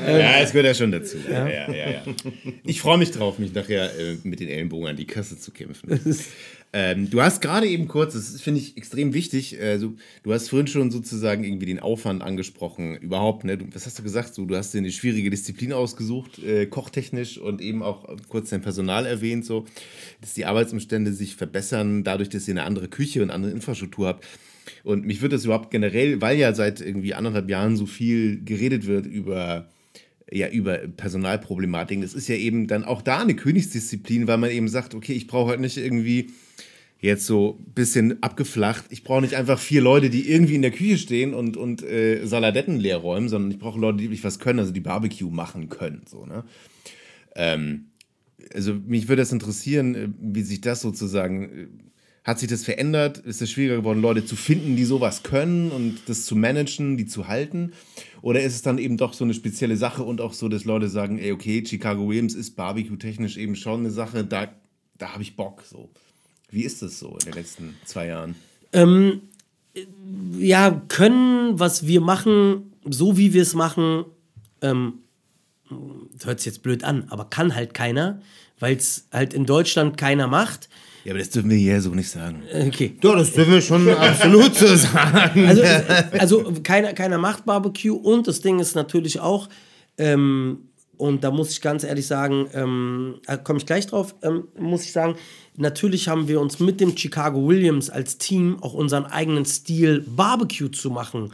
Ja, 0.00 0.40
es 0.40 0.52
gehört 0.52 0.66
ja 0.66 0.74
schon 0.74 0.90
dazu. 0.90 1.18
Ja. 1.30 1.46
Ja, 1.46 1.70
ja, 1.70 1.90
ja. 1.90 2.02
Ich 2.64 2.80
freue 2.80 2.96
mich 2.96 3.10
drauf, 3.10 3.38
mich 3.38 3.52
nachher 3.52 3.94
äh, 3.98 4.16
mit 4.22 4.40
den 4.40 4.48
Ellenbogen 4.48 4.88
an 4.88 4.96
die 4.96 5.06
Kasse 5.06 5.38
zu 5.38 5.50
kämpfen. 5.50 6.00
Ähm, 6.74 7.10
du 7.10 7.20
hast 7.20 7.42
gerade 7.42 7.66
eben 7.66 7.86
kurz, 7.86 8.14
das 8.14 8.40
finde 8.40 8.60
ich 8.60 8.78
extrem 8.78 9.12
wichtig, 9.12 9.60
äh, 9.60 9.78
so, 9.78 9.92
du 10.22 10.32
hast 10.32 10.48
vorhin 10.48 10.66
schon 10.66 10.90
sozusagen 10.90 11.44
irgendwie 11.44 11.66
den 11.66 11.80
Aufwand 11.80 12.22
angesprochen, 12.22 12.96
überhaupt, 12.96 13.44
ne? 13.44 13.58
Du, 13.58 13.66
was 13.74 13.84
hast 13.84 13.98
du 13.98 14.02
gesagt? 14.02 14.32
So, 14.34 14.46
du 14.46 14.56
hast 14.56 14.72
dir 14.72 14.78
eine 14.78 14.90
schwierige 14.90 15.28
Disziplin 15.28 15.74
ausgesucht, 15.74 16.38
äh, 16.42 16.64
kochtechnisch 16.64 17.36
und 17.36 17.60
eben 17.60 17.82
auch 17.82 18.08
kurz 18.28 18.48
dein 18.48 18.62
Personal 18.62 19.04
erwähnt, 19.04 19.44
so, 19.44 19.66
dass 20.22 20.32
die 20.32 20.46
Arbeitsumstände 20.46 21.12
sich 21.12 21.36
verbessern, 21.36 22.04
dadurch, 22.04 22.30
dass 22.30 22.48
ihr 22.48 22.54
eine 22.54 22.64
andere 22.64 22.88
Küche 22.88 23.22
und 23.22 23.30
andere 23.30 23.52
Infrastruktur 23.52 24.08
habt. 24.08 24.24
Und 24.82 25.04
mich 25.04 25.20
würde 25.20 25.36
das 25.36 25.44
überhaupt 25.44 25.70
generell, 25.70 26.22
weil 26.22 26.38
ja 26.38 26.54
seit 26.54 26.80
irgendwie 26.80 27.12
anderthalb 27.12 27.50
Jahren 27.50 27.76
so 27.76 27.84
viel 27.84 28.42
geredet 28.44 28.86
wird 28.86 29.04
über 29.04 29.68
ja, 30.30 30.48
über 30.48 30.78
Personalproblematiken. 30.78 32.02
Das 32.02 32.14
ist 32.14 32.26
ja 32.26 32.36
eben 32.36 32.66
dann 32.66 32.84
auch 32.84 33.02
da 33.02 33.20
eine 33.20 33.36
Königsdisziplin, 33.36 34.26
weil 34.26 34.38
man 34.38 34.50
eben 34.50 34.68
sagt, 34.68 34.94
okay, 34.94 35.12
ich 35.12 35.26
brauche 35.26 35.50
halt 35.50 35.60
nicht 35.60 35.76
irgendwie 35.76 36.30
jetzt 37.02 37.26
so 37.26 37.58
ein 37.58 37.72
bisschen 37.74 38.22
abgeflacht. 38.22 38.84
Ich 38.90 39.02
brauche 39.02 39.20
nicht 39.20 39.34
einfach 39.34 39.58
vier 39.58 39.82
Leute, 39.82 40.08
die 40.08 40.30
irgendwie 40.30 40.54
in 40.54 40.62
der 40.62 40.70
Küche 40.70 40.96
stehen 40.96 41.34
und, 41.34 41.56
und 41.56 41.82
äh, 41.82 42.24
Saladetten 42.24 42.78
leer 42.78 42.98
räumen, 42.98 43.28
sondern 43.28 43.50
ich 43.50 43.58
brauche 43.58 43.78
Leute, 43.78 43.98
die 43.98 44.04
wirklich 44.04 44.24
was 44.24 44.38
können, 44.38 44.60
also 44.60 44.72
die 44.72 44.80
Barbecue 44.80 45.28
machen 45.28 45.68
können. 45.68 46.02
So, 46.08 46.24
ne? 46.24 46.44
Ähm, 47.34 47.86
also 48.54 48.74
mich 48.74 49.08
würde 49.08 49.22
das 49.22 49.32
interessieren, 49.32 49.94
äh, 49.96 50.08
wie 50.20 50.42
sich 50.42 50.60
das 50.60 50.80
sozusagen, 50.80 51.42
äh, 51.42 51.66
hat 52.22 52.38
sich 52.38 52.48
das 52.48 52.62
verändert? 52.62 53.18
Ist 53.18 53.42
es 53.42 53.50
schwieriger 53.50 53.78
geworden, 53.78 54.00
Leute 54.00 54.24
zu 54.24 54.36
finden, 54.36 54.76
die 54.76 54.84
sowas 54.84 55.24
können 55.24 55.72
und 55.72 56.02
das 56.06 56.24
zu 56.24 56.36
managen, 56.36 56.96
die 56.96 57.06
zu 57.06 57.26
halten? 57.26 57.72
Oder 58.22 58.42
ist 58.42 58.54
es 58.54 58.62
dann 58.62 58.78
eben 58.78 58.96
doch 58.96 59.12
so 59.12 59.24
eine 59.24 59.34
spezielle 59.34 59.76
Sache 59.76 60.04
und 60.04 60.20
auch 60.20 60.34
so, 60.34 60.48
dass 60.48 60.64
Leute 60.64 60.88
sagen, 60.88 61.18
ey, 61.18 61.32
okay, 61.32 61.64
Chicago 61.66 62.08
Williams 62.08 62.34
ist 62.34 62.54
Barbecue-technisch 62.54 63.38
eben 63.38 63.56
schon 63.56 63.80
eine 63.80 63.90
Sache, 63.90 64.24
da, 64.24 64.54
da 64.98 65.14
habe 65.14 65.24
ich 65.24 65.34
Bock, 65.34 65.64
so. 65.68 65.90
Wie 66.52 66.64
ist 66.64 66.82
das 66.82 66.98
so 66.98 67.08
in 67.08 67.30
den 67.30 67.32
letzten 67.32 67.76
zwei 67.86 68.08
Jahren? 68.08 68.36
Ähm, 68.74 69.22
ja, 70.38 70.82
können, 70.88 71.58
was 71.58 71.86
wir 71.86 72.02
machen, 72.02 72.74
so 72.84 73.16
wie 73.16 73.32
wir 73.32 73.40
es 73.40 73.54
machen, 73.54 74.04
ähm, 74.60 74.98
das 76.12 76.26
hört 76.26 76.40
sich 76.40 76.46
jetzt 76.46 76.62
blöd 76.62 76.84
an, 76.84 77.06
aber 77.08 77.24
kann 77.24 77.54
halt 77.54 77.72
keiner, 77.72 78.20
weil 78.58 78.76
es 78.76 79.06
halt 79.10 79.32
in 79.32 79.46
Deutschland 79.46 79.96
keiner 79.96 80.26
macht. 80.26 80.68
Ja, 81.04 81.12
aber 81.12 81.20
das 81.20 81.30
dürfen 81.30 81.48
wir 81.48 81.56
hier 81.56 81.80
so 81.80 81.90
nicht 81.90 82.10
sagen. 82.10 82.42
Okay. 82.52 82.96
Ja, 83.02 83.16
das 83.16 83.32
dürfen 83.32 83.54
wir 83.54 83.62
schon 83.62 83.88
absolut 83.96 84.54
so 84.54 84.76
sagen. 84.76 85.46
Also, 85.46 85.62
also 86.18 86.52
keiner, 86.62 86.92
keiner 86.92 87.16
macht 87.16 87.46
Barbecue 87.46 87.96
und 87.96 88.28
das 88.28 88.42
Ding 88.42 88.60
ist 88.60 88.74
natürlich 88.74 89.20
auch, 89.20 89.48
ähm, 89.96 90.68
und 91.02 91.24
da 91.24 91.32
muss 91.32 91.50
ich 91.50 91.60
ganz 91.60 91.82
ehrlich 91.82 92.06
sagen, 92.06 92.48
ähm, 92.54 93.20
komme 93.42 93.58
ich 93.58 93.66
gleich 93.66 93.88
drauf, 93.88 94.14
ähm, 94.22 94.44
muss 94.56 94.84
ich 94.84 94.92
sagen, 94.92 95.16
natürlich 95.56 96.06
haben 96.06 96.28
wir 96.28 96.40
uns 96.40 96.60
mit 96.60 96.80
dem 96.80 96.96
Chicago 96.96 97.48
Williams 97.48 97.90
als 97.90 98.18
Team 98.18 98.58
auch 98.60 98.72
unseren 98.72 99.06
eigenen 99.06 99.44
Stil 99.44 100.04
Barbecue 100.06 100.68
zu 100.68 100.90
machen. 100.90 101.32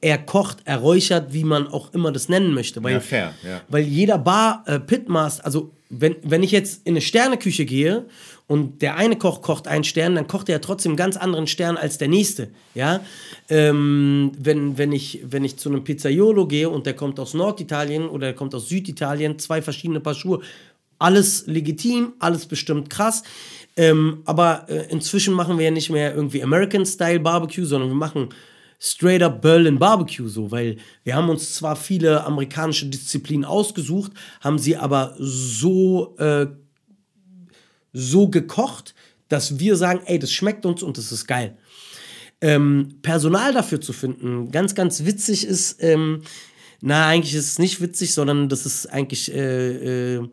Er 0.00 0.18
kocht, 0.18 0.58
er 0.66 0.76
räuchert, 0.76 1.32
wie 1.32 1.42
man 1.42 1.66
auch 1.66 1.92
immer 1.94 2.12
das 2.12 2.28
nennen 2.28 2.54
möchte. 2.54 2.80
Weil, 2.84 2.92
Ja, 2.92 3.00
fair, 3.00 3.34
ja. 3.42 3.60
weil 3.68 3.82
jeder 3.82 4.18
Bar, 4.18 4.62
äh, 4.66 4.78
Pitmaster, 4.78 5.44
also 5.44 5.72
wenn, 5.90 6.16
wenn 6.22 6.42
ich 6.42 6.50
jetzt 6.50 6.86
in 6.86 6.92
eine 6.92 7.00
Sterneküche 7.00 7.64
gehe 7.64 8.04
und 8.46 8.82
der 8.82 8.96
eine 8.96 9.16
Koch 9.16 9.42
kocht 9.42 9.68
einen 9.68 9.84
Stern, 9.84 10.14
dann 10.14 10.26
kocht 10.26 10.48
er 10.48 10.56
ja 10.56 10.58
trotzdem 10.58 10.90
einen 10.90 10.96
ganz 10.96 11.16
anderen 11.16 11.46
Stern 11.46 11.76
als 11.76 11.98
der 11.98 12.08
nächste. 12.08 12.48
Ja? 12.74 13.00
Ähm, 13.48 14.32
wenn, 14.38 14.76
wenn, 14.76 14.92
ich, 14.92 15.20
wenn 15.24 15.44
ich 15.44 15.56
zu 15.56 15.68
einem 15.70 15.84
Pizzaiolo 15.84 16.46
gehe 16.46 16.68
und 16.68 16.86
der 16.86 16.94
kommt 16.94 17.18
aus 17.20 17.34
Norditalien 17.34 18.08
oder 18.08 18.28
der 18.28 18.34
kommt 18.34 18.54
aus 18.54 18.68
Süditalien, 18.68 19.38
zwei 19.38 19.62
verschiedene 19.62 20.00
Paar 20.00 20.14
Schuhe, 20.14 20.40
alles 20.98 21.46
legitim, 21.46 22.14
alles 22.18 22.46
bestimmt 22.46 22.90
krass. 22.90 23.22
Ähm, 23.76 24.22
aber 24.24 24.66
äh, 24.68 24.90
inzwischen 24.90 25.34
machen 25.34 25.56
wir 25.56 25.66
ja 25.66 25.70
nicht 25.70 25.90
mehr 25.90 26.14
irgendwie 26.14 26.42
American-Style 26.42 27.20
Barbecue, 27.20 27.64
sondern 27.64 27.90
wir 27.90 27.96
machen 27.96 28.30
straight 28.78 29.22
up 29.22 29.42
Berlin 29.42 29.78
Barbecue 29.78 30.28
so, 30.28 30.50
weil 30.50 30.76
wir 31.04 31.14
haben 31.16 31.28
uns 31.28 31.54
zwar 31.54 31.76
viele 31.76 32.24
amerikanische 32.24 32.86
Disziplinen 32.86 33.44
ausgesucht, 33.44 34.12
haben 34.40 34.58
sie 34.58 34.76
aber 34.76 35.14
so, 35.18 36.16
äh, 36.18 36.46
so 37.92 38.28
gekocht, 38.28 38.94
dass 39.28 39.58
wir 39.58 39.76
sagen, 39.76 40.00
ey, 40.06 40.18
das 40.18 40.32
schmeckt 40.32 40.64
uns 40.64 40.82
und 40.82 40.96
das 40.96 41.12
ist 41.12 41.26
geil. 41.26 41.56
Ähm, 42.40 43.00
Personal 43.02 43.52
dafür 43.52 43.80
zu 43.80 43.92
finden, 43.92 44.50
ganz, 44.52 44.74
ganz 44.74 45.04
witzig 45.04 45.44
ist, 45.44 45.82
ähm, 45.82 46.22
na, 46.80 47.08
eigentlich 47.08 47.34
ist 47.34 47.46
es 47.46 47.58
nicht 47.58 47.80
witzig, 47.80 48.14
sondern 48.14 48.48
das 48.48 48.64
ist 48.64 48.86
eigentlich 48.86 49.32
äh, 49.34 50.14
äh, 50.16 50.28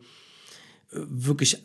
wirklich 0.92 1.58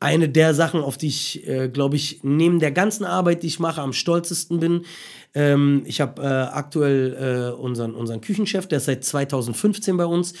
eine 0.00 0.30
der 0.30 0.54
Sachen, 0.54 0.80
auf 0.80 0.96
die 0.96 1.08
ich, 1.08 1.46
äh, 1.46 1.68
glaube 1.68 1.96
ich, 1.96 2.20
neben 2.22 2.58
der 2.58 2.72
ganzen 2.72 3.04
Arbeit, 3.04 3.42
die 3.42 3.48
ich 3.48 3.60
mache, 3.60 3.82
am 3.82 3.92
stolzesten 3.92 4.58
bin. 4.58 4.86
Ähm, 5.34 5.82
ich 5.84 6.00
habe 6.00 6.22
äh, 6.22 6.26
aktuell 6.26 7.52
äh, 7.52 7.60
unseren, 7.60 7.94
unseren 7.94 8.22
Küchenchef, 8.22 8.66
der 8.66 8.78
ist 8.78 8.86
seit 8.86 9.04
2015 9.04 9.96
bei 9.98 10.06
uns. 10.06 10.32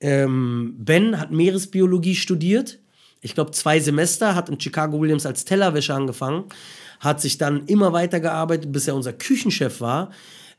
Ähm, 0.00 0.76
ben 0.78 1.18
hat 1.18 1.32
Meeresbiologie 1.32 2.14
studiert. 2.14 2.78
Ich 3.20 3.34
glaube, 3.34 3.50
zwei 3.50 3.80
Semester, 3.80 4.34
hat 4.34 4.48
in 4.48 4.60
Chicago 4.60 5.00
Williams 5.00 5.26
als 5.26 5.44
Tellerwäscher 5.44 5.96
angefangen, 5.96 6.44
hat 7.00 7.20
sich 7.20 7.36
dann 7.36 7.66
immer 7.66 7.92
weiter 7.92 8.20
gearbeitet, 8.20 8.72
bis 8.72 8.86
er 8.86 8.94
unser 8.94 9.12
Küchenchef 9.12 9.80
war. 9.80 10.10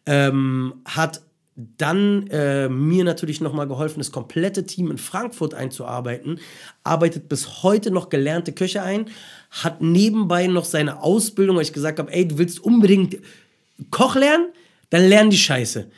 Ähm, 0.05 0.73
hat 0.85 1.21
dann 1.55 2.27
äh, 2.27 2.69
mir 2.69 3.03
natürlich 3.03 3.41
nochmal 3.41 3.67
geholfen, 3.67 3.99
das 3.99 4.11
komplette 4.11 4.65
Team 4.65 4.89
in 4.89 4.97
Frankfurt 4.97 5.53
einzuarbeiten, 5.53 6.39
arbeitet 6.83 7.27
bis 7.27 7.63
heute 7.63 7.91
noch 7.91 8.09
gelernte 8.09 8.53
Köche 8.53 8.81
ein, 8.81 9.09
hat 9.49 9.81
nebenbei 9.81 10.47
noch 10.47 10.65
seine 10.65 11.03
Ausbildung, 11.03 11.57
weil 11.57 11.63
ich 11.63 11.73
gesagt 11.73 11.99
habe, 11.99 12.11
ey, 12.13 12.27
du 12.27 12.37
willst 12.37 12.59
unbedingt 12.61 13.17
Koch 13.89 14.15
lernen, 14.15 14.47
dann 14.89 15.07
lern 15.07 15.29
die 15.29 15.37
Scheiße. 15.37 15.89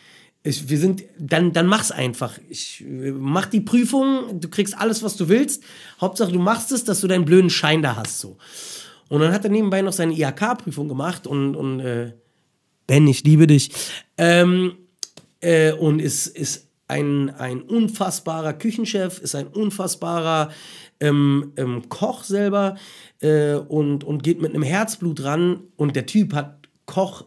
Ich, 0.46 0.70
wir 0.70 0.78
sind, 0.78 1.04
dann, 1.18 1.54
dann 1.54 1.68
mach's 1.68 1.92
einfach. 1.92 2.38
Ich 2.50 2.82
äh, 2.82 3.12
mach 3.12 3.46
die 3.46 3.62
Prüfung, 3.62 4.40
du 4.42 4.50
kriegst 4.50 4.78
alles, 4.78 5.04
was 5.04 5.16
du 5.16 5.30
willst. 5.30 5.64
Hauptsache, 6.02 6.32
du 6.32 6.40
machst 6.40 6.72
es, 6.72 6.84
dass 6.84 7.00
du 7.00 7.08
deinen 7.08 7.26
blöden 7.26 7.50
Schein 7.50 7.82
da 7.82 7.96
hast. 7.96 8.20
So. 8.20 8.38
Und 9.08 9.22
dann 9.22 9.32
hat 9.32 9.46
er 9.46 9.52
nebenbei 9.52 9.82
noch 9.82 9.94
seine 9.94 10.14
IHK-Prüfung 10.14 10.88
gemacht 10.88 11.28
und, 11.28 11.56
und 11.56 11.80
äh, 11.80 12.14
Ben, 12.88 13.08
ich 13.08 13.24
liebe 13.24 13.48
dich. 13.48 13.72
Ähm, 14.18 14.76
äh, 15.44 15.74
und 15.74 16.00
ist, 16.02 16.28
ist 16.28 16.70
ein, 16.88 17.30
ein 17.32 17.62
unfassbarer 17.62 18.54
Küchenchef, 18.54 19.20
ist 19.20 19.36
ein 19.36 19.48
unfassbarer 19.48 20.52
ähm, 21.00 21.54
ähm, 21.58 21.90
Koch 21.90 22.24
selber 22.24 22.76
äh, 23.20 23.56
und, 23.56 24.04
und 24.04 24.24
geht 24.24 24.42
mit 24.42 24.54
einem 24.54 24.64
Herzblut 24.64 25.24
ran. 25.24 25.62
Und 25.76 25.96
der 25.96 26.06
Typ 26.06 26.34
hat 26.34 26.68
Koch 26.86 27.26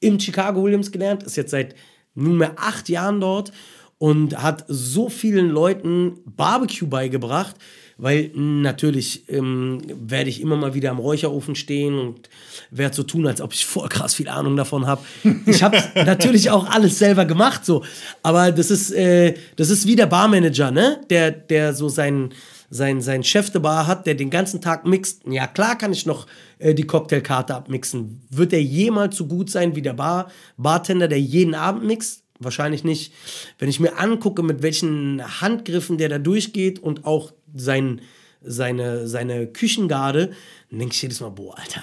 im 0.00 0.18
Chicago 0.18 0.62
Williams 0.62 0.92
gelernt, 0.92 1.22
ist 1.22 1.36
jetzt 1.36 1.50
seit 1.50 1.74
nunmehr 2.14 2.54
acht 2.56 2.88
Jahren 2.88 3.20
dort 3.20 3.52
und 3.98 4.40
hat 4.40 4.64
so 4.68 5.08
vielen 5.08 5.50
Leuten 5.50 6.18
Barbecue 6.24 6.86
beigebracht, 6.86 7.56
weil 7.96 8.30
natürlich 8.34 9.28
ähm, 9.28 9.82
werde 9.88 10.30
ich 10.30 10.40
immer 10.40 10.56
mal 10.56 10.74
wieder 10.74 10.92
am 10.92 11.00
Räucherofen 11.00 11.56
stehen 11.56 11.98
und 11.98 12.28
werde 12.70 12.94
so 12.94 13.02
tun, 13.02 13.26
als 13.26 13.40
ob 13.40 13.52
ich 13.52 13.66
voll 13.66 13.88
krass 13.88 14.14
viel 14.14 14.28
Ahnung 14.28 14.56
davon 14.56 14.86
habe. 14.86 15.02
Ich 15.46 15.64
habe 15.64 15.82
natürlich 15.94 16.50
auch 16.50 16.68
alles 16.70 16.98
selber 16.98 17.24
gemacht, 17.24 17.64
so, 17.64 17.84
aber 18.22 18.52
das 18.52 18.70
ist 18.70 18.92
äh, 18.92 19.34
das 19.56 19.68
ist 19.70 19.86
wie 19.86 19.96
der 19.96 20.06
Barmanager, 20.06 20.70
ne, 20.70 21.00
der 21.10 21.32
der 21.32 21.74
so 21.74 21.88
sein 21.88 22.30
sein, 22.70 23.00
sein 23.00 23.24
Chef 23.24 23.50
de 23.50 23.60
Bar 23.60 23.86
hat, 23.86 24.06
der 24.06 24.14
den 24.14 24.30
ganzen 24.30 24.60
Tag 24.60 24.86
mixt. 24.86 25.22
Ja, 25.26 25.46
klar 25.46 25.76
kann 25.78 25.92
ich 25.92 26.06
noch 26.06 26.26
äh, 26.58 26.74
die 26.74 26.86
Cocktailkarte 26.86 27.54
abmixen. 27.54 28.22
Wird 28.30 28.52
er 28.52 28.62
jemals 28.62 29.16
so 29.16 29.26
gut 29.26 29.50
sein 29.50 29.74
wie 29.74 29.82
der 29.82 29.94
Bar 29.94 30.30
Bartender, 30.56 31.08
der 31.08 31.20
jeden 31.20 31.54
Abend 31.54 31.84
mixt? 31.84 32.24
Wahrscheinlich 32.40 32.84
nicht. 32.84 33.12
Wenn 33.58 33.68
ich 33.68 33.80
mir 33.80 33.98
angucke, 33.98 34.42
mit 34.42 34.62
welchen 34.62 35.22
Handgriffen 35.40 35.98
der 35.98 36.08
da 36.08 36.18
durchgeht 36.18 36.78
und 36.78 37.04
auch 37.04 37.32
sein, 37.54 38.00
seine, 38.42 39.08
seine 39.08 39.48
Küchengarde, 39.48 40.30
dann 40.70 40.78
denke 40.78 40.94
ich 40.94 41.02
jedes 41.02 41.20
Mal, 41.20 41.30
boah, 41.30 41.58
Alter, 41.58 41.82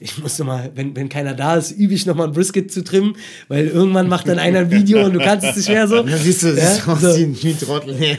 ich 0.00 0.18
muss 0.18 0.38
mal, 0.40 0.72
wenn, 0.74 0.94
wenn 0.96 1.08
keiner 1.08 1.34
da 1.34 1.56
ist, 1.56 1.70
übe 1.70 1.94
ich 1.94 2.04
noch 2.04 2.14
mal 2.16 2.24
ein 2.24 2.32
Brisket 2.32 2.70
zu 2.72 2.82
trimmen, 2.84 3.16
weil 3.48 3.68
irgendwann 3.68 4.08
macht 4.08 4.28
dann 4.28 4.38
einer 4.38 4.60
ein 4.60 4.70
Video 4.70 5.04
und 5.04 5.14
du 5.14 5.20
kannst 5.20 5.46
es 5.46 5.56
nicht 5.56 5.68
mehr 5.68 5.88
so. 5.88 6.02
Dann 6.02 6.18
siehst 6.18 6.42
du, 6.42 6.48
Ja, 6.48 6.74
so. 6.96 7.16
wie 7.16 7.54
Trottel. 7.54 7.94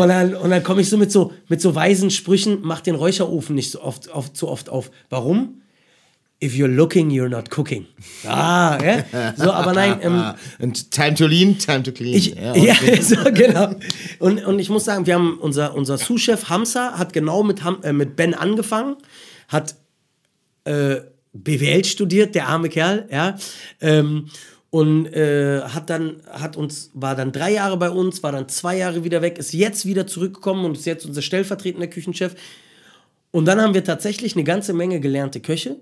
Und 0.00 0.08
dann, 0.08 0.34
und 0.34 0.50
dann 0.50 0.62
komme 0.62 0.82
ich 0.82 0.88
so 0.88 0.96
mit 0.96 1.10
so 1.10 1.32
mit 1.48 1.60
so 1.60 1.74
weisen 1.74 2.10
Sprüchen, 2.10 2.58
mach 2.62 2.80
den 2.80 2.94
Räucherofen 2.94 3.54
nicht 3.54 3.70
so 3.70 3.80
oft, 3.82 4.08
oft, 4.10 4.36
so 4.36 4.48
oft 4.48 4.68
auf. 4.68 4.90
Warum? 5.08 5.62
If 6.44 6.54
you're 6.54 6.68
looking, 6.68 7.10
you're 7.10 7.30
not 7.30 7.48
cooking. 7.48 7.86
Ah, 8.26 8.78
ja? 8.82 9.34
So, 9.34 9.50
aber 9.50 9.72
nein, 9.72 9.98
ähm, 10.02 10.34
Und 10.58 10.90
time 10.90 11.14
to 11.14 11.26
lean, 11.26 11.58
time 11.58 11.82
to 11.82 11.90
clean. 11.90 12.14
ich, 12.14 12.34
Ja, 12.34 12.54
ja, 12.54 12.74
so, 13.00 13.16
genau. 13.32 13.74
Und, 14.18 14.44
und 14.44 14.58
ich 14.58 14.68
muss 14.68 14.84
sagen, 14.84 15.06
wir 15.06 15.14
haben 15.14 15.38
unser, 15.38 15.74
unser 15.74 15.96
Sous-Chef 15.96 16.50
Hamza 16.50 16.98
hat 16.98 17.14
genau 17.14 17.42
mit, 17.42 17.62
äh, 17.82 17.94
mit 17.94 18.14
Ben 18.16 18.34
angefangen, 18.34 18.96
hat 19.48 19.74
äh, 20.64 20.96
BWL 21.32 21.84
studiert, 21.84 22.34
der 22.34 22.48
arme 22.48 22.68
Kerl, 22.68 23.08
ja. 23.10 23.36
Ähm, 23.80 24.26
und 24.68 25.06
äh, 25.06 25.62
hat 25.62 25.88
dann, 25.88 26.20
hat 26.28 26.56
uns, 26.56 26.90
war 26.94 27.14
dann 27.14 27.32
drei 27.32 27.52
Jahre 27.52 27.76
bei 27.76 27.90
uns, 27.90 28.22
war 28.22 28.32
dann 28.32 28.48
zwei 28.48 28.76
Jahre 28.76 29.04
wieder 29.04 29.22
weg, 29.22 29.38
ist 29.38 29.54
jetzt 29.54 29.86
wieder 29.86 30.06
zurückgekommen 30.06 30.64
und 30.64 30.76
ist 30.76 30.84
jetzt 30.84 31.06
unser 31.06 31.22
stellvertretender 31.22 31.86
Küchenchef. 31.86 32.34
Und 33.30 33.46
dann 33.46 33.60
haben 33.60 33.72
wir 33.72 33.84
tatsächlich 33.84 34.34
eine 34.34 34.44
ganze 34.44 34.72
Menge 34.72 35.00
gelernte 35.00 35.40
Köche, 35.40 35.76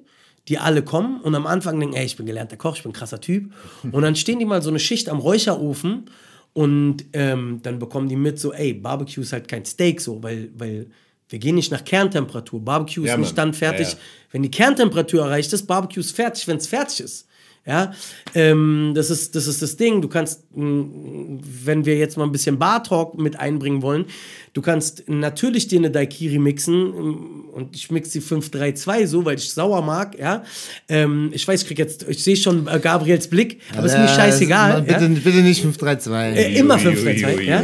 die 0.48 0.58
alle 0.58 0.82
kommen 0.82 1.20
und 1.20 1.34
am 1.34 1.46
Anfang 1.46 1.78
denken, 1.78 1.94
ey, 1.94 2.04
ich 2.04 2.16
bin 2.16 2.26
gelernter 2.26 2.56
Koch, 2.56 2.76
ich 2.76 2.82
bin 2.82 2.90
ein 2.90 2.94
krasser 2.94 3.20
Typ. 3.20 3.52
Und 3.92 4.02
dann 4.02 4.16
stehen 4.16 4.38
die 4.38 4.44
mal 4.44 4.60
so 4.62 4.70
eine 4.70 4.78
Schicht 4.80 5.08
am 5.08 5.18
Räucherofen 5.18 6.06
und 6.52 7.04
ähm, 7.12 7.60
dann 7.62 7.78
bekommen 7.78 8.08
die 8.08 8.16
mit 8.16 8.38
so, 8.38 8.52
ey, 8.52 8.74
Barbecue 8.74 9.22
ist 9.22 9.32
halt 9.32 9.46
kein 9.48 9.64
Steak 9.64 10.00
so, 10.00 10.22
weil, 10.22 10.50
weil 10.56 10.88
wir 11.28 11.38
gehen 11.38 11.54
nicht 11.54 11.70
nach 11.70 11.84
Kerntemperatur. 11.84 12.60
Barbecue 12.60 13.04
ist 13.04 13.10
Ja, 13.10 13.16
nicht 13.16 13.38
dann 13.38 13.54
fertig, 13.54 13.86
Ja, 13.86 13.92
ja. 13.94 13.98
wenn 14.32 14.42
die 14.42 14.50
Kerntemperatur 14.50 15.22
erreicht 15.22 15.52
ist. 15.52 15.66
Barbecue 15.66 16.00
ist 16.00 16.14
fertig, 16.14 16.46
wenn 16.48 16.58
es 16.58 16.66
fertig 16.66 17.00
ist. 17.00 17.26
Ja, 17.64 17.92
ähm, 18.34 18.90
das, 18.92 19.08
ist, 19.08 19.36
das 19.36 19.46
ist 19.46 19.62
das 19.62 19.76
Ding. 19.76 20.02
Du 20.02 20.08
kannst, 20.08 20.42
mh, 20.52 21.40
wenn 21.64 21.86
wir 21.86 21.96
jetzt 21.96 22.16
mal 22.16 22.24
ein 22.24 22.32
bisschen 22.32 22.58
Bar 22.58 22.82
Talk 22.82 23.16
mit 23.16 23.38
einbringen 23.38 23.82
wollen, 23.82 24.06
du 24.52 24.62
kannst 24.62 25.04
natürlich 25.08 25.68
dir 25.68 25.78
eine 25.78 25.92
Daiquiri 25.92 26.38
mixen 26.38 26.90
mh, 26.90 27.52
und 27.52 27.76
ich 27.76 27.88
mix 27.92 28.10
die 28.10 28.20
532 28.20 29.08
so, 29.08 29.24
weil 29.24 29.36
ich 29.36 29.52
sauer 29.52 29.80
mag. 29.82 30.18
Ja, 30.18 30.42
ähm, 30.88 31.30
ich 31.32 31.46
weiß, 31.46 31.62
ich 31.62 31.68
krieg 31.68 31.78
jetzt, 31.78 32.04
ich 32.08 32.24
sehe 32.24 32.36
schon 32.36 32.66
äh, 32.66 32.80
Gabriels 32.80 33.28
Blick, 33.28 33.60
aber 33.76 33.86
ist 33.86 33.96
mir 33.96 34.08
scheißegal. 34.08 34.82
Bitte, 34.82 35.04
ja? 35.04 35.20
bitte 35.22 35.42
nicht 35.42 35.62
532. 35.62 36.44
Äh, 36.44 36.58
immer 36.58 36.74
Ui, 36.74 36.86
ui, 36.88 36.96
532, 36.96 37.38
ui, 37.38 37.46
ja? 37.46 37.60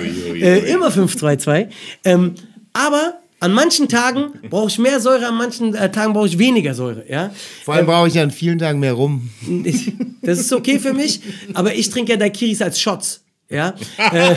Äh, 0.46 0.72
immer 0.72 0.92
532. 0.92 1.74
Ähm, 2.04 2.34
aber 2.72 3.14
an 3.40 3.52
manchen 3.52 3.88
Tagen 3.88 4.32
brauche 4.50 4.68
ich 4.68 4.78
mehr 4.78 5.00
Säure, 5.00 5.26
an 5.26 5.36
manchen 5.36 5.74
äh, 5.74 5.90
Tagen 5.90 6.12
brauche 6.12 6.26
ich 6.26 6.38
weniger 6.38 6.74
Säure, 6.74 7.04
ja? 7.08 7.32
Vor 7.64 7.74
allem 7.74 7.86
brauche 7.86 8.08
ich 8.08 8.14
ja 8.14 8.22
an 8.22 8.30
vielen 8.30 8.58
Tagen 8.58 8.80
mehr 8.80 8.94
rum. 8.94 9.30
Ich, 9.64 9.92
das 10.22 10.40
ist 10.40 10.52
okay 10.52 10.78
für 10.78 10.92
mich, 10.92 11.20
aber 11.54 11.74
ich 11.74 11.90
trinke 11.90 12.12
ja 12.12 12.18
Daiquiris 12.18 12.62
als 12.62 12.80
Shots. 12.80 13.22
Ja, 13.50 13.72
äh, 14.12 14.34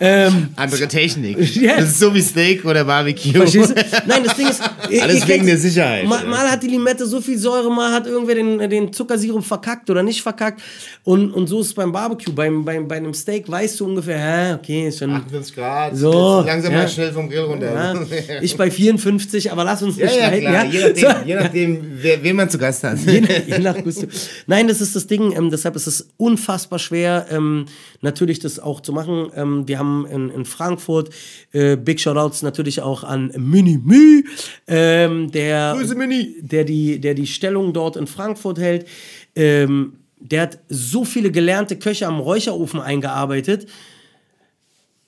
ähm, 0.00 0.48
Andere 0.56 0.88
Technik. 0.88 1.38
Ja. 1.58 1.76
Das 1.78 1.90
ist 1.90 1.98
so 2.00 2.14
wie 2.14 2.20
Steak 2.20 2.64
oder 2.64 2.84
Barbecue. 2.84 3.32
verstehst 3.32 3.70
du? 3.70 3.74
Nein, 4.06 4.22
das 4.24 4.36
Ding 4.36 4.46
ist. 4.48 4.60
ihr- 4.90 5.02
Alles 5.02 5.20
ihr 5.20 5.28
wegen 5.28 5.46
der 5.46 5.56
Sicherheit, 5.56 6.04
Mal, 6.06 6.24
mal 6.26 6.50
hat 6.50 6.62
die 6.62 6.68
Limette 6.68 7.06
so 7.06 7.20
viel 7.20 7.38
Säure, 7.38 7.70
mal 7.74 7.90
hat 7.92 8.06
irgendwer 8.06 8.34
den, 8.34 8.58
den 8.70 8.92
Zuckersirup 8.92 9.44
verkackt 9.44 9.88
oder 9.90 10.02
nicht 10.02 10.22
verkackt. 10.22 10.60
Und, 11.02 11.32
und 11.32 11.46
so 11.46 11.60
ist 11.62 11.68
es 11.68 11.74
beim 11.74 11.90
Barbecue. 11.90 12.30
Beim, 12.32 12.64
beim, 12.64 12.86
bei 12.86 12.96
einem 12.98 13.14
Steak 13.14 13.50
weißt 13.50 13.80
du 13.80 13.86
ungefähr, 13.86 14.18
hä, 14.18 14.54
okay, 14.54 14.88
ist 14.88 14.98
schon. 14.98 15.10
48 15.10 15.54
Grad. 15.54 15.96
So, 15.96 16.42
langsam 16.46 16.72
ja. 16.72 16.78
mal 16.80 16.88
schnell 16.88 17.12
vom 17.12 17.28
Grill 17.28 17.40
runter. 17.44 17.72
Ja, 17.72 17.94
ich 18.42 18.56
bei 18.56 18.70
54, 18.70 19.50
aber 19.50 19.64
lass 19.64 19.82
uns 19.82 19.96
nicht 19.96 20.04
ja, 20.14 20.26
streiten. 20.26 20.40
klar. 20.40 20.64
Ja? 20.66 20.70
Je 20.70 20.80
nachdem, 20.84 20.96
So. 20.96 21.26
je 21.26 21.34
nachdem 21.34 21.86
wer, 22.02 22.22
wen 22.22 22.36
man 22.36 22.50
zu 22.50 22.58
Gast 22.58 22.84
hat. 22.84 22.98
Je 23.06 23.20
nach, 23.22 23.28
je 23.46 23.58
nach 23.58 23.82
Gusto. 23.82 24.06
Nein, 24.46 24.68
das 24.68 24.80
ist 24.82 24.94
das 24.94 25.06
Ding. 25.06 25.32
Ähm, 25.36 25.50
deshalb 25.50 25.74
ist 25.74 25.86
es 25.86 26.08
unfassbar 26.18 26.78
schwer, 26.78 27.26
ähm, 27.30 27.64
natürlich 28.00 28.38
das 28.38 28.58
auch 28.58 28.80
zu 28.80 28.92
machen. 28.92 29.30
Ähm, 29.34 29.68
wir 29.68 29.78
haben 29.78 30.06
in, 30.06 30.30
in 30.30 30.44
Frankfurt 30.44 31.10
äh, 31.52 31.76
Big 31.76 32.00
Shoutouts 32.00 32.42
natürlich 32.42 32.80
auch 32.82 33.04
an 33.04 33.32
Mini 33.36 33.78
Mü, 33.82 34.22
ähm, 34.66 35.30
der, 35.30 35.74
Grüße, 35.76 35.94
Mini. 35.94 36.36
der 36.40 36.64
die, 36.64 37.00
der 37.00 37.14
die 37.14 37.26
Stellung 37.26 37.72
dort 37.72 37.96
in 37.96 38.06
Frankfurt 38.06 38.58
hält. 38.58 38.86
Ähm, 39.34 39.94
der 40.20 40.42
hat 40.42 40.58
so 40.68 41.04
viele 41.04 41.30
gelernte 41.30 41.76
Köche 41.76 42.06
am 42.06 42.20
Räucherofen 42.20 42.80
eingearbeitet. 42.80 43.68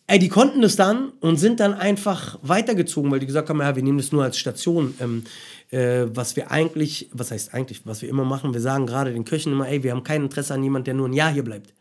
Ey, 0.06 0.18
die 0.18 0.28
konnten 0.28 0.60
das 0.60 0.74
dann 0.74 1.12
und 1.20 1.36
sind 1.36 1.60
dann 1.60 1.72
einfach 1.72 2.38
weitergezogen, 2.42 3.10
weil 3.12 3.20
die 3.20 3.26
gesagt 3.26 3.48
haben, 3.48 3.60
ja, 3.60 3.76
wir 3.76 3.82
nehmen 3.82 3.98
das 3.98 4.10
nur 4.10 4.24
als 4.24 4.38
Station. 4.38 4.94
Ähm, 5.00 5.22
äh, 5.70 6.06
was 6.12 6.34
wir 6.34 6.50
eigentlich, 6.50 7.08
was 7.12 7.30
heißt 7.30 7.54
eigentlich, 7.54 7.86
was 7.86 8.02
wir 8.02 8.08
immer 8.08 8.24
machen, 8.24 8.52
wir 8.52 8.60
sagen 8.60 8.86
gerade 8.86 9.12
den 9.12 9.24
Köchen 9.24 9.52
immer, 9.52 9.68
ey, 9.68 9.82
wir 9.84 9.92
haben 9.92 10.02
kein 10.02 10.22
Interesse 10.22 10.54
an 10.54 10.64
jemand, 10.64 10.88
der 10.88 10.94
nur 10.94 11.08
ein 11.08 11.12
Jahr 11.12 11.32
hier 11.32 11.44
bleibt. 11.44 11.72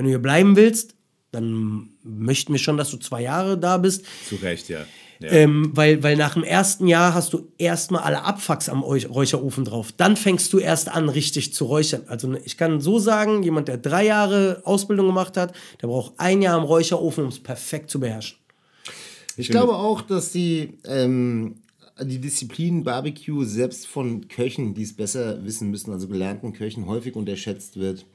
Wenn 0.00 0.06
du 0.06 0.12
hier 0.12 0.18
bleiben 0.22 0.56
willst, 0.56 0.94
dann 1.30 1.90
möchten 2.02 2.54
wir 2.54 2.58
schon, 2.58 2.78
dass 2.78 2.90
du 2.90 2.96
zwei 2.96 3.20
Jahre 3.20 3.58
da 3.58 3.76
bist. 3.76 4.06
Zu 4.26 4.36
Recht, 4.36 4.70
ja. 4.70 4.86
ja. 5.20 5.30
Ähm, 5.30 5.72
weil, 5.74 6.02
weil 6.02 6.16
nach 6.16 6.32
dem 6.32 6.42
ersten 6.42 6.86
Jahr 6.86 7.12
hast 7.12 7.34
du 7.34 7.52
erstmal 7.58 8.00
alle 8.04 8.22
Abfucks 8.22 8.70
am 8.70 8.82
Räuch- 8.82 9.10
Räucherofen 9.10 9.66
drauf. 9.66 9.92
Dann 9.94 10.16
fängst 10.16 10.54
du 10.54 10.58
erst 10.58 10.88
an, 10.88 11.10
richtig 11.10 11.52
zu 11.52 11.66
räuchern. 11.66 12.04
Also 12.06 12.28
ne, 12.28 12.40
ich 12.46 12.56
kann 12.56 12.80
so 12.80 12.98
sagen, 12.98 13.42
jemand, 13.42 13.68
der 13.68 13.76
drei 13.76 14.06
Jahre 14.06 14.62
Ausbildung 14.64 15.08
gemacht 15.08 15.36
hat, 15.36 15.52
der 15.82 15.88
braucht 15.88 16.14
ein 16.16 16.40
Jahr 16.40 16.56
am 16.56 16.64
Räucherofen, 16.64 17.24
um 17.24 17.28
es 17.28 17.38
perfekt 17.38 17.90
zu 17.90 18.00
beherrschen. 18.00 18.38
Ich 19.36 19.50
glaube 19.50 19.74
auch, 19.74 20.00
dass 20.00 20.32
die, 20.32 20.78
ähm, 20.86 21.56
die 22.00 22.22
Disziplin 22.22 22.84
Barbecue 22.84 23.44
selbst 23.44 23.86
von 23.86 24.28
Köchen, 24.28 24.72
die 24.72 24.84
es 24.84 24.96
besser 24.96 25.44
wissen 25.44 25.70
müssen, 25.70 25.92
also 25.92 26.08
gelernten 26.08 26.54
Köchen, 26.54 26.86
häufig 26.86 27.16
unterschätzt 27.16 27.76
wird. 27.78 28.06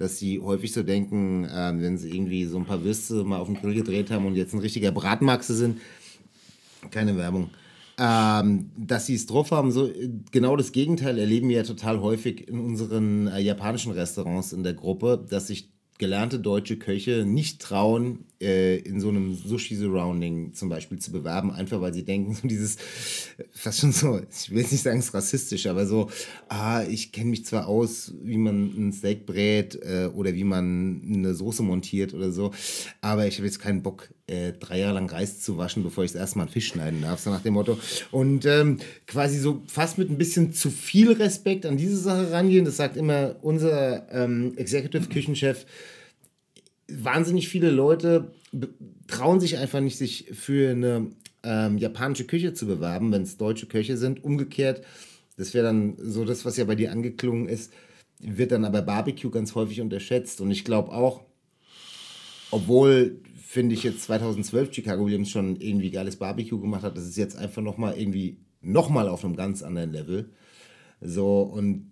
Dass 0.00 0.18
sie 0.18 0.40
häufig 0.40 0.72
so 0.72 0.82
denken, 0.82 1.46
ähm, 1.52 1.82
wenn 1.82 1.98
sie 1.98 2.08
irgendwie 2.08 2.46
so 2.46 2.56
ein 2.56 2.64
paar 2.64 2.82
Würste 2.82 3.22
mal 3.22 3.38
auf 3.38 3.48
dem 3.48 3.56
Grill 3.56 3.74
gedreht 3.74 4.10
haben 4.10 4.24
und 4.24 4.34
jetzt 4.34 4.54
ein 4.54 4.60
richtiger 4.60 4.92
Bratmaxe 4.92 5.54
sind, 5.54 5.78
keine 6.90 7.18
Werbung, 7.18 7.50
ähm, 7.98 8.70
dass 8.78 9.04
sie 9.04 9.14
es 9.14 9.26
drauf 9.26 9.50
haben. 9.50 9.70
So, 9.70 9.88
äh, 9.88 10.08
genau 10.32 10.56
das 10.56 10.72
Gegenteil 10.72 11.18
erleben 11.18 11.50
wir 11.50 11.56
ja 11.56 11.62
total 11.64 12.00
häufig 12.00 12.48
in 12.48 12.60
unseren 12.60 13.26
äh, 13.26 13.40
japanischen 13.40 13.92
Restaurants 13.92 14.54
in 14.54 14.62
der 14.62 14.72
Gruppe, 14.72 15.22
dass 15.28 15.48
sich 15.48 15.68
gelernte 15.98 16.40
deutsche 16.40 16.78
Köche 16.78 17.26
nicht 17.26 17.60
trauen, 17.60 18.24
äh, 18.40 18.78
in 18.78 19.00
so 19.00 19.08
einem 19.08 19.34
Sushi-Surrounding 19.34 20.54
zum 20.54 20.68
Beispiel 20.68 20.98
zu 20.98 21.12
bewerben, 21.12 21.50
einfach 21.50 21.80
weil 21.80 21.92
sie 21.92 22.04
denken, 22.04 22.34
so 22.42 22.48
dieses, 22.48 22.76
fast 23.52 23.80
schon 23.80 23.92
so, 23.92 24.20
ich 24.30 24.50
will 24.50 24.62
nicht 24.62 24.82
sagen, 24.82 24.98
es 24.98 25.06
ist 25.06 25.14
rassistisch, 25.14 25.66
aber 25.66 25.86
so, 25.86 26.10
ah, 26.48 26.82
ich 26.88 27.12
kenne 27.12 27.30
mich 27.30 27.44
zwar 27.44 27.66
aus, 27.66 28.14
wie 28.22 28.38
man 28.38 28.72
ein 28.76 28.92
Steak 28.92 29.26
brät 29.26 29.76
äh, 29.82 30.08
oder 30.14 30.34
wie 30.34 30.44
man 30.44 31.02
eine 31.06 31.34
Soße 31.34 31.62
montiert 31.62 32.14
oder 32.14 32.32
so, 32.32 32.52
aber 33.00 33.26
ich 33.26 33.36
habe 33.36 33.46
jetzt 33.46 33.60
keinen 33.60 33.82
Bock, 33.82 34.08
äh, 34.26 34.52
drei 34.52 34.78
Jahre 34.78 34.94
lang 34.94 35.10
Reis 35.10 35.40
zu 35.40 35.58
waschen, 35.58 35.82
bevor 35.82 36.04
ich 36.04 36.12
das 36.12 36.20
erste 36.20 36.38
Mal 36.38 36.44
einen 36.44 36.52
Fisch 36.52 36.68
schneiden 36.68 37.02
darf, 37.02 37.20
so 37.20 37.30
nach 37.30 37.42
dem 37.42 37.54
Motto. 37.54 37.78
Und 38.10 38.46
ähm, 38.46 38.78
quasi 39.06 39.38
so 39.38 39.62
fast 39.66 39.98
mit 39.98 40.08
ein 40.08 40.18
bisschen 40.18 40.52
zu 40.52 40.70
viel 40.70 41.12
Respekt 41.12 41.66
an 41.66 41.76
diese 41.76 41.96
Sache 41.96 42.30
rangehen, 42.30 42.64
das 42.64 42.76
sagt 42.76 42.96
immer 42.96 43.36
unser 43.42 44.10
ähm, 44.12 44.52
Executive-Küchenchef, 44.56 45.66
wahnsinnig 46.98 47.48
viele 47.48 47.70
Leute 47.70 48.32
trauen 49.06 49.40
sich 49.40 49.58
einfach 49.58 49.80
nicht, 49.80 49.98
sich 49.98 50.26
für 50.32 50.70
eine 50.70 51.10
ähm, 51.42 51.78
japanische 51.78 52.24
Küche 52.24 52.54
zu 52.54 52.66
bewerben, 52.66 53.12
wenn 53.12 53.22
es 53.22 53.36
deutsche 53.36 53.66
Köche 53.66 53.96
sind. 53.96 54.24
Umgekehrt, 54.24 54.82
das 55.36 55.54
wäre 55.54 55.66
dann 55.66 55.94
so 55.98 56.24
das, 56.24 56.44
was 56.44 56.56
ja 56.56 56.64
bei 56.64 56.74
dir 56.74 56.92
angeklungen 56.92 57.48
ist, 57.48 57.72
wird 58.18 58.52
dann 58.52 58.64
aber 58.64 58.82
Barbecue 58.82 59.30
ganz 59.30 59.54
häufig 59.54 59.80
unterschätzt. 59.80 60.40
Und 60.40 60.50
ich 60.50 60.64
glaube 60.64 60.92
auch, 60.92 61.22
obwohl, 62.50 63.20
finde 63.42 63.74
ich 63.74 63.82
jetzt 63.82 64.02
2012 64.02 64.74
Chicago 64.74 65.06
Williams 65.06 65.30
schon 65.30 65.56
irgendwie 65.56 65.90
geiles 65.90 66.16
Barbecue 66.16 66.60
gemacht 66.60 66.82
hat, 66.82 66.96
das 66.96 67.06
ist 67.06 67.16
jetzt 67.16 67.36
einfach 67.36 67.62
nochmal 67.62 67.98
irgendwie 67.98 68.38
nochmal 68.60 69.08
auf 69.08 69.24
einem 69.24 69.36
ganz 69.36 69.62
anderen 69.62 69.92
Level. 69.92 70.30
So, 71.00 71.42
und 71.42 71.90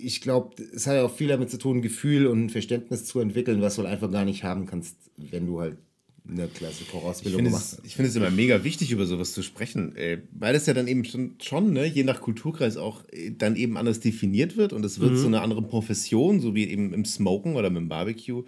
ich 0.00 0.20
glaube, 0.20 0.62
es 0.74 0.86
hat 0.86 0.94
ja 0.94 1.04
auch 1.04 1.14
viel 1.14 1.28
damit 1.28 1.50
zu 1.50 1.58
tun, 1.58 1.82
Gefühl 1.82 2.26
und 2.26 2.46
ein 2.46 2.50
Verständnis 2.50 3.04
zu 3.04 3.20
entwickeln, 3.20 3.60
was 3.60 3.76
du 3.76 3.82
halt 3.82 3.92
einfach 3.92 4.10
gar 4.10 4.24
nicht 4.24 4.44
haben 4.44 4.66
kannst, 4.66 4.96
wenn 5.16 5.46
du 5.46 5.60
halt 5.60 5.78
eine 6.28 6.46
klasse 6.46 6.84
Vorausbildung 6.84 7.44
gemacht 7.44 7.64
es, 7.64 7.72
hast. 7.78 7.86
ich 7.86 7.96
finde 7.96 8.10
es 8.10 8.16
immer 8.16 8.30
mega 8.30 8.62
wichtig, 8.62 8.90
über 8.90 9.06
sowas 9.06 9.32
zu 9.32 9.42
sprechen, 9.42 9.94
weil 10.32 10.52
das 10.52 10.66
ja 10.66 10.74
dann 10.74 10.86
eben 10.86 11.04
schon, 11.04 11.36
schon 11.42 11.72
ne, 11.72 11.86
je 11.86 12.04
nach 12.04 12.20
Kulturkreis 12.20 12.76
auch 12.76 13.04
äh, 13.10 13.30
dann 13.30 13.56
eben 13.56 13.76
anders 13.76 14.00
definiert 14.00 14.56
wird 14.56 14.72
und 14.72 14.84
es 14.84 15.00
wird 15.00 15.16
so 15.16 15.26
eine 15.26 15.40
andere 15.40 15.62
Profession, 15.62 16.40
so 16.40 16.54
wie 16.54 16.68
eben 16.68 16.92
im 16.92 17.04
Smoken 17.04 17.56
oder 17.56 17.70
mit 17.70 17.80
dem 17.80 17.88
Barbecue. 17.88 18.44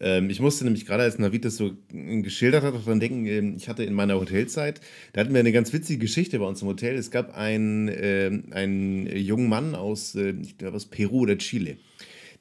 Ähm, 0.00 0.30
ich 0.30 0.40
musste 0.40 0.64
nämlich 0.64 0.86
gerade, 0.86 1.02
als 1.02 1.18
Navid 1.18 1.44
das 1.44 1.56
so 1.56 1.72
äh, 1.92 2.22
geschildert 2.22 2.62
hat, 2.62 2.86
dran 2.86 3.00
denken, 3.00 3.26
ähm, 3.26 3.56
ich 3.56 3.68
hatte 3.68 3.84
in 3.84 3.94
meiner 3.94 4.14
Hotelzeit, 4.14 4.80
da 5.12 5.20
hatten 5.20 5.32
wir 5.32 5.40
eine 5.40 5.52
ganz 5.52 5.72
witzige 5.72 5.98
Geschichte 5.98 6.38
bei 6.38 6.44
uns 6.44 6.62
im 6.62 6.68
Hotel. 6.68 6.96
Es 6.96 7.10
gab 7.10 7.36
einen, 7.36 7.90
ähm, 7.92 8.44
einen 8.50 9.06
jungen 9.16 9.48
Mann 9.48 9.74
aus, 9.74 10.14
äh, 10.14 10.34
ich 10.42 10.58
glaube 10.58 10.76
aus 10.76 10.86
Peru 10.86 11.20
oder 11.20 11.38
Chile, 11.38 11.78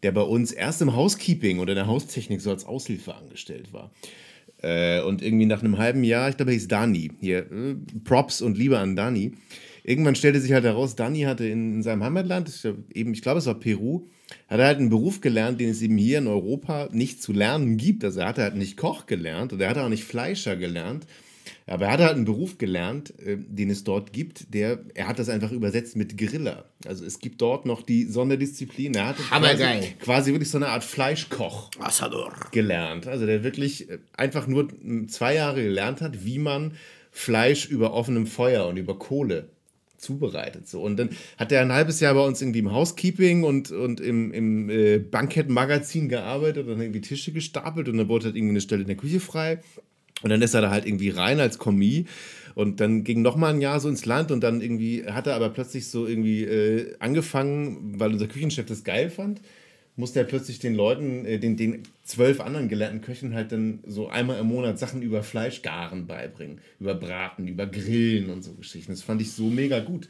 der 0.04 0.12
bei 0.12 0.22
uns 0.22 0.52
erst 0.52 0.82
im 0.82 0.96
Housekeeping 0.96 1.60
oder 1.60 1.74
in 1.74 1.78
der 1.78 1.88
Haustechnik 1.88 2.42
so 2.42 2.52
als 2.52 2.66
Aushilfe 2.66 3.16
angestellt 3.16 3.74
war. 3.74 3.92
Äh, 4.62 5.02
und 5.02 5.22
irgendwie 5.22 5.46
nach 5.46 5.62
einem 5.62 5.78
halben 5.78 6.04
Jahr, 6.04 6.30
ich 6.30 6.38
glaube, 6.38 6.52
er 6.52 6.56
hieß 6.56 6.68
Dani. 6.68 7.12
Hier, 7.20 7.40
äh, 7.52 7.76
Props 8.04 8.42
und 8.42 8.58
Liebe 8.58 8.80
an 8.80 8.96
Dani. 8.96 9.34
Irgendwann 9.88 10.16
stellte 10.16 10.42
sich 10.42 10.52
halt 10.52 10.66
heraus, 10.66 10.98
Dani 10.98 11.22
hatte 11.22 11.48
in, 11.48 11.76
in 11.76 11.82
seinem 11.82 12.04
Heimatland, 12.04 12.50
ich, 12.50 12.66
eben, 12.94 13.14
ich 13.14 13.22
glaube, 13.22 13.40
es 13.40 13.46
war 13.46 13.58
Peru, 13.58 14.06
hat 14.50 14.60
er 14.60 14.66
halt 14.66 14.80
einen 14.80 14.90
Beruf 14.90 15.22
gelernt, 15.22 15.62
den 15.62 15.70
es 15.70 15.82
eben 15.82 15.98
hier 15.98 16.18
in 16.18 16.28
Europa 16.28 16.90
nicht 16.92 17.24
zu 17.24 17.32
lernen 17.32 17.78
gibt. 17.78 18.04
Also 18.04 18.20
er 18.20 18.28
hatte 18.28 18.42
halt 18.42 18.56
nicht 18.56 18.76
Koch 18.76 19.06
gelernt 19.06 19.54
und 19.54 19.62
er 19.62 19.70
hatte 19.70 19.84
auch 19.84 19.90
nicht 19.90 20.04
Fleischer 20.04 20.58
gelernt. 20.58 21.08
Aber 21.68 21.86
er 21.86 21.92
hat 21.94 22.00
halt 22.02 22.16
einen 22.16 22.26
Beruf 22.26 22.58
gelernt, 22.58 23.18
äh, 23.22 23.38
den 23.38 23.70
es 23.70 23.86
dort 23.86 24.12
gibt, 24.12 24.54
der, 24.54 24.80
er 24.94 25.08
hat 25.08 25.20
das 25.20 25.30
einfach 25.30 25.54
übersetzt 25.54 25.96
mit 25.96 26.18
Griller. 26.18 26.66
Also 26.86 27.06
es 27.06 27.20
gibt 27.20 27.42
dort 27.42 27.66
noch 27.66 27.82
die 27.82 28.04
Sonderdisziplin. 28.04 28.94
Er 28.94 29.08
hatte 29.08 29.24
quasi, 29.24 29.64
quasi 30.00 30.32
wirklich 30.34 30.50
so 30.50 30.58
eine 30.58 30.68
Art 30.68 30.84
Fleischkoch 30.84 31.72
gelernt. 32.52 33.08
Also 33.08 33.26
der 33.26 33.46
wirklich 33.46 33.90
äh, 33.90 34.00
einfach 34.18 34.48
nur 34.48 34.68
zwei 35.08 35.36
Jahre 35.36 35.64
gelernt 35.64 36.02
hat, 36.02 36.26
wie 36.26 36.40
man 36.40 36.74
Fleisch 37.10 37.68
über 37.68 37.94
offenem 37.94 38.28
Feuer 38.28 38.68
und 38.68 38.76
über 38.76 39.00
Kohle 39.00 39.50
zubereitet. 39.98 40.68
So. 40.68 40.82
Und 40.82 40.98
dann 40.98 41.10
hat 41.38 41.52
er 41.52 41.62
ein 41.62 41.74
halbes 41.74 42.00
Jahr 42.00 42.14
bei 42.14 42.26
uns 42.26 42.42
irgendwie 42.42 42.60
im 42.60 42.72
Housekeeping 42.72 43.44
und, 43.44 43.72
und 43.72 44.00
im, 44.00 44.32
im 44.32 44.70
äh, 44.70 44.98
Bankett-Magazin 45.00 46.10
gearbeitet 46.10 46.68
und 46.68 46.80
irgendwie 46.80 47.02
Tische 47.02 47.32
gestapelt 47.32 47.90
und 47.90 47.98
dann 47.98 48.08
wurde 48.08 48.26
halt 48.26 48.36
irgendwie 48.36 48.54
eine 48.54 48.62
Stelle 48.62 48.82
in 48.82 48.88
der 48.88 48.98
Küche 48.98 49.20
frei. 49.20 49.60
Und 50.24 50.30
dann 50.32 50.42
ist 50.42 50.54
er 50.54 50.62
da 50.62 50.72
halt 50.72 50.86
irgendwie 50.86 51.10
rein 51.10 51.40
als 51.40 51.58
Kommis. 51.58 52.06
Und 52.56 52.80
dann 52.80 53.04
ging 53.04 53.22
noch 53.22 53.36
mal 53.36 53.54
ein 53.54 53.62
Jahr 53.62 53.80
so 53.80 53.88
ins 53.88 54.06
Land 54.06 54.32
und 54.32 54.42
dann 54.42 54.62
irgendwie 54.62 55.06
hat 55.06 55.28
er 55.28 55.36
aber 55.36 55.50
plötzlich 55.50 55.90
so 55.90 56.08
irgendwie 56.08 56.44
äh, 56.44 56.96
angefangen, 56.98 58.00
weil 58.00 58.12
unser 58.12 58.28
Küchenchef 58.28 58.66
das 58.66 58.84
geil 58.84 59.12
fand, 59.12 59.42
musste 59.98 60.20
er 60.20 60.26
plötzlich 60.26 60.60
den 60.60 60.76
Leuten, 60.76 61.26
äh, 61.26 61.40
den, 61.40 61.58
den 61.58 61.84
zwölf 62.04 62.40
anderen 62.40 62.70
gelernten 62.70 63.02
Köchen 63.02 63.34
halt 63.34 63.52
dann 63.52 63.80
so 63.86 64.08
einmal 64.08 64.40
im 64.40 64.48
Monat 64.48 64.80
Sachen 64.80 65.02
über 65.02 65.24
Fleischgaren 65.24 66.08
beibringen, 66.08 66.60
über 66.80 66.96
Braten, 66.96 67.48
über 67.48 67.66
Grillen 67.66 68.30
und 68.30 68.44
so 68.44 68.54
Geschichten. 68.54 68.94
Das 68.94 69.02
fand 69.02 69.22
ich 69.22 69.34
so 69.34 69.46
mega 69.50 69.80
gut. 69.80 70.08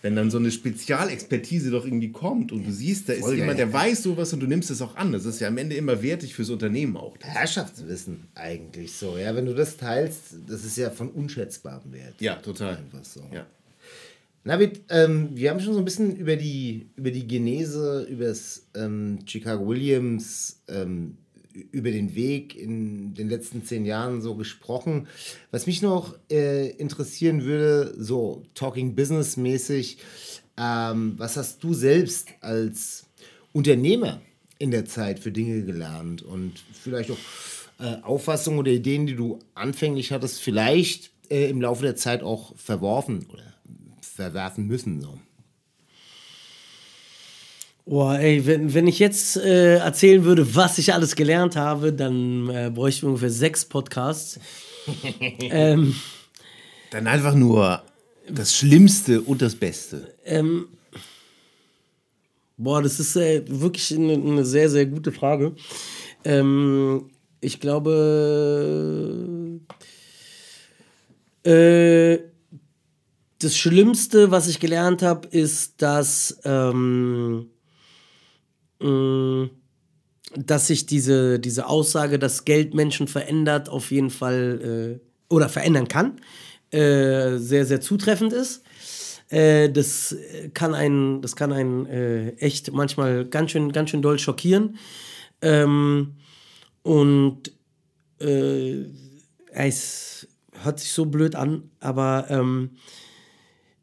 Wenn 0.00 0.16
dann 0.16 0.32
so 0.32 0.38
eine 0.38 0.50
Spezialexpertise 0.50 1.70
doch 1.70 1.84
irgendwie 1.84 2.10
kommt 2.10 2.50
und 2.50 2.66
du 2.66 2.72
siehst, 2.72 3.08
da 3.08 3.12
ist 3.12 3.20
Voll 3.20 3.36
jemand, 3.36 3.58
geil. 3.58 3.66
der 3.66 3.72
weiß 3.72 4.02
sowas 4.02 4.32
und 4.32 4.40
du 4.40 4.48
nimmst 4.48 4.68
es 4.72 4.82
auch 4.82 4.96
an. 4.96 5.12
Das 5.12 5.24
ist 5.26 5.38
ja 5.38 5.46
am 5.46 5.56
Ende 5.58 5.76
immer 5.76 6.02
wertig 6.02 6.34
fürs 6.34 6.50
Unternehmen 6.50 6.96
auch. 6.96 7.14
Herrschaftswissen 7.20 8.24
eigentlich 8.34 8.92
so. 8.94 9.16
Ja, 9.16 9.36
wenn 9.36 9.46
du 9.46 9.54
das 9.54 9.76
teilst, 9.76 10.34
das 10.48 10.64
ist 10.64 10.76
ja 10.76 10.90
von 10.90 11.08
unschätzbarem 11.08 11.92
Wert. 11.92 12.14
Ja, 12.18 12.34
total. 12.34 12.78
Einfach 12.78 13.04
so. 13.04 13.22
Ja. 13.32 13.46
Navid, 14.44 14.82
ähm, 14.88 15.30
wir 15.34 15.50
haben 15.50 15.60
schon 15.60 15.74
so 15.74 15.78
ein 15.78 15.84
bisschen 15.84 16.16
über 16.16 16.34
die, 16.34 16.90
über 16.96 17.12
die 17.12 17.28
Genese, 17.28 18.06
über 18.10 18.24
das 18.26 18.66
ähm, 18.74 19.20
Chicago 19.24 19.68
Williams, 19.68 20.62
ähm, 20.66 21.16
über 21.70 21.92
den 21.92 22.16
Weg 22.16 22.56
in 22.56 23.14
den 23.14 23.28
letzten 23.28 23.64
zehn 23.64 23.84
Jahren 23.84 24.20
so 24.20 24.34
gesprochen. 24.34 25.06
Was 25.52 25.66
mich 25.66 25.80
noch 25.80 26.16
äh, 26.30 26.70
interessieren 26.70 27.44
würde, 27.44 27.94
so 27.96 28.42
Talking 28.54 28.96
Business 28.96 29.36
mäßig, 29.36 29.98
ähm, 30.56 31.14
was 31.18 31.36
hast 31.36 31.62
du 31.62 31.72
selbst 31.72 32.28
als 32.40 33.06
Unternehmer 33.52 34.20
in 34.58 34.72
der 34.72 34.86
Zeit 34.86 35.20
für 35.20 35.30
Dinge 35.30 35.62
gelernt 35.62 36.22
und 36.22 36.54
vielleicht 36.72 37.12
auch 37.12 37.18
äh, 37.78 38.02
Auffassungen 38.02 38.58
oder 38.58 38.72
Ideen, 38.72 39.06
die 39.06 39.14
du 39.14 39.38
anfänglich 39.54 40.10
hattest, 40.10 40.40
vielleicht 40.40 41.12
äh, 41.30 41.48
im 41.48 41.60
Laufe 41.60 41.82
der 41.82 41.94
Zeit 41.94 42.22
auch 42.22 42.56
verworfen 42.56 43.26
oder 43.32 43.51
verwerfen 44.14 44.66
müssen. 44.66 45.00
So. 45.00 45.18
Boah, 47.84 48.18
ey, 48.18 48.46
wenn, 48.46 48.74
wenn 48.74 48.86
ich 48.86 49.00
jetzt 49.00 49.36
äh, 49.36 49.76
erzählen 49.76 50.24
würde, 50.24 50.54
was 50.54 50.78
ich 50.78 50.94
alles 50.94 51.16
gelernt 51.16 51.56
habe, 51.56 51.92
dann 51.92 52.48
äh, 52.48 52.70
bräuchte 52.72 52.98
ich 52.98 53.04
ungefähr 53.04 53.30
sechs 53.30 53.64
Podcasts. 53.64 54.38
ähm, 55.40 55.94
Dann 56.90 57.08
einfach 57.08 57.34
nur 57.34 57.82
das 58.28 58.56
Schlimmste 58.56 59.20
und 59.20 59.42
das 59.42 59.56
Beste. 59.56 60.14
ähm, 60.24 60.68
boah, 62.56 62.82
das 62.82 63.00
ist 63.00 63.16
äh, 63.16 63.42
wirklich 63.48 63.92
eine, 63.96 64.12
eine 64.12 64.44
sehr, 64.44 64.70
sehr 64.70 64.86
gute 64.86 65.10
Frage. 65.10 65.56
Ähm, 66.24 67.10
ich 67.40 67.58
glaube, 67.58 69.58
äh, 71.44 72.31
das 73.44 73.56
Schlimmste, 73.56 74.30
was 74.30 74.48
ich 74.48 74.60
gelernt 74.60 75.02
habe, 75.02 75.28
ist, 75.28 75.82
dass, 75.82 76.38
ähm, 76.44 77.50
mh, 78.80 79.50
dass 80.36 80.68
sich 80.68 80.86
diese, 80.86 81.38
diese 81.38 81.66
Aussage, 81.66 82.18
dass 82.18 82.44
Geld 82.44 82.74
Menschen 82.74 83.06
verändert, 83.08 83.68
auf 83.68 83.90
jeden 83.90 84.10
Fall 84.10 85.00
äh, 85.00 85.34
oder 85.34 85.48
verändern 85.48 85.88
kann, 85.88 86.20
äh, 86.70 87.36
sehr, 87.36 87.66
sehr 87.66 87.80
zutreffend 87.80 88.32
ist. 88.32 88.62
Äh, 89.28 89.70
das 89.70 90.16
kann 90.54 90.74
einen, 90.74 91.22
das 91.22 91.36
kann 91.36 91.52
einen 91.52 91.86
äh, 91.86 92.30
echt 92.36 92.72
manchmal 92.72 93.24
ganz 93.26 93.50
schön, 93.50 93.72
ganz 93.72 93.90
schön 93.90 94.02
doll 94.02 94.18
schockieren. 94.18 94.78
Ähm, 95.40 96.16
und 96.82 97.52
äh, 98.20 98.84
es 99.52 100.26
hört 100.62 100.80
sich 100.80 100.92
so 100.92 101.06
blöd 101.06 101.34
an, 101.34 101.70
aber 101.80 102.26
ähm, 102.28 102.70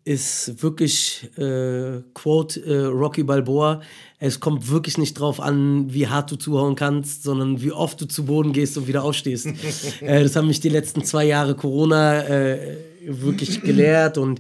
ist 0.10 0.64
wirklich, 0.64 1.30
äh, 1.38 2.02
Quote 2.16 2.66
äh, 2.66 2.86
Rocky 2.86 3.22
Balboa, 3.22 3.82
es 4.18 4.40
kommt 4.40 4.72
wirklich 4.72 4.98
nicht 4.98 5.14
drauf 5.14 5.40
an, 5.40 5.94
wie 5.94 6.08
hart 6.08 6.32
du 6.32 6.36
zuhauen 6.36 6.74
kannst, 6.74 7.22
sondern 7.22 7.62
wie 7.62 7.72
oft 7.72 8.02
du 8.02 8.08
zu 8.08 8.26
Boden 8.26 8.52
gehst 8.52 8.76
und 8.76 8.88
wieder 8.88 9.04
aufstehst. 9.04 9.46
äh, 10.02 10.24
das 10.24 10.36
haben 10.36 10.48
mich 10.48 10.62
die 10.62 10.70
letzten 10.70 11.04
zwei 11.04 11.26
Jahre 11.26 11.54
Corona 11.54 12.24
äh, 12.24 12.78
wirklich 13.06 13.62
gelehrt 13.62 14.18
und 14.18 14.40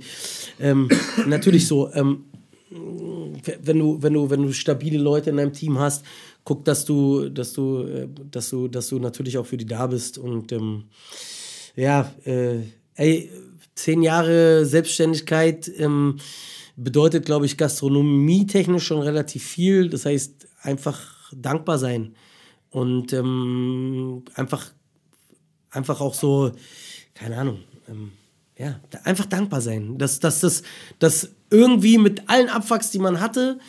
ähm, 0.59 0.89
natürlich 1.27 1.67
so, 1.67 1.93
ähm, 1.93 2.25
wenn 3.61 3.77
du, 3.77 4.01
wenn 4.01 4.13
du, 4.13 4.27
wenn 4.27 4.41
du 4.41 4.51
stabile 4.51 4.97
Leute 4.97 5.29
in 5.29 5.37
deinem 5.37 5.53
Team 5.53 5.77
hast, 5.77 6.03
guck, 6.43 6.65
dass 6.65 6.83
du, 6.83 7.29
dass 7.29 7.53
du, 7.53 7.83
äh, 7.83 8.07
dass 8.31 8.49
du, 8.49 8.67
dass 8.67 8.89
du 8.89 8.97
natürlich 8.97 9.37
auch 9.37 9.45
für 9.45 9.57
die 9.57 9.67
da 9.67 9.85
bist 9.85 10.17
und 10.17 10.51
ähm, 10.51 10.85
ja, 11.75 12.11
äh, 12.25 12.57
ey, 12.95 13.29
zehn 13.83 14.01
Jahre 14.01 14.65
Selbstständigkeit 14.65 15.69
ähm, 15.77 16.17
bedeutet, 16.75 17.25
glaube 17.25 17.45
ich, 17.45 17.57
gastronomietechnisch 17.57 18.85
schon 18.85 19.01
relativ 19.01 19.43
viel. 19.43 19.89
Das 19.89 20.05
heißt, 20.05 20.47
einfach 20.61 21.33
dankbar 21.33 21.77
sein 21.77 22.15
und 22.69 23.13
ähm, 23.13 24.23
einfach, 24.35 24.71
einfach 25.71 26.01
auch 26.01 26.13
so, 26.13 26.51
keine 27.13 27.37
Ahnung, 27.37 27.59
ähm, 27.87 28.11
ja, 28.57 28.79
einfach 29.05 29.25
dankbar 29.25 29.61
sein, 29.61 29.97
dass, 29.97 30.19
dass 30.19 30.41
das 30.41 30.63
dass 30.99 31.29
irgendwie 31.49 31.97
mit 31.97 32.29
allen 32.29 32.49
Abfucks, 32.49 32.91
die 32.91 32.99
man 32.99 33.21
hatte, 33.21 33.59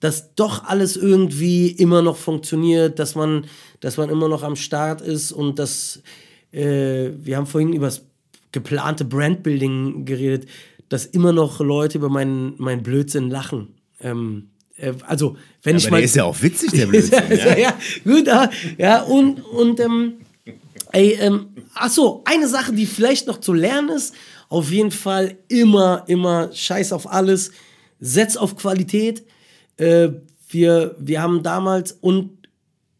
dass 0.00 0.34
doch 0.34 0.64
alles 0.64 0.96
irgendwie 0.96 1.68
immer 1.68 2.02
noch 2.02 2.16
funktioniert, 2.16 2.98
dass 2.98 3.14
man, 3.14 3.46
dass 3.80 3.96
man 3.96 4.10
immer 4.10 4.28
noch 4.28 4.42
am 4.42 4.56
Start 4.56 5.00
ist 5.00 5.30
und 5.32 5.58
dass 5.58 6.02
äh, 6.52 7.10
wir 7.18 7.36
haben 7.36 7.46
vorhin 7.46 7.72
über 7.72 7.86
das 7.86 8.02
geplante 8.54 9.04
Brandbuilding 9.04 10.06
geredet, 10.06 10.48
dass 10.88 11.04
immer 11.04 11.32
noch 11.32 11.60
Leute 11.60 11.98
über 11.98 12.08
meinen, 12.08 12.54
meinen 12.56 12.82
Blödsinn 12.82 13.28
lachen. 13.28 13.74
Ähm, 14.00 14.48
äh, 14.76 14.94
also, 15.06 15.36
wenn 15.62 15.76
ich 15.76 15.84
Aber 15.84 15.92
mal. 15.92 15.96
der 15.98 16.04
ist 16.06 16.16
ja 16.16 16.24
auch 16.24 16.40
witzig, 16.40 16.70
der 16.70 16.86
Blödsinn. 16.90 17.22
ja, 17.30 17.36
ja. 17.36 17.58
ja, 17.58 17.78
gut, 18.04 18.28
ah, 18.28 18.50
ja, 18.78 19.02
und, 19.02 19.40
und 19.40 19.80
ähm, 19.80 20.14
ey, 20.92 21.18
ähm, 21.20 21.48
ach 21.74 21.90
so, 21.90 22.22
eine 22.24 22.48
Sache, 22.48 22.72
die 22.72 22.86
vielleicht 22.86 23.26
noch 23.26 23.40
zu 23.40 23.52
lernen 23.52 23.90
ist, 23.90 24.14
auf 24.48 24.70
jeden 24.70 24.92
Fall 24.92 25.36
immer, 25.48 26.04
immer 26.06 26.52
Scheiß 26.52 26.92
auf 26.92 27.10
alles, 27.10 27.50
setz 27.98 28.36
auf 28.36 28.56
Qualität. 28.56 29.24
Äh, 29.76 30.10
wir, 30.48 30.94
wir 30.98 31.20
haben 31.20 31.42
damals 31.42 31.92
und 31.92 32.30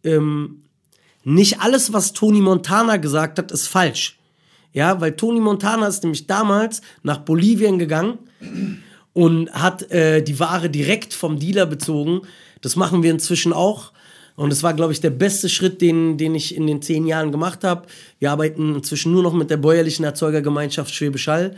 ähm, 0.03 0.65
nicht 1.23 1.61
alles, 1.61 1.93
was 1.93 2.13
Tony 2.13 2.41
Montana 2.41 2.97
gesagt 2.97 3.39
hat, 3.39 3.53
ist 3.53 3.69
falsch. 3.69 4.19
Ja, 4.75 5.01
weil 5.01 5.13
Tony 5.17 5.41
Montana 5.41 5.87
ist 5.87 6.03
nämlich 6.03 6.27
damals 6.27 6.83
nach 7.03 7.19
Bolivien 7.19 7.79
gegangen 7.79 8.19
und 9.13 9.51
hat 9.53 9.91
äh, 9.91 10.21
die 10.21 10.39
Ware 10.41 10.69
direkt 10.69 11.15
vom 11.15 11.39
Dealer 11.39 11.65
bezogen. 11.65 12.23
Das 12.61 12.77
machen 12.77 13.03
wir 13.03 13.13
inzwischen 13.13 13.53
auch. 13.53 13.93
Und 14.37 14.51
das 14.51 14.65
war, 14.65 14.75
glaube 14.75 14.93
ich, 14.93 15.01
der 15.01 15.11
beste 15.11 15.49
Schritt, 15.49 15.81
den, 15.81 16.19
den 16.19 16.35
ich 16.35 16.57
in 16.57 16.67
den 16.67 16.83
zehn 16.83 17.07
Jahren 17.07 17.31
gemacht 17.31 17.63
habe. 17.63 17.87
Wir 18.19 18.33
arbeiten 18.33 18.75
inzwischen 18.75 19.13
nur 19.13 19.23
noch 19.23 19.33
mit 19.33 19.49
der 19.49 19.59
bäuerlichen 19.59 20.05
Erzeugergemeinschaft 20.05 20.93
Schwäbisch 20.93 21.29
Hall, 21.29 21.57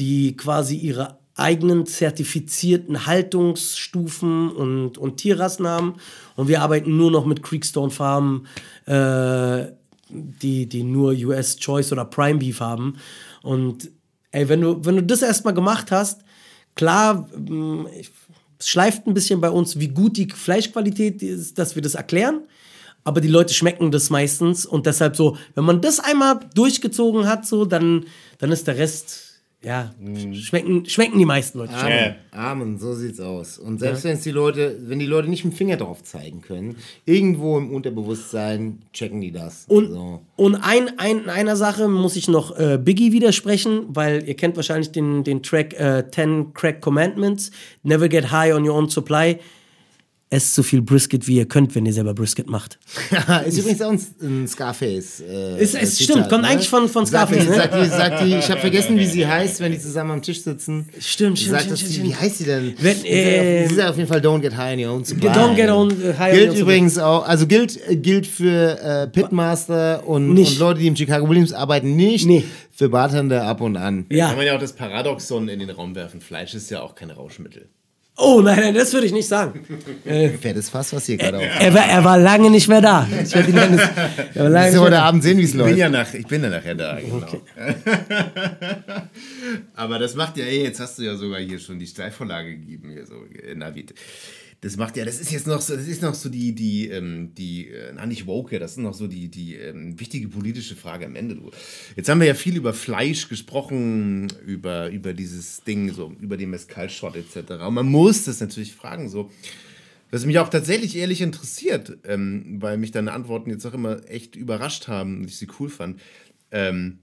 die 0.00 0.36
quasi 0.36 0.74
ihre 0.74 1.16
eigenen 1.36 1.86
zertifizierten 1.86 3.06
Haltungsstufen 3.06 4.50
und, 4.50 4.98
und 4.98 5.18
Tierrassen 5.18 5.68
haben. 5.68 5.94
Und 6.34 6.48
wir 6.48 6.60
arbeiten 6.60 6.96
nur 6.96 7.12
noch 7.12 7.24
mit 7.24 7.44
Creekstone 7.44 7.92
Farmen, 7.92 8.48
äh, 8.86 9.77
die, 10.10 10.66
die 10.66 10.82
nur 10.82 11.12
US 11.12 11.56
Choice 11.58 11.92
oder 11.92 12.04
Prime 12.04 12.38
Beef 12.38 12.60
haben. 12.60 12.96
Und 13.42 13.90
ey, 14.30 14.48
wenn 14.48 14.60
du, 14.60 14.84
wenn 14.84 14.96
du 14.96 15.02
das 15.02 15.22
erstmal 15.22 15.54
gemacht 15.54 15.90
hast, 15.90 16.22
klar, 16.74 17.28
ich- 17.98 18.10
es 18.60 18.68
schleift 18.68 19.06
ein 19.06 19.14
bisschen 19.14 19.40
bei 19.40 19.50
uns, 19.50 19.78
wie 19.78 19.86
gut 19.88 20.16
die 20.16 20.28
Fleischqualität 20.28 21.22
ist, 21.22 21.58
dass 21.58 21.76
wir 21.76 21.82
das 21.82 21.94
erklären. 21.94 22.40
Aber 23.04 23.20
die 23.20 23.28
Leute 23.28 23.54
schmecken 23.54 23.92
das 23.92 24.10
meistens 24.10 24.66
und 24.66 24.84
deshalb 24.84 25.14
so, 25.16 25.36
wenn 25.54 25.64
man 25.64 25.80
das 25.80 26.00
einmal 26.00 26.40
durchgezogen 26.54 27.26
hat, 27.28 27.46
so, 27.46 27.64
dann, 27.64 28.04
dann 28.38 28.50
ist 28.50 28.66
der 28.66 28.76
Rest, 28.76 29.27
ja, 29.60 29.92
schmecken, 30.34 30.86
schmecken 30.86 31.18
die 31.18 31.24
meisten 31.24 31.58
Leute. 31.58 31.72
schon. 31.72 31.80
Amen. 31.80 32.14
Amen, 32.30 32.78
so 32.78 32.94
sieht's 32.94 33.18
aus. 33.18 33.58
Und 33.58 33.80
selbst 33.80 34.04
wenn 34.04 34.12
es 34.12 34.22
die 34.22 34.30
Leute, 34.30 34.78
wenn 34.82 35.00
die 35.00 35.06
Leute 35.06 35.28
nicht 35.28 35.44
mit 35.44 35.54
dem 35.54 35.56
Finger 35.56 35.76
drauf 35.76 36.04
zeigen 36.04 36.42
können, 36.42 36.76
irgendwo 37.06 37.58
im 37.58 37.72
Unterbewusstsein 37.74 38.78
checken 38.92 39.20
die 39.20 39.32
das. 39.32 39.64
Und, 39.66 39.90
so. 39.90 40.20
und 40.36 40.54
ein, 40.54 40.98
ein, 41.00 41.24
in 41.24 41.28
einer 41.28 41.56
Sache 41.56 41.88
muss 41.88 42.14
ich 42.14 42.28
noch 42.28 42.56
äh, 42.56 42.78
Biggie 42.78 43.10
widersprechen, 43.10 43.86
weil 43.88 44.28
ihr 44.28 44.34
kennt 44.34 44.54
wahrscheinlich 44.54 44.92
den, 44.92 45.24
den 45.24 45.42
Track 45.42 45.74
äh, 45.74 46.04
10 46.08 46.54
Crack 46.54 46.80
Commandments, 46.80 47.50
Never 47.82 48.08
Get 48.08 48.30
High 48.30 48.54
on 48.54 48.68
Your 48.68 48.76
Own 48.76 48.88
Supply. 48.88 49.40
Esst 50.30 50.54
so 50.54 50.62
viel 50.62 50.82
Brisket, 50.82 51.26
wie 51.26 51.36
ihr 51.36 51.46
könnt, 51.46 51.74
wenn 51.74 51.86
ihr 51.86 51.92
selber 51.92 52.12
Brisket 52.12 52.48
macht. 52.50 52.78
ist 53.46 53.58
übrigens 53.58 53.80
auch 53.80 53.92
ein, 54.22 54.46
Scarface. 54.46 55.20
Äh, 55.20 55.62
Ist- 55.62 55.74
es 55.74 55.98
äh, 56.00 56.04
stimmt, 56.04 56.16
Zitat, 56.24 56.28
kommt 56.30 56.44
eigentlich 56.44 56.68
von- 56.68 56.88
von 56.88 57.06
Sagt 57.06 57.28
Scarface, 57.32 57.44
die- 57.46 57.50
ne? 57.50 57.56
Sagt 57.56 57.74
die, 57.74 57.88
sagt 57.88 58.20
die, 58.24 58.34
ich 58.36 58.50
habe 58.50 58.60
vergessen, 58.60 58.98
wie 58.98 59.06
sie 59.06 59.26
heißt, 59.26 59.60
wenn 59.60 59.72
die 59.72 59.78
zusammen 59.78 60.10
am 60.10 60.22
Tisch 60.22 60.42
sitzen. 60.42 60.86
Stimmt, 61.00 61.38
stimmt, 61.38 61.50
Sagt 61.52 61.62
stimmt, 61.62 61.72
das 61.72 61.80
stimmt, 61.80 61.90
die, 61.90 61.94
stimmt. 61.94 62.08
Wie 62.10 62.14
heißt 62.14 62.38
sie 62.38 62.44
denn? 62.44 62.74
Wenn, 62.78 62.96
Sie 62.98 63.08
äh, 63.08 63.64
ist 63.66 63.76
ja 63.76 63.88
auf 63.90 63.96
jeden 63.96 64.08
Fall 64.08 64.20
Don't 64.20 64.40
Get 64.40 64.54
High 64.56 64.76
on 64.78 64.84
Your 64.84 64.92
Own 64.94 65.04
Supply. 65.04 65.28
Don't 65.30 65.54
get 65.54 65.70
on, 65.70 65.90
äh, 65.90 66.14
high 66.18 66.32
Gilt 66.34 66.48
your 66.48 66.54
own 66.56 66.60
übrigens 66.60 66.98
auch, 66.98 67.26
also 67.26 67.46
gilt, 67.46 67.78
äh, 67.88 67.96
gilt 67.96 68.26
für 68.26 68.78
äh, 68.82 69.06
Pitmaster 69.08 70.06
und, 70.06 70.34
Nicht. 70.34 70.52
und 70.52 70.58
Leute, 70.58 70.80
die 70.80 70.88
im 70.88 70.96
Chicago 70.96 71.28
Williams 71.28 71.52
arbeiten, 71.54 71.96
nicht. 71.96 72.26
Nee. 72.26 72.44
Für 72.70 72.88
Bartender 72.90 73.44
ab 73.44 73.60
und 73.60 73.76
an. 73.76 74.04
Ja. 74.10 74.28
Kann 74.28 74.36
man 74.36 74.46
ja 74.46 74.54
auch 74.54 74.60
das 74.60 74.72
Paradoxon 74.74 75.48
in 75.48 75.58
den 75.58 75.70
Raum 75.70 75.94
werfen. 75.96 76.20
Fleisch 76.20 76.54
ist 76.54 76.70
ja 76.70 76.80
auch 76.82 76.94
kein 76.94 77.10
Rauschmittel. 77.10 77.68
Oh 78.20 78.40
nein, 78.40 78.58
nein, 78.58 78.74
das 78.74 78.92
würde 78.92 79.06
ich 79.06 79.12
nicht 79.12 79.28
sagen. 79.28 79.64
Fettes 80.40 80.70
Fass, 80.70 80.92
was 80.92 81.06
hier 81.06 81.16
gerade 81.16 81.38
auf. 81.38 81.44
Er 81.60 81.72
war, 81.72 81.84
er 81.86 82.02
war 82.04 82.18
lange 82.18 82.50
nicht 82.50 82.66
mehr 82.66 82.80
da. 82.80 83.06
Ich 83.22 83.32
werde 83.32 83.48
ihn 83.50 83.54
dann, 83.56 83.78
er 83.78 84.42
war 84.42 84.50
lange 84.50 84.66
Ich 84.66 84.72
nicht 84.72 84.80
will 84.82 84.86
heute. 84.86 85.02
Abend 85.02 85.22
sehen, 85.22 85.38
wie 85.38 85.42
es 85.44 85.50
Ich 85.50 85.56
bin, 85.56 85.64
läuft. 85.66 85.78
ja 85.78 85.88
nach, 85.88 86.12
ich 86.14 86.26
bin 86.26 86.42
ja 86.42 86.50
nachher 86.50 86.74
da, 86.74 86.98
genau. 87.00 87.26
Aber 89.74 89.98
das 89.98 90.14
macht 90.14 90.36
ja, 90.36 90.44
ey, 90.44 90.64
jetzt 90.64 90.80
hast 90.80 90.98
du 90.98 91.02
ja 91.04 91.14
sogar 91.14 91.40
hier 91.40 91.58
schon 91.58 91.78
die 91.78 91.86
Steilvorlage 91.86 92.56
gegeben, 92.58 92.90
hier 92.90 93.06
so, 93.06 93.14
äh, 93.40 93.54
Navid. 93.54 93.94
Das 94.60 94.76
macht 94.76 94.96
ja, 94.96 95.04
das 95.04 95.20
ist 95.20 95.30
jetzt 95.30 95.46
noch 95.46 95.60
so, 95.60 95.76
das 95.76 95.86
ist 95.86 96.02
noch 96.02 96.14
so 96.14 96.28
die, 96.28 96.52
die, 96.52 96.88
ähm, 96.88 97.32
die, 97.36 97.68
äh, 97.68 98.06
nicht 98.06 98.26
woke, 98.26 98.58
das 98.58 98.72
ist 98.72 98.78
noch 98.78 98.94
so 98.94 99.06
die, 99.06 99.28
die 99.28 99.54
ähm, 99.54 99.98
wichtige 100.00 100.26
politische 100.26 100.74
Frage 100.74 101.06
am 101.06 101.14
Ende. 101.14 101.36
Du. 101.36 101.50
Jetzt 101.94 102.08
haben 102.08 102.18
wir 102.18 102.26
ja 102.26 102.34
viel 102.34 102.56
über 102.56 102.74
Fleisch 102.74 103.28
gesprochen, 103.28 104.26
über, 104.44 104.90
über 104.90 105.12
dieses 105.12 105.62
Ding, 105.62 105.92
so, 105.92 106.12
über 106.20 106.36
den 106.36 106.50
Mescalshot 106.50 107.14
etc. 107.14 107.52
Und 107.66 107.74
man 107.74 107.86
muss 107.86 108.24
das 108.24 108.40
natürlich 108.40 108.74
fragen, 108.74 109.08
so. 109.08 109.30
Was 110.10 110.24
mich 110.24 110.38
auch 110.38 110.48
tatsächlich 110.48 110.96
ehrlich 110.96 111.20
interessiert, 111.20 111.98
ähm, 112.04 112.56
weil 112.60 112.78
mich 112.78 112.90
deine 112.90 113.12
Antworten 113.12 113.50
jetzt 113.50 113.66
auch 113.66 113.74
immer 113.74 114.00
echt 114.08 114.34
überrascht 114.34 114.88
haben 114.88 115.18
und 115.18 115.28
ich 115.28 115.36
sie 115.36 115.48
cool 115.60 115.68
fand. 115.68 116.00
Ähm, 116.50 116.98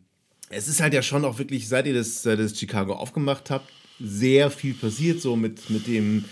es 0.49 0.67
ist 0.67 0.81
halt 0.81 0.93
ja 0.93 1.01
schon 1.01 1.23
auch 1.23 1.37
wirklich, 1.39 1.67
seit 1.67 1.85
ihr 1.87 1.93
das, 1.93 2.23
das 2.23 2.57
Chicago 2.57 2.93
aufgemacht 2.93 3.49
habt, 3.49 3.71
sehr 3.99 4.49
viel 4.51 4.73
passiert, 4.73 5.21
so 5.21 5.35
mit, 5.35 5.69
mit 5.69 5.87
dem 5.87 6.25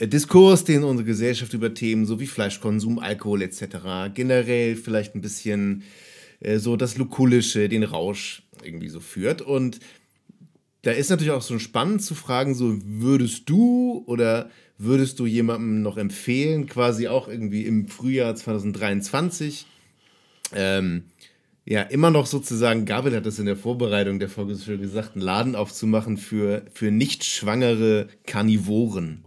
Diskurs, 0.00 0.64
den 0.64 0.84
unsere 0.84 1.06
Gesellschaft 1.06 1.52
über 1.54 1.74
Themen 1.74 2.06
so 2.06 2.20
wie 2.20 2.26
Fleischkonsum, 2.26 2.98
Alkohol 2.98 3.42
etc. 3.42 4.12
generell 4.14 4.76
vielleicht 4.76 5.14
ein 5.14 5.20
bisschen 5.20 5.82
äh, 6.40 6.58
so 6.58 6.76
das 6.76 6.96
Lukullische, 6.96 7.68
den 7.68 7.82
Rausch 7.82 8.42
irgendwie 8.62 8.88
so 8.88 9.00
führt. 9.00 9.42
Und 9.42 9.80
da 10.82 10.92
ist 10.92 11.10
natürlich 11.10 11.32
auch 11.32 11.42
so 11.42 11.58
spannend 11.58 12.02
zu 12.02 12.14
fragen, 12.14 12.54
so 12.54 12.78
würdest 12.84 13.50
du 13.50 14.04
oder 14.06 14.50
würdest 14.78 15.18
du 15.18 15.26
jemandem 15.26 15.82
noch 15.82 15.96
empfehlen, 15.96 16.66
quasi 16.66 17.08
auch 17.08 17.26
irgendwie 17.26 17.64
im 17.64 17.88
Frühjahr 17.88 18.36
2023, 18.36 19.66
ähm, 20.54 21.04
ja, 21.64 21.82
immer 21.82 22.10
noch 22.10 22.24
sozusagen, 22.24 22.86
Gabriel 22.86 23.16
hat 23.16 23.26
das 23.26 23.38
in 23.38 23.44
der 23.44 23.56
Vorbereitung 23.56 24.18
der 24.18 24.30
Folge 24.30 24.56
schon 24.56 24.80
gesagt, 24.80 25.16
einen 25.16 25.22
Laden 25.22 25.54
aufzumachen 25.54 26.16
für, 26.16 26.62
für 26.72 26.90
nicht 26.90 27.24
schwangere 27.24 28.08
Karnivoren. 28.24 29.24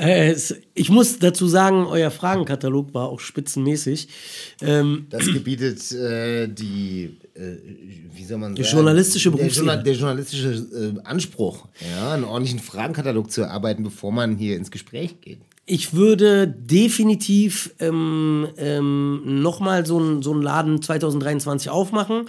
Äh, 0.00 0.30
es- 0.30 0.54
ich 0.74 0.88
muss 0.88 1.18
dazu 1.18 1.46
sagen, 1.46 1.84
euer 1.86 2.10
Fragenkatalog 2.10 2.94
war 2.94 3.08
auch 3.08 3.20
spitzenmäßig. 3.20 4.08
Ähm, 4.62 5.06
Das 5.10 5.26
gebietet 5.26 5.92
äh, 5.92 6.48
die, 6.48 7.16
äh, 7.34 7.56
wie 8.14 8.24
soll 8.24 8.38
man 8.38 8.56
sagen? 8.56 8.68
journalistische 8.68 9.30
der. 9.30 9.48
Journal- 9.48 9.82
der 9.82 9.94
journalistische 9.94 10.94
äh, 10.96 11.06
Anspruch, 11.06 11.66
ja, 11.94 12.12
einen 12.12 12.24
ordentlichen 12.24 12.60
Fragenkatalog 12.60 13.30
zu 13.30 13.42
erarbeiten, 13.42 13.82
bevor 13.84 14.10
man 14.12 14.36
hier 14.36 14.56
ins 14.56 14.70
Gespräch 14.70 15.20
geht. 15.20 15.38
Ich 15.66 15.92
würde 15.94 16.48
definitiv 16.48 17.72
ähm, 17.78 18.48
ähm, 18.56 19.40
nochmal 19.42 19.86
so 19.86 19.98
einen 19.98 20.22
so 20.22 20.32
einen 20.32 20.42
Laden 20.42 20.82
2023 20.82 21.70
aufmachen. 21.70 22.24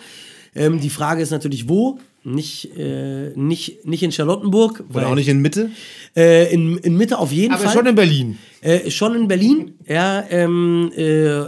Ähm, 0.55 0.79
die 0.79 0.89
Frage 0.89 1.21
ist 1.21 1.31
natürlich, 1.31 1.69
wo? 1.69 1.99
Nicht, 2.23 2.77
äh, 2.77 3.31
nicht, 3.35 3.83
nicht 3.85 4.03
in 4.03 4.11
Charlottenburg. 4.11 4.83
Oder 4.93 5.07
auch 5.07 5.15
nicht 5.15 5.27
in 5.27 5.41
Mitte? 5.41 5.71
Äh, 6.15 6.53
in, 6.53 6.77
in 6.77 6.95
Mitte 6.95 7.17
auf 7.17 7.31
jeden 7.31 7.53
Aber 7.53 7.63
Fall. 7.63 7.73
schon 7.73 7.87
in 7.87 7.95
Berlin. 7.95 8.37
Äh, 8.61 8.91
schon 8.91 9.15
in 9.15 9.27
Berlin, 9.27 9.73
ja, 9.87 10.23
ähm, 10.29 10.91
äh, 10.95 11.39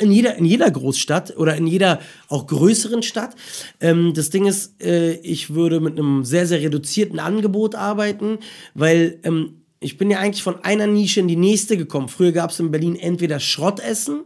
in, 0.00 0.12
jeder, 0.12 0.36
in 0.36 0.44
jeder 0.44 0.70
Großstadt 0.70 1.38
oder 1.38 1.56
in 1.56 1.66
jeder 1.66 2.00
auch 2.28 2.46
größeren 2.46 3.02
Stadt. 3.02 3.34
Ähm, 3.80 4.12
das 4.14 4.28
Ding 4.28 4.44
ist, 4.44 4.82
äh, 4.82 5.14
ich 5.20 5.54
würde 5.54 5.80
mit 5.80 5.98
einem 5.98 6.24
sehr, 6.24 6.46
sehr 6.46 6.60
reduzierten 6.60 7.18
Angebot 7.18 7.74
arbeiten, 7.74 8.40
weil 8.74 9.20
ähm, 9.22 9.62
ich 9.80 9.96
bin 9.96 10.10
ja 10.10 10.18
eigentlich 10.18 10.42
von 10.42 10.62
einer 10.62 10.86
Nische 10.86 11.20
in 11.20 11.28
die 11.28 11.36
nächste 11.36 11.78
gekommen. 11.78 12.10
Früher 12.10 12.32
gab 12.32 12.50
es 12.50 12.60
in 12.60 12.70
Berlin 12.70 12.96
entweder 12.96 13.40
Schrottessen 13.40 14.24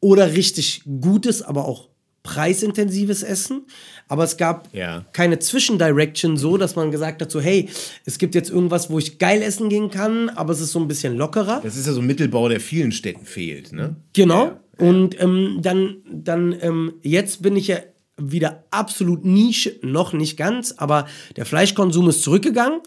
oder 0.00 0.32
richtig 0.32 0.82
gutes, 1.00 1.42
aber 1.42 1.66
auch 1.66 1.91
preisintensives 2.22 3.22
Essen. 3.22 3.62
Aber 4.08 4.24
es 4.24 4.36
gab 4.36 4.68
Ja. 4.74 5.04
keine 5.12 5.38
Zwischendirection 5.38 6.36
so, 6.36 6.56
dass 6.56 6.76
man 6.76 6.90
gesagt 6.90 7.22
hat, 7.22 7.30
so 7.30 7.40
hey, 7.40 7.68
es 8.04 8.18
gibt 8.18 8.34
jetzt 8.34 8.50
irgendwas, 8.50 8.90
wo 8.90 8.98
ich 8.98 9.18
geil 9.18 9.42
essen 9.42 9.68
gehen 9.68 9.90
kann, 9.90 10.28
aber 10.30 10.52
es 10.52 10.60
ist 10.60 10.72
so 10.72 10.78
ein 10.80 10.88
bisschen 10.88 11.16
lockerer. 11.16 11.60
Das 11.62 11.76
ist 11.76 11.86
ja 11.86 11.92
so 11.92 12.00
ein 12.00 12.06
Mittelbau, 12.06 12.48
der 12.48 12.60
vielen 12.60 12.92
Städten 12.92 13.24
fehlt, 13.26 13.72
ne? 13.72 13.96
Genau. 14.12 14.52
Und 14.78 15.20
ähm, 15.20 15.58
dann, 15.62 15.96
dann 16.10 16.56
ähm, 16.60 16.94
jetzt 17.02 17.42
bin 17.42 17.56
ich 17.56 17.68
ja 17.68 17.76
wieder 18.18 18.64
absolut 18.70 19.24
Nische, 19.24 19.76
noch 19.82 20.12
nicht 20.12 20.36
ganz, 20.36 20.72
aber 20.76 21.06
der 21.36 21.46
Fleischkonsum 21.46 22.08
ist 22.08 22.22
zurückgegangen. 22.22 22.80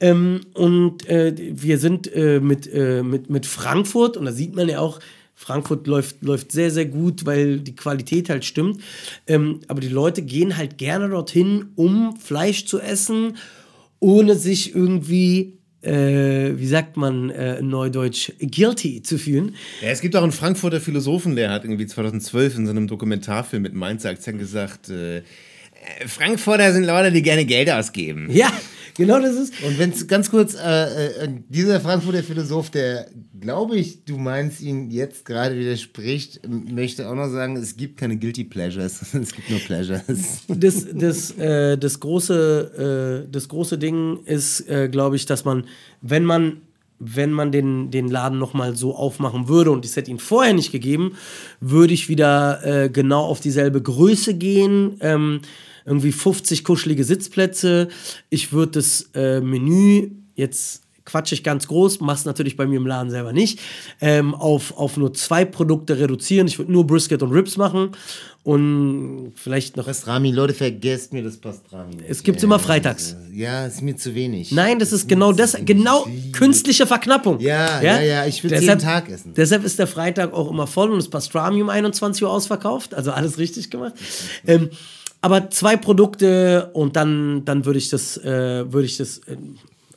Ähm, 0.00 0.40
und 0.54 1.08
äh, 1.08 1.34
wir 1.36 1.78
sind 1.78 2.10
äh, 2.14 2.40
mit, 2.40 2.72
äh, 2.72 3.02
mit, 3.02 3.28
mit 3.28 3.44
Frankfurt, 3.46 4.16
und 4.16 4.24
da 4.24 4.32
sieht 4.32 4.54
man 4.54 4.68
ja 4.68 4.78
auch, 4.80 5.00
Frankfurt 5.38 5.86
läuft, 5.86 6.20
läuft 6.20 6.50
sehr, 6.50 6.72
sehr 6.72 6.86
gut, 6.86 7.24
weil 7.24 7.60
die 7.60 7.76
Qualität 7.76 8.28
halt 8.28 8.44
stimmt. 8.44 8.82
Ähm, 9.28 9.60
aber 9.68 9.80
die 9.80 9.88
Leute 9.88 10.22
gehen 10.22 10.56
halt 10.56 10.78
gerne 10.78 11.08
dorthin, 11.08 11.66
um 11.76 12.16
Fleisch 12.16 12.66
zu 12.66 12.80
essen, 12.80 13.36
ohne 14.00 14.34
sich 14.34 14.74
irgendwie, 14.74 15.60
äh, 15.80 16.50
wie 16.56 16.66
sagt 16.66 16.96
man 16.96 17.30
äh, 17.30 17.60
in 17.60 17.68
Neudeutsch, 17.68 18.32
guilty 18.40 19.04
zu 19.04 19.16
fühlen. 19.16 19.54
Ja, 19.80 19.90
es 19.90 20.00
gibt 20.00 20.16
auch 20.16 20.24
einen 20.24 20.32
Frankfurter 20.32 20.80
Philosophen, 20.80 21.36
der 21.36 21.52
hat 21.52 21.64
irgendwie 21.64 21.86
2012 21.86 22.56
in 22.56 22.66
seinem 22.66 22.88
Dokumentarfilm 22.88 23.62
mit 23.62 23.74
Mainzer 23.74 24.10
Akzent 24.10 24.40
gesagt, 24.40 24.90
äh, 24.90 25.22
Frankfurter 26.04 26.72
sind 26.72 26.84
Leute, 26.84 27.12
die 27.12 27.22
gerne 27.22 27.44
Geld 27.44 27.70
ausgeben. 27.70 28.28
Ja, 28.32 28.52
genau 28.98 29.18
das 29.18 29.36
ist. 29.36 29.54
Und 29.62 29.78
wenn 29.78 29.90
es 29.90 30.06
ganz 30.06 30.30
kurz, 30.30 30.54
äh, 30.54 31.06
äh, 31.24 31.28
dieser 31.48 31.80
Frankfurter 31.80 32.22
Philosoph, 32.22 32.70
der, 32.70 33.08
glaube 33.40 33.76
ich, 33.76 34.04
du 34.04 34.18
meinst, 34.18 34.60
ihn 34.60 34.90
jetzt 34.90 35.24
gerade 35.24 35.58
widerspricht, 35.58 36.40
möchte 36.46 37.08
auch 37.08 37.14
noch 37.14 37.30
sagen, 37.30 37.56
es 37.56 37.76
gibt 37.76 37.96
keine 37.96 38.18
Guilty 38.18 38.44
Pleasures, 38.44 39.00
es 39.14 39.32
gibt 39.32 39.48
nur 39.48 39.60
Pleasures. 39.60 40.02
Das, 40.48 40.86
das, 40.92 41.30
äh, 41.38 41.78
das, 41.78 42.00
große, 42.00 43.24
äh, 43.26 43.32
das 43.32 43.48
große 43.48 43.78
Ding 43.78 44.24
ist, 44.24 44.68
äh, 44.68 44.90
glaube 44.90 45.16
ich, 45.16 45.24
dass 45.24 45.46
man, 45.46 45.64
wenn 46.02 46.24
man 46.24 46.60
wenn 46.98 47.30
man 47.30 47.52
den, 47.52 47.90
den 47.90 48.08
Laden 48.08 48.38
nochmal 48.38 48.76
so 48.76 48.94
aufmachen 48.94 49.48
würde 49.48 49.70
und 49.70 49.84
es 49.84 49.96
hätte 49.96 50.10
ihn 50.10 50.18
vorher 50.18 50.52
nicht 50.52 50.72
gegeben, 50.72 51.16
würde 51.60 51.94
ich 51.94 52.08
wieder 52.08 52.64
äh, 52.64 52.90
genau 52.90 53.24
auf 53.24 53.40
dieselbe 53.40 53.80
Größe 53.80 54.34
gehen. 54.34 54.96
Ähm, 55.00 55.40
irgendwie 55.88 56.12
50 56.12 56.62
kuschelige 56.64 57.04
Sitzplätze. 57.04 57.88
Ich 58.30 58.52
würde 58.52 58.72
das 58.72 59.10
äh, 59.14 59.40
Menü 59.40 60.10
jetzt 60.34 60.82
quatsch 61.08 61.32
ich 61.32 61.42
ganz 61.42 61.66
groß, 61.66 62.00
mach's 62.00 62.26
natürlich 62.26 62.56
bei 62.56 62.66
mir 62.66 62.76
im 62.76 62.86
Laden 62.86 63.10
selber 63.10 63.32
nicht, 63.32 63.60
ähm, 64.00 64.34
auf, 64.34 64.76
auf 64.76 64.98
nur 64.98 65.14
zwei 65.14 65.44
Produkte 65.46 65.98
reduzieren. 65.98 66.46
Ich 66.46 66.58
würde 66.58 66.70
nur 66.70 66.86
Brisket 66.86 67.22
und 67.22 67.32
Ribs 67.32 67.56
machen 67.56 67.92
und 68.44 69.32
vielleicht 69.34 69.76
noch. 69.76 69.86
Pastrami, 69.86 70.30
Leute, 70.30 70.52
vergesst 70.54 71.12
mir 71.14 71.22
das 71.22 71.38
Pastrami. 71.38 71.96
nicht. 71.96 72.08
Es 72.08 72.22
gibt's 72.22 72.42
immer 72.42 72.58
freitags. 72.58 73.16
Ja, 73.32 73.66
ist 73.66 73.80
mir 73.82 73.96
zu 73.96 74.14
wenig. 74.14 74.52
Nein, 74.52 74.78
das 74.78 74.92
ist 74.92 75.08
genau 75.08 75.32
das, 75.32 75.56
genau 75.64 76.06
künstliche 76.32 76.86
Verknappung. 76.86 77.40
Ja, 77.40 77.80
ja, 77.82 78.00
ja, 78.00 78.26
ich 78.26 78.42
will's 78.44 78.52
Deshalb- 78.52 78.78
jeden 78.78 78.80
Tag 78.80 79.08
essen. 79.08 79.32
Deshalb 79.34 79.64
ist 79.64 79.78
der 79.78 79.86
Freitag 79.86 80.34
auch 80.34 80.50
immer 80.50 80.66
voll 80.66 80.90
und 80.90 80.98
das 80.98 81.08
Pastrami 81.08 81.62
um 81.62 81.70
21 81.70 82.22
Uhr 82.22 82.30
ausverkauft. 82.30 82.94
Also 82.94 83.12
alles 83.12 83.38
richtig 83.38 83.70
gemacht. 83.70 83.94
Ähm, 84.46 84.68
aber 85.20 85.50
zwei 85.50 85.76
Produkte 85.76 86.70
und 86.72 86.96
dann, 86.96 87.44
dann 87.44 87.64
würde 87.64 87.78
ich 87.78 87.88
das, 87.88 88.16
äh, 88.18 88.72
würde 88.72 88.86
ich 88.86 88.96
das 88.96 89.18
äh, 89.26 89.36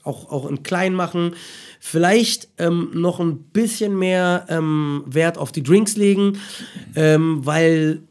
auch, 0.03 0.31
auch 0.31 0.49
in 0.49 0.63
klein 0.63 0.93
machen. 0.93 1.35
Vielleicht 1.79 2.49
ähm, 2.57 2.91
noch 2.93 3.19
ein 3.19 3.39
bisschen 3.39 3.97
mehr 3.97 4.45
ähm, 4.49 5.03
Wert 5.05 5.37
auf 5.37 5.51
die 5.51 5.63
Drinks 5.63 5.95
legen, 5.95 6.37
ähm, 6.95 7.45
weil 7.45 8.01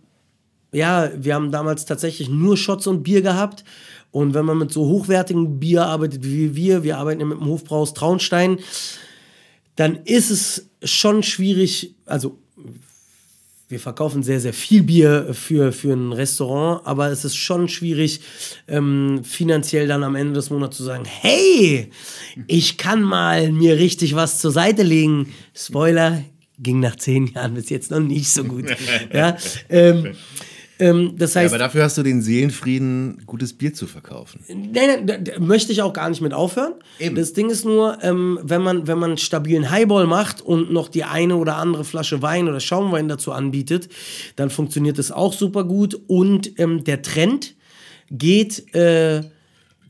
ja, 0.72 1.10
wir 1.16 1.34
haben 1.34 1.50
damals 1.50 1.84
tatsächlich 1.84 2.28
nur 2.28 2.56
Shots 2.56 2.86
und 2.86 3.02
Bier 3.02 3.22
gehabt. 3.22 3.64
Und 4.12 4.34
wenn 4.34 4.44
man 4.44 4.58
mit 4.58 4.72
so 4.72 4.86
hochwertigem 4.86 5.60
Bier 5.60 5.86
arbeitet 5.86 6.24
wie 6.24 6.54
wir, 6.56 6.82
wir 6.82 6.98
arbeiten 6.98 7.20
ja 7.20 7.26
mit 7.26 7.38
dem 7.38 7.46
Hofbrauhaus 7.46 7.94
Traunstein, 7.94 8.58
dann 9.76 9.96
ist 10.04 10.30
es 10.30 10.68
schon 10.82 11.22
schwierig, 11.22 11.94
also 12.06 12.38
wir 13.70 13.78
verkaufen 13.78 14.24
sehr, 14.24 14.40
sehr 14.40 14.52
viel 14.52 14.82
Bier 14.82 15.28
für, 15.32 15.72
für 15.72 15.92
ein 15.92 16.12
Restaurant, 16.12 16.84
aber 16.84 17.08
es 17.10 17.24
ist 17.24 17.36
schon 17.36 17.68
schwierig, 17.68 18.20
ähm, 18.66 19.22
finanziell 19.22 19.86
dann 19.86 20.02
am 20.02 20.16
Ende 20.16 20.34
des 20.34 20.50
Monats 20.50 20.76
zu 20.76 20.82
sagen, 20.82 21.04
hey, 21.04 21.88
ich 22.48 22.78
kann 22.78 23.00
mal 23.00 23.52
mir 23.52 23.76
richtig 23.76 24.16
was 24.16 24.40
zur 24.40 24.50
Seite 24.50 24.82
legen. 24.82 25.32
Spoiler, 25.54 26.24
ging 26.58 26.80
nach 26.80 26.96
zehn 26.96 27.28
Jahren 27.28 27.54
bis 27.54 27.70
jetzt 27.70 27.92
noch 27.92 28.00
nicht 28.00 28.28
so 28.28 28.42
gut. 28.42 28.64
ja, 29.12 29.36
ähm, 29.68 30.14
ähm, 30.80 31.14
das 31.16 31.34
Ja, 31.34 31.42
heißt, 31.42 31.54
aber 31.54 31.58
dafür 31.58 31.84
hast 31.84 31.96
du 31.98 32.02
den 32.02 32.22
Seelenfrieden, 32.22 33.22
gutes 33.26 33.52
Bier 33.52 33.72
zu 33.72 33.86
verkaufen. 33.86 34.40
Nein, 34.48 34.70
nein, 34.72 35.06
da, 35.06 35.16
da 35.18 35.38
möchte 35.38 35.72
ich 35.72 35.82
auch 35.82 35.92
gar 35.92 36.08
nicht 36.08 36.20
mit 36.20 36.34
aufhören. 36.34 36.72
Das 37.14 37.32
Ding 37.34 37.50
ist 37.50 37.64
nur, 37.64 37.98
ähm, 38.02 38.38
wenn 38.42 38.62
man 38.62 38.86
wenn 38.86 38.98
man 38.98 39.18
stabilen 39.18 39.70
Highball 39.70 40.06
macht 40.06 40.40
und 40.40 40.72
noch 40.72 40.88
die 40.88 41.04
eine 41.04 41.36
oder 41.36 41.56
andere 41.56 41.84
Flasche 41.84 42.22
Wein 42.22 42.48
oder 42.48 42.60
Schaumwein 42.60 43.08
dazu 43.08 43.32
anbietet, 43.32 43.88
dann 44.36 44.50
funktioniert 44.50 44.98
das 44.98 45.12
auch 45.12 45.32
super 45.32 45.64
gut. 45.64 46.00
Und 46.06 46.58
ähm, 46.58 46.82
der 46.84 47.02
Trend 47.02 47.54
geht, 48.10 48.74
äh, 48.74 49.22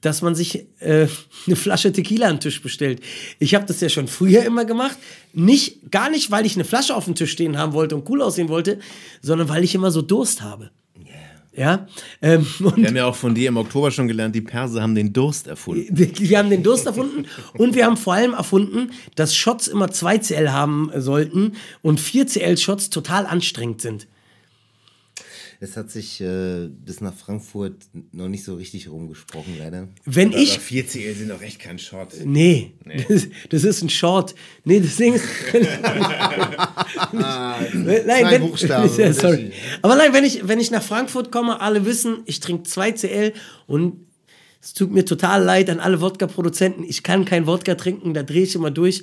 dass 0.00 0.22
man 0.22 0.34
sich 0.34 0.66
äh, 0.80 1.06
eine 1.46 1.56
Flasche 1.56 1.92
Tequila 1.92 2.26
an 2.26 2.36
den 2.36 2.40
Tisch 2.40 2.62
bestellt. 2.62 3.00
Ich 3.38 3.54
habe 3.54 3.66
das 3.66 3.80
ja 3.80 3.88
schon 3.88 4.08
früher 4.08 4.42
immer 4.42 4.64
gemacht. 4.64 4.96
Nicht, 5.32 5.90
gar 5.90 6.10
nicht, 6.10 6.30
weil 6.30 6.46
ich 6.46 6.54
eine 6.54 6.64
Flasche 6.64 6.94
auf 6.94 7.04
dem 7.04 7.14
Tisch 7.14 7.32
stehen 7.32 7.58
haben 7.58 7.72
wollte 7.72 7.94
und 7.96 8.08
cool 8.08 8.22
aussehen 8.22 8.48
wollte, 8.48 8.78
sondern 9.22 9.48
weil 9.48 9.64
ich 9.64 9.74
immer 9.74 9.90
so 9.90 10.02
Durst 10.02 10.42
habe. 10.42 10.70
Ja, 11.60 11.86
ähm, 12.22 12.46
Wir 12.58 12.86
haben 12.86 12.96
ja 12.96 13.04
auch 13.04 13.14
von 13.14 13.34
dir 13.34 13.48
im 13.48 13.58
Oktober 13.58 13.90
schon 13.90 14.08
gelernt, 14.08 14.34
die 14.34 14.40
Perser 14.40 14.80
haben 14.80 14.94
den 14.94 15.12
Durst 15.12 15.46
erfunden. 15.46 15.86
wir, 15.90 16.18
wir 16.18 16.38
haben 16.38 16.48
den 16.48 16.62
Durst 16.62 16.86
erfunden 16.86 17.26
und 17.52 17.74
wir 17.74 17.84
haben 17.84 17.98
vor 17.98 18.14
allem 18.14 18.32
erfunden, 18.32 18.92
dass 19.14 19.36
Shots 19.36 19.68
immer 19.68 19.88
2cl 19.88 20.52
haben 20.52 20.90
sollten 20.96 21.52
und 21.82 22.00
4cl 22.00 22.58
Shots 22.58 22.88
total 22.88 23.26
anstrengend 23.26 23.82
sind. 23.82 24.06
Es 25.62 25.76
hat 25.76 25.90
sich 25.90 26.22
äh, 26.22 26.68
bis 26.68 27.02
nach 27.02 27.12
Frankfurt 27.12 27.74
noch 28.12 28.28
nicht 28.28 28.44
so 28.44 28.54
richtig 28.54 28.88
rumgesprochen, 28.88 29.58
leider. 29.58 29.88
Wenn 30.06 30.32
ich 30.32 30.58
4 30.58 30.86
CL 30.86 31.14
sind 31.14 31.28
doch 31.28 31.42
echt 31.42 31.58
kein 31.58 31.78
Shot. 31.78 32.14
Nee, 32.24 32.72
Das, 33.08 33.28
das 33.50 33.64
ist 33.64 33.82
ein 33.82 33.90
Short. 33.90 34.34
Nee, 34.64 34.80
das 34.80 34.96
Ding 34.96 35.12
ist. 35.12 35.24
nein, 37.12 38.30
wenn, 38.30 38.40
Buchstaben, 38.40 38.90
Ja, 38.98 39.12
sorry. 39.12 39.52
Aber 39.82 39.96
nein, 39.96 40.14
wenn 40.14 40.24
ich, 40.24 40.48
wenn 40.48 40.60
ich 40.60 40.70
nach 40.70 40.82
Frankfurt 40.82 41.30
komme, 41.30 41.60
alle 41.60 41.84
wissen, 41.84 42.20
ich 42.24 42.40
trinke 42.40 42.66
2CL 42.66 43.34
und 43.66 44.06
es 44.62 44.72
tut 44.72 44.90
mir 44.90 45.04
total 45.04 45.42
leid 45.42 45.68
an 45.68 45.78
alle 45.78 46.00
Wodka-Produzenten. 46.00 46.84
Ich 46.84 47.02
kann 47.02 47.26
kein 47.26 47.46
Wodka 47.46 47.74
trinken, 47.74 48.14
da 48.14 48.22
drehe 48.22 48.44
ich 48.44 48.54
immer 48.54 48.70
durch. 48.70 49.02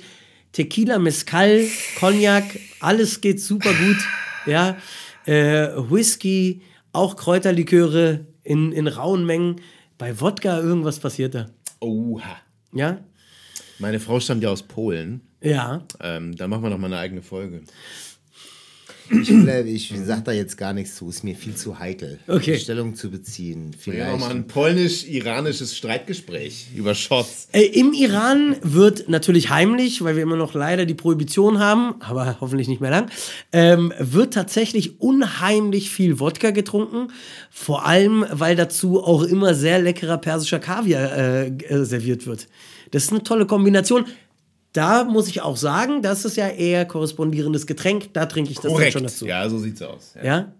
Tequila, 0.50 0.98
Mezcal, 0.98 1.64
Cognac, 2.00 2.58
alles 2.80 3.20
geht 3.20 3.40
super 3.40 3.72
gut. 3.72 3.98
Ja, 4.46 4.76
äh, 5.28 5.76
Whisky, 5.90 6.62
auch 6.92 7.16
Kräuterliköre 7.16 8.26
in, 8.42 8.72
in 8.72 8.88
rauen 8.88 9.26
Mengen. 9.26 9.60
Bei 9.98 10.18
Wodka 10.20 10.58
irgendwas 10.58 10.98
passiert 10.98 11.34
da. 11.34 11.46
Oha. 11.80 12.36
Ja? 12.72 12.98
Meine 13.78 14.00
Frau 14.00 14.18
stammt 14.20 14.42
ja 14.42 14.50
aus 14.50 14.62
Polen. 14.62 15.20
Ja. 15.42 15.82
Ähm, 16.00 16.34
da 16.34 16.48
machen 16.48 16.62
wir 16.62 16.70
noch 16.70 16.78
mal 16.78 16.86
eine 16.86 16.98
eigene 16.98 17.22
Folge. 17.22 17.62
Ich, 19.10 19.30
will- 19.30 19.64
ich 19.66 19.92
sag 20.04 20.24
da 20.24 20.32
jetzt 20.32 20.56
gar 20.58 20.72
nichts 20.72 20.96
zu, 20.96 21.08
ist 21.08 21.24
mir 21.24 21.34
viel 21.34 21.54
zu 21.54 21.78
heikel, 21.78 22.18
Okay. 22.26 22.58
Stellung 22.58 22.94
zu 22.94 23.10
beziehen. 23.10 23.70
Ja, 23.72 23.78
Vielleicht. 23.78 24.10
nochmal 24.12 24.30
ein 24.30 24.46
polnisch-iranisches 24.46 25.76
Streitgespräch 25.76 26.68
über 26.74 26.94
Shots. 26.94 27.48
Äh, 27.52 27.62
Im 27.62 27.92
Iran 27.92 28.56
wird 28.62 29.08
natürlich 29.08 29.50
heimlich, 29.50 30.02
weil 30.02 30.16
wir 30.16 30.22
immer 30.22 30.36
noch 30.36 30.54
leider 30.54 30.86
die 30.86 30.94
Prohibition 30.94 31.58
haben, 31.58 31.94
aber 32.00 32.36
hoffentlich 32.40 32.68
nicht 32.68 32.80
mehr 32.80 32.90
lang, 32.90 33.10
ähm, 33.52 33.92
wird 33.98 34.34
tatsächlich 34.34 35.00
unheimlich 35.00 35.90
viel 35.90 36.20
Wodka 36.20 36.50
getrunken. 36.50 37.08
Vor 37.50 37.86
allem, 37.86 38.24
weil 38.30 38.56
dazu 38.56 39.02
auch 39.02 39.22
immer 39.22 39.54
sehr 39.54 39.80
leckerer 39.80 40.18
persischer 40.18 40.58
Kaviar 40.58 41.16
äh, 41.16 41.46
äh, 41.48 41.84
serviert 41.84 42.26
wird. 42.26 42.46
Das 42.90 43.04
ist 43.04 43.10
eine 43.10 43.22
tolle 43.22 43.46
Kombination. 43.46 44.04
Da 44.78 45.02
muss 45.02 45.26
ich 45.26 45.42
auch 45.42 45.56
sagen, 45.56 46.02
das 46.02 46.24
ist 46.24 46.36
ja 46.36 46.46
eher 46.46 46.84
korrespondierendes 46.84 47.66
Getränk. 47.66 48.14
Da 48.14 48.26
trinke 48.26 48.52
ich 48.52 48.60
das 48.60 48.72
dann 48.72 48.92
schon 48.92 49.02
dazu. 49.02 49.26
Ja, 49.26 49.48
so 49.48 49.58
sieht's 49.58 49.82
aus. 49.82 50.14
Ja. 50.14 50.22
Ja? 50.24 50.52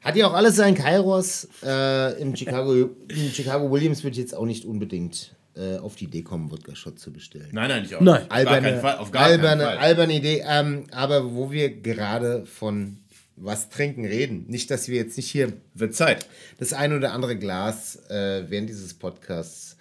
Hat 0.00 0.16
ja 0.16 0.26
auch 0.26 0.32
alles 0.32 0.56
seinen 0.56 0.74
Kairos. 0.74 1.46
Äh, 1.62 2.18
Im 2.18 2.34
Chicago, 2.34 2.72
im 2.74 3.30
Chicago 3.34 3.70
Williams 3.70 4.02
wird 4.04 4.16
jetzt 4.16 4.34
auch 4.34 4.46
nicht 4.46 4.64
unbedingt 4.64 5.36
äh, 5.54 5.76
auf 5.76 5.96
die 5.96 6.04
Idee 6.04 6.22
kommen, 6.22 6.50
Wodka-Shot 6.50 6.98
zu 6.98 7.12
bestellen. 7.12 7.50
Nein, 7.52 7.68
nein, 7.68 7.84
ich 7.84 7.94
auch. 7.94 8.00
Nein. 8.00 8.22
Auf 8.22 8.28
gar 8.30 8.44
keinen 8.44 8.48
alberne, 8.54 8.80
Fall. 8.80 8.96
Auf 8.96 9.10
gar 9.10 9.22
alberne, 9.24 9.64
keinen 9.64 9.76
Fall. 9.76 9.86
alberne 9.86 10.14
Idee. 10.14 10.44
Ähm, 10.48 10.84
aber 10.92 11.34
wo 11.34 11.50
wir 11.50 11.68
gerade 11.82 12.46
von 12.46 12.96
was 13.36 13.68
trinken 13.68 14.06
reden, 14.06 14.46
nicht, 14.48 14.70
dass 14.70 14.88
wir 14.88 14.96
jetzt 14.96 15.18
nicht 15.18 15.30
hier 15.30 15.52
Wird 15.74 15.94
Zeit. 15.94 16.26
das 16.56 16.72
ein 16.72 16.94
oder 16.94 17.12
andere 17.12 17.36
Glas 17.36 17.96
äh, 18.08 18.44
während 18.48 18.70
dieses 18.70 18.94
Podcasts 18.94 19.75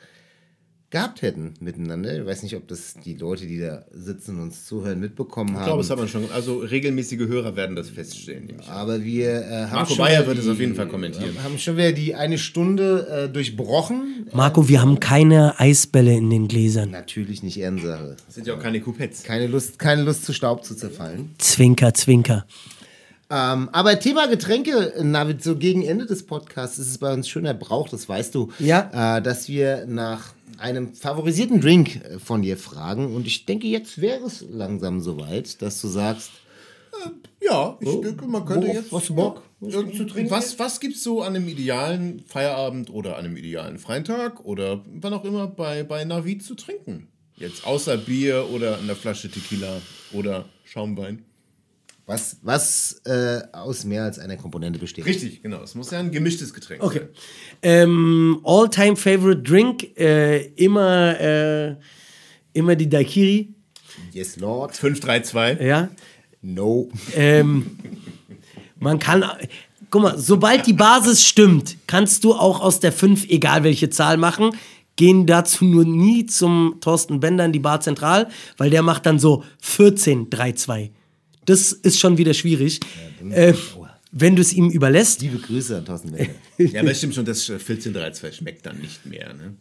gehabt 0.96 1.22
hätten 1.22 1.54
miteinander. 1.60 2.18
Ich 2.18 2.26
weiß 2.26 2.44
nicht, 2.44 2.56
ob 2.56 2.68
das 2.70 2.94
die 3.04 3.16
Leute, 3.16 3.46
die 3.46 3.60
da 3.60 3.84
sitzen 3.92 4.38
und 4.38 4.44
uns 4.44 4.66
zuhören, 4.66 5.00
mitbekommen 5.02 5.50
Ich 5.52 5.56
haben. 5.58 5.66
glaube, 5.66 5.82
das 5.82 5.90
hat 5.90 5.98
man 5.98 6.08
schon. 6.08 6.32
Also 6.34 6.60
regelmäßige 6.60 7.20
Hörer 7.28 7.58
werden 7.58 7.76
das 7.76 7.90
feststellen. 7.90 8.54
ich 8.60 8.68
aber 8.70 9.04
wir 9.04 9.30
äh, 9.42 9.52
haben 9.66 9.72
Marco 9.74 9.90
schon 9.90 9.98
Bayer 10.06 10.20
wieder 10.22 10.28
wird 10.28 10.38
es 10.40 10.46
die- 10.46 10.52
auf 10.52 10.60
jeden 10.60 10.76
Fall 10.76 10.88
kommentieren. 10.88 11.36
Haben 11.44 11.58
schon 11.60 11.76
wieder 11.76 11.92
die 11.92 12.16
eine 12.16 12.38
Stunde 12.38 13.26
äh, 13.26 13.30
durchbrochen. 13.34 14.28
Marco, 14.34 14.70
wir 14.70 14.82
haben 14.82 15.02
keine 15.02 15.60
Eisbälle 15.60 16.14
in 16.14 16.30
den 16.30 16.48
Gläsern. 16.48 16.92
Natürlich 16.92 17.44
nicht 17.44 17.60
Ehrensache. 17.60 18.16
Das 18.26 18.36
sind 18.36 18.48
ja 18.48 18.56
auch 18.56 18.60
keine 18.62 18.80
Coupettes. 18.80 19.24
Keine 19.24 19.48
Lust, 19.48 19.78
keine 19.78 20.04
Lust 20.04 20.24
zu 20.26 20.32
Staub 20.34 20.64
zu 20.64 20.76
zerfallen. 20.76 21.36
Zwinker, 21.40 21.94
zwinker. 21.94 22.46
Ähm, 23.30 23.70
aber 23.72 24.00
Thema 24.00 24.28
Getränke, 24.28 24.94
Navid, 25.02 25.44
so 25.44 25.56
gegen 25.58 25.82
Ende 25.82 26.06
des 26.06 26.24
Podcasts 26.28 26.78
ist 26.78 26.88
es 26.90 26.98
bei 27.00 27.12
uns 27.12 27.28
schöner 27.28 27.56
Brauch, 27.56 27.90
das 27.90 28.08
weißt 28.08 28.36
du, 28.36 28.52
Ja. 28.60 29.18
äh, 29.18 29.22
dass 29.22 29.50
wir 29.50 29.86
nach 29.88 30.34
einem 30.60 30.94
favorisierten 30.96 31.62
Drink 31.62 31.96
äh, 32.04 32.20
von 32.20 32.42
dir 32.42 32.58
fragen. 32.58 33.14
Und 33.16 33.28
ich 33.28 33.46
denke, 33.46 33.68
jetzt 33.68 34.00
wäre 34.02 34.26
es 34.26 34.46
langsam 34.50 35.02
soweit, 35.02 35.62
dass 35.62 35.82
du 35.82 35.88
sagst, 35.88 36.32
Ja, 37.42 37.78
ich 37.82 38.02
denke, 38.02 38.26
man 38.26 38.46
könnte 38.46 38.68
jetzt. 38.68 38.92
du 38.92 39.16
Bock? 39.16 39.44
Ja, 39.62 39.80
irgend- 39.80 40.32
was 40.32 40.58
was 40.60 40.80
gibt 40.80 40.96
es 40.96 41.04
so 41.04 41.22
an 41.22 41.36
einem 41.36 41.48
idealen 41.48 42.22
Feierabend 42.28 42.90
oder 42.90 43.18
an 43.18 43.26
einem 43.26 43.38
idealen 43.38 43.78
Freitag 43.80 44.44
oder 44.46 44.82
wann 45.02 45.14
auch 45.14 45.24
immer 45.26 45.48
bei, 45.48 45.84
bei 45.84 46.04
Navid 46.06 46.44
zu 46.44 46.56
trinken? 46.56 47.08
Jetzt 47.38 47.66
außer 47.68 47.98
Bier 47.98 48.48
oder 48.52 48.78
einer 48.80 48.96
Flasche 48.96 49.30
Tequila 49.30 49.82
oder 50.14 50.46
Schaumwein. 50.64 51.26
Was, 52.08 52.38
was 52.44 53.02
äh, 53.06 53.42
aus 53.52 53.84
mehr 53.84 54.04
als 54.04 54.20
einer 54.20 54.38
Komponente 54.38 54.78
besteht. 54.78 55.06
Richtig, 55.08 55.42
genau. 55.42 55.64
Es 55.64 55.74
muss 55.74 55.90
ja 55.90 56.00
ein 56.00 56.12
gemischtes 56.12 56.54
Getränk 56.54 56.84
Okay. 56.84 57.00
sein. 57.00 57.10
Ähm, 57.64 58.42
All-time 58.44 58.96
favorite 58.96 59.42
drink, 59.42 59.98
äh, 59.98 60.46
immer, 60.56 61.20
äh, 61.20 61.76
immer 62.54 62.76
die 62.76 62.88
Daiquiri, 62.90 63.50
Yes, 64.12 64.38
Lord. 64.38 64.76
532. 64.76 65.66
ja. 65.66 65.90
No. 66.42 66.90
Ähm, 67.16 67.72
man 68.80 69.00
kann, 69.00 69.24
guck 69.90 70.02
mal, 70.04 70.18
sobald 70.20 70.68
die 70.68 70.74
Basis 70.74 71.26
stimmt, 71.26 71.76
kannst 71.88 72.24
du 72.24 72.34
auch 72.36 72.60
aus 72.62 72.80
der 72.80 72.92
5, 72.92 73.26
egal 73.30 73.64
welche 73.64 73.90
Zahl 73.90 74.18
machen, 74.18 74.52
gehen 74.96 75.26
dazu 75.26 75.66
nur 75.66 75.86
nie 75.86 76.26
zum 76.28 76.78
Thorsten 76.82 77.20
Bender 77.20 77.46
in 77.46 77.52
die 77.52 77.60
Bar 77.60 77.82
Zentral, 77.82 78.28
weil 78.58 78.70
der 78.70 78.84
macht 78.84 79.06
dann 79.08 79.18
so 79.18 79.44
14, 79.62 80.30
3, 80.30 80.52
2. 80.52 80.92
Das 81.46 81.72
ist 81.72 82.00
schon 82.00 82.18
wieder 82.18 82.34
schwierig. 82.34 82.80
äh, 83.30 83.54
wenn 84.12 84.36
du 84.36 84.42
es 84.42 84.54
ihm 84.54 84.70
überlässt, 84.70 85.22
Liebe 85.22 85.38
Grüße 85.40 85.78
an 85.78 85.86
Thorsten 85.86 86.12
Bender. 86.12 86.34
Ja, 86.58 86.82
aber 86.82 86.92
es 86.92 87.00
stimmt 87.00 87.16
schon, 87.16 87.26
das 87.26 87.50
1432 87.50 88.38
schmeckt 88.38 88.66
dann 88.66 88.80
nicht 88.80 89.06
mehr. 89.06 89.34
Ne? 89.34 89.56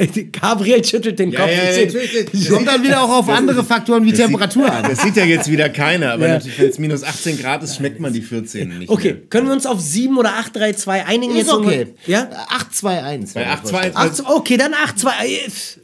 Gabriel 0.40 0.84
schüttelt 0.84 1.18
den 1.18 1.34
Kopf. 1.34 1.48
Ich 1.50 1.92
seh- 1.92 2.48
Kommt 2.48 2.66
dann 2.68 2.82
wieder 2.82 3.02
auch 3.02 3.10
auf 3.10 3.28
andere 3.28 3.62
Faktoren 3.64 4.04
wie 4.04 4.12
Temperatur 4.12 4.70
an. 4.72 4.84
Das 4.84 5.02
sieht 5.02 5.16
ja 5.16 5.24
jetzt 5.24 5.50
wieder 5.50 5.68
keiner, 5.68 6.12
aber 6.12 6.26
Ja. 6.28 6.34
natürlich, 6.34 6.58
wenn 6.58 6.68
es 6.70 6.78
minus 6.78 7.04
18 7.04 7.38
Grad 7.38 7.62
ist, 7.62 7.76
schmeckt 7.76 8.00
man 8.00 8.12
die 8.12 8.22
14 8.22 8.78
nicht 8.78 8.88
Okay, 8.90 9.12
mehr. 9.12 9.22
können 9.28 9.46
wir 9.48 9.52
uns 9.52 9.66
auf 9.66 9.80
7 9.80 10.16
oder 10.18 10.34
8, 10.36 10.56
3, 10.56 10.72
2 10.72 11.06
einigen? 11.06 11.32
Ist 11.32 11.38
jetzt 11.46 11.52
okay. 11.52 11.74
irgendwann? 11.80 11.94
Ja? 12.06 12.28
821. 12.48 13.34
Bei 13.34 13.46
8-2 13.48 13.90
Ach, 13.94 14.10
okay, 14.36 14.56
dann 14.56 14.74
8, 14.74 14.98
2. 14.98 15.10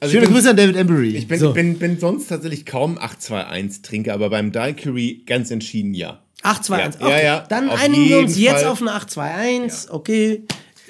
Also 0.00 0.12
Schöne 0.14 0.26
bin, 0.26 0.34
Grüße 0.34 0.50
an 0.50 0.56
David 0.56 0.76
Embry. 0.76 1.16
Ich 1.16 1.28
bin, 1.28 1.38
So. 1.38 1.52
bin, 1.52 1.78
bin 1.78 1.98
sonst 1.98 2.28
tatsächlich 2.28 2.64
kaum 2.66 2.98
8-2-1 2.98 3.82
Trinker, 3.82 4.14
aber 4.14 4.30
beim 4.30 4.52
Daiquiri 4.52 5.22
ganz 5.26 5.50
entschieden 5.50 5.94
ja. 5.94 6.22
8, 6.42 6.64
2, 6.64 6.78
Ja, 6.78 6.84
1. 6.84 6.96
ja, 7.00 7.06
Okay. 7.06 7.24
ja, 7.24 7.46
Dann 7.48 7.68
auf 7.70 7.82
einigen 7.82 8.08
wir 8.08 8.18
uns 8.18 8.38
jetzt 8.38 8.60
Fall. 8.62 8.64
auf 8.66 8.80
eine 8.80 8.92
8, 8.92 9.10
2, 9.10 9.34
1. 9.34 9.88
Okay. 9.90 10.42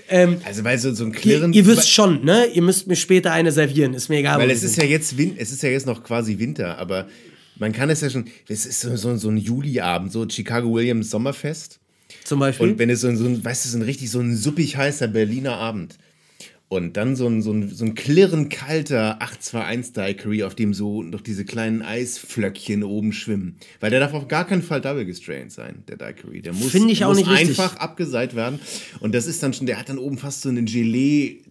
Ähm, 0.08 0.36
Also 0.44 0.62
weil 0.64 0.78
so, 0.78 0.92
so 0.94 1.04
ein 1.04 1.10
ihr, 1.12 1.16
Klirren... 1.18 1.52
ihr 1.52 1.66
wisst 1.66 1.90
schon, 1.90 2.24
ne? 2.24 2.46
Ihr 2.46 2.62
müsst 2.62 2.86
mir 2.86 2.96
später 2.96 3.32
eine 3.32 3.52
servieren. 3.52 3.94
Ist 3.94 4.08
mir 4.08 4.18
egal. 4.18 4.38
Weil 4.38 4.50
es 4.50 4.62
ist 4.62 4.76
ja 4.76 4.84
jetzt 4.84 5.16
Win 5.18 5.34
es 5.38 5.50
ist 5.52 5.62
ja 5.62 5.68
jetzt 5.68 5.86
noch 5.86 6.02
quasi 6.04 6.38
Winter, 6.38 6.78
aber 6.78 7.08
man 7.58 7.72
kann 7.72 7.88
es 7.90 8.00
ja 8.02 8.10
schon, 8.10 8.26
es 8.48 8.66
ist 8.66 8.80
so, 8.80 8.94
so, 8.96 9.16
so 9.16 9.28
ein 9.30 9.38
Juliabend, 9.38 10.12
so 10.12 10.28
Chicago 10.28 10.72
Williams 10.72 11.10
Sommerfest. 11.10 11.78
Zum 12.24 12.38
Beispiel. 12.38 12.68
Und 12.70 12.78
wenn 12.78 12.90
es 12.90 13.00
so, 13.00 13.08
ein- 13.08 13.16
so 13.16 13.24
ein, 13.24 13.44
weißt 13.44 13.64
du, 13.64 13.68
so 13.70 13.78
ein 13.78 13.82
richtig 13.82 14.10
so 14.10 14.20
ein 14.20 14.36
suppig 14.36 14.76
heißer 14.76 15.08
Berliner 15.08 15.56
Abend. 15.56 15.96
Und 16.68 16.96
dann 16.96 17.14
so 17.14 17.28
ein, 17.28 17.42
so 17.42 17.52
ein, 17.52 17.68
so 17.68 17.84
ein 17.84 17.94
klirrend 17.94 18.50
kalter 18.50 19.22
821 19.22 19.92
Daiquiri, 19.92 20.42
auf 20.42 20.56
dem 20.56 20.74
so 20.74 21.02
noch 21.02 21.20
diese 21.20 21.44
kleinen 21.44 21.80
Eisflöckchen 21.82 22.82
oben 22.82 23.12
schwimmen. 23.12 23.56
Weil 23.78 23.90
der 23.90 24.00
darf 24.00 24.14
auf 24.14 24.26
gar 24.26 24.44
keinen 24.46 24.62
Fall 24.62 24.80
double 24.80 25.04
gestrained 25.04 25.52
sein, 25.52 25.84
der 25.86 25.96
Daiquiri. 25.96 26.42
Der 26.42 26.52
muss, 26.52 26.72
Finde 26.72 26.92
ich 26.92 27.04
auch 27.04 27.10
muss 27.10 27.18
nicht 27.18 27.30
richtig. 27.30 27.60
einfach 27.60 27.76
abgeseit 27.76 28.34
werden. 28.34 28.58
Und 28.98 29.14
das 29.14 29.26
ist 29.26 29.44
dann 29.44 29.52
schon, 29.52 29.66
der 29.66 29.78
hat 29.78 29.88
dann 29.88 29.98
oben 29.98 30.18
fast 30.18 30.42
so 30.42 30.48
eine 30.48 30.62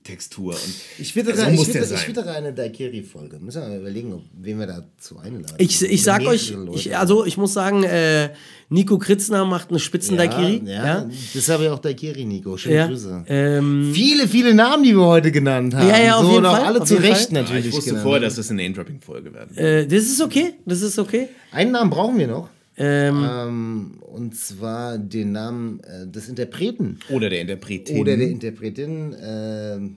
Gelee-Textur. 0.06 0.54
Und 0.54 0.76
Ich 1.00 1.16
wittere, 1.16 1.38
so 1.38 1.48
ich 1.48 1.56
muss 1.58 1.72
der 1.72 1.82
wittere, 1.82 2.00
ich 2.00 2.08
wittere 2.08 2.32
eine 2.32 2.54
Daiquiri-Folge. 2.54 3.40
Müssen 3.40 3.62
wir 3.62 3.70
mal 3.70 3.80
überlegen, 3.80 4.14
ob, 4.14 4.22
wen 4.40 4.60
wir 4.60 4.68
dazu 4.68 5.18
einladen. 5.18 5.56
Ich, 5.58 5.82
ich 5.82 6.04
sag 6.04 6.26
euch, 6.26 6.54
ich, 6.74 6.96
also 6.96 7.26
ich 7.26 7.38
muss 7.38 7.54
sagen, 7.54 7.84
äh, 7.84 8.30
Nico 8.70 8.98
Kritzner 8.98 9.46
macht 9.46 9.70
eine 9.70 9.80
spitzen. 9.80 10.16
Ja, 10.16 10.24
Ja, 10.66 11.10
das 11.34 11.50
habe 11.50 11.64
ich 11.66 11.70
auch 11.70 11.80
Daiquiri, 11.80 12.26
Nico. 12.26 12.58
Schöne 12.58 12.76
ja. 12.76 12.88
Grüße. 12.88 13.26
Ähm, 13.28 13.92
Viele, 13.94 14.28
viele 14.28 14.54
Namen, 14.54 14.84
die 14.84 14.94
wir 14.96 15.06
heute 15.06 15.32
genannt 15.32 15.76
haben. 15.76 15.88
Ja, 15.88 15.98
ja, 16.00 16.16
auf 16.16 16.24
so, 16.24 16.32
jeden 16.32 16.40
und 16.40 16.46
auch 16.46 16.58
Fall, 16.58 16.66
alle 16.66 16.82
auf 16.82 16.88
zu 16.88 16.96
Recht 16.96 17.32
natürlich. 17.32 17.68
ich 17.68 17.74
wusste 17.74 17.98
vorher, 17.98 18.22
dass 18.22 18.36
das 18.36 18.50
eine 18.50 18.64
Name-Dropping-Folge 18.64 19.34
werden. 19.34 19.58
äh, 19.58 19.88
das 19.88 20.04
ist 20.06 20.22
okay, 20.22 20.54
das 20.66 20.82
ist 20.82 20.98
okay. 21.00 21.30
Einen 21.52 21.72
Namen 21.72 21.90
brauchen 21.90 22.18
wir 22.18 22.28
noch. 22.28 22.50
Ähm, 22.78 23.26
Ähm, 23.30 23.92
und 24.02 24.36
zwar 24.36 24.98
den 24.98 25.32
Namen 25.32 25.80
äh, 25.82 26.08
des 26.08 26.28
Interpreten 26.28 27.00
Oder 27.10 27.30
der 27.30 27.42
Interpretin. 27.42 27.98
oder 27.98 28.18
der 28.18 28.28
Interpretin. 28.28 29.16
ähm, 29.24 29.96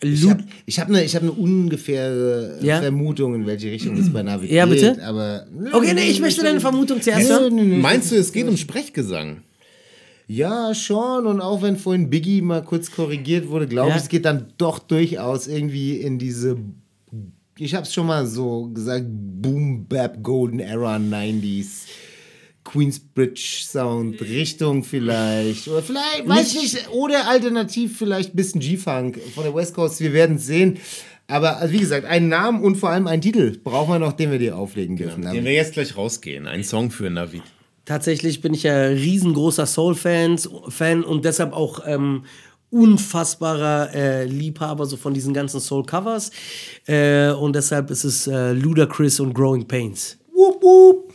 ich 0.00 0.30
habe 0.30 0.44
ich 0.64 0.78
hab 0.78 0.88
eine 0.88 1.00
hab 1.04 1.22
ne 1.24 1.32
ungefähre 1.32 2.58
Ja? 2.62 2.80
Vermutung, 2.80 3.34
in 3.34 3.46
welche 3.46 3.70
Richtung 3.70 3.96
das 3.96 4.12
bei 4.12 4.22
Navi 4.22 4.46
Ja, 4.54 4.64
geht. 4.64 4.74
bitte? 4.94 5.04
Aber, 5.04 5.46
okay, 5.72 5.92
nee, 5.92 6.08
ich 6.08 6.20
möchte 6.20 6.42
deine 6.42 6.60
Vermutung 6.60 7.02
zuerst 7.02 7.28
hören. 7.28 7.54
Nö, 7.54 7.62
nö, 7.64 7.68
nö. 7.74 7.76
Meinst 7.82 8.12
du, 8.12 8.16
es 8.16 8.32
geht 8.32 8.46
um 8.46 8.56
Sprechgesang? 8.56 9.42
Ja, 10.28 10.72
schon. 10.74 11.26
Und 11.26 11.40
auch 11.40 11.62
wenn 11.62 11.76
vorhin 11.76 12.10
Biggie 12.10 12.42
mal 12.42 12.62
kurz 12.62 12.90
korrigiert 12.92 13.48
wurde, 13.48 13.66
glaube 13.66 13.90
Ja. 13.90 13.96
ich, 13.96 14.02
es 14.02 14.08
geht 14.08 14.24
dann 14.24 14.52
doch 14.58 14.78
durchaus 14.78 15.48
irgendwie 15.48 15.96
in 15.96 16.18
diese. 16.18 16.56
Ich 17.60 17.74
habe 17.74 17.84
es 17.84 17.92
schon 17.92 18.06
mal 18.06 18.26
so 18.26 18.68
gesagt: 18.68 19.06
Boom 19.08 19.86
Bap 19.86 20.22
Golden 20.22 20.60
Era 20.60 20.96
90s. 20.96 21.86
Queensbridge 22.64 23.62
Sound 23.64 24.20
Richtung 24.20 24.84
vielleicht 24.84 25.68
oder 25.68 25.82
vielleicht 25.82 26.28
weiß 26.28 26.54
ich 26.54 26.74
nicht 26.74 26.88
oder 26.90 27.26
alternativ 27.26 27.96
vielleicht 27.96 28.34
ein 28.34 28.36
bisschen 28.36 28.60
G-Funk 28.60 29.18
von 29.34 29.44
der 29.44 29.54
West 29.54 29.72
Coast 29.72 30.00
wir 30.00 30.12
werden 30.12 30.36
es 30.36 30.44
sehen 30.44 30.78
aber 31.28 31.58
also 31.58 31.72
wie 31.72 31.78
gesagt 31.78 32.04
einen 32.04 32.28
Namen 32.28 32.62
und 32.62 32.76
vor 32.76 32.90
allem 32.90 33.06
einen 33.06 33.22
Titel 33.22 33.58
brauchen 33.62 33.94
wir 33.94 33.98
noch 33.98 34.12
den 34.12 34.30
wir 34.30 34.38
dir 34.38 34.58
auflegen 34.58 34.96
dürfen 34.96 35.22
Den 35.22 35.44
wir 35.44 35.52
jetzt 35.52 35.74
gleich 35.74 35.96
rausgehen. 35.96 36.46
Ein 36.46 36.64
Song 36.64 36.90
für 36.90 37.08
Navid. 37.08 37.42
Tatsächlich 37.84 38.42
bin 38.42 38.52
ich 38.52 38.64
ja 38.64 38.88
riesengroßer 38.88 39.64
Soul-Fan 39.64 40.38
Fan 40.68 41.04
und 41.04 41.24
deshalb 41.24 41.54
auch 41.54 41.80
ähm, 41.86 42.24
unfassbarer 42.70 43.94
äh, 43.94 44.24
Liebhaber 44.24 44.86
so 44.86 44.96
von 44.96 45.14
diesen 45.14 45.32
ganzen 45.34 45.60
Soul-Covers. 45.60 46.30
Äh, 46.86 47.30
und 47.30 47.54
deshalb 47.56 47.90
ist 47.90 48.04
es 48.04 48.26
äh, 48.26 48.52
Ludacris 48.52 49.20
und 49.20 49.32
Growing 49.34 49.66
Pains. 49.66 50.18
Wup, 50.34 50.62
wup. 50.62 51.14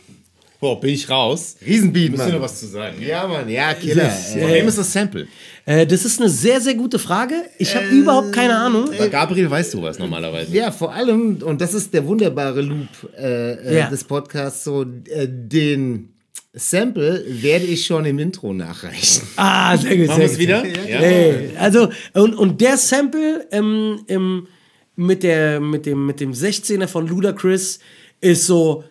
Boah, 0.60 0.80
bin 0.80 0.94
ich 0.94 1.10
raus? 1.10 1.56
Riesenbeat 1.66 2.16
Mann. 2.16 2.32
noch 2.32 2.40
was 2.40 2.58
zu 2.60 2.66
sagen? 2.66 2.96
ja 3.02 3.26
Mann 3.26 3.46
ja 3.50 3.74
Killer 3.74 4.08
Von 4.08 4.40
wem 4.48 4.66
ist 4.66 4.78
das 4.78 4.90
Sample? 4.90 5.26
Äh, 5.66 5.86
das 5.86 6.06
ist 6.06 6.18
eine 6.20 6.30
sehr, 6.30 6.58
sehr 6.58 6.74
gute 6.74 6.98
Frage. 6.98 7.34
Ich 7.58 7.76
habe 7.76 7.86
überhaupt 7.88 8.32
keine 8.32 8.56
Ahnung. 8.56 8.88
Bei 8.96 9.08
Gabriel 9.08 9.50
weißt 9.50 9.74
du 9.74 9.82
was 9.82 9.98
normalerweise. 9.98 10.50
Ja, 10.56 10.70
vor 10.70 10.94
allem, 10.94 11.42
und 11.42 11.60
das 11.60 11.74
ist 11.74 11.92
der 11.92 12.06
wunderbare 12.06 12.62
Loop 12.62 12.88
äh, 13.18 13.52
äh, 13.52 13.76
Ja. 13.78 13.90
des 13.90 14.04
Podcasts, 14.04 14.64
so 14.64 14.82
äh, 14.82 15.28
den 15.28 16.13
Sample 16.54 17.24
werde 17.26 17.64
ich 17.64 17.84
schon 17.84 18.04
im 18.04 18.18
Intro 18.20 18.52
nachreichen. 18.52 19.26
Ah, 19.36 19.76
sehr 19.76 19.96
gut. 19.96 20.06
Machen 20.06 20.20
wir 20.20 20.26
es 20.26 20.38
wieder? 20.38 20.64
Ja. 20.64 21.00
Ey, 21.00 21.56
also, 21.58 21.88
und, 22.12 22.34
und 22.34 22.60
der 22.60 22.76
Sample 22.76 23.48
ähm, 23.50 24.04
im, 24.06 24.46
mit, 24.94 25.24
der, 25.24 25.60
mit, 25.60 25.84
dem, 25.84 26.06
mit 26.06 26.20
dem 26.20 26.32
16er 26.32 26.86
von 26.86 27.08
Ludacris 27.08 27.80
ist 28.20 28.46
so. 28.46 28.84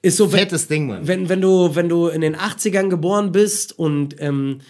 Ist 0.00 0.18
so 0.18 0.30
wenn, 0.30 0.40
Fettes 0.40 0.68
Ding, 0.68 0.86
Mann. 0.86 1.08
wenn, 1.08 1.28
wenn, 1.28 1.40
du, 1.40 1.74
wenn 1.74 1.88
du 1.88 2.08
in 2.08 2.20
den 2.20 2.36
80ern 2.36 2.88
geboren 2.88 3.32
bist 3.32 3.76
und 3.76 4.14
ähm, 4.20 4.60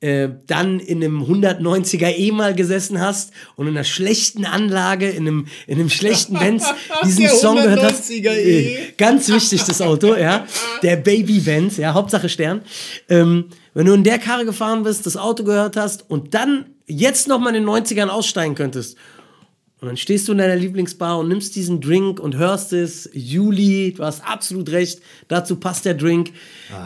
äh, 0.00 0.28
dann 0.46 0.78
in 0.80 1.02
einem 1.02 1.22
190er 1.22 2.16
E 2.16 2.30
mal 2.30 2.54
gesessen 2.54 3.00
hast 3.00 3.32
und 3.56 3.66
in 3.66 3.76
einer 3.76 3.84
schlechten 3.84 4.44
Anlage, 4.44 5.08
in 5.08 5.26
einem, 5.26 5.46
in 5.66 5.78
einem 5.78 5.90
schlechten 5.90 6.34
Benz 6.34 6.64
diesen 7.04 7.22
Der 7.22 7.30
Song 7.30 7.56
gehört 7.56 7.82
hast. 7.82 8.10
190er 8.10 8.32
E. 8.32 8.74
Äh, 8.74 8.78
Ganz 8.96 9.28
wichtig, 9.28 9.64
das 9.64 9.80
Auto, 9.82 10.14
ja. 10.14 10.46
Der 10.82 10.96
Baby 10.96 11.40
Benz, 11.40 11.76
ja, 11.78 11.94
Hauptsache 11.94 12.28
Stern. 12.28 12.62
Ähm, 13.08 13.46
wenn 13.74 13.86
du 13.86 13.94
in 13.94 14.04
der 14.04 14.18
Karre 14.18 14.44
gefahren 14.44 14.82
bist, 14.82 15.06
das 15.06 15.16
Auto 15.16 15.44
gehört 15.44 15.76
hast 15.76 16.08
und 16.08 16.34
dann 16.34 16.66
jetzt 16.86 17.28
nochmal 17.28 17.54
in 17.54 17.64
den 17.64 17.70
90ern 17.70 18.08
aussteigen 18.08 18.54
könntest. 18.54 18.96
Und 19.80 19.86
dann 19.86 19.96
stehst 19.96 20.26
du 20.26 20.32
in 20.32 20.38
deiner 20.38 20.56
Lieblingsbar 20.56 21.18
und 21.18 21.28
nimmst 21.28 21.54
diesen 21.54 21.80
Drink 21.80 22.18
und 22.18 22.36
hörst 22.36 22.72
es. 22.72 23.08
Juli, 23.12 23.94
du 23.96 24.02
hast 24.02 24.24
absolut 24.26 24.70
recht. 24.70 25.00
Dazu 25.28 25.56
passt 25.56 25.84
der 25.84 25.94
Drink. 25.94 26.32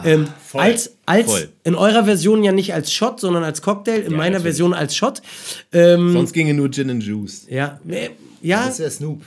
ähm, 0.05 0.27
voll, 0.45 0.61
als 0.61 0.91
als 1.05 1.25
voll. 1.25 1.49
in 1.63 1.73
eurer 1.73 2.05
Version 2.05 2.43
ja 2.43 2.51
nicht 2.51 2.73
als 2.73 2.93
Shot, 2.93 3.19
sondern 3.19 3.43
als 3.43 3.63
Cocktail. 3.63 4.01
In 4.01 4.11
meiner 4.11 4.33
natürlich. 4.33 4.43
Version 4.43 4.73
als 4.73 4.95
Shot. 4.95 5.23
Ähm, 5.71 6.13
Sonst 6.13 6.33
ginge 6.33 6.53
nur 6.53 6.69
Gin 6.69 6.91
and 6.91 7.03
Juice. 7.03 7.47
ja, 7.49 7.79
äh, 7.87 8.09
ja. 8.41 8.67
Das 8.67 8.77
wäre 8.79 8.91
Snoop. 8.91 9.23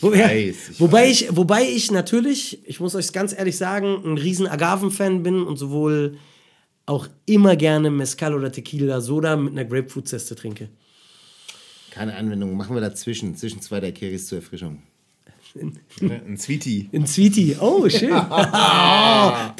Wo, 0.00 0.12
weiß, 0.12 0.18
ja, 0.18 0.32
ich 0.32 0.80
wobei, 0.80 1.10
ich, 1.10 1.36
wobei 1.36 1.64
ich 1.64 1.90
natürlich, 1.90 2.60
ich 2.64 2.80
muss 2.80 2.94
euch 2.94 3.12
ganz 3.12 3.36
ehrlich 3.36 3.56
sagen, 3.56 4.00
ein 4.04 4.16
riesen 4.16 4.46
Agaven-Fan 4.46 5.22
bin 5.22 5.42
und 5.42 5.56
sowohl 5.56 6.16
auch 6.86 7.08
immer 7.26 7.56
gerne 7.56 7.90
Mezcal 7.90 8.34
oder 8.34 8.52
Tequila 8.52 9.00
Soda 9.00 9.36
mit 9.36 9.52
einer 9.52 9.64
Grapefruit-Zeste 9.64 10.36
trinke. 10.36 10.68
Keine 11.94 12.14
Anwendung, 12.16 12.56
machen 12.56 12.74
wir 12.74 12.80
dazwischen, 12.80 13.36
zwischen 13.36 13.60
zwei 13.60 13.80
der 13.80 13.92
Kiris 13.92 14.26
zur 14.26 14.38
Erfrischung. 14.38 14.82
Ein 16.00 16.36
Sweetie. 16.36 16.88
In 16.90 17.06
Sweetie. 17.06 17.56
Oh, 17.60 17.88
schön. 17.88 18.10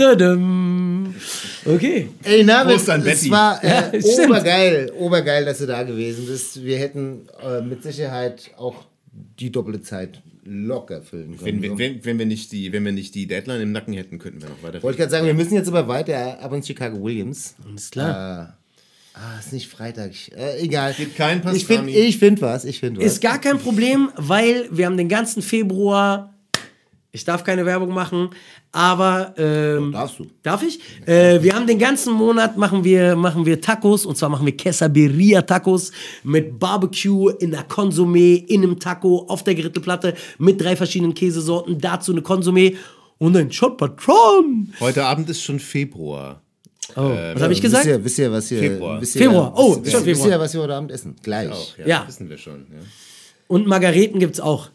Okay. 1.66 2.08
Ey, 2.24 2.44
na, 2.44 2.64
Prost 2.64 2.90
an 2.90 3.00
es 3.00 3.20
Betty. 3.20 3.30
war 3.30 3.62
äh, 3.62 3.98
Ja, 3.98 4.24
obergeil, 4.26 4.90
obergeil, 4.98 5.44
dass 5.44 5.58
du 5.58 5.66
da 5.66 5.82
gewesen 5.84 6.26
bist. 6.26 6.64
Wir 6.64 6.78
hätten 6.78 7.28
äh, 7.42 7.60
mit 7.60 7.82
Sicherheit 7.82 8.50
auch 8.56 8.84
die 9.38 9.50
doppelte 9.52 9.82
Zeit 9.82 10.20
locker 10.44 11.00
füllen 11.02 11.38
können. 11.38 11.62
Wenn, 11.62 11.62
wir- 11.62 11.78
wenn, 11.78 12.04
wenn, 12.04 12.18
wir 12.18 12.26
nicht 12.26 12.52
die, 12.52 12.72
wenn 12.72 12.84
wir 12.84 12.92
nicht 12.92 13.14
die 13.14 13.26
Deadline 13.26 13.60
im 13.62 13.72
Nacken 13.72 13.94
hätten, 13.94 14.18
könnten 14.18 14.42
wir 14.42 14.48
noch 14.50 14.62
weiter. 14.62 14.82
Wollte 14.82 14.96
ich 14.96 14.98
gerade 14.98 15.10
sagen, 15.12 15.26
wir 15.26 15.34
müssen 15.34 15.54
jetzt 15.54 15.68
aber 15.68 15.88
weiter 15.88 16.40
ab 16.40 16.52
ins 16.52 16.66
Chicago 16.66 17.02
Williams. 17.02 17.54
Alles 17.66 17.90
klar. 17.90 18.58
Ah, 19.14 19.38
ist 19.38 19.52
nicht 19.52 19.68
Freitag. 19.68 20.10
Äh, 20.36 20.60
egal. 20.60 20.92
Gibt 20.92 21.16
kein 21.16 21.38
ich 21.38 21.64
finde 21.66 21.82
Pastrami. 21.84 21.92
ich 21.92 22.18
find 22.18 22.42
was. 22.42 22.64
Ich 22.64 22.80
finde 22.80 23.00
was. 23.00 23.06
Ist 23.06 23.20
gar 23.20 23.40
kein 23.40 23.58
Problem, 23.58 24.10
weil 24.16 24.68
wir 24.72 24.86
haben 24.86 24.96
den 24.96 25.08
ganzen 25.08 25.40
Februar. 25.40 26.34
Ich 27.12 27.24
darf 27.24 27.44
keine 27.44 27.64
Werbung 27.64 27.90
machen, 27.94 28.30
aber 28.72 29.34
ähm, 29.38 29.92
Darfst 29.92 30.18
du. 30.18 30.26
Darf 30.42 30.64
ich? 30.64 30.80
Äh, 31.06 31.40
wir 31.44 31.54
haben 31.54 31.64
den 31.68 31.78
ganzen 31.78 32.12
Monat 32.12 32.56
machen 32.56 32.82
wir, 32.82 33.14
machen 33.14 33.46
wir 33.46 33.60
Tacos 33.60 34.04
und 34.04 34.18
zwar 34.18 34.30
machen 34.30 34.44
wir 34.44 34.56
Quesaberia 34.56 35.42
Tacos 35.42 35.92
mit 36.24 36.58
Barbecue 36.58 37.28
in 37.38 37.52
der 37.52 37.68
Konsumé, 37.68 38.44
in 38.44 38.64
einem 38.64 38.80
Taco, 38.80 39.26
auf 39.28 39.44
der 39.44 39.54
Grillplatte 39.54 40.14
mit 40.38 40.60
drei 40.60 40.74
verschiedenen 40.74 41.14
Käsesorten, 41.14 41.78
dazu 41.78 42.10
eine 42.10 42.22
Konsumé 42.22 42.74
und 43.18 43.36
ein 43.36 43.52
Shot 43.52 43.76
Patron. 43.76 44.72
Heute 44.80 45.04
Abend 45.04 45.30
ist 45.30 45.44
schon 45.44 45.60
Februar. 45.60 46.43
Oh, 46.96 47.00
was 47.02 47.42
habe 47.42 47.52
ich 47.52 47.60
gesagt? 47.62 47.86
Wisst 47.86 47.94
ihr, 47.96 48.04
wisst 48.04 48.18
ihr, 48.18 48.32
was 48.32 48.50
ihr. 48.50 48.58
Februar. 48.58 49.00
Wisst 49.00 49.16
ihr, 49.16 49.22
Februar. 49.22 49.52
Oh, 49.56 49.76
wisst, 49.82 49.92
schon 49.92 50.04
wisst 50.06 50.20
Februar. 50.22 50.38
ihr, 50.38 50.40
was 50.40 50.54
wir 50.54 50.60
heute 50.62 50.74
Abend 50.74 50.90
essen? 50.92 51.16
Gleich. 51.22 51.50
Auch, 51.50 51.78
ja, 51.78 51.86
Ja. 51.86 52.04
Wissen 52.06 52.28
wir 52.28 52.38
schon. 52.38 52.66
Ja. 52.72 52.78
Und 53.48 53.66
Margareten 53.66 54.18
gibt's 54.20 54.40
auch. 54.40 54.66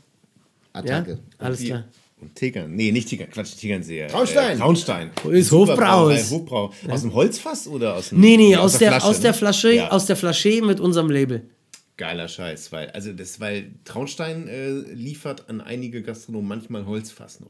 Ja? 0.76 0.80
Attacke. 0.82 1.20
Alles 1.38 1.64
klar. 1.64 1.86
Und 2.22 2.36
Tegern. 2.36 2.76
Nee, 2.76 2.92
nicht 2.92 3.08
Tegern. 3.10 3.30
Quatsch, 3.30 3.56
Tegernseher. 3.58 4.08
Traunstein. 4.10 4.58
Äh, 4.58 4.60
Traunstein. 4.60 5.12
Ist 5.32 5.50
Super 5.50 5.74
Hofbraus. 5.74 6.32
Hofbrau. 6.32 6.74
Aus 6.90 7.02
dem 7.02 7.14
Holzfass 7.14 7.68
oder 7.68 7.96
aus 7.96 8.10
dem. 8.10 8.20
Nee, 8.20 8.36
nee, 8.38 8.56
aus, 8.56 8.78
der, 8.78 8.92
Flasche, 8.92 9.08
aus 9.08 9.20
der 9.22 9.32
ne? 9.32 9.38
Flasche, 9.38 9.72
Ja. 9.74 9.92
aus 9.92 10.06
der 10.06 10.16
Flasche 10.18 10.62
mit 10.62 10.80
unserem 10.80 11.10
Label. 11.10 11.44
Geiler 12.00 12.30
Scheiß, 12.30 12.72
weil, 12.72 12.90
also 12.92 13.12
das, 13.12 13.42
weil 13.42 13.72
Traunstein 13.84 14.48
äh, 14.48 14.70
liefert 14.94 15.50
an 15.50 15.60
einige 15.60 16.02
Gastronomen 16.02 16.48
manchmal 16.48 16.86
Holzfass 16.86 17.42
noch. 17.42 17.50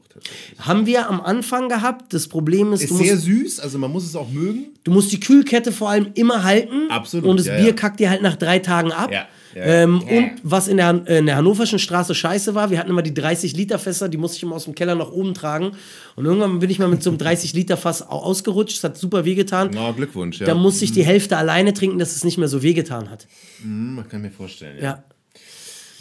Haben 0.58 0.86
wir 0.86 1.08
am 1.08 1.20
Anfang 1.20 1.68
gehabt. 1.68 2.12
Das 2.12 2.26
Problem 2.26 2.72
ist, 2.72 2.82
Ist 2.82 2.90
du 2.90 2.96
sehr 2.96 3.14
musst, 3.14 3.26
süß, 3.26 3.60
also 3.60 3.78
man 3.78 3.92
muss 3.92 4.04
es 4.04 4.16
auch 4.16 4.28
mögen. 4.28 4.66
du 4.82 4.90
musst 4.90 5.12
die 5.12 5.20
Kühlkette 5.20 5.70
vor 5.70 5.90
allem 5.90 6.10
immer 6.14 6.42
halten. 6.42 6.90
Absolut, 6.90 7.26
Und 7.26 7.38
das 7.38 7.46
ja, 7.46 7.58
Bier 7.58 7.68
ja. 7.68 7.72
kackt 7.74 8.00
dir 8.00 8.10
halt 8.10 8.22
nach 8.22 8.34
drei 8.34 8.58
Tagen 8.58 8.90
ab. 8.90 9.12
Ja, 9.12 9.28
ja, 9.54 9.62
ähm, 9.64 10.02
Und 10.02 10.32
was 10.42 10.68
in 10.68 10.76
der, 10.76 11.06
in 11.06 11.26
der 11.26 11.36
Hannoverschen 11.36 11.78
Straße 11.78 12.14
scheiße 12.14 12.54
war, 12.54 12.70
wir 12.70 12.78
hatten 12.78 12.90
immer 12.90 13.02
die 13.02 13.14
30 13.14 13.56
Liter 13.56 13.78
Fässer, 13.78 14.08
die 14.08 14.16
musste 14.16 14.36
ich 14.36 14.42
immer 14.44 14.54
aus 14.56 14.64
dem 14.64 14.74
Keller 14.74 14.94
nach 14.94 15.10
oben 15.10 15.34
tragen. 15.34 15.72
Und 16.16 16.24
irgendwann 16.24 16.58
bin 16.60 16.70
ich 16.70 16.78
mal 16.78 16.88
mit 16.88 17.02
so 17.02 17.10
einem 17.10 17.18
30 17.18 17.52
Liter 17.54 17.76
Fass 17.76 18.02
au- 18.02 18.06
ausgerutscht. 18.22 18.76
Das 18.76 18.84
hat 18.84 18.96
super 18.98 19.24
wehgetan. 19.24 19.70
Na, 19.74 19.90
Glückwunsch, 19.92 20.40
ja. 20.40 20.46
Da 20.46 20.54
musste 20.54 20.84
ich 20.84 20.92
die 20.92 21.04
Hälfte 21.04 21.36
alleine 21.36 21.72
trinken, 21.74 21.98
dass 21.98 22.14
es 22.14 22.22
nicht 22.24 22.38
mehr 22.38 22.48
so 22.48 22.62
wehgetan 22.62 23.10
hat. 23.10 23.26
Hm, 23.62 23.96
man 23.96 24.08
kann 24.08 24.22
mir 24.22 24.30
vorstellen, 24.30 24.76
ja. 24.78 24.82
Ja. 24.84 25.04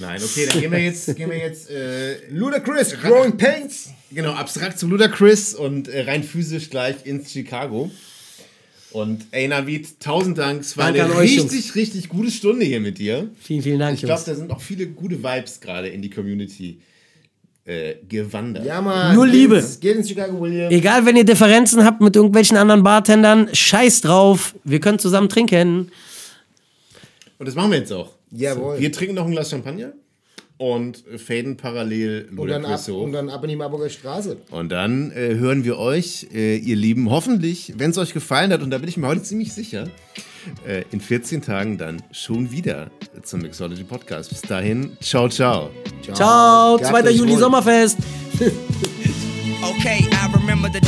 Nein, 0.01 0.21
okay, 0.23 0.47
dann 0.49 0.61
gehen 0.61 0.71
wir 0.71 0.79
jetzt, 0.79 1.13
gehen 1.17 1.29
wir 1.29 1.37
jetzt 1.37 1.69
äh, 1.69 2.29
Ludacris, 2.29 2.95
Growing 3.01 3.35
Pains. 3.35 3.89
genau, 4.11 4.31
abstrakt 4.31 4.79
zu 4.79 4.87
Ludacris 4.87 5.53
und 5.53 5.89
äh, 5.89 6.03
rein 6.03 6.23
physisch 6.23 6.69
gleich 6.69 7.05
ins 7.05 7.31
Chicago. 7.33 7.91
Und 8.91 9.25
ey, 9.31 9.47
Navid, 9.47 9.99
tausend 9.99 10.37
Dank. 10.37 10.61
Es 10.61 10.75
war 10.75 10.85
Danke 10.85 11.03
eine 11.03 11.13
an 11.13 11.19
euch, 11.19 11.37
richtig, 11.37 11.75
richtig 11.75 12.09
gute 12.09 12.31
Stunde 12.31 12.65
hier 12.65 12.79
mit 12.79 12.97
dir. 12.97 13.29
Vielen, 13.39 13.61
vielen 13.61 13.79
Dank, 13.79 13.95
Ich 13.95 13.99
glaube, 14.01 14.13
Jungs. 14.13 14.25
da 14.25 14.35
sind 14.35 14.51
auch 14.51 14.61
viele 14.61 14.87
gute 14.87 15.21
Vibes 15.21 15.59
gerade 15.59 15.89
in 15.89 16.01
die 16.01 16.09
Community 16.09 16.79
äh, 17.65 17.95
gewandert. 18.07 18.65
Ja, 18.65 18.81
Mann. 18.81 19.13
Nur 19.15 19.25
geht 19.25 19.35
Liebe. 19.35 19.57
Ins, 19.57 19.79
geht 19.79 19.95
ins 19.95 20.09
Chicago 20.09 20.41
William. 20.41 20.71
Egal, 20.71 21.05
wenn 21.05 21.15
ihr 21.15 21.23
Differenzen 21.25 21.85
habt 21.85 22.01
mit 22.01 22.15
irgendwelchen 22.15 22.57
anderen 22.57 22.81
Bartendern, 22.81 23.49
scheiß 23.53 24.01
drauf. 24.01 24.55
Wir 24.63 24.79
können 24.79 24.97
zusammen 24.97 25.29
trinken. 25.29 25.91
Und 27.37 27.45
das 27.47 27.53
machen 27.53 27.71
wir 27.71 27.77
jetzt 27.77 27.91
auch. 27.93 28.15
Jawohl. 28.31 28.79
Wir 28.79 28.91
trinken 28.91 29.15
noch 29.15 29.25
ein 29.25 29.31
Glas 29.31 29.51
Champagner 29.51 29.93
und 30.59 31.03
faden 31.17 31.57
parallel 31.57 32.27
Und 32.29 32.35
Luda 32.35 32.53
dann, 32.53 32.65
ab, 32.65 32.75
Quisso. 32.75 33.01
und 33.01 33.13
dann 33.13 33.29
ab 33.29 33.41
in 33.43 33.49
die 33.49 33.55
Marburger 33.55 33.89
Straße. 33.89 34.37
Und 34.51 34.69
dann 34.71 35.11
äh, 35.11 35.35
hören 35.35 35.63
wir 35.63 35.79
euch, 35.79 36.27
äh, 36.33 36.57
ihr 36.57 36.75
Lieben, 36.75 37.09
hoffentlich, 37.09 37.73
wenn 37.77 37.91
es 37.91 37.97
euch 37.97 38.13
gefallen 38.13 38.51
hat, 38.53 38.61
und 38.61 38.69
da 38.69 38.77
bin 38.77 38.89
ich 38.89 38.97
mir 38.97 39.07
heute 39.07 39.23
ziemlich 39.23 39.53
sicher, 39.53 39.87
äh, 40.67 40.83
in 40.91 40.99
14 40.99 41.41
Tagen 41.41 41.77
dann 41.77 42.01
schon 42.11 42.51
wieder 42.51 42.91
zum 43.23 43.41
Mixology 43.41 43.83
Podcast. 43.85 44.29
Bis 44.29 44.41
dahin, 44.41 44.97
ciao, 45.01 45.29
ciao. 45.29 45.69
Ciao, 46.13 46.77
Gehabt 46.77 47.03
2. 47.03 47.09
euch 47.09 47.15
Juni 47.15 47.31
wohl. 47.33 47.39
Sommerfest. 47.39 47.97
Okay, 49.61 50.07
I 50.11 50.31
remember 50.33 50.69
the 50.71 50.78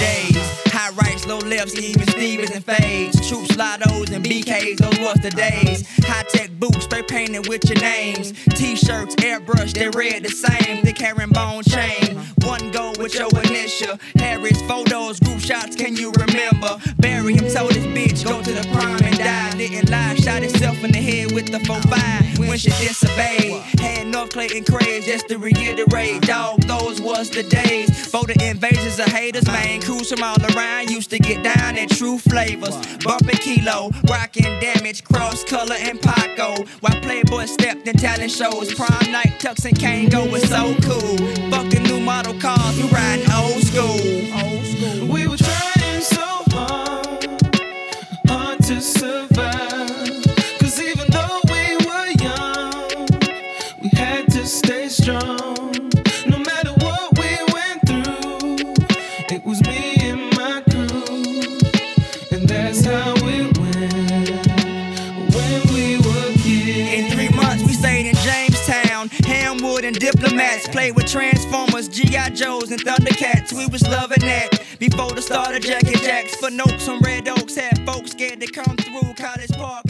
days. 1.39 1.41
High 1.41 1.43
rights, 1.43 1.43
low 1.43 1.49
lefts, 1.49 1.79
even 1.79 2.07
Stevens 2.07 2.51
and 2.51 2.63
fades. 2.63 3.27
Troop 3.27 3.47
slidos 3.47 4.11
and 4.11 4.25
BKs, 4.25 4.77
those 4.77 4.99
was 4.99 5.17
the 5.21 5.29
days. 5.29 5.87
High 6.05 6.23
tech 6.23 6.51
boots, 6.59 6.85
spray 6.85 7.03
painted 7.03 7.47
with 7.47 7.63
your 7.69 7.79
names. 7.79 8.33
T 8.55 8.75
shirts, 8.75 9.15
airbrush, 9.15 9.73
they 9.73 9.89
read 9.89 10.23
the 10.23 10.29
same. 10.29 10.83
Thick 10.83 10.99
bone 11.33 11.63
chain. 11.63 12.17
One 12.43 12.71
go 12.71 12.93
with 12.99 13.15
your 13.15 13.29
initial. 13.43 13.97
Harris 14.15 14.61
photos, 14.63 15.19
group 15.19 15.39
shots, 15.39 15.75
can 15.75 15.95
you 15.95 16.11
remember? 16.11 16.77
Barry 16.97 17.33
him 17.33 17.49
told 17.49 17.73
his 17.73 17.85
bitch, 17.87 18.25
go 18.25 18.41
to 18.41 18.51
the 18.51 18.67
prime 18.73 19.03
and 19.03 19.17
die. 19.17 19.51
Didn't 19.57 19.89
lie, 19.89 20.15
shot 20.15 20.41
himself 20.41 20.83
in 20.83 20.91
the 20.91 21.01
head 21.01 21.31
with 21.31 21.51
the 21.51 21.59
4-5 21.59 22.47
when 22.47 22.57
she 22.57 22.69
disobeyed. 22.69 23.61
Had 23.79 24.07
North 24.07 24.31
Clayton 24.31 24.63
craze 24.65 25.05
just 25.05 25.27
to 25.29 25.37
reiterate, 25.37 26.21
dog, 26.23 26.61
those 26.61 27.01
was 27.01 27.29
the 27.29 27.43
days. 27.43 28.07
For 28.07 28.23
the 28.25 28.35
invasions 28.49 28.99
of 28.99 29.05
haters, 29.07 29.45
man, 29.45 29.81
crews 29.81 30.09
from 30.09 30.23
all 30.23 30.37
around 30.55 30.89
used 30.89 31.09
to 31.11 31.19
get 31.21 31.43
down 31.43 31.77
at 31.77 31.89
true 31.89 32.17
flavors. 32.17 32.75
Bumping 33.03 33.37
kilo, 33.37 33.91
rocking 34.09 34.59
damage, 34.59 35.03
cross 35.03 35.43
color 35.43 35.75
and 35.79 36.01
Paco. 36.01 36.63
While 36.81 36.99
Playboy 37.01 37.45
stepped 37.45 37.87
in 37.87 37.95
talent 37.95 38.31
shows, 38.31 38.73
prom 38.73 39.11
night, 39.11 39.39
Tux 39.39 39.65
and 39.65 39.77
Kango 39.77 40.31
was 40.31 40.47
so 40.49 40.75
cool. 40.81 41.17
Fucking 41.51 41.83
new 41.83 41.99
model 41.99 42.37
cars, 42.39 42.77
we 42.77 42.89
riding 42.89 43.31
old 43.31 43.61
school. 43.63 43.99
Old 44.41 44.65
school. 44.65 45.07
We 45.07 45.27
were 45.27 45.37
trying 45.37 46.01
so 46.01 46.43
hard, 46.51 47.25
hard 48.27 48.63
to 48.63 48.81
survive. 48.81 49.50
Diplomats. 70.11 70.67
Played 70.67 70.95
with 70.95 71.07
Transformers, 71.07 71.87
G.I. 71.87 72.29
Joes, 72.31 72.71
and 72.71 72.81
Thundercats. 72.81 73.53
We 73.53 73.67
was 73.67 73.87
loving 73.87 74.21
that 74.21 74.49
before 74.79 75.11
the 75.11 75.21
start 75.21 75.55
of 75.55 75.61
Jack 75.61 75.83
and 75.83 76.01
Jacks. 76.01 76.35
For 76.35 76.49
notes 76.49 76.87
on 76.87 76.99
Red 76.99 77.27
Oaks, 77.27 77.55
had 77.55 77.85
folks 77.85 78.11
scared 78.11 78.39
to 78.41 78.47
come 78.47 78.75
through 78.77 79.13
College 79.15 79.51
Park. 79.51 79.81